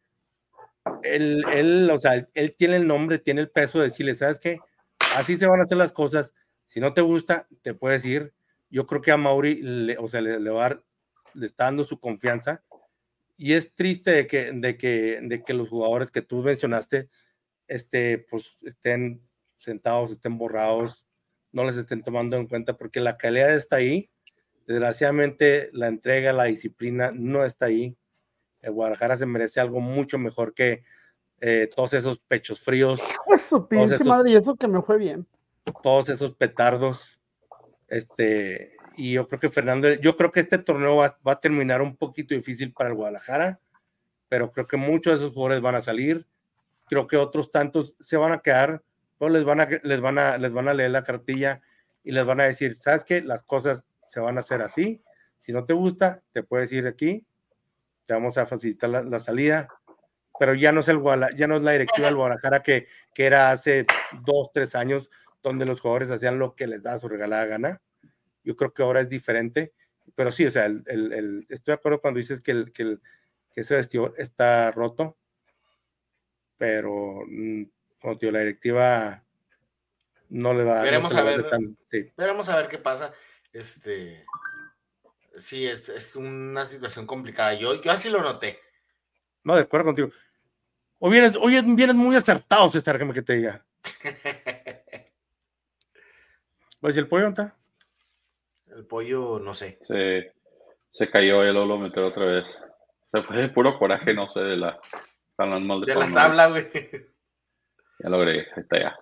él, 1.03 1.45
él, 1.53 1.91
o 1.91 1.99
sea, 1.99 2.29
él 2.33 2.55
tiene 2.57 2.77
el 2.77 2.87
nombre, 2.87 3.19
tiene 3.19 3.41
el 3.41 3.51
peso 3.51 3.79
de 3.79 3.87
decirle, 3.87 4.15
¿sabes 4.15 4.41
qué? 4.41 4.59
Así 5.17 5.37
se 5.37 5.47
van 5.47 5.61
a 5.61 5.65
hacer 5.65 5.79
las 5.79 5.93
cosas. 5.93 6.33
Si 6.65 6.81
no 6.81 6.93
te 6.93 7.01
gusta, 7.01 7.49
te 7.63 7.75
puedes 7.75 8.05
ir. 8.05 8.35
Yo 8.71 8.87
creo 8.87 9.01
que 9.01 9.13
a 9.13 9.17
Mauri, 9.17 9.63
le, 9.63 9.99
o 9.99 10.09
sea, 10.09 10.21
le, 10.21 10.41
le, 10.41 10.51
va 10.51 10.81
le 11.35 11.47
está 11.47 11.65
dando 11.65 11.85
su 11.85 12.01
confianza. 12.01 12.65
Y 13.37 13.53
es 13.53 13.75
triste 13.75 14.11
de 14.11 14.27
que, 14.27 14.53
de 14.53 14.77
que, 14.77 15.21
de 15.23 15.43
que 15.43 15.55
los 15.55 15.69
jugadores 15.69 16.11
que 16.11 16.23
tú 16.23 16.43
mencionaste, 16.43 17.11
este, 17.69 18.19
pues 18.19 18.57
estén 18.63 19.23
sentados, 19.57 20.11
estén 20.11 20.39
borrados, 20.39 21.07
no 21.53 21.65
les 21.65 21.77
estén 21.77 22.03
tomando 22.03 22.37
en 22.37 22.47
cuenta, 22.47 22.77
porque 22.77 23.01
la 23.01 23.17
calidad 23.17 23.55
está 23.55 23.77
ahí. 23.77 24.11
Desgraciadamente, 24.67 25.71
la 25.73 25.87
entrega, 25.89 26.33
la 26.33 26.45
disciplina 26.45 27.13
no 27.15 27.45
está 27.45 27.67
ahí. 27.67 27.97
El 28.61 28.73
Guadalajara 28.73 29.17
se 29.17 29.27
merece 29.27 29.61
algo 29.61 29.81
mucho 29.81 30.19
mejor 30.19 30.55
que 30.55 30.83
eh, 31.41 31.69
todos 31.75 31.93
esos 31.93 32.19
pechos 32.19 32.61
fríos. 32.61 33.01
Pues 33.25 33.43
su 33.43 33.69
pinche 33.69 34.03
madre, 34.05 34.31
y 34.31 34.37
eso 34.37 34.57
que 34.57 34.69
me 34.69 34.83
fue 34.83 34.99
bien. 34.99 35.27
Todos 35.83 36.09
esos 36.09 36.35
petardos. 36.35 37.21
Este, 37.89 38.76
y 38.97 39.13
yo 39.13 39.27
creo 39.27 39.41
que 39.41 39.51
Fernando, 39.51 39.93
yo 39.95 40.17
creo 40.17 40.31
que 40.31 40.41
este 40.41 40.59
torneo 40.59 40.97
va, 40.97 41.19
va, 41.27 41.33
a 41.33 41.41
terminar 41.41 41.83
un 41.83 41.97
poquito 41.97 42.35
difícil 42.35 42.73
para 42.73 42.91
el 42.91 42.97
Guadalajara, 42.97 43.61
pero 44.29 44.51
creo 44.51 44.67
que 44.67 44.77
muchos 44.77 45.13
de 45.13 45.19
esos 45.19 45.35
jugadores 45.35 45.61
van 45.61 45.75
a 45.75 45.83
salir. 45.83 46.27
Creo 46.87 47.07
que 47.07 47.17
otros 47.17 47.51
tantos 47.51 47.97
se 48.01 48.17
van 48.17 48.33
a 48.33 48.39
quedar 48.39 48.83
pero 49.19 49.31
les 49.31 49.45
van 49.45 49.61
a, 49.61 49.69
les 49.83 50.01
van 50.01 50.19
a, 50.19 50.39
les 50.39 50.53
van 50.53 50.69
a 50.69 50.75
leer 50.75 50.91
la 50.91 51.03
cartilla 51.03 51.63
y 52.03 52.13
les 52.13 52.25
van 52.25 52.41
a 52.41 52.45
decir, 52.45 52.77
¿sabes 52.77 53.05
qué? 53.05 53.23
Las 53.23 53.43
cosas 53.43 53.85
se 54.07 54.21
van 54.21 54.37
a 54.37 54.41
hacer 54.41 54.63
así. 54.63 55.03
Si 55.39 55.53
no 55.53 55.65
te 55.65 55.73
gusta, 55.73 56.23
te 56.33 56.43
puedes 56.43 56.73
ir 56.73 56.87
aquí, 56.87 57.27
te 58.05 58.15
vamos 58.15 58.39
a 58.39 58.47
facilitar 58.47 58.91
la, 58.91 59.21
salida, 59.21 59.69
pero 60.39 60.55
ya 60.55 60.73
no 60.73 60.81
es 60.81 60.89
el 60.89 61.03
ya 61.37 61.47
no 61.47 61.57
es 61.57 61.63
la 61.63 61.73
directiva 61.73 62.07
del 62.07 62.17
Guadalajara 62.17 62.63
que, 62.63 62.87
que 63.15 63.27
era 63.27 63.51
hace 63.51 63.87
dos, 64.25 64.51
tres 64.53 64.75
años, 64.75 65.11
donde 65.43 65.65
los 65.65 65.81
jugadores 65.81 66.11
hacían 66.11 66.39
lo 66.39 66.55
que 66.55 66.67
les 66.67 66.83
da 66.83 66.99
su 66.99 67.09
regalada 67.09 67.47
gana. 67.47 67.81
Yo 68.47 68.55
creo 68.55 68.73
que 68.73 68.85
ahora 68.85 69.01
es 69.01 69.09
diferente, 69.09 69.75
pero 70.15 70.31
sí, 70.31 70.47
o 70.47 70.51
sea, 70.53 70.67
el, 70.67 70.85
el, 70.87 71.47
estoy 71.49 71.73
de 71.73 71.75
acuerdo 71.75 72.01
cuando 72.01 72.19
dices 72.19 72.41
que, 72.41 72.53
el, 72.53 72.73
que, 72.73 72.99
ese 73.57 73.75
vestido 73.75 74.15
está 74.17 74.71
roto, 74.71 75.17
pero 76.57 77.23
mm, 77.27 77.65
como 78.01 78.17
tío, 78.17 78.31
la 78.31 78.39
directiva 78.39 79.25
no 80.29 80.55
le 80.55 80.63
da. 80.63 80.83
Veremos 80.83 81.13
a 81.13 81.23
ver. 81.23 81.45
Veremos 82.17 82.49
a 82.49 82.57
ver 82.57 82.69
qué 82.69 82.79
pasa. 82.79 83.13
Este. 83.53 84.25
Sí, 85.39 85.67
es, 85.67 85.89
es, 85.89 86.15
una 86.15 86.65
situación 86.65 87.05
complicada. 87.05 87.55
Yo, 87.55 87.81
yo 87.81 87.91
así 87.91 88.09
lo 88.09 88.23
noté. 88.23 88.61
No, 89.43 89.57
de 89.57 89.63
acuerdo 89.63 89.87
contigo. 89.87 90.11
Hoy 91.01 91.11
vienes, 91.11 91.35
hoy 91.41 91.61
vienes 91.75 91.97
muy 91.97 92.15
acertado, 92.15 92.71
César, 92.71 93.13
que 93.13 93.23
te 93.23 93.35
diga. 93.35 93.67
pues, 96.81 96.97
¿y 96.97 96.99
el 97.01 97.09
pollo 97.09 97.29
está? 97.29 97.56
El 98.77 98.87
pollo, 98.87 99.39
no 99.39 99.55
sé. 99.55 99.79
Se, 99.85 100.35
se 100.91 101.11
cayó 101.11 101.43
el 101.43 101.55
lo 101.55 101.79
metió 101.79 102.07
otra 102.07 102.27
vez. 102.27 102.45
Se 103.11 103.23
fue 103.23 103.39
de 103.39 103.49
puro 103.49 103.79
coraje, 103.79 104.13
no 104.13 104.29
sé, 104.29 104.41
de 104.41 104.57
la, 104.59 104.79
de, 105.39 105.87
de 105.87 105.95
la 105.95 106.13
tabla, 106.13 106.49
güey. 106.49 106.69
Ya 107.99 108.11
lo 108.11 108.19
agregué, 108.19 108.41
ahí 108.55 108.63
está 108.63 108.79
ya. 108.79 108.99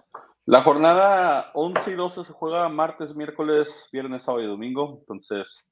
La 0.47 0.63
jornada 0.63 1.51
11 1.55 1.91
y 1.91 1.95
12 1.95 2.25
se 2.25 2.33
juega 2.33 2.69
martes, 2.69 3.17
miércoles, 3.17 3.89
viernes, 3.91 4.23
sábado 4.23 4.45
y 4.45 4.47
domingo. 4.47 4.99
Entonces, 5.01 5.67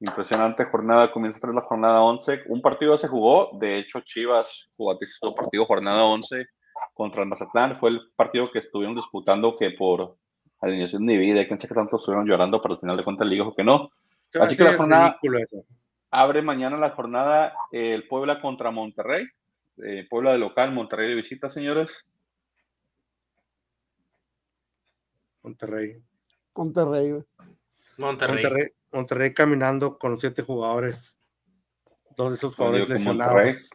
impresionante 0.00 0.64
jornada. 0.64 1.12
Comienza 1.12 1.38
a 1.40 1.52
la 1.52 1.60
jornada 1.60 2.02
11. 2.02 2.42
Un 2.46 2.60
partido 2.60 2.98
se 2.98 3.06
jugó. 3.06 3.50
De 3.60 3.78
hecho, 3.78 4.00
Chivas 4.00 4.68
jugó 4.76 4.98
su 5.00 5.32
partido 5.36 5.64
jornada 5.64 6.02
11 6.02 6.44
contra 6.92 7.22
el 7.22 7.28
Mazatlán. 7.28 7.78
Fue 7.78 7.90
el 7.90 8.00
partido 8.16 8.50
que 8.50 8.58
estuvieron 8.58 8.96
disputando 8.96 9.56
que 9.56 9.70
por 9.70 10.16
alineación 10.60 11.06
de 11.06 11.16
vida, 11.16 11.46
quién 11.46 11.60
sabe 11.60 11.68
qué 11.68 11.74
tanto 11.74 11.96
estuvieron 11.96 12.26
llorando, 12.26 12.60
pero 12.60 12.74
al 12.74 12.80
final 12.80 12.96
de 12.96 13.04
cuentas 13.04 13.24
el 13.24 13.30
dijo 13.30 13.54
que 13.54 13.64
no. 13.64 13.90
Así 14.40 14.56
que 14.56 14.64
la 14.64 14.74
jornada 14.74 15.18
abre 16.10 16.42
mañana 16.42 16.76
la 16.76 16.90
jornada 16.90 17.54
el 17.70 18.06
Puebla 18.08 18.40
contra 18.40 18.70
Monterrey. 18.70 19.26
Eh, 19.78 20.06
Puebla 20.08 20.32
de 20.32 20.38
local, 20.38 20.72
Monterrey 20.72 21.08
de 21.08 21.14
visita, 21.14 21.50
señores. 21.50 22.04
Monterrey. 25.42 26.02
Monterrey, 26.54 27.22
Monterrey. 27.96 28.68
Monterrey. 28.92 29.32
caminando 29.32 29.98
con 29.98 30.18
siete 30.18 30.42
jugadores. 30.42 31.16
Dos 32.16 32.30
de 32.30 32.36
esos 32.36 32.54
jugadores 32.56 32.88
lesionados. 32.88 33.70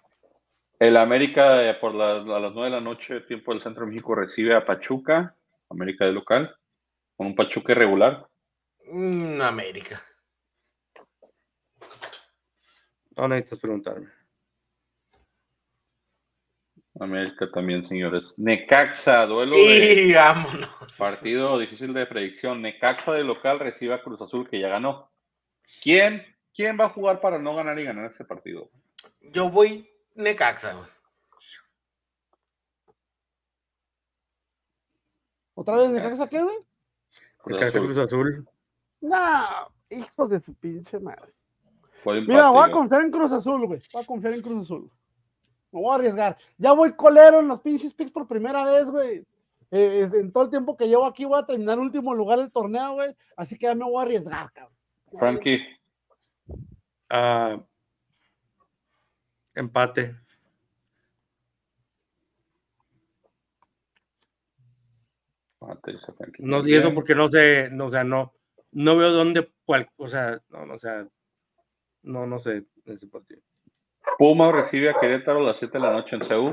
El 0.79 0.97
América 0.97 1.63
eh, 1.63 1.75
por 1.75 1.93
a 1.99 2.19
las 2.19 2.53
nueve 2.53 2.65
de 2.65 2.75
la 2.75 2.81
noche, 2.81 3.21
tiempo 3.21 3.53
del 3.53 3.61
Centro 3.61 3.86
de 3.86 3.91
México, 3.91 4.15
recibe 4.15 4.53
a 4.53 4.65
Pachuca, 4.65 5.34
América 5.69 6.03
de 6.03 6.11
local, 6.11 6.53
con 7.16 7.28
un 7.28 7.36
Pachuca 7.36 7.72
irregular. 7.74 8.28
Mm, 8.91 9.41
América. 9.41 10.03
No 13.16 13.28
necesitas 13.28 13.59
preguntarme. 13.59 14.09
América 16.99 17.49
también, 17.51 17.88
señores. 17.88 18.24
Necaxa, 18.38 19.26
duelo 19.26 19.55
de 19.55 20.14
vámonos. 20.16 20.70
partido 20.97 21.57
difícil 21.57 21.93
de 21.93 22.05
predicción. 22.05 22.61
Necaxa 22.61 23.14
de 23.14 23.24
local 23.24 23.59
recibe 23.59 23.95
a 23.95 24.03
Cruz 24.03 24.22
Azul 24.22 24.47
que 24.49 24.59
ya 24.59 24.70
ganó. 24.70 25.11
¿Quién, 25.82 26.24
quién 26.53 26.80
va 26.80 26.86
a 26.86 26.89
jugar 26.89 27.20
para 27.20 27.39
no 27.39 27.55
ganar 27.55 27.80
y 27.80 27.84
ganar 27.84 28.11
ese 28.11 28.26
partido? 28.26 28.70
Yo 29.22 29.49
voy 29.49 29.89
Necaxa. 30.16 30.76
¿Otra 35.55 35.78
vez 35.78 35.89
Necaxa 35.89 36.30
qué, 36.30 36.41
güey? 36.41 36.57
Necaxa 37.46 37.80
Cruz 37.80 37.98
Azul. 37.98 38.48
No, 39.02 39.18
hijos 39.89 40.30
de 40.30 40.39
su 40.39 40.54
pinche 40.56 41.00
madre. 41.00 41.34
Mira, 42.06 42.50
voy 42.50 42.70
a 42.70 42.72
confiar 42.72 43.02
en 43.02 43.12
Cruz 43.12 43.32
Azul, 43.32 43.66
güey. 43.66 43.82
Voy 43.91 44.04
a 44.04 44.06
confiar 44.06 44.34
en 44.34 44.41
Cruz 44.41 44.64
Azul. 44.64 44.91
Me 45.72 45.82
voy 45.82 45.91
a 45.91 45.96
arriesgar. 45.96 46.38
Ya 46.58 46.74
voy 46.74 46.94
colero 46.94 47.39
en 47.39 47.48
los 47.48 47.60
pinches 47.62 47.94
picks 47.94 48.12
por 48.12 48.28
primera 48.28 48.64
vez, 48.66 48.89
güey. 48.89 49.26
Eh, 49.72 50.10
en 50.14 50.32
todo 50.32 50.44
el 50.44 50.50
tiempo 50.50 50.78
que 50.78 50.88
llevo 50.88 51.06
aquí 51.06 51.26
voy 51.26 51.39
a 51.39 51.46
terminar 51.46 51.80
último 51.80 52.14
lugar 52.14 52.39
del 52.39 52.52
torneo, 52.52 52.94
güey. 52.94 53.16
Así 53.36 53.58
que 53.58 53.66
ya 53.66 53.76
me 53.76 53.86
voy 53.86 53.98
a 53.98 54.02
arriesgar, 54.04 54.52
cabrón. 54.52 54.78
Frankie. 55.18 55.62
Uh, 57.12 57.62
empate. 59.56 60.22
No 66.39 66.61
digo 66.61 66.93
porque 66.93 67.16
no 67.16 67.30
sé, 67.30 67.70
no, 67.72 67.88
o 67.88 67.89
sea, 67.89 68.03
no, 68.03 68.34
no 68.72 68.97
veo 68.97 69.11
dónde, 69.11 69.51
cual, 69.66 69.89
o 69.97 70.07
sea, 70.07 70.41
no, 70.49 70.66
no, 70.66 70.76
o 70.76 70.80
sea, 70.80 71.07
no, 72.03 72.28
no 72.28 72.39
sé 72.39 72.66
ese 72.86 73.07
partido. 73.07 73.41
Puma 74.18 74.51
recibe 74.51 74.89
a 74.89 74.99
Querétaro 74.99 75.39
a 75.39 75.43
las 75.43 75.59
7 75.59 75.78
de 75.78 75.84
la 75.84 75.91
noche 75.91 76.16
en 76.16 76.24
Seúl. 76.24 76.51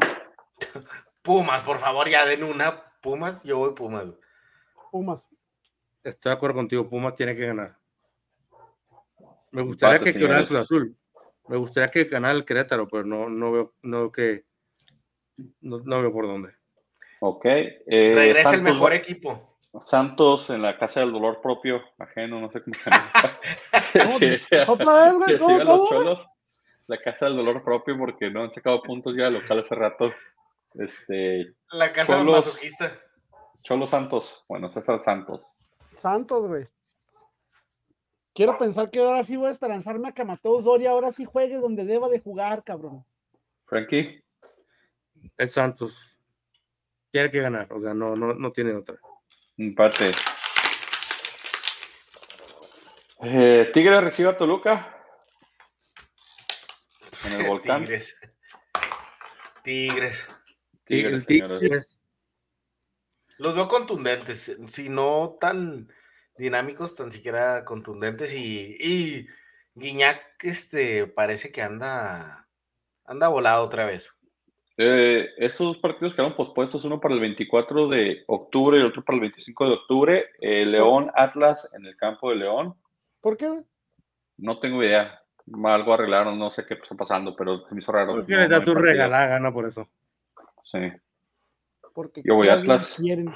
Pumas, 1.22 1.62
por 1.62 1.78
favor, 1.78 2.08
ya 2.08 2.24
den 2.24 2.44
una. 2.44 2.82
Pumas, 3.02 3.44
yo 3.44 3.58
voy 3.58 3.74
Pumas. 3.74 4.06
Pumas. 4.90 5.28
Estoy 6.02 6.30
de 6.30 6.36
acuerdo 6.36 6.56
contigo, 6.56 6.88
Pumas 6.88 7.14
tiene 7.14 7.36
que 7.36 7.46
ganar. 7.46 7.76
Me 9.50 9.62
gustaría 9.62 9.98
que 9.98 10.12
ganara 10.12 10.40
el 10.40 10.46
Cruz 10.46 10.60
Azul. 10.60 10.96
Me 11.48 11.56
gustaría 11.56 11.90
que 11.90 12.04
ganara 12.04 12.34
el 12.34 12.44
Querétaro, 12.44 12.86
pero 12.88 13.04
no, 13.04 13.28
no 13.28 13.52
veo, 13.52 13.74
no 13.82 14.12
que 14.12 14.44
no, 15.60 15.80
veo 15.82 16.12
por 16.12 16.26
dónde. 16.26 16.54
Ok. 17.20 17.44
Eh, 17.44 18.12
Regresa 18.14 18.54
el 18.54 18.62
mejor 18.62 18.92
equipo. 18.92 19.56
Santos 19.80 20.50
en 20.50 20.62
la 20.62 20.76
casa 20.76 21.00
del 21.00 21.12
dolor 21.12 21.40
propio, 21.40 21.80
ajeno, 21.96 22.40
no 22.40 22.50
sé 22.50 22.60
cómo 22.60 22.74
se 22.74 22.90
llama. 22.90 23.12
¿Otra 24.68 25.04
vez, 25.04 25.38
güey? 25.38 26.18
la 26.88 26.98
casa 26.98 27.26
del 27.26 27.36
dolor 27.36 27.62
propio 27.62 27.96
porque 27.96 28.28
no 28.30 28.42
han 28.42 28.50
sacado 28.50 28.82
puntos 28.82 29.14
ya 29.16 29.30
local 29.30 29.60
hace 29.60 29.76
rato. 29.76 30.12
Este, 30.74 31.54
la 31.70 31.92
casa 31.92 32.16
del 32.16 32.26
masoquista. 32.26 32.90
Cholo 33.62 33.86
Santos, 33.86 34.44
bueno, 34.48 34.68
César 34.70 35.00
Santos. 35.04 35.40
Santos, 35.96 36.48
güey. 36.48 36.66
Quiero 38.34 38.58
pensar 38.58 38.90
que 38.90 39.00
ahora 39.00 39.22
sí 39.22 39.36
voy 39.36 39.48
a 39.48 39.52
esperanzarme 39.52 40.08
a 40.08 40.12
que 40.12 40.24
Mateo 40.24 40.62
Doria 40.62 40.90
ahora 40.90 41.12
sí 41.12 41.24
juegue 41.24 41.58
donde 41.58 41.84
deba 41.84 42.08
de 42.08 42.18
jugar, 42.18 42.64
cabrón. 42.64 43.04
Frankie. 43.66 44.24
El 45.36 45.48
Santos. 45.48 46.09
Tiene 47.10 47.30
que 47.30 47.40
ganar, 47.40 47.72
o 47.72 47.80
sea, 47.80 47.92
no, 47.92 48.14
no, 48.14 48.34
no 48.34 48.52
tiene 48.52 48.74
otra. 48.74 48.96
Empate. 49.56 50.12
Eh, 53.22 53.70
Tigres 53.74 54.02
recibe 54.02 54.30
a 54.30 54.38
Toluca. 54.38 54.96
En 57.26 57.40
el 57.40 57.46
volcán. 57.48 57.80
Tigres. 57.80 58.16
Tigres. 59.62 60.28
Tigres, 60.84 61.26
Tigres. 61.26 62.00
Los 63.38 63.54
veo 63.54 63.68
contundentes, 63.68 64.56
si 64.66 64.88
no 64.88 65.38
tan 65.40 65.90
dinámicos, 66.36 66.94
tan 66.94 67.10
siquiera 67.10 67.64
contundentes. 67.64 68.34
Y, 68.34 68.76
y 68.78 69.28
Guiñac 69.74 70.44
este, 70.44 71.06
parece 71.06 71.50
que 71.50 71.62
anda, 71.62 72.48
anda 73.04 73.28
volado 73.28 73.64
otra 73.64 73.86
vez. 73.86 74.14
Eh, 74.82 75.34
estos 75.36 75.66
dos 75.66 75.78
partidos 75.78 76.14
quedaron 76.14 76.34
pospuestos, 76.34 76.86
uno 76.86 76.98
para 76.98 77.12
el 77.12 77.20
24 77.20 77.86
de 77.88 78.24
octubre 78.26 78.78
y 78.78 78.80
el 78.80 78.86
otro 78.86 79.04
para 79.04 79.16
el 79.16 79.20
25 79.20 79.66
de 79.66 79.74
octubre. 79.74 80.30
Eh, 80.40 80.64
León 80.64 81.10
Atlas 81.14 81.68
en 81.74 81.84
el 81.84 81.98
campo 81.98 82.30
de 82.30 82.36
León. 82.36 82.74
¿Por 83.20 83.36
qué? 83.36 83.62
No 84.38 84.58
tengo 84.58 84.82
idea. 84.82 85.22
Algo 85.64 85.92
arreglaron, 85.92 86.38
no 86.38 86.50
sé 86.50 86.64
qué 86.64 86.74
está 86.74 86.94
pasando, 86.94 87.36
pero 87.36 87.68
se 87.68 87.74
me 87.74 87.80
hizo 87.80 87.92
raro. 87.92 88.14
Porque 88.14 88.48
da 88.48 88.64
tu 88.64 88.74
regalada 88.74 89.26
gana 89.26 89.52
por 89.52 89.68
eso. 89.68 89.86
Sí. 90.64 90.90
Porque 91.92 92.22
Yo 92.24 92.36
voy 92.36 92.48
a 92.48 92.54
Atlas. 92.54 92.96
Quieren. 92.98 93.34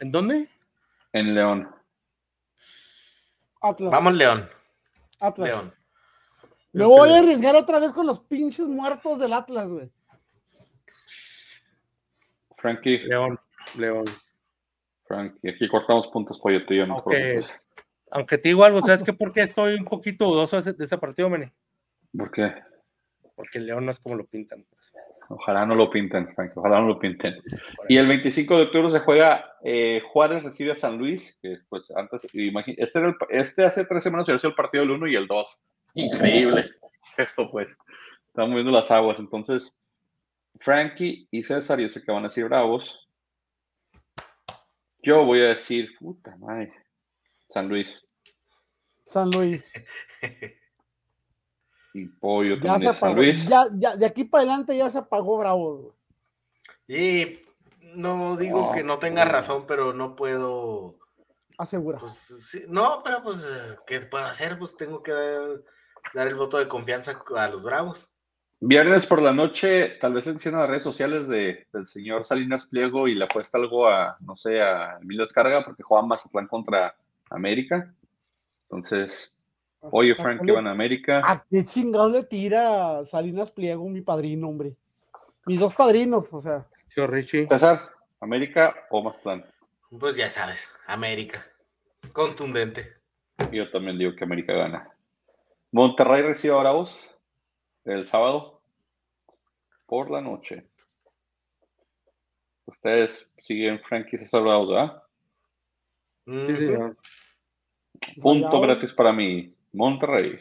¿En 0.00 0.12
dónde? 0.12 0.48
En 1.14 1.34
León. 1.34 1.74
Atlas. 3.62 3.90
Vamos, 3.90 4.12
León. 4.12 4.46
Atlas. 5.18 5.48
León. 5.48 5.81
Me 6.72 6.84
voy 6.84 7.10
a 7.10 7.18
arriesgar 7.18 7.54
otra 7.54 7.78
vez 7.78 7.92
con 7.92 8.06
los 8.06 8.20
pinches 8.20 8.66
muertos 8.66 9.18
del 9.18 9.32
Atlas, 9.32 9.70
güey. 9.70 9.90
Frankie. 12.56 12.98
León. 12.98 13.38
León. 13.76 14.04
Frankie. 15.04 15.50
Aquí 15.50 15.68
cortamos 15.68 16.06
puntos 16.08 16.38
pollo 16.40 16.64
tío. 16.66 16.86
No 16.86 16.98
okay. 16.98 17.42
Aunque 18.10 18.38
te 18.38 18.50
digo 18.50 18.64
algo, 18.64 18.80
¿sabes 18.80 19.02
qué? 19.02 19.12
¿Por 19.12 19.32
qué 19.32 19.42
estoy 19.42 19.74
un 19.74 19.84
poquito 19.84 20.26
dudoso 20.26 20.60
de 20.60 20.84
ese 20.84 20.98
partido, 20.98 21.28
Meni? 21.28 21.50
¿Por 22.16 22.30
qué? 22.30 22.54
Porque 23.34 23.58
el 23.58 23.66
León 23.66 23.86
no 23.86 23.90
es 23.90 23.98
como 23.98 24.14
lo 24.14 24.26
pintan. 24.26 24.64
Pues. 24.68 24.81
Ojalá 25.34 25.64
no 25.64 25.74
lo 25.74 25.88
pinten, 25.88 26.28
Frank, 26.34 26.52
ojalá 26.56 26.80
no 26.80 26.88
lo 26.88 26.98
pinten. 26.98 27.42
Y 27.88 27.96
el 27.96 28.06
25 28.06 28.56
de 28.56 28.62
octubre 28.64 28.90
se 28.90 28.98
juega 28.98 29.56
eh, 29.64 30.02
Juárez 30.12 30.42
recibe 30.42 30.72
a 30.72 30.76
San 30.76 30.98
Luis, 30.98 31.38
que 31.40 31.56
pues 31.70 31.90
antes, 31.92 32.24
este, 32.24 32.98
el, 32.98 33.16
este, 33.30 33.64
hace 33.64 33.86
tres 33.86 34.04
semanas 34.04 34.26
se 34.26 34.34
hizo 34.34 34.48
el 34.48 34.54
partido 34.54 34.82
del 34.82 34.92
1 34.92 35.06
y 35.08 35.16
el 35.16 35.26
2. 35.26 35.58
Increíble. 35.94 36.70
Esto 37.16 37.50
pues, 37.50 37.74
estamos 38.26 38.54
viendo 38.54 38.70
las 38.70 38.90
aguas. 38.90 39.18
Entonces, 39.18 39.72
Frankie 40.60 41.26
y 41.30 41.42
César, 41.44 41.80
yo 41.80 41.88
sé 41.88 42.02
que 42.02 42.12
van 42.12 42.24
a 42.24 42.28
decir 42.28 42.44
bravos. 42.44 43.08
Yo 45.02 45.24
voy 45.24 45.40
a 45.40 45.48
decir, 45.48 45.90
puta 45.98 46.36
madre, 46.36 46.72
San 47.48 47.68
Luis. 47.68 47.88
San 49.02 49.30
Luis. 49.30 49.72
Y 51.94 52.06
Pollo 52.06 52.56
ya 52.56 52.78
se 52.78 52.88
apagó, 52.88 53.22
Ya, 53.22 53.66
ya, 53.74 53.96
de 53.96 54.06
aquí 54.06 54.24
para 54.24 54.42
adelante 54.42 54.76
ya 54.76 54.88
se 54.88 54.98
apagó 54.98 55.38
Bravo. 55.38 55.94
Y 56.88 57.40
no 57.94 58.36
digo 58.36 58.72
que 58.72 58.82
no 58.82 58.98
tenga 58.98 59.24
razón, 59.24 59.64
pero 59.66 59.92
no 59.92 60.16
puedo 60.16 60.96
asegurar. 61.58 62.00
Pues, 62.00 62.66
no, 62.68 63.02
pero 63.04 63.22
pues, 63.22 63.46
¿qué 63.86 64.00
puedo 64.00 64.24
hacer? 64.24 64.58
Pues 64.58 64.76
tengo 64.76 65.02
que 65.02 65.12
dar, 66.14 66.26
el 66.26 66.34
voto 66.34 66.58
de 66.58 66.68
confianza 66.68 67.22
a 67.36 67.48
los 67.48 67.62
Bravos. 67.62 68.08
Viernes 68.60 69.06
por 69.06 69.20
la 69.20 69.32
noche, 69.32 69.98
tal 70.00 70.14
vez 70.14 70.26
encienda 70.28 70.60
las 70.60 70.70
redes 70.70 70.84
sociales 70.84 71.26
de, 71.26 71.66
del 71.72 71.86
señor 71.86 72.24
Salinas 72.24 72.66
Pliego 72.66 73.08
y 73.08 73.16
le 73.16 73.24
apuesta 73.24 73.58
algo 73.58 73.88
a, 73.88 74.16
no 74.20 74.36
sé, 74.36 74.62
a 74.62 74.98
Emilio 75.02 75.24
Descarga, 75.24 75.64
porque 75.64 75.82
juega 75.82 76.06
Mazatlán 76.06 76.46
contra 76.46 76.94
América. 77.30 77.92
Entonces, 78.64 79.31
Oye, 79.90 80.14
Frank, 80.14 80.44
que 80.44 80.52
van 80.52 80.66
a 80.66 80.70
América. 80.70 81.22
¿A 81.24 81.44
qué 81.50 81.64
chingado 81.64 82.08
le 82.08 82.22
tira 82.22 83.04
Salinas 83.04 83.50
Pliego, 83.50 83.88
mi 83.88 84.00
padrino, 84.00 84.48
hombre? 84.48 84.76
Mis 85.46 85.58
dos 85.58 85.74
padrinos, 85.74 86.32
o 86.32 86.40
sea. 86.40 86.66
Tío 86.94 87.06
Richie. 87.06 87.48
César, 87.48 87.90
¿América 88.20 88.74
o 88.90 89.02
Mazatlán? 89.02 89.44
Pues 89.98 90.14
ya 90.14 90.30
sabes, 90.30 90.70
América. 90.86 91.44
Contundente. 92.12 92.92
Yo 93.50 93.68
también 93.70 93.98
digo 93.98 94.14
que 94.14 94.24
América 94.24 94.52
gana. 94.52 94.88
Monterrey 95.72 96.22
recibe 96.22 96.54
a 96.54 96.58
Bravos 96.58 97.10
el 97.84 98.06
sábado 98.06 98.62
por 99.86 100.10
la 100.10 100.20
noche. 100.20 100.64
Ustedes 102.66 103.28
siguen 103.42 103.80
Frankie 103.80 104.18
César 104.18 104.42
Bravos, 104.42 104.68
¿verdad? 104.68 105.02
Sí, 106.46 106.56
señor. 106.56 106.96
Punto 108.20 108.60
gratis 108.60 108.92
para 108.92 109.12
mí. 109.12 109.52
Monterrey. 109.72 110.38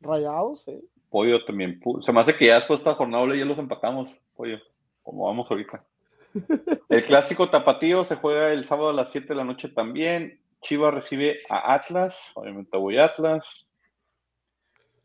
Rayados, 0.00 0.62
sí. 0.62 0.88
Pollo 1.10 1.44
también. 1.44 1.80
Se 2.02 2.12
me 2.12 2.20
hace 2.20 2.36
que 2.36 2.46
ya 2.46 2.56
después 2.56 2.80
de 2.80 2.90
esta 2.90 2.96
jornada 2.96 3.34
ya 3.36 3.44
los 3.44 3.58
empatamos, 3.58 4.08
Pollo. 4.36 4.58
Como 5.02 5.26
vamos 5.26 5.50
ahorita. 5.50 5.84
El 6.88 7.04
clásico 7.06 7.50
tapatío 7.50 8.04
se 8.04 8.16
juega 8.16 8.52
el 8.52 8.66
sábado 8.68 8.90
a 8.90 8.92
las 8.92 9.10
7 9.10 9.28
de 9.28 9.34
la 9.34 9.44
noche 9.44 9.68
también. 9.68 10.40
Chivas 10.62 10.94
recibe 10.94 11.40
a 11.48 11.74
Atlas. 11.74 12.18
Obviamente 12.34 12.76
voy 12.76 12.98
a 12.98 13.06
Atlas. 13.06 13.44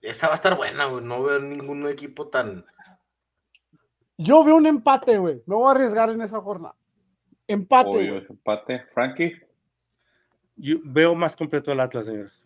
Esa 0.02 0.28
va 0.28 0.34
a 0.34 0.36
estar 0.36 0.56
buena, 0.56 0.86
güey. 0.86 1.04
No 1.04 1.24
veo 1.24 1.40
ningún 1.40 1.88
equipo 1.88 2.28
tan. 2.28 2.66
Yo 4.18 4.44
veo 4.44 4.56
un 4.56 4.68
empate, 4.68 5.18
güey. 5.18 5.42
Me 5.46 5.56
voy 5.56 5.68
a 5.68 5.72
arriesgar 5.72 6.10
en 6.10 6.22
esa 6.22 6.40
jornada. 6.40 6.76
Empate. 7.48 8.26
empate. 8.30 8.84
Frankie. 8.94 9.42
Yo 10.58 10.78
veo 10.84 11.16
más 11.16 11.36
completo 11.36 11.72
el 11.72 11.80
Atlas, 11.80 12.06
señores. 12.06 12.45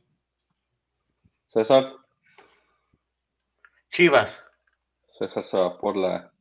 César. 1.54 1.96
Chivas. 3.90 4.44
César 5.18 5.44
se 5.44 5.58
va 5.58 5.78
por 5.80 5.98
la. 5.98 6.32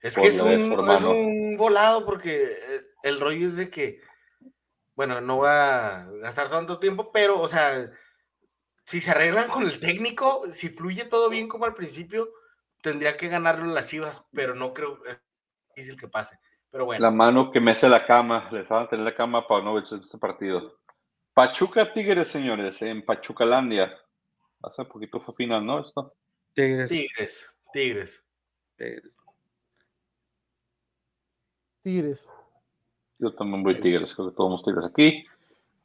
Es 0.00 0.14
que 0.14 0.26
es 0.26 0.40
un, 0.40 1.56
volado 1.56 2.04
porque 2.04 2.44
eh, 2.44 2.80
el 3.02 3.18
rollo 3.18 3.46
es 3.46 3.56
de 3.56 3.70
que, 3.70 4.00
bueno, 4.94 5.20
no 5.20 5.38
va 5.38 6.02
a 6.02 6.04
gastar 6.20 6.48
tanto 6.48 6.78
tiempo, 6.78 7.10
pero, 7.10 7.40
o 7.40 7.48
sea, 7.48 7.90
si 8.84 9.00
se 9.00 9.10
arreglan 9.10 9.48
con 9.48 9.64
el 9.64 9.80
técnico, 9.80 10.44
si 10.50 10.68
fluye 10.68 11.06
todo 11.06 11.28
bien 11.28 11.48
como 11.48 11.64
al 11.64 11.74
principio, 11.74 12.30
tendría 12.80 13.16
que 13.16 13.28
ganarlo 13.28 13.66
las 13.66 13.88
Chivas, 13.88 14.24
pero 14.32 14.54
no 14.54 14.72
creo, 14.72 15.02
es 15.06 15.20
difícil 15.74 15.98
que 15.98 16.08
pase. 16.08 16.38
Pero 16.70 16.84
bueno. 16.84 17.02
La 17.02 17.10
mano 17.10 17.50
que 17.50 17.58
mece 17.58 17.88
la 17.88 18.06
cama, 18.06 18.48
les 18.52 18.68
van 18.68 18.84
a 18.84 18.88
tener 18.88 19.04
la 19.04 19.14
cama 19.14 19.48
para 19.48 19.64
no 19.64 19.74
ver 19.74 19.84
este 19.84 20.18
partido. 20.18 20.78
Pachuca 21.34 21.92
Tigres, 21.92 22.28
señores, 22.28 22.80
en 22.80 23.04
Pachucalandia. 23.04 23.92
Hace 24.62 24.84
poquito 24.84 25.20
fue 25.20 25.34
final, 25.34 25.64
¿no? 25.64 25.80
Esto. 25.80 26.14
Tigres. 26.54 26.88
Tigres. 26.88 27.54
Tigres. 27.72 28.24
Tigres. 31.82 32.30
Yo 33.18 33.34
también 33.34 33.62
voy 33.62 33.80
Tigres, 33.80 34.14
creo 34.14 34.30
que 34.30 34.36
todos 34.36 34.50
los 34.50 34.64
Tigres 34.64 34.84
aquí. 34.84 35.24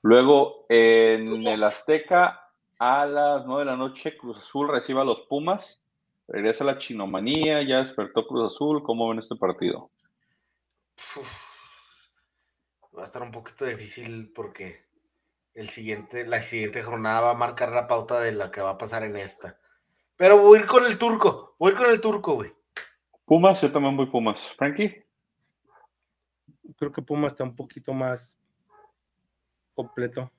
Luego 0.02 0.66
en 0.70 1.46
el 1.46 1.64
Azteca 1.64 2.50
a 2.80 3.06
las 3.06 3.46
9 3.46 3.62
de 3.62 3.72
la 3.72 3.78
noche 3.78 4.18
Cruz 4.18 4.38
Azul 4.38 4.68
recibe 4.68 5.02
a 5.02 5.06
los 5.06 5.22
Pumas. 5.30 5.80
Regresa 6.28 6.64
la 6.64 6.80
chinomanía, 6.80 7.62
ya 7.62 7.82
despertó 7.82 8.26
Cruz 8.26 8.54
Azul. 8.54 8.82
¿Cómo 8.84 9.10
ven 9.10 9.20
este 9.20 9.36
partido? 9.36 9.92
va 12.96 13.02
a 13.02 13.06
estar 13.06 13.22
un 13.22 13.32
poquito 13.32 13.66
difícil 13.66 14.32
porque 14.34 14.86
el 15.54 15.70
siguiente, 15.70 16.26
la 16.26 16.42
siguiente 16.42 16.84
jornada 16.84 17.22
va 17.22 17.32
a 17.32 17.36
marcar 17.36 17.72
la 17.72 17.88
pauta 17.88 18.20
de 18.20 18.32
la 18.32 18.52
que 18.52 18.62
va 18.62 18.72
a 18.72 18.78
pasar 18.78 19.04
en 19.04 19.18
esta. 19.18 19.58
Pero 20.16 20.38
voy 20.38 20.58
a 20.58 20.62
ir 20.62 20.68
con 20.68 20.86
el 20.86 20.98
turco, 20.98 21.56
voy 21.60 21.70
a 21.70 21.74
ir 21.74 21.78
con 21.78 21.92
el 21.92 22.02
turco, 22.02 22.34
güey. 22.36 22.54
Pumas, 23.26 23.62
yo 23.62 23.72
también 23.72 23.96
voy 23.96 24.08
Pumas. 24.08 24.38
Frankie. 24.58 25.04
Creo 26.78 26.92
que 26.92 27.02
Pumas 27.02 27.34
está 27.34 27.44
un 27.44 27.56
poquito 27.56 27.94
más 27.94 28.40
completo. 29.74 30.32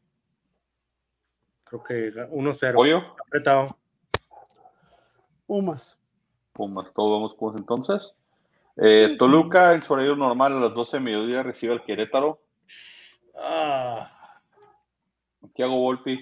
Creo 1.64 1.82
que 1.82 2.12
1-0. 2.12 2.74
¿Pollo? 2.74 3.16
Apretado. 3.26 3.66
Pumas. 5.47 5.98
Pumas, 6.52 6.93
todos 6.94 7.12
vamos 7.12 7.34
Pumas 7.34 7.59
entonces. 7.59 8.12
Eh, 8.76 9.16
Toluca 9.18 9.74
en 9.74 9.82
su 9.84 9.93
horario 9.93 10.16
normal 10.16 10.52
a 10.56 10.60
las 10.60 10.74
12 10.74 10.98
de 10.98 11.02
mediodía 11.02 11.43
recibe 11.43 11.72
al 11.72 11.84
Querétaro. 11.84 12.40
Ah. 13.36 14.22
Santiago 15.53 15.77
Volpi. 15.77 16.19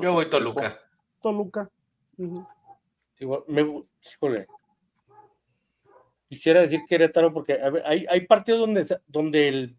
Yo 0.00 0.12
voy 0.12 0.26
Toluca. 0.26 0.80
Toluca. 1.22 1.70
me, 2.16 3.84
híjole. 4.02 4.48
Quisiera 6.28 6.62
decir 6.62 6.80
Querétaro 6.88 7.32
porque 7.32 7.60
hay, 7.84 8.04
hay 8.08 8.26
partidos 8.26 8.60
donde, 8.60 9.00
donde 9.06 9.48
el. 9.48 9.76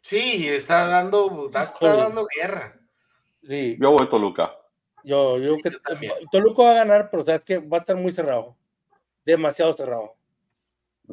Sí, 0.00 0.48
está 0.48 0.86
dando, 0.86 1.50
está, 1.52 1.74
dando 1.78 2.26
guerra. 2.34 2.80
Sí. 3.46 3.76
Yo 3.78 3.90
voy 3.90 4.08
Toluca. 4.08 4.56
Yo, 5.04 5.36
yo 5.36 5.58
que 5.58 5.70
Toluca 6.30 6.62
va 6.62 6.70
a 6.70 6.74
ganar, 6.76 7.10
pero 7.10 7.24
sabes 7.24 7.44
que 7.44 7.58
va 7.58 7.76
a 7.76 7.80
estar 7.80 7.96
muy 7.96 8.12
cerrado. 8.12 8.56
Demasiado 9.26 9.74
cerrado. 9.74 10.16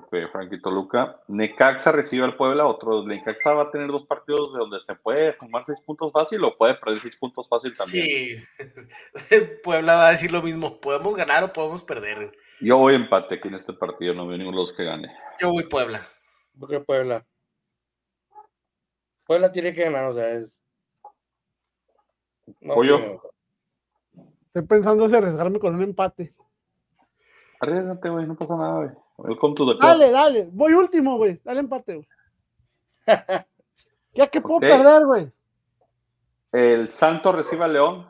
Ok, 0.02 0.16
Frankie 0.32 0.62
Toluca. 0.62 1.20
Necaxa 1.28 1.92
recibe 1.92 2.24
al 2.24 2.38
Puebla, 2.38 2.66
otro. 2.66 3.06
Necaxa 3.06 3.54
va 3.54 3.64
a 3.64 3.72
tener 3.72 3.88
dos 3.88 4.06
partidos 4.08 4.54
de 4.54 4.60
donde 4.60 4.80
se 4.82 4.96
puede 4.96 5.34
tomar 5.34 5.66
seis 5.66 5.80
puntos 5.86 6.12
fácil 6.14 6.44
o 6.46 6.56
puede 6.56 6.76
perder 6.76 7.00
seis 7.00 7.18
puntos 7.18 7.50
fácil 7.50 7.76
también. 7.76 8.06
Sí, 8.06 8.44
Puebla 9.64 9.96
va 9.96 10.08
a 10.08 10.12
decir 10.12 10.32
lo 10.32 10.42
mismo. 10.42 10.80
Podemos 10.80 11.16
ganar 11.16 11.44
o 11.44 11.52
podemos 11.52 11.84
perder. 11.84 12.32
Yo 12.62 12.78
voy 12.78 12.96
empate 12.96 13.36
aquí 13.36 13.50
en 13.50 13.56
este 13.56 13.74
partido, 13.74 14.14
no 14.14 14.26
veo 14.26 14.38
ninguno 14.38 14.58
de 14.58 14.64
los 14.64 14.74
que 14.74 14.86
gane. 14.86 15.14
Yo 15.40 15.50
voy 15.52 15.66
Puebla. 15.66 16.02
Porque 16.58 16.80
Puebla. 16.80 17.26
Puebla 19.26 19.52
tiene 19.52 19.74
que 19.74 19.84
ganar, 19.84 20.06
o 20.06 20.14
sea, 20.14 20.30
es. 20.30 20.60
No 22.62 22.82
Estoy 22.82 24.64
pensando 24.68 25.06
en 25.06 25.16
arriesgarme 25.16 25.60
con 25.60 25.76
un 25.76 25.84
empate. 25.84 26.34
Arriesgate, 27.60 28.10
güey, 28.10 28.26
no 28.26 28.36
pasa 28.36 28.56
nada, 28.56 28.76
güey. 28.78 29.09
Dale, 29.80 30.12
dale. 30.12 30.50
Voy 30.52 30.74
último, 30.74 31.18
güey. 31.18 31.40
Dale 31.44 31.60
empate, 31.60 31.96
güey. 31.96 32.08
ya 34.14 34.28
que 34.28 34.42
puedo 34.42 34.60
perder, 34.60 35.06
güey. 35.06 35.32
El 36.52 36.92
Santo 36.92 37.32
recibe 37.32 37.66
a 37.66 37.68
León. 37.68 38.08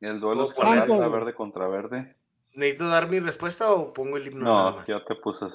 El 0.00 0.18
duelo 0.20 0.46
es 0.46 0.54
verde 1.10 1.34
contra 1.34 1.68
verde. 1.68 2.16
¿Necesito 2.54 2.88
dar 2.88 3.08
mi 3.08 3.20
respuesta 3.20 3.72
o 3.72 3.92
pongo 3.92 4.16
el 4.16 4.26
himno? 4.26 4.44
No, 4.44 4.84
ya 4.84 5.04
te 5.04 5.14
puse, 5.14 5.46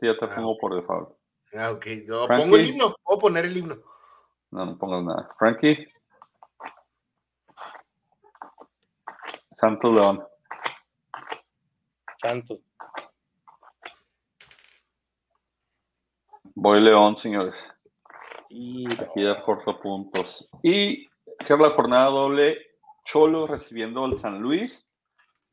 ya 0.00 0.16
te 0.18 0.24
ah, 0.24 0.34
pongo 0.34 0.56
por 0.58 0.76
default. 0.76 1.10
Ah, 1.54 1.70
ok. 1.70 1.86
Yo 2.06 2.26
pongo 2.28 2.56
el 2.56 2.66
himno, 2.66 2.94
puedo 3.02 3.18
poner 3.18 3.46
el 3.46 3.56
himno. 3.56 3.76
No, 4.50 4.66
no 4.66 4.78
pongas 4.78 5.02
nada. 5.02 5.30
Frankie. 5.38 5.86
Santos 9.58 9.92
León. 9.92 10.24
Santos. 12.20 12.60
Voy 16.58 16.80
León, 16.80 17.18
señores. 17.18 17.54
Y 18.48 18.86
aquí 18.90 19.22
da 19.22 19.42
corto 19.42 19.78
puntos. 19.78 20.48
Y 20.62 21.06
cierra 21.40 21.68
la 21.68 21.70
jornada 21.70 22.06
doble. 22.06 22.56
Cholos 23.04 23.50
recibiendo 23.50 24.06
al 24.06 24.18
San 24.18 24.40
Luis. 24.40 24.88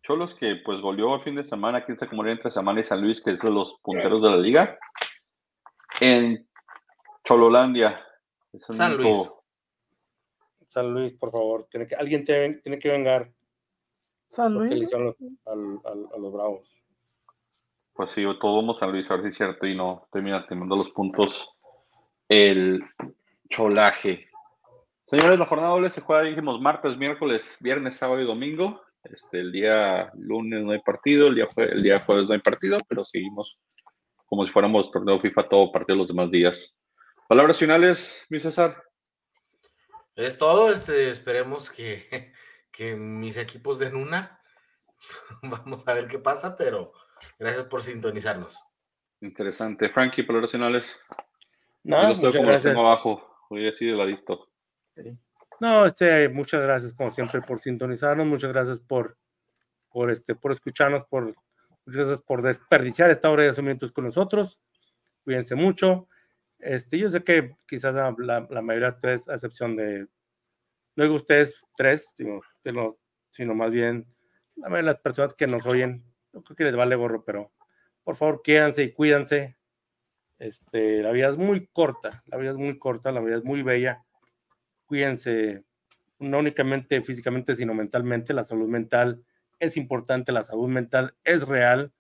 Cholos 0.02 0.34
que 0.34 0.56
pues 0.64 0.80
goleó 0.80 1.16
el 1.16 1.24
fin 1.24 1.36
de 1.36 1.46
semana, 1.46 1.80
aquí 1.80 1.94
se 1.98 2.08
como 2.08 2.26
entre 2.26 2.52
semana 2.52 2.80
y 2.80 2.86
San 2.86 3.02
Luis, 3.02 3.22
que 3.22 3.32
es 3.32 3.40
de 3.40 3.52
los 3.52 3.80
punteros 3.84 4.22
de 4.22 4.30
la 4.30 4.38
liga. 4.38 4.80
En 6.00 6.48
Chololandia. 7.26 8.02
San 8.70 8.96
Luis. 8.96 9.30
San 10.70 10.94
Luis, 10.94 11.14
por 11.14 11.32
favor. 11.32 11.68
Tiene 11.70 11.86
que, 11.86 11.96
alguien 11.96 12.24
tiene 12.24 12.80
que 12.80 12.92
vengar. 12.92 13.30
San 14.30 14.54
Luis. 14.54 14.90
a 14.94 15.54
los 15.54 16.34
Bravos. 16.34 16.83
Pues 17.94 18.12
sí, 18.12 18.24
todos 18.42 18.64
vamos 18.64 18.82
a 18.82 18.88
Luis, 18.88 19.10
a 19.12 19.16
ver 19.16 19.26
si 19.26 19.30
es 19.30 19.38
cierto 19.38 19.68
y 19.68 19.76
no 19.76 20.08
termina 20.12 20.46
teniendo 20.48 20.76
los 20.76 20.90
puntos 20.90 21.50
el 22.28 22.84
cholaje. 23.50 24.30
Señores, 25.06 25.38
la 25.38 25.46
jornada 25.46 25.74
doble 25.74 25.92
se 25.92 26.02
juega, 26.02 26.24
dijimos, 26.24 26.60
martes, 26.60 26.98
miércoles, 26.98 27.58
viernes, 27.60 27.98
sábado 27.98 28.20
y 28.20 28.26
domingo. 28.26 28.82
Este, 29.04 29.42
el 29.42 29.52
día 29.52 30.12
lunes 30.16 30.64
no 30.64 30.72
hay 30.72 30.80
partido, 30.80 31.28
el 31.28 31.36
día, 31.36 31.48
el 31.58 31.84
día 31.84 32.00
jueves 32.00 32.26
no 32.26 32.34
hay 32.34 32.40
partido, 32.40 32.80
pero 32.88 33.06
seguimos 33.06 33.60
como 34.26 34.46
si 34.46 34.52
fuéramos 34.52 34.90
torneo 34.90 35.20
FIFA 35.20 35.48
todo 35.48 35.72
partido 35.72 35.98
los 35.98 36.08
demás 36.08 36.32
días. 36.32 36.74
Palabras 37.28 37.60
finales, 37.60 38.26
mi 38.32 38.40
César. 38.40 38.84
Es 40.16 40.40
todo, 40.40 40.72
este, 40.72 41.10
esperemos 41.10 41.70
que, 41.70 42.34
que 42.72 42.96
mis 42.96 43.38
equipos 43.38 43.78
den 43.78 43.96
una. 43.96 44.42
Vamos 45.44 45.88
a 45.88 45.94
ver 45.94 46.08
qué 46.08 46.18
pasa, 46.18 46.56
pero 46.56 46.94
Gracias 47.40 47.66
por 47.66 47.82
sintonizarnos. 47.82 48.64
Interesante. 49.22 49.90
Frankie, 49.90 50.24
palabras 50.24 50.52
finales. 50.52 51.00
No, 51.84 52.12
estoy 52.12 52.32
como 52.32 52.48
gracias. 52.48 52.76
abajo, 52.76 53.22
voy 53.50 53.68
así 53.68 53.86
de 53.86 53.94
ladito. 53.94 54.50
No, 55.60 55.86
este, 55.86 56.30
muchas 56.30 56.62
gracias 56.62 56.94
como 56.94 57.12
siempre 57.12 57.42
por 57.42 57.60
sintonizarnos, 57.60 58.26
muchas 58.26 58.52
gracias 58.52 58.80
por, 58.80 59.18
por 59.90 60.12
este, 60.12 60.36
por 60.36 60.52
escucharnos, 60.52 61.06
por 61.10 61.26
muchas 61.86 62.06
gracias 62.06 62.22
por 62.22 62.42
desperdiciar 62.42 63.10
esta 63.12 63.30
hora 63.30 63.44
de 63.44 63.62
minutos 63.62 63.92
con 63.92 64.06
nosotros. 64.06 64.60
Cuídense 65.24 65.56
mucho. 65.56 66.08
Este, 66.60 66.98
yo 66.98 67.10
sé 67.10 67.24
que 67.24 67.56
quizás 67.68 67.94
la, 67.94 68.48
la, 68.50 68.62
mayoría 68.62 68.92
de 68.92 68.96
ustedes, 68.96 69.28
a 69.28 69.34
excepción 69.34 69.76
de, 69.76 70.08
no 70.96 71.04
digo 71.04 71.16
ustedes 71.16 71.56
tres, 71.76 72.08
sino, 72.16 72.42
sino 73.32 73.56
más 73.56 73.72
bien 73.72 74.08
la 74.56 74.70
mayoría 74.70 74.90
de 74.90 74.94
las 74.94 75.02
personas 75.02 75.34
que 75.34 75.48
nos 75.48 75.66
oyen 75.66 76.13
yo 76.34 76.44
creo 76.44 76.56
que 76.56 76.64
les 76.66 76.76
vale 76.76 76.96
gorro, 76.96 77.24
pero 77.24 77.52
por 78.04 78.16
favor 78.16 78.42
quédense 78.44 78.84
y 78.84 78.92
cuídense. 78.92 79.58
Este, 80.40 81.02
la 81.02 81.12
vida 81.12 81.30
es 81.30 81.38
muy 81.38 81.68
corta, 81.68 82.24
la 82.26 82.38
vida 82.38 82.52
es 82.52 82.58
muy 82.58 82.78
corta, 82.78 83.12
la 83.12 83.22
vida 83.22 83.38
es 83.38 83.44
muy 83.44 83.62
bella. 83.62 84.04
Cuídense, 84.86 85.64
no 86.20 86.40
únicamente 86.40 87.02
físicamente, 87.02 87.56
sino 87.56 87.74
mentalmente. 87.74 88.34
La 88.34 88.44
salud 88.44 88.68
mental 88.68 89.24
es 89.60 89.78
importante, 89.78 90.32
la 90.32 90.44
salud 90.44 90.68
mental 90.68 91.16
es 91.24 91.48
real. 91.48 91.94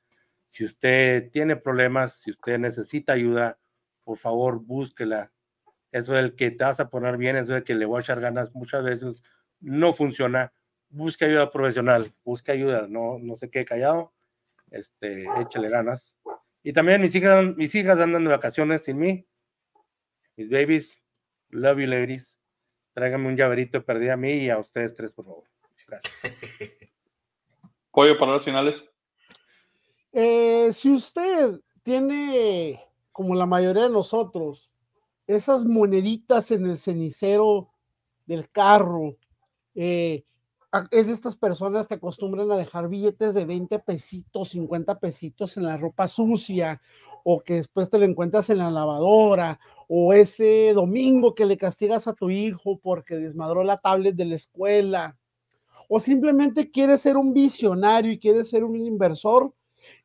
Si 0.49 0.65
usted 0.65 1.31
tiene 1.31 1.55
problemas, 1.55 2.15
si 2.15 2.31
usted 2.31 2.59
necesita 2.59 3.13
ayuda, 3.13 3.59
por 4.03 4.17
favor, 4.17 4.59
búsquela. 4.59 5.31
Eso 5.91 6.13
del 6.13 6.35
que 6.35 6.51
te 6.51 6.63
vas 6.63 6.79
a 6.79 6.89
poner 6.89 7.17
bien, 7.17 7.35
eso 7.37 7.53
de 7.53 7.63
que 7.63 7.75
le 7.75 7.85
voy 7.85 7.97
a 7.97 8.01
echar 8.01 8.19
ganas, 8.19 8.53
muchas 8.53 8.83
veces 8.83 9.23
no 9.59 9.93
funciona. 9.93 10.51
Busque 10.89 11.25
ayuda 11.25 11.51
profesional, 11.51 12.13
busque 12.23 12.51
ayuda, 12.51 12.87
no, 12.89 13.19
no 13.19 13.35
se 13.37 13.49
quede 13.49 13.65
callado 13.65 14.13
este, 14.73 15.25
échale 15.39 15.69
ganas. 15.69 16.17
Y 16.63 16.73
también 16.73 17.01
mis 17.01 17.13
hijas, 17.15 17.55
mis 17.55 17.73
hijas 17.75 17.99
andan 17.99 18.23
de 18.23 18.31
vacaciones 18.31 18.83
sin 18.83 18.97
mí. 18.97 19.25
Mis 20.35 20.49
babies, 20.49 21.01
love 21.49 21.79
you 21.79 21.85
ladies. 21.85 22.37
Tráigame 22.93 23.27
un 23.27 23.37
llaverito 23.37 23.85
perdí 23.85 24.09
a 24.09 24.17
mí 24.17 24.33
y 24.33 24.49
a 24.49 24.59
ustedes 24.59 24.93
tres, 24.93 25.11
por 25.11 25.25
favor. 25.25 25.43
Gracias. 25.87 26.13
Pollo, 27.91 28.17
palabras 28.17 28.45
finales. 28.45 28.89
Eh, 30.11 30.71
si 30.73 30.91
usted 30.91 31.59
tiene, 31.83 32.81
como 33.11 33.35
la 33.35 33.45
mayoría 33.45 33.83
de 33.83 33.89
nosotros, 33.89 34.71
esas 35.27 35.65
moneditas 35.65 36.49
en 36.51 36.65
el 36.65 36.77
cenicero 36.77 37.71
del 38.25 38.49
carro, 38.49 39.17
eh, 39.75 40.23
es 40.91 41.07
de 41.07 41.13
estas 41.13 41.37
personas 41.37 41.87
que 41.87 41.95
acostumbran 41.95 42.51
a 42.51 42.57
dejar 42.57 42.89
billetes 42.89 43.33
de 43.33 43.45
20 43.45 43.79
pesitos, 43.79 44.49
50 44.49 44.99
pesitos 44.99 45.57
en 45.57 45.63
la 45.63 45.77
ropa 45.77 46.07
sucia, 46.07 46.81
o 47.23 47.41
que 47.41 47.55
después 47.55 47.89
te 47.89 47.99
lo 47.99 48.05
encuentras 48.05 48.49
en 48.49 48.57
la 48.57 48.71
lavadora, 48.71 49.59
o 49.87 50.13
ese 50.13 50.73
domingo 50.73 51.35
que 51.35 51.45
le 51.45 51.57
castigas 51.57 52.07
a 52.07 52.13
tu 52.13 52.29
hijo 52.29 52.79
porque 52.79 53.15
desmadró 53.15 53.63
la 53.63 53.77
tablet 53.77 54.15
de 54.15 54.25
la 54.25 54.35
escuela, 54.35 55.17
o 55.89 55.99
simplemente 55.99 56.71
quieres 56.71 57.01
ser 57.01 57.17
un 57.17 57.33
visionario 57.33 58.11
y 58.11 58.19
quieres 58.19 58.49
ser 58.49 58.63
un 58.63 58.75
inversor, 58.75 59.53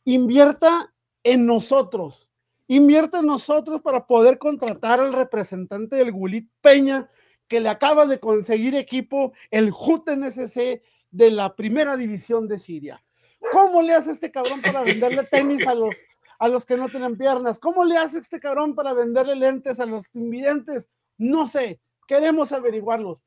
invierta 0.04 0.92
en 1.22 1.46
nosotros. 1.46 2.30
Invierta 2.66 3.20
en 3.20 3.26
nosotros 3.26 3.80
para 3.80 4.06
poder 4.06 4.36
contratar 4.36 5.00
al 5.00 5.14
representante 5.14 5.96
del 5.96 6.12
Gulit 6.12 6.50
Peña 6.60 7.08
que 7.48 7.60
le 7.60 7.68
acaba 7.68 8.06
de 8.06 8.20
conseguir 8.20 8.74
equipo 8.74 9.32
el 9.50 9.72
JNSC 9.72 10.82
de 11.10 11.30
la 11.30 11.56
primera 11.56 11.96
división 11.96 12.46
de 12.46 12.58
Siria. 12.58 13.02
¿Cómo 13.50 13.82
le 13.82 13.94
hace 13.94 14.12
este 14.12 14.30
cabrón 14.30 14.60
para 14.60 14.82
venderle 14.82 15.24
tenis 15.24 15.66
a 15.66 15.74
los, 15.74 15.96
a 16.38 16.48
los 16.48 16.66
que 16.66 16.76
no 16.76 16.88
tienen 16.88 17.16
piernas? 17.16 17.58
¿Cómo 17.58 17.84
le 17.84 17.96
hace 17.96 18.18
este 18.18 18.38
cabrón 18.38 18.74
para 18.74 18.92
venderle 18.92 19.34
lentes 19.34 19.80
a 19.80 19.86
los 19.86 20.14
invidentes? 20.14 20.90
No 21.16 21.46
sé, 21.46 21.80
queremos 22.06 22.52
averiguarlos. 22.52 23.18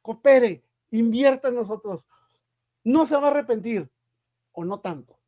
Coopere, 0.00 0.62
invierta 0.92 1.48
en 1.48 1.56
nosotros. 1.56 2.06
No 2.84 3.06
se 3.06 3.16
va 3.16 3.28
a 3.28 3.30
arrepentir, 3.30 3.90
o 4.52 4.64
no 4.64 4.80
tanto. 4.80 5.18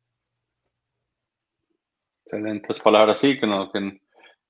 Excelentes 2.25 2.79
palabras, 2.79 3.19
sí, 3.19 3.37
que 3.37 3.45
no, 3.45 3.69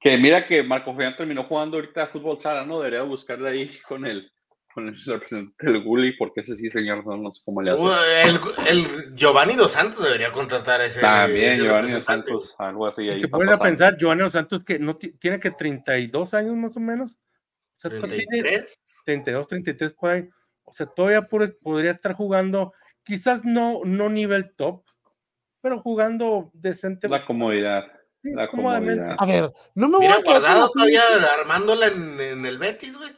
que 0.02 0.18
mira 0.18 0.48
que 0.48 0.64
Marco 0.64 0.94
Julián 0.94 1.15
terminó 1.15 1.44
jugando 1.44 1.78
ahorita 1.78 2.03
a 2.03 2.07
fútbol 2.07 2.41
sala, 2.41 2.65
¿no? 2.65 2.80
Debería 2.80 3.03
buscarle 3.03 3.49
ahí 3.49 3.72
con 3.88 4.07
el, 4.07 4.32
con 4.73 4.88
el 4.88 4.95
representante 5.06 5.72
del 5.72 5.84
Gulli, 5.84 6.18
porque 6.18 6.41
ese 6.41 6.56
sí, 6.56 6.72
señor, 6.72 7.06
no, 7.06 7.32
sé 7.32 7.41
cómo 7.45 7.61
le 7.61 7.72
hace. 7.72 7.86
el, 8.23 8.40
el, 8.68 9.15
Giovanni 9.15 9.53
Dos 9.53 9.73
Santos 9.73 10.03
debería 10.03 10.32
contratar 10.32 10.82
a 10.82 10.86
ese. 10.86 11.02
También, 11.02 11.61
Giovanni 11.61 11.91
Dos 11.91 12.06
Santos, 12.06 12.56
algo 12.57 12.88
así. 12.88 13.07
Ahí 13.07 13.22
se 13.22 13.28
puede 13.28 13.56
pensar, 13.60 13.95
Giovanni 13.95 14.23
Dos 14.23 14.34
Santos, 14.34 14.64
que 14.65 14.80
no 14.80 14.98
tiene 14.98 15.40
que 15.40 15.52
32 15.52 16.34
años 16.34 16.56
más 16.56 16.76
o 16.76 16.80
menos. 16.80 17.11
O 17.11 17.90
sea, 17.90 17.91
33. 17.99 19.03
32, 19.06 19.48
33 19.48 19.94
por 19.94 20.10
ahí. 20.10 20.28
O 20.64 20.73
sea, 20.73 20.88
todavía 20.88 21.28
podría 21.28 21.91
estar 21.91 22.14
jugando, 22.14 22.73
quizás 23.03 23.45
no, 23.45 23.82
no 23.84 24.10
nivel 24.10 24.56
top, 24.56 24.84
pero 25.61 25.80
jugando 25.80 26.49
decente. 26.56 27.07
La 27.07 27.23
comodidad. 27.23 28.01
A 29.18 29.26
ver, 29.26 29.52
no 29.73 29.89
me 29.89 29.98
voy 29.98 30.06
a 30.06 30.22
guardado 30.22 30.69
todavía 30.69 31.02
armándola 31.39 31.88
en, 31.88 32.45
el 32.45 32.57
Betis, 32.60 32.98
güey. 32.98 33.11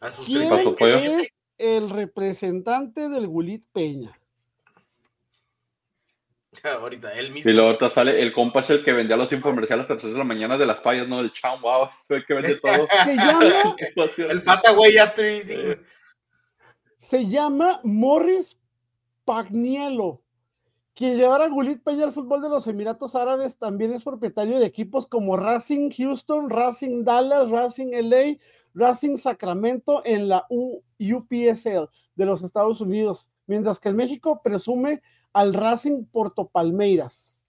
A 0.00 0.10
sus 0.10 0.26
¿Quién 0.26 1.20
es 1.20 1.28
el 1.58 1.90
representante 1.90 3.08
del 3.08 3.26
Gulit 3.26 3.64
Peña? 3.72 4.16
Ahorita, 6.80 7.12
él 7.14 7.32
mismo. 7.32 7.50
Y 7.50 7.54
luego 7.54 7.90
sale, 7.90 8.20
el 8.20 8.32
compa 8.32 8.60
es 8.60 8.70
el 8.70 8.84
que 8.84 8.92
vendía 8.92 9.16
los 9.16 9.32
infomerciales 9.32 9.86
a 9.86 9.94
las 9.94 10.00
3 10.00 10.12
de 10.12 10.18
la 10.18 10.24
mañana 10.24 10.56
de 10.56 10.66
las 10.66 10.80
payas, 10.80 11.08
¿no? 11.08 11.20
El 11.20 11.32
cham, 11.32 11.60
wow, 11.60 11.88
se 12.00 12.14
ve 12.14 12.24
que 12.24 12.34
vende 12.34 12.56
todo. 12.56 12.86
Se 13.04 13.16
llama. 13.16 13.76
el 14.30 14.40
Fata 14.40 14.72
Way 14.72 14.98
After 14.98 15.24
Eating. 15.24 15.86
Se 16.98 17.26
llama 17.26 17.80
Morris 17.82 18.56
Pagnielo. 19.24 20.22
Quien 20.96 21.18
llevara 21.18 21.44
a 21.44 21.48
Gulit 21.48 21.82
Peña 21.82 22.04
al 22.04 22.12
fútbol 22.12 22.40
de 22.40 22.48
los 22.48 22.66
Emiratos 22.66 23.14
Árabes 23.14 23.58
también 23.58 23.92
es 23.92 24.02
propietario 24.02 24.58
de 24.58 24.64
equipos 24.64 25.06
como 25.06 25.36
Racing 25.36 25.90
Houston, 25.90 26.48
Racing 26.48 27.04
Dallas, 27.04 27.50
Racing 27.50 27.88
LA, 27.92 28.38
Racing 28.72 29.18
Sacramento 29.18 30.00
en 30.06 30.30
la 30.30 30.46
UPSL 30.48 31.90
de 32.14 32.24
los 32.24 32.42
Estados 32.42 32.80
Unidos, 32.80 33.30
mientras 33.46 33.78
que 33.78 33.90
en 33.90 33.96
México 33.96 34.40
presume 34.42 35.02
al 35.34 35.52
Racing 35.52 36.06
Porto 36.06 36.48
Palmeiras. 36.48 37.46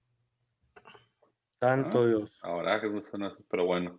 Tanto 1.58 2.02
ah, 2.02 2.06
Dios. 2.06 2.32
Ahora 2.42 2.82
que 2.82 2.90
no 2.90 3.02
pero 3.50 3.66
bueno. 3.66 3.98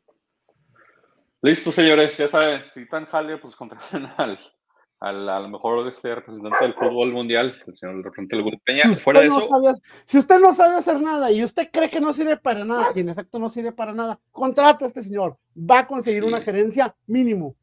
Listo, 1.40 1.72
señores, 1.72 2.18
ya 2.18 2.28
saben, 2.28 2.60
si 2.74 2.86
tan 2.86 3.06
jale, 3.06 3.38
pues 3.38 3.56
contraten 3.56 4.04
al, 4.18 4.38
al, 5.00 5.28
a 5.28 5.40
lo 5.40 5.48
mejor 5.48 5.86
este 5.88 6.14
representante 6.14 6.58
del 6.60 6.74
fútbol 6.74 7.12
mundial, 7.12 7.60
el 7.66 7.76
señor 7.76 7.96
representante 8.02 8.36
del 8.36 8.60
Peña. 8.60 8.82
Si 8.82 8.94
Fuera 8.96 9.20
de 9.20 9.28
eso. 9.28 9.48
si 10.04 10.18
usted 10.18 10.40
no 10.40 10.52
sabe 10.52 10.76
hacer 10.76 11.00
nada 11.00 11.30
y 11.30 11.44
usted 11.44 11.68
cree 11.72 11.88
que 11.88 12.00
no 12.00 12.12
sirve 12.12 12.36
para 12.36 12.64
nada, 12.64 12.88
y 12.94 13.00
en 13.00 13.08
efecto 13.08 13.38
no 13.38 13.48
sirve 13.48 13.72
para 13.72 13.92
nada, 13.92 14.18
contrata 14.32 14.84
a 14.84 14.88
este 14.88 15.04
señor. 15.04 15.36
Va 15.56 15.80
a 15.80 15.86
conseguir 15.86 16.24
una 16.24 16.40
gerencia 16.40 16.94
mínimo. 17.06 17.54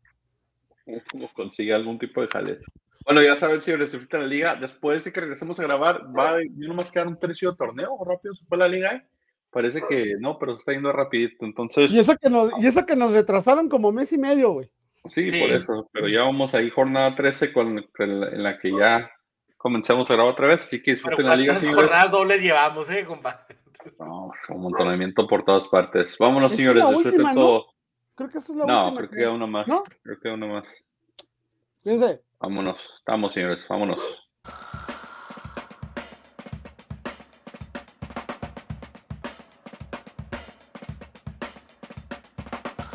Consigue 1.33 1.73
algún 1.73 1.99
tipo 1.99 2.21
de 2.21 2.27
jale. 2.27 2.59
Bueno, 3.05 3.21
ya 3.21 3.37
saben, 3.37 3.61
señores, 3.61 3.91
disfrutan 3.91 4.21
la 4.21 4.27
liga. 4.27 4.55
Después 4.55 5.03
de 5.03 5.11
que 5.11 5.21
regresemos 5.21 5.59
a 5.59 5.63
grabar, 5.63 6.07
va 6.17 6.37
no 6.55 6.67
nomás 6.69 6.91
quedar 6.91 7.07
un 7.07 7.19
tercio 7.19 7.51
de 7.51 7.57
torneo 7.57 7.97
rápido, 8.05 8.33
se 8.33 8.45
fue 8.45 8.57
la 8.57 8.67
liga. 8.67 9.05
Parece 9.51 9.81
que 9.87 10.15
no, 10.19 10.39
pero 10.39 10.53
se 10.55 10.59
está 10.59 10.71
yendo 10.73 10.91
rapidito. 10.91 11.45
Entonces. 11.45 11.91
Y 11.91 11.99
eso 11.99 12.15
que 12.17 12.29
nos, 12.29 12.51
y 12.61 12.67
eso 12.67 12.85
que 12.85 12.95
nos 12.95 13.11
retrasaron 13.11 13.69
como 13.69 13.91
mes 13.91 14.11
y 14.11 14.17
medio, 14.17 14.53
güey. 14.53 14.71
Sí, 15.13 15.25
por 15.39 15.51
eso. 15.51 15.89
Pero 15.91 16.07
ya 16.07 16.21
vamos 16.21 16.53
ahí, 16.53 16.69
jornada 16.69 17.15
13, 17.15 17.53
con, 17.53 17.77
en 17.99 18.43
la 18.43 18.57
que 18.59 18.71
ya 18.71 19.11
comenzamos 19.57 20.09
a 20.09 20.13
grabar 20.13 20.33
otra 20.33 20.47
vez. 20.47 20.63
Así 20.63 20.81
que 20.81 20.91
disfruten 20.91 21.25
la 21.25 21.35
liga. 21.35 21.53
¿Cuántas 21.59 21.75
jornadas 21.75 22.11
dobles 22.11 22.41
llevamos, 22.41 22.89
eh, 22.89 23.05
compa? 23.05 23.45
No, 23.99 24.31
un 24.49 24.61
montonamiento 24.61 25.27
por 25.27 25.45
todas 25.45 25.67
partes. 25.67 26.17
Vámonos, 26.17 26.53
señores, 26.53 26.89
disfruten 26.89 27.35
todo. 27.35 27.67
Creo 28.15 28.29
que 28.29 28.39
esa 28.39 28.51
es 28.51 28.57
la 28.57 28.65
no, 28.65 28.87
última. 28.87 28.89
No, 28.89 28.97
creo 28.97 29.09
que 29.11 29.17
queda 29.17 29.31
una 29.31 29.45
más. 29.45 29.67
¿No? 29.67 29.83
Creo 29.83 30.15
que 30.15 30.21
queda 30.23 30.33
una 30.33 30.47
más. 30.47 30.63
Fíjense. 31.83 32.21
Vámonos, 32.39 32.95
estamos 32.97 33.33
señores, 33.33 33.67
vámonos. 33.67 34.24